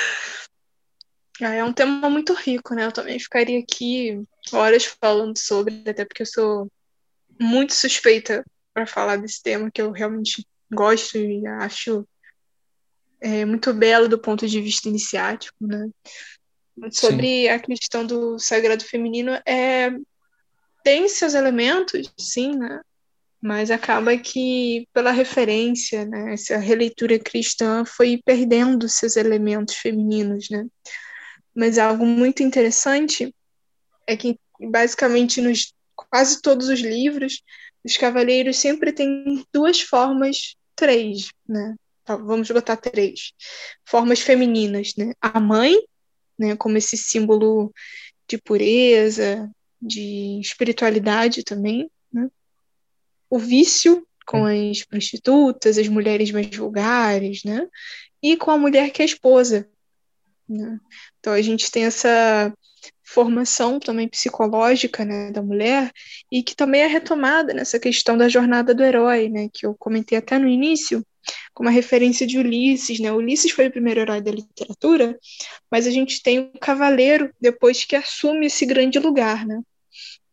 É 1.39 1.63
um 1.63 1.71
tema 1.71 2.09
muito 2.09 2.33
rico, 2.33 2.73
né? 2.73 2.87
Eu 2.87 2.91
também 2.91 3.19
ficaria 3.19 3.59
aqui 3.59 4.23
horas 4.51 4.85
falando 4.85 5.37
sobre, 5.37 5.83
até 5.87 6.03
porque 6.03 6.23
eu 6.23 6.25
sou 6.25 6.67
muito 7.39 7.75
suspeita 7.75 8.43
para 8.73 8.87
falar 8.87 9.17
desse 9.17 9.43
tema 9.43 9.69
que 9.69 9.79
eu 9.79 9.91
realmente 9.91 10.43
gosto 10.73 11.15
e 11.15 11.45
acho 11.45 12.07
é, 13.19 13.45
muito 13.45 13.73
belo 13.73 14.07
do 14.07 14.19
ponto 14.19 14.47
de 14.47 14.61
vista 14.61 14.89
iniciático, 14.89 15.55
né? 15.61 15.89
Sobre 16.91 17.43
sim. 17.43 17.47
a 17.47 17.59
questão 17.59 18.05
do 18.05 18.37
sagrado 18.37 18.83
feminino, 18.83 19.31
é, 19.45 19.91
tem 20.83 21.09
seus 21.09 21.33
elementos, 21.33 22.13
sim, 22.17 22.55
né? 22.55 22.81
Mas 23.41 23.69
acaba 23.69 24.17
que, 24.17 24.87
pela 24.93 25.11
referência, 25.11 26.05
né, 26.05 26.33
essa 26.33 26.57
releitura 26.57 27.19
cristã 27.19 27.85
foi 27.85 28.19
perdendo 28.23 28.89
seus 28.89 29.15
elementos 29.15 29.75
femininos, 29.75 30.49
né? 30.49 30.65
Mas 31.55 31.77
algo 31.77 32.05
muito 32.05 32.43
interessante 32.43 33.33
é 34.05 34.15
que, 34.15 34.39
basicamente, 34.59 35.41
nos 35.41 35.73
quase 35.95 36.41
todos 36.41 36.69
os 36.69 36.79
livros, 36.79 37.41
os 37.83 37.97
cavaleiros 37.97 38.57
sempre 38.57 38.91
têm 38.91 39.43
duas 39.53 39.81
formas, 39.81 40.55
três, 40.75 41.29
né? 41.47 41.75
Tá, 42.07 42.15
vamos 42.15 42.49
botar 42.49 42.77
três 42.77 43.33
formas 43.85 44.21
femininas, 44.21 44.93
né? 44.97 45.11
A 45.19 45.41
mãe, 45.41 45.75
né, 46.39 46.55
como 46.55 46.77
esse 46.77 46.95
símbolo 46.95 47.73
de 48.25 48.37
pureza, 48.37 49.51
de 49.81 50.39
espiritualidade 50.39 51.43
também, 51.43 51.91
né? 52.11 52.29
O 53.29 53.37
vício 53.37 54.07
com 54.25 54.45
as 54.45 54.85
prostitutas, 54.85 55.77
as 55.77 55.89
mulheres 55.89 56.31
mais 56.31 56.47
vulgares, 56.55 57.43
né? 57.43 57.67
E 58.23 58.37
com 58.37 58.51
a 58.51 58.57
mulher 58.57 58.91
que 58.91 59.01
é 59.01 59.05
esposa. 59.05 59.69
Né? 60.47 60.79
Então 61.19 61.33
a 61.33 61.41
gente 61.41 61.69
tem 61.69 61.83
essa 61.83 62.53
formação 63.03 63.81
também 63.81 64.07
psicológica 64.07 65.03
né, 65.03 65.29
da 65.29 65.41
mulher 65.41 65.91
e 66.31 66.41
que 66.41 66.55
também 66.55 66.81
é 66.83 66.87
retomada 66.87 67.53
nessa 67.53 67.77
questão 67.77 68.17
da 68.17 68.29
jornada 68.29 68.73
do 68.73 68.81
herói, 68.81 69.27
né, 69.27 69.49
que 69.51 69.65
eu 69.65 69.75
comentei 69.75 70.17
até 70.17 70.39
no 70.39 70.47
início, 70.47 71.05
como 71.53 71.69
a 71.69 71.71
referência 71.71 72.25
de 72.25 72.37
Ulisses, 72.37 72.99
né? 72.99 73.11
Ulisses 73.11 73.51
foi 73.51 73.67
o 73.67 73.71
primeiro 73.71 73.99
herói 73.99 74.21
da 74.21 74.31
literatura, 74.31 75.17
mas 75.71 75.87
a 75.87 75.91
gente 75.91 76.21
tem 76.21 76.39
o 76.39 76.59
cavaleiro 76.59 77.33
depois 77.39 77.83
que 77.83 77.95
assume 77.95 78.47
esse 78.47 78.65
grande 78.65 78.99
lugar, 78.99 79.45
né? 79.45 79.61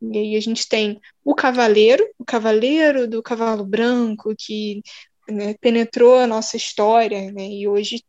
E 0.00 0.18
aí 0.18 0.36
a 0.36 0.40
gente 0.40 0.68
tem 0.68 1.00
o 1.24 1.34
cavaleiro, 1.34 2.04
o 2.18 2.24
cavaleiro 2.24 3.08
do 3.08 3.22
cavalo 3.22 3.64
branco 3.64 4.34
que 4.36 4.82
né, 5.28 5.54
penetrou 5.60 6.16
a 6.18 6.26
nossa 6.26 6.56
história, 6.56 7.32
né? 7.32 7.48
E 7.48 7.66
hoje 7.66 8.04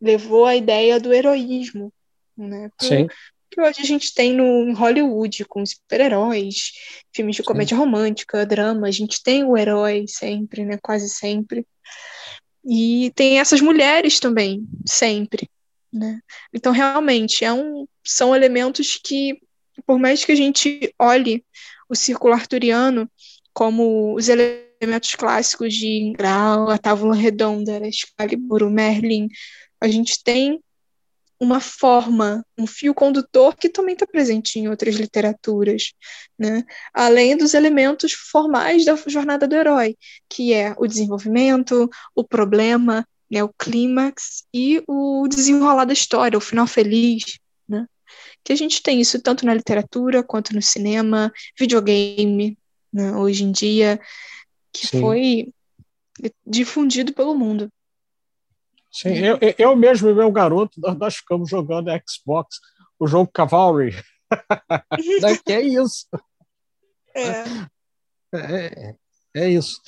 levou 0.00 0.44
a 0.44 0.56
ideia 0.56 0.98
do 0.98 1.12
heroísmo, 1.12 1.92
né? 2.36 2.70
Pro, 2.76 2.88
Sim. 2.88 3.06
Que 3.52 3.60
hoje 3.60 3.82
a 3.82 3.84
gente 3.84 4.14
tem 4.14 4.32
no 4.32 4.72
Hollywood 4.72 5.44
com 5.44 5.64
super-heróis, 5.64 6.72
filmes 7.14 7.36
de 7.36 7.42
comédia 7.42 7.76
Sim. 7.76 7.82
romântica, 7.82 8.46
drama, 8.46 8.88
a 8.88 8.90
gente 8.90 9.22
tem 9.22 9.44
o 9.44 9.54
herói 9.58 10.06
sempre, 10.08 10.64
né? 10.64 10.78
Quase 10.82 11.10
sempre. 11.10 11.66
E 12.64 13.12
tem 13.14 13.38
essas 13.38 13.60
mulheres 13.60 14.18
também, 14.18 14.66
sempre. 14.86 15.50
Né? 15.92 16.18
Então, 16.54 16.72
realmente, 16.72 17.44
é 17.44 17.52
um, 17.52 17.86
são 18.02 18.34
elementos 18.34 18.98
que, 19.04 19.38
por 19.84 19.98
mais 19.98 20.24
que 20.24 20.32
a 20.32 20.36
gente 20.36 20.90
olhe 20.98 21.44
o 21.90 21.94
círculo 21.94 22.32
arturiano 22.32 23.06
como 23.52 24.14
os 24.14 24.30
elementos 24.30 25.14
clássicos 25.14 25.74
de 25.74 26.14
Grau, 26.16 26.70
a 26.70 26.78
Távola 26.78 27.14
Redonda, 27.14 27.86
Excalibur, 27.86 28.62
o 28.62 28.70
Merlin, 28.70 29.28
a 29.78 29.88
gente 29.88 30.24
tem 30.24 30.58
uma 31.42 31.58
forma, 31.58 32.46
um 32.56 32.68
fio 32.68 32.94
condutor 32.94 33.56
que 33.56 33.68
também 33.68 33.94
está 33.94 34.06
presente 34.06 34.60
em 34.60 34.68
outras 34.68 34.94
literaturas, 34.94 35.92
né? 36.38 36.62
além 36.94 37.36
dos 37.36 37.52
elementos 37.52 38.12
formais 38.12 38.84
da 38.84 38.94
jornada 39.08 39.48
do 39.48 39.56
herói, 39.56 39.96
que 40.28 40.52
é 40.52 40.72
o 40.78 40.86
desenvolvimento, 40.86 41.90
o 42.14 42.22
problema, 42.22 43.04
né, 43.28 43.42
o 43.42 43.52
clímax 43.58 44.44
e 44.54 44.84
o 44.86 45.26
desenrolar 45.26 45.84
da 45.84 45.92
história, 45.92 46.38
o 46.38 46.40
final 46.40 46.64
feliz, 46.68 47.40
né? 47.68 47.88
que 48.44 48.52
a 48.52 48.56
gente 48.56 48.80
tem 48.80 49.00
isso 49.00 49.20
tanto 49.20 49.44
na 49.44 49.52
literatura 49.52 50.22
quanto 50.22 50.54
no 50.54 50.62
cinema, 50.62 51.32
videogame, 51.58 52.56
né, 52.92 53.16
hoje 53.16 53.42
em 53.42 53.50
dia, 53.50 54.00
que 54.72 54.86
Sim. 54.86 55.00
foi 55.00 55.52
difundido 56.46 57.12
pelo 57.12 57.34
mundo. 57.34 57.68
Sim, 58.92 59.14
eu, 59.14 59.38
eu 59.58 59.74
mesmo 59.74 60.10
e 60.10 60.14
meu 60.14 60.30
garoto, 60.30 60.78
nós 60.98 61.16
ficamos 61.16 61.48
jogando 61.48 61.90
Xbox, 62.06 62.58
o 62.98 63.06
jogo 63.06 63.30
Cavalry. 63.32 63.94
Né, 65.20 65.36
que 65.44 65.52
é 65.52 65.60
isso. 65.60 66.06
É. 67.14 67.44
é. 68.34 68.96
É, 69.34 69.48
isso. 69.48 69.78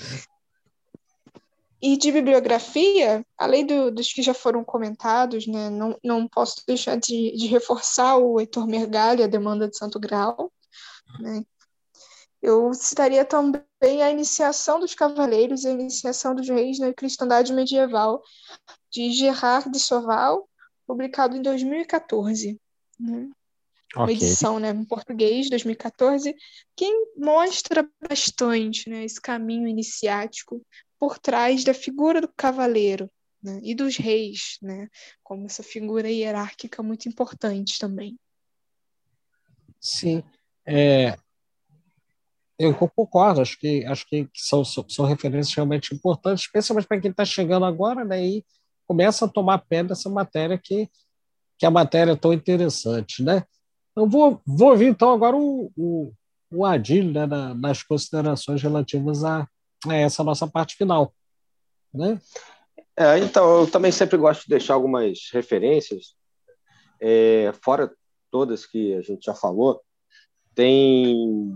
E 1.80 1.96
de 1.96 2.12
bibliografia, 2.12 3.24
além 3.38 3.66
do, 3.66 3.90
dos 3.90 4.12
que 4.12 4.22
já 4.22 4.32
foram 4.32 4.64
comentados, 4.64 5.46
né, 5.46 5.70
não, 5.70 5.98
não 6.02 6.28
posso 6.28 6.62
deixar 6.66 6.96
de, 6.96 7.34
de 7.36 7.46
reforçar 7.46 8.16
o 8.16 8.40
Heitor 8.40 8.66
Mergalli, 8.66 9.22
A 9.22 9.26
Demanda 9.26 9.68
de 9.68 9.76
Santo 9.76 9.98
Grau. 9.98 10.52
Né. 11.20 11.42
Eu 12.44 12.74
citaria 12.74 13.24
também 13.24 14.02
a 14.02 14.10
Iniciação 14.10 14.78
dos 14.78 14.94
Cavaleiros 14.94 15.64
e 15.64 15.68
a 15.68 15.70
Iniciação 15.70 16.34
dos 16.34 16.46
Reis 16.46 16.78
na 16.78 16.92
Cristandade 16.92 17.54
Medieval, 17.54 18.22
de 18.92 19.10
Gerard 19.12 19.70
de 19.70 19.80
Soval, 19.80 20.46
publicado 20.86 21.34
em 21.38 21.40
2014. 21.40 22.60
Né? 23.00 23.30
Okay. 23.94 23.96
Uma 23.96 24.12
edição 24.12 24.60
né, 24.60 24.68
em 24.68 24.84
português, 24.84 25.48
2014, 25.48 26.36
que 26.76 26.86
mostra 27.16 27.88
bastante 28.06 28.90
né, 28.90 29.06
esse 29.06 29.18
caminho 29.22 29.66
iniciático 29.66 30.60
por 30.98 31.18
trás 31.18 31.64
da 31.64 31.72
figura 31.72 32.20
do 32.20 32.28
cavaleiro 32.28 33.10
né, 33.42 33.58
e 33.62 33.74
dos 33.74 33.96
reis, 33.96 34.58
né, 34.60 34.90
como 35.22 35.46
essa 35.46 35.62
figura 35.62 36.10
hierárquica 36.10 36.82
muito 36.82 37.08
importante 37.08 37.78
também. 37.78 38.18
Sim, 39.80 40.22
é, 40.66 41.16
eu 42.58 42.74
concordo, 42.74 43.40
acho 43.40 43.58
que, 43.58 43.84
acho 43.84 44.06
que 44.06 44.28
são, 44.34 44.64
são 44.64 45.04
referências 45.04 45.54
realmente 45.54 45.94
importantes, 45.94 46.44
especialmente 46.44 46.86
para 46.86 47.00
quem 47.00 47.10
está 47.10 47.24
chegando 47.24 47.64
agora, 47.64 48.04
né, 48.04 48.24
e 48.24 48.44
começa 48.86 49.24
a 49.24 49.28
tomar 49.28 49.58
pé 49.58 49.82
dessa 49.82 50.08
matéria 50.08 50.58
que, 50.62 50.88
que 51.58 51.66
a 51.66 51.70
matéria 51.70 52.12
é 52.12 52.16
tão 52.16 52.32
interessante, 52.32 53.22
né? 53.22 53.42
Eu 53.96 54.08
vou, 54.08 54.40
vou 54.46 54.70
ouvir, 54.70 54.86
então, 54.86 55.12
agora 55.12 55.36
o, 55.36 55.70
o, 55.76 56.12
o 56.50 56.64
Adil, 56.64 57.12
né, 57.12 57.26
na, 57.26 57.54
nas 57.54 57.82
considerações 57.82 58.62
relativas 58.62 59.24
a, 59.24 59.48
a, 59.86 59.94
essa 59.94 60.22
nossa 60.22 60.46
parte 60.46 60.76
final, 60.76 61.12
né? 61.92 62.20
É, 62.96 63.18
então, 63.18 63.60
eu 63.60 63.70
também 63.70 63.90
sempre 63.90 64.16
gosto 64.16 64.42
de 64.42 64.48
deixar 64.48 64.74
algumas 64.74 65.30
referências, 65.32 66.14
é, 67.00 67.52
fora 67.62 67.92
todas 68.30 68.66
que 68.66 68.94
a 68.94 69.00
gente 69.00 69.24
já 69.24 69.34
falou, 69.34 69.80
tem... 70.54 71.52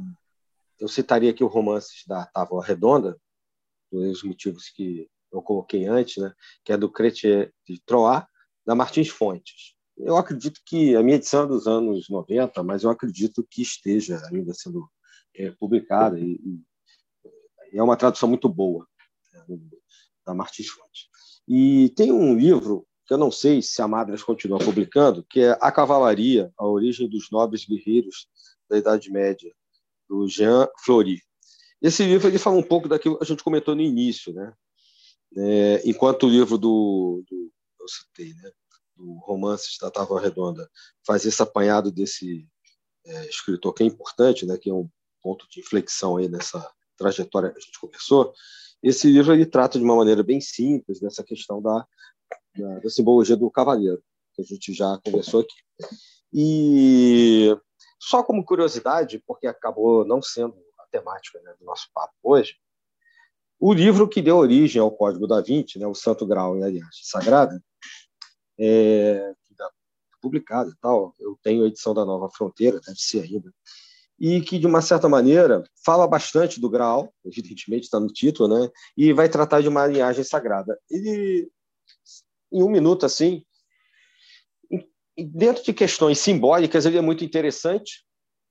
Eu 0.78 0.88
citaria 0.88 1.30
aqui 1.30 1.42
o 1.42 1.48
romances 1.48 2.04
da 2.06 2.26
Távola 2.26 2.64
Redonda, 2.64 3.18
dos 3.90 4.22
motivos 4.22 4.68
que 4.68 5.08
eu 5.32 5.42
coloquei 5.42 5.86
antes, 5.86 6.22
né, 6.22 6.32
que 6.64 6.72
é 6.72 6.76
do 6.76 6.90
Cretier 6.90 7.52
de 7.66 7.80
Troyes, 7.84 8.24
da 8.64 8.74
Martins 8.74 9.08
Fontes. 9.08 9.74
Eu 9.96 10.16
acredito 10.16 10.60
que 10.64 10.94
a 10.94 11.02
minha 11.02 11.16
edição 11.16 11.44
é 11.44 11.46
dos 11.46 11.66
anos 11.66 12.08
90, 12.08 12.62
mas 12.62 12.84
eu 12.84 12.90
acredito 12.90 13.46
que 13.50 13.62
esteja 13.62 14.22
ainda 14.32 14.54
sendo 14.54 14.88
é, 15.34 15.50
publicada 15.50 16.18
e, 16.18 16.34
e, 16.34 16.62
é 17.72 17.82
uma 17.82 17.96
tradução 17.96 18.28
muito 18.28 18.48
boa 18.48 18.86
né, 19.32 19.58
da 20.24 20.34
Martins 20.34 20.68
Fontes. 20.68 21.08
E 21.46 21.90
tem 21.90 22.12
um 22.12 22.36
livro 22.36 22.86
que 23.06 23.14
eu 23.14 23.18
não 23.18 23.30
sei 23.30 23.62
se 23.62 23.80
a 23.80 23.88
Madras 23.88 24.22
continua 24.22 24.58
publicando, 24.58 25.24
que 25.24 25.40
é 25.40 25.58
A 25.60 25.72
Cavalaria, 25.72 26.52
a 26.58 26.66
origem 26.66 27.08
dos 27.08 27.30
nobres 27.30 27.64
guerreiros 27.64 28.28
da 28.68 28.76
Idade 28.76 29.10
Média, 29.10 29.52
do 30.08 30.28
Jean 30.28 30.68
Fleury. 30.84 31.20
Esse 31.80 32.04
livro 32.04 32.28
ele 32.28 32.38
fala 32.38 32.56
um 32.56 32.62
pouco 32.62 32.88
daquilo 32.88 33.18
que 33.18 33.24
a 33.24 33.26
gente 33.26 33.42
comentou 33.42 33.74
no 33.74 33.82
início, 33.82 34.32
né? 34.32 34.52
É, 35.36 35.82
enquanto 35.84 36.26
o 36.26 36.30
livro 36.30 36.56
do, 36.56 37.22
do 37.28 37.52
eu 37.80 37.88
citei, 37.88 38.34
né? 38.34 38.50
do 38.96 39.18
Romances 39.20 39.76
da 39.80 39.90
Távola 39.90 40.20
Redonda 40.20 40.68
faz 41.06 41.24
esse 41.24 41.40
apanhado 41.40 41.92
desse 41.92 42.46
é, 43.06 43.28
escritor 43.28 43.72
que 43.72 43.82
é 43.82 43.86
importante, 43.86 44.44
né? 44.44 44.58
Que 44.58 44.70
é 44.70 44.74
um 44.74 44.88
ponto 45.22 45.46
de 45.48 45.60
inflexão 45.60 46.16
aí 46.16 46.28
nessa 46.28 46.68
trajetória 46.96 47.50
que 47.50 47.58
a 47.58 47.60
gente 47.60 47.78
conversou. 47.78 48.34
Esse 48.82 49.10
livro 49.10 49.32
ele 49.32 49.46
trata 49.46 49.78
de 49.78 49.84
uma 49.84 49.96
maneira 49.96 50.22
bem 50.22 50.40
simples 50.40 51.00
dessa 51.00 51.22
questão 51.22 51.62
da, 51.62 51.86
da, 52.56 52.78
da 52.80 52.90
simbologia 52.90 53.36
do 53.36 53.50
cavaleiro, 53.50 54.02
que 54.34 54.42
a 54.42 54.44
gente 54.44 54.72
já 54.72 54.98
conversou 55.04 55.40
aqui. 55.40 55.56
E 56.32 57.56
só 57.98 58.22
como 58.22 58.44
curiosidade, 58.44 59.22
porque 59.26 59.46
acabou 59.46 60.04
não 60.04 60.22
sendo 60.22 60.54
a 60.78 60.84
temática 60.90 61.40
né, 61.40 61.54
do 61.58 61.64
nosso 61.64 61.88
papo 61.92 62.14
hoje, 62.22 62.56
o 63.60 63.72
livro 63.72 64.08
que 64.08 64.22
deu 64.22 64.36
origem 64.36 64.80
ao 64.80 64.90
Código 64.90 65.26
da 65.26 65.40
Vinci, 65.40 65.78
né, 65.78 65.86
o 65.86 65.94
Santo 65.94 66.26
Grau 66.26 66.56
e 66.56 66.62
a 66.62 66.66
Aliança 66.66 67.00
Sagrada, 67.02 67.60
é, 68.58 69.32
publicado 70.20 70.70
e 70.70 70.76
tal, 70.80 71.14
eu 71.18 71.38
tenho 71.42 71.64
a 71.64 71.68
edição 71.68 71.94
da 71.94 72.04
Nova 72.04 72.28
Fronteira, 72.30 72.80
deve 72.80 72.98
ser 72.98 73.22
ainda, 73.22 73.52
e 74.18 74.40
que, 74.40 74.58
de 74.58 74.66
uma 74.66 74.82
certa 74.82 75.08
maneira, 75.08 75.62
fala 75.84 76.06
bastante 76.06 76.60
do 76.60 76.68
Graal, 76.68 77.12
evidentemente 77.24 77.84
está 77.84 78.00
no 78.00 78.08
título, 78.08 78.48
né? 78.48 78.68
e 78.96 79.12
vai 79.12 79.28
tratar 79.28 79.60
de 79.60 79.68
uma 79.68 79.86
linhagem 79.86 80.24
sagrada. 80.24 80.78
Ele, 80.90 81.48
em 82.52 82.62
um 82.62 82.68
minuto, 82.68 83.06
assim, 83.06 83.44
dentro 85.24 85.64
de 85.64 85.72
questões 85.72 86.18
simbólicas, 86.18 86.86
ele 86.86 86.98
é 86.98 87.02
muito 87.02 87.24
interessante. 87.24 88.04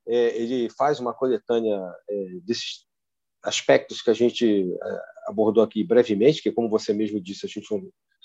É, 0.08 0.38
ele 0.38 0.70
faz 0.78 1.00
uma 1.00 1.14
coletânea 1.14 1.80
é, 2.10 2.26
desses 2.44 2.86
aspectos 3.44 4.02
que 4.02 4.10
a 4.10 4.14
gente 4.14 4.74
é, 4.74 5.02
abordou 5.28 5.64
aqui 5.64 5.84
brevemente, 5.84 6.42
que, 6.42 6.52
como 6.52 6.70
você 6.70 6.94
mesmo 6.94 7.22
disse, 7.22 7.46
a 7.46 7.50
gente, 7.50 7.68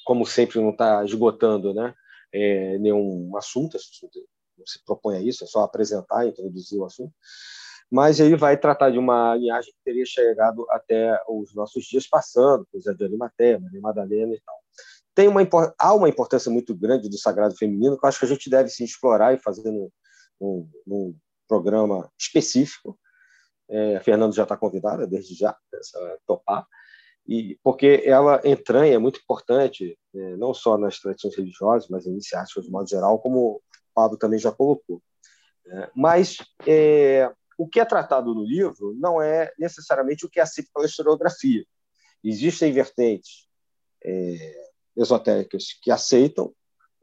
como 0.05 0.27
sempre, 0.27 0.61
não 0.61 0.71
está 0.71 1.05
esgotando 1.05 1.75
né, 1.75 1.95
é, 2.33 2.79
nenhum 2.79 3.37
assunto, 3.37 3.77
não 4.57 4.67
se 4.67 4.85
propõe 4.85 5.17
a 5.17 5.21
isso, 5.21 5.45
é 5.45 5.47
só 5.47 5.63
apresentar, 5.63 6.27
introduzir 6.27 6.79
o 6.79 6.85
assunto. 6.85 7.13
Mas 7.91 8.21
ele 8.21 8.37
vai 8.37 8.57
tratar 8.57 8.91
de 8.91 8.99
uma 8.99 9.37
linhagem 9.37 9.71
que 9.73 9.85
teria 9.85 10.07
chegado 10.07 10.67
até 10.71 11.21
os 11.29 11.55
nossos 11.55 11.85
dias 11.85 12.09
passando, 12.09 12.67
por 12.71 12.79
exemplo, 12.79 12.99
de 12.99 13.05
Arimateia, 13.05 13.61
Maria 13.61 13.81
Madalena 13.81 14.35
e 14.35 14.41
tal 14.41 14.63
tem 15.15 15.29
uma, 15.29 15.41
há 15.79 15.95
uma 15.95 16.09
importância 16.09 16.51
muito 16.51 16.75
grande 16.75 17.09
do 17.09 17.19
sagrado 17.19 17.57
feminino 17.57 17.99
que 17.99 18.05
eu 18.05 18.09
acho 18.09 18.19
que 18.19 18.25
a 18.25 18.29
gente 18.29 18.49
deve 18.49 18.69
se 18.69 18.85
explorar 18.85 19.35
e 19.35 19.39
fazer 19.39 19.71
num, 20.41 21.17
programa 21.47 22.11
específico. 22.19 22.99
É, 23.69 23.97
a 23.97 24.01
Fernanda 24.01 24.35
já 24.35 24.43
está 24.45 24.57
convidada, 24.57 25.07
desde 25.07 25.35
já, 25.35 25.51
a 25.51 26.17
topar, 26.27 26.67
e, 27.27 27.59
porque 27.63 28.03
ela 28.05 28.41
entranha, 28.45 28.95
é 28.95 28.99
muito 28.99 29.21
importante, 29.21 29.99
é, 30.15 30.37
não 30.37 30.53
só 30.53 30.77
nas 30.77 30.99
tradições 30.99 31.37
religiosas, 31.37 31.89
mas 31.89 32.07
iniciáticas 32.07 32.65
de 32.65 32.71
modo 32.71 32.89
geral, 32.89 33.19
como 33.19 33.39
o 33.39 33.63
Pablo 33.95 34.17
também 34.17 34.39
já 34.39 34.51
colocou. 34.51 35.03
É, 35.67 35.91
mas 35.95 36.39
é, 36.67 37.33
o 37.57 37.69
que 37.69 37.81
é 37.81 37.85
tratado 37.85 38.35
no 38.35 38.45
livro 38.45 38.95
não 38.99 39.23
é 39.23 39.53
necessariamente 39.59 40.27
o 40.27 40.29
que 40.29 40.41
é 40.41 40.43
aceito 40.43 40.71
pela 40.75 40.87
historiografia. 40.87 41.65
Existem 42.25 42.73
vertentes 42.73 43.47
é, 44.05 44.72
esotéricas 44.97 45.79
que 45.81 45.91
aceitam, 45.91 46.53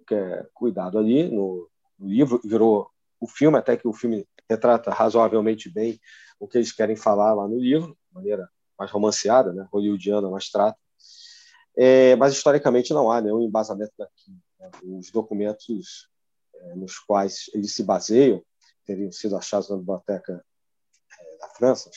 que 0.07 0.15
é 0.15 0.47
cuidado 0.53 0.97
ali 0.97 1.29
no, 1.29 1.69
no 1.97 2.07
livro, 2.07 2.41
virou 2.43 2.89
o 3.19 3.27
filme, 3.27 3.57
até 3.57 3.75
que 3.75 3.87
o 3.87 3.93
filme 3.93 4.27
retrata 4.49 4.91
razoavelmente 4.91 5.69
bem 5.69 5.99
o 6.39 6.47
que 6.47 6.57
eles 6.57 6.71
querem 6.71 6.95
falar 6.95 7.33
lá 7.33 7.47
no 7.47 7.59
livro, 7.59 7.97
de 8.07 8.15
maneira 8.15 8.49
mais 8.77 8.89
romanceada, 8.91 9.53
né, 9.53 9.67
hollywoodiana, 9.71 10.29
mais 10.29 10.49
trata. 10.49 10.79
É, 11.77 12.15
mas 12.15 12.33
historicamente 12.33 12.93
não 12.93 13.11
há 13.11 13.21
nenhum 13.21 13.41
embasamento 13.41 13.93
daqui. 13.97 14.31
Né? 14.59 14.71
Os 14.83 15.11
documentos 15.11 16.09
é, 16.55 16.75
nos 16.75 16.97
quais 16.99 17.49
eles 17.53 17.73
se 17.73 17.83
baseiam 17.83 18.43
teriam 18.85 19.11
sido 19.11 19.37
achados 19.37 19.69
na 19.69 19.77
biblioteca 19.77 20.43
é, 21.19 21.37
da 21.37 21.47
França, 21.49 21.91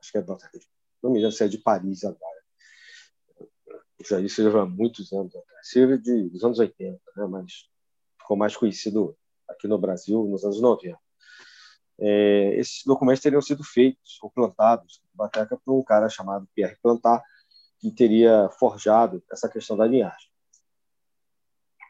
acho 0.00 0.10
que 0.10 0.16
é 0.16 0.20
a 0.20 0.22
biblioteca 0.22 0.58
de, 0.58 0.66
não 1.02 1.10
me 1.10 1.18
lembro 1.18 1.36
se 1.36 1.44
é 1.44 1.48
de 1.48 1.58
Paris 1.58 2.04
agora, 2.04 2.37
já 4.06 4.20
isso 4.20 4.46
há 4.56 4.66
muitos 4.66 5.12
anos 5.12 5.34
atrás. 5.34 5.68
Silvio 5.68 5.98
de, 5.98 6.28
dos 6.28 6.44
anos 6.44 6.58
80, 6.58 7.00
né? 7.16 7.26
mas 7.26 7.68
ficou 8.20 8.36
mais 8.36 8.56
conhecido 8.56 9.16
aqui 9.48 9.66
no 9.66 9.78
Brasil 9.78 10.24
nos 10.24 10.44
anos 10.44 10.60
90. 10.60 10.98
É, 12.00 12.54
esses 12.54 12.84
documentos 12.84 13.22
teriam 13.22 13.42
sido 13.42 13.64
feitos 13.64 14.18
ou 14.22 14.30
plantados 14.30 15.00
na 15.02 15.08
biblioteca 15.10 15.60
por 15.64 15.76
um 15.76 15.82
cara 15.82 16.08
chamado 16.08 16.48
Pierre 16.54 16.76
Plantar, 16.80 17.22
que 17.80 17.90
teria 17.90 18.48
forjado 18.58 19.22
essa 19.32 19.48
questão 19.48 19.76
da 19.76 19.86
linhagem. 19.86 20.30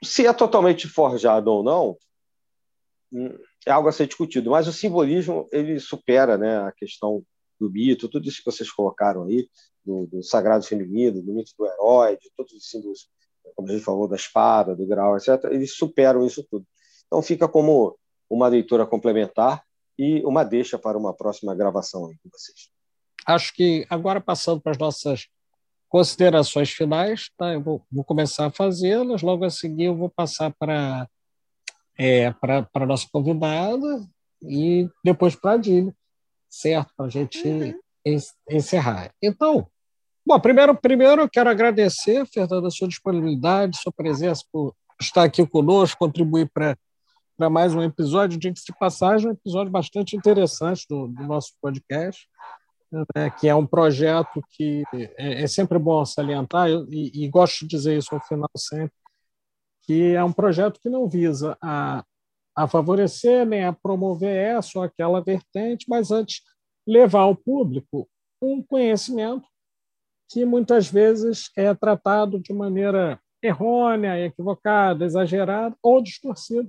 Se 0.02 0.26
é 0.26 0.32
totalmente 0.32 0.86
forjado 0.86 1.50
ou 1.50 1.62
não, 1.62 1.98
hum, 3.12 3.36
é 3.66 3.70
algo 3.70 3.88
a 3.88 3.92
ser 3.92 4.06
discutido, 4.06 4.50
mas 4.50 4.66
o 4.66 4.72
simbolismo 4.72 5.48
ele 5.52 5.78
supera 5.78 6.38
né, 6.38 6.58
a 6.62 6.72
questão 6.72 7.22
do 7.58 7.70
mito, 7.70 8.08
tudo 8.08 8.28
isso 8.28 8.38
que 8.38 8.50
vocês 8.50 8.70
colocaram 8.70 9.24
aí, 9.24 9.48
do, 9.84 10.06
do 10.06 10.22
sagrado 10.22 10.64
feminino, 10.64 11.22
do 11.22 11.32
mito 11.32 11.52
do 11.58 11.66
herói, 11.66 12.16
de 12.16 12.30
todos 12.36 12.52
os 12.52 12.68
símbolos, 12.68 13.08
como 13.56 13.68
a 13.68 13.72
gente 13.72 13.84
falou, 13.84 14.08
da 14.08 14.16
espada, 14.16 14.76
do 14.76 14.86
grau, 14.86 15.16
etc., 15.16 15.44
eles 15.50 15.74
superam 15.74 16.24
isso 16.26 16.46
tudo. 16.50 16.66
Então 17.06 17.22
fica 17.22 17.48
como 17.48 17.98
uma 18.28 18.48
leitura 18.48 18.86
complementar 18.86 19.62
e 19.98 20.22
uma 20.24 20.44
deixa 20.44 20.78
para 20.78 20.98
uma 20.98 21.14
próxima 21.14 21.54
gravação 21.54 22.06
aí 22.06 22.16
com 22.22 22.28
vocês. 22.30 22.70
Acho 23.26 23.52
que 23.54 23.86
agora 23.90 24.20
passando 24.20 24.60
para 24.60 24.72
as 24.72 24.78
nossas 24.78 25.28
considerações 25.88 26.70
finais, 26.70 27.30
tá? 27.36 27.54
eu 27.54 27.62
vou, 27.62 27.82
vou 27.90 28.04
começar 28.04 28.46
a 28.46 28.50
fazê-las, 28.50 29.22
logo 29.22 29.44
a 29.44 29.50
seguir 29.50 29.84
eu 29.84 29.96
vou 29.96 30.10
passar 30.10 30.54
para 30.58 31.08
é, 31.98 32.30
para 32.30 32.68
a 32.74 32.86
nossa 32.86 33.08
convidada 33.10 34.06
e 34.42 34.88
depois 35.04 35.34
para 35.34 35.52
a 35.52 35.58
certo? 36.48 36.92
Para 36.96 37.06
a 37.06 37.10
gente 37.10 37.42
uhum. 37.46 38.18
encerrar. 38.50 39.12
Então, 39.22 39.66
bom, 40.26 40.38
primeiro, 40.40 40.74
primeiro 40.74 41.22
eu 41.22 41.28
quero 41.28 41.50
agradecer, 41.50 42.26
Fernanda, 42.26 42.68
a 42.68 42.70
sua 42.70 42.88
disponibilidade, 42.88 43.78
sua 43.78 43.92
presença 43.92 44.42
por 44.52 44.74
estar 45.00 45.24
aqui 45.24 45.46
conosco, 45.46 45.98
contribuir 45.98 46.50
para 46.52 46.76
para 47.36 47.48
mais 47.48 47.72
um 47.72 47.80
episódio, 47.80 48.36
de 48.36 48.50
de 48.50 48.78
passagem, 48.80 49.28
um 49.28 49.32
episódio 49.32 49.70
bastante 49.70 50.16
interessante 50.16 50.84
do, 50.90 51.06
do 51.06 51.22
nosso 51.22 51.52
podcast, 51.62 52.28
né, 53.14 53.30
que 53.30 53.46
é 53.48 53.54
um 53.54 53.64
projeto 53.64 54.42
que 54.50 54.82
é, 54.92 55.44
é 55.44 55.46
sempre 55.46 55.78
bom 55.78 56.04
salientar, 56.04 56.68
e, 56.68 57.12
e, 57.14 57.28
gosto 57.28 57.60
de 57.60 57.68
dizer 57.68 57.96
isso 57.96 58.12
ao 58.12 58.20
final 58.20 58.50
sempre, 58.56 58.92
que 59.82 60.14
é 60.14 60.24
um 60.24 60.32
projeto 60.32 60.80
que 60.80 60.88
não 60.88 61.08
visa 61.08 61.56
a 61.62 62.04
a 62.58 62.66
favorecer 62.66 63.46
nem 63.46 63.64
a 63.64 63.72
promover 63.72 64.34
essa 64.34 64.80
ou 64.80 64.84
aquela 64.84 65.22
vertente, 65.22 65.86
mas 65.88 66.10
antes 66.10 66.42
levar 66.84 67.20
ao 67.20 67.36
público 67.36 68.08
um 68.42 68.60
conhecimento 68.60 69.46
que 70.28 70.44
muitas 70.44 70.88
vezes 70.88 71.50
é 71.56 71.72
tratado 71.72 72.40
de 72.40 72.52
maneira 72.52 73.20
errônea, 73.40 74.18
equivocada, 74.18 75.04
exagerada 75.04 75.76
ou 75.80 76.02
distorcida, 76.02 76.68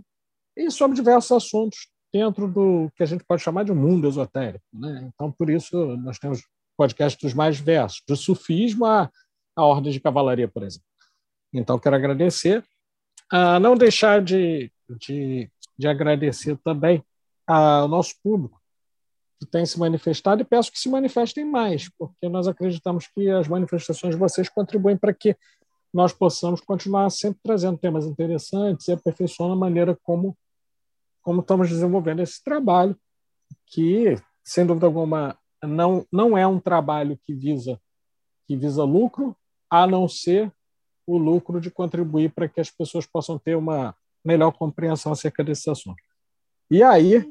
e 0.55 0.69
sobre 0.69 0.95
diversos 0.95 1.31
assuntos 1.31 1.87
dentro 2.13 2.47
do 2.47 2.91
que 2.95 3.01
a 3.01 3.05
gente 3.07 3.23
pode 3.23 3.41
chamar 3.41 3.65
de 3.65 3.73
mundo 3.73 4.07
esotérico. 4.07 4.63
Né? 4.71 5.09
Então, 5.11 5.31
por 5.31 5.49
isso, 5.49 5.75
nós 5.97 6.19
temos 6.19 6.43
podcasts 6.77 7.19
dos 7.19 7.33
mais 7.33 7.57
diversos, 7.57 8.03
do 8.07 8.15
sufismo 8.15 8.85
à, 8.85 9.09
à 9.55 9.65
ordem 9.65 9.91
de 9.91 9.99
cavalaria, 9.99 10.47
por 10.47 10.61
exemplo. 10.61 10.87
Então, 11.51 11.79
quero 11.79 11.95
agradecer. 11.95 12.63
Ah, 13.31 13.59
não 13.59 13.75
deixar 13.75 14.23
de, 14.23 14.71
de 14.99 15.49
de 15.80 15.88
agradecer 15.88 16.57
também 16.57 17.01
ao 17.47 17.88
nosso 17.88 18.14
público 18.22 18.60
que 19.39 19.45
tem 19.45 19.65
se 19.65 19.80
manifestado 19.80 20.41
e 20.41 20.45
peço 20.45 20.69
que 20.69 20.77
se 20.77 20.89
manifestem 20.89 21.45
mais, 21.45 21.89
porque 21.97 22.27
nós 22.27 22.45
acreditamos 22.45 23.07
que 23.07 23.30
as 23.30 23.47
manifestações 23.47 24.14
de 24.14 24.19
vocês 24.19 24.49
contribuem 24.49 24.97
para 24.97 25.14
que 25.14 25.34
nós 25.93 26.11
possamos 26.11 26.60
continuar 26.60 27.10
sempre 27.10 27.39
trazendo 27.41 27.77
temas 27.77 28.06
interessantes 28.06 28.89
e 28.89 28.91
aperfeiçoando 28.91 29.53
a 29.53 29.56
maneira 29.56 29.97
como, 30.03 30.38
como 31.22 31.39
estamos 31.39 31.69
desenvolvendo 31.69 32.22
esse 32.22 32.43
trabalho, 32.43 32.93
que, 33.65 34.15
sem 34.43 34.65
dúvida 34.65 34.85
alguma, 34.85 35.39
não, 35.64 36.06
não 36.11 36.38
é 36.38 36.45
um 36.45 36.60
trabalho 36.60 37.18
que 37.26 37.34
visa, 37.34 37.80
que 38.45 38.57
visa 38.57 38.84
lucro, 38.84 39.34
a 39.69 39.88
não 39.88 40.10
ser 40.10 40.51
o 41.07 41.18
lucro 41.18 41.61
de 41.61 41.72
contribuir 41.72 42.34
para 42.34 42.49
que 42.49 42.60
as 42.60 42.69
pessoas 42.69 43.06
possam 43.06 43.39
ter 43.39 43.56
uma 43.56 43.95
melhor 44.30 44.51
compreensão 44.51 45.11
acerca 45.11 45.43
desses 45.43 45.68
assuntos. 45.68 46.06
E 46.69 46.84
aí, 46.84 47.26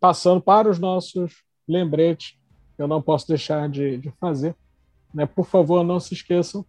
passando 0.00 0.40
para 0.40 0.68
os 0.68 0.80
nossos 0.80 1.44
lembretes, 1.68 2.36
eu 2.76 2.88
não 2.88 3.00
posso 3.00 3.28
deixar 3.28 3.68
de, 3.68 3.98
de 3.98 4.10
fazer. 4.20 4.56
Né? 5.14 5.24
Por 5.24 5.46
favor, 5.46 5.84
não 5.84 6.00
se 6.00 6.14
esqueçam. 6.14 6.66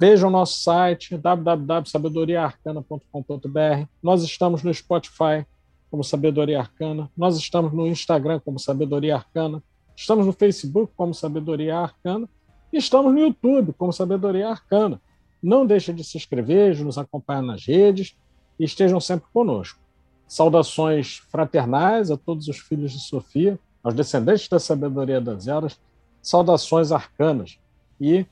Vejam 0.00 0.30
nosso 0.30 0.62
site 0.62 1.18
www.sabedoriaarcana.com.br. 1.18 3.86
Nós 4.02 4.22
estamos 4.22 4.62
no 4.62 4.72
Spotify 4.72 5.44
como 5.90 6.02
Sabedoria 6.02 6.60
Arcana. 6.60 7.10
Nós 7.14 7.36
estamos 7.36 7.74
no 7.74 7.86
Instagram 7.86 8.40
como 8.40 8.58
Sabedoria 8.58 9.16
Arcana. 9.16 9.62
Estamos 9.94 10.24
no 10.24 10.32
Facebook 10.32 10.90
como 10.96 11.12
Sabedoria 11.12 11.78
Arcana 11.78 12.26
e 12.72 12.78
estamos 12.78 13.12
no 13.12 13.20
YouTube 13.20 13.74
como 13.74 13.92
Sabedoria 13.92 14.48
Arcana. 14.48 14.98
Não 15.44 15.66
deixe 15.66 15.92
de 15.92 16.02
se 16.02 16.16
inscrever, 16.16 16.74
de 16.74 16.82
nos 16.82 16.96
acompanhar 16.96 17.42
nas 17.42 17.66
redes 17.66 18.16
e 18.58 18.64
estejam 18.64 18.98
sempre 18.98 19.26
conosco. 19.30 19.78
Saudações 20.26 21.18
fraternais 21.30 22.10
a 22.10 22.16
todos 22.16 22.48
os 22.48 22.58
filhos 22.58 22.92
de 22.92 23.00
Sofia, 23.00 23.58
aos 23.82 23.92
descendentes 23.92 24.48
da 24.48 24.58
sabedoria 24.58 25.20
das 25.20 25.46
eras, 25.46 25.78
saudações 26.22 26.90
arcanas 26.90 27.58
e 28.00 28.24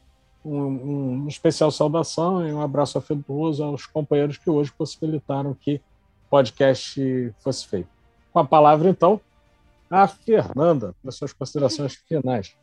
um, 0.42 1.24
um 1.24 1.28
especial 1.28 1.70
saudação 1.70 2.48
e 2.48 2.50
um 2.50 2.62
abraço 2.62 2.96
afetuoso 2.96 3.62
aos 3.62 3.84
companheiros 3.84 4.38
que 4.38 4.48
hoje 4.48 4.72
possibilitaram 4.72 5.52
que 5.52 5.74
o 5.74 6.30
podcast 6.30 7.34
fosse 7.40 7.66
feito. 7.66 7.90
Com 8.32 8.38
a 8.38 8.44
palavra, 8.46 8.88
então, 8.88 9.20
a 9.90 10.08
Fernanda, 10.08 10.94
para 11.02 11.12
suas 11.12 11.34
considerações 11.34 11.94
finais. 12.08 12.56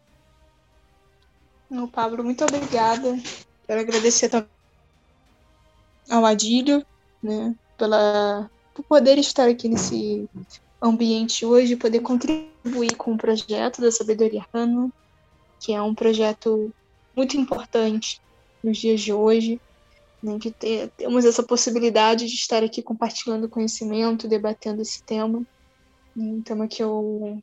Não, 1.69 1.87
Pablo, 1.87 2.23
muito 2.23 2.43
obrigada. 2.43 3.15
Quero 3.69 3.81
agradecer 3.81 4.29
também 4.29 4.49
ao 6.09 6.25
Adílio, 6.25 6.83
né, 7.21 7.55
pela, 7.77 8.49
por 8.73 8.83
poder 8.83 9.19
estar 9.19 9.47
aqui 9.47 9.69
nesse 9.69 10.27
ambiente 10.81 11.45
hoje, 11.45 11.75
poder 11.75 11.99
contribuir 11.99 12.95
com 12.97 13.13
o 13.13 13.17
projeto 13.17 13.79
da 13.79 13.91
Sabedoria 13.91 14.39
Arcana, 14.39 14.91
que 15.59 15.71
é 15.71 15.79
um 15.79 15.93
projeto 15.93 16.73
muito 17.15 17.37
importante 17.37 18.19
nos 18.63 18.79
dias 18.79 19.01
de 19.01 19.13
hoje, 19.13 19.61
né, 20.23 20.39
que 20.39 20.49
temos 20.97 21.23
essa 21.23 21.43
possibilidade 21.43 22.25
de 22.25 22.33
estar 22.33 22.63
aqui 22.63 22.81
compartilhando 22.81 23.47
conhecimento, 23.47 24.27
debatendo 24.27 24.81
esse 24.81 25.03
tema. 25.03 25.45
Um 26.17 26.41
tema 26.41 26.67
que 26.67 26.81
eu 26.81 27.39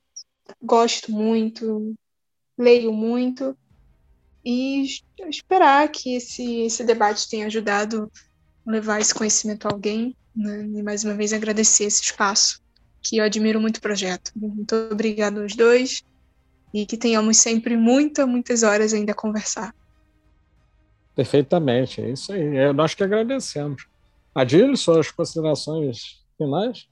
gosto 0.60 1.12
muito, 1.12 1.94
leio 2.58 2.92
muito, 2.92 3.56
e 4.46 4.86
esperar 5.28 5.88
que 5.88 6.14
esse, 6.14 6.60
esse 6.60 6.84
debate 6.84 7.28
tenha 7.28 7.46
ajudado 7.46 8.08
a 8.64 8.70
levar 8.70 9.00
esse 9.00 9.12
conhecimento 9.12 9.66
a 9.66 9.72
alguém. 9.72 10.16
Né? 10.36 10.64
E 10.72 10.82
mais 10.84 11.02
uma 11.02 11.14
vez 11.14 11.32
agradecer 11.32 11.82
esse 11.82 12.00
espaço, 12.00 12.62
que 13.02 13.16
eu 13.16 13.24
admiro 13.24 13.60
muito 13.60 13.78
o 13.78 13.80
projeto. 13.80 14.30
Muito 14.36 14.72
obrigado 14.92 15.40
aos 15.40 15.56
dois 15.56 16.04
e 16.72 16.86
que 16.86 16.96
tenhamos 16.96 17.38
sempre 17.38 17.76
muitas, 17.76 18.28
muitas 18.28 18.62
horas 18.62 18.94
ainda 18.94 19.10
a 19.10 19.16
conversar. 19.16 19.74
Perfeitamente, 21.16 22.00
é 22.00 22.10
isso 22.10 22.32
aí. 22.32 22.56
É, 22.56 22.72
nós 22.72 22.94
que 22.94 23.02
agradecemos. 23.02 23.88
Adílio, 24.32 24.76
suas 24.76 25.10
considerações 25.10 26.22
finais? 26.38 26.86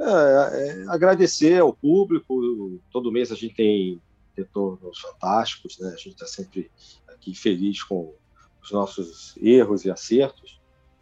É, 0.00 0.04
é, 0.04 0.84
agradecer 0.88 1.60
ao 1.60 1.74
público. 1.74 2.80
Todo 2.90 3.12
mês 3.12 3.30
a 3.30 3.34
gente 3.34 3.54
tem 3.54 4.00
retornos 4.38 5.00
fantásticos, 5.00 5.78
né? 5.78 5.88
A 5.88 5.96
gente 5.96 6.10
está 6.10 6.26
sempre 6.26 6.70
aqui 7.08 7.34
feliz 7.34 7.82
com 7.82 8.14
os 8.62 8.72
nossos 8.72 9.36
erros 9.40 9.84
e 9.84 9.90
acertos. 9.90 10.60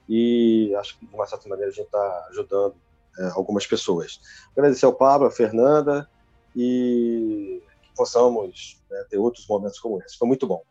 E 0.08 0.74
acho 0.76 0.98
que, 0.98 1.06
de 1.06 1.14
uma 1.14 1.26
certa 1.26 1.48
maneira, 1.48 1.70
a 1.70 1.74
gente 1.74 1.86
está 1.86 2.26
ajudando 2.30 2.74
é, 3.18 3.28
algumas 3.30 3.66
pessoas. 3.66 4.20
Agradecer 4.52 4.86
ao 4.86 4.94
Pablo, 4.94 5.26
a 5.26 5.30
Fernanda, 5.30 6.08
e 6.54 7.62
que 7.82 7.90
possamos 7.94 8.82
né, 8.90 9.04
ter 9.10 9.18
outros 9.18 9.46
momentos 9.46 9.78
como 9.78 10.00
esse. 10.02 10.16
Foi 10.16 10.26
muito 10.26 10.46
bom. 10.46 10.62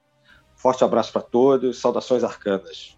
Forte 0.55 0.83
abraço 0.83 1.11
para 1.11 1.21
todos, 1.21 1.79
saudações 1.79 2.23
arcanas. 2.23 2.97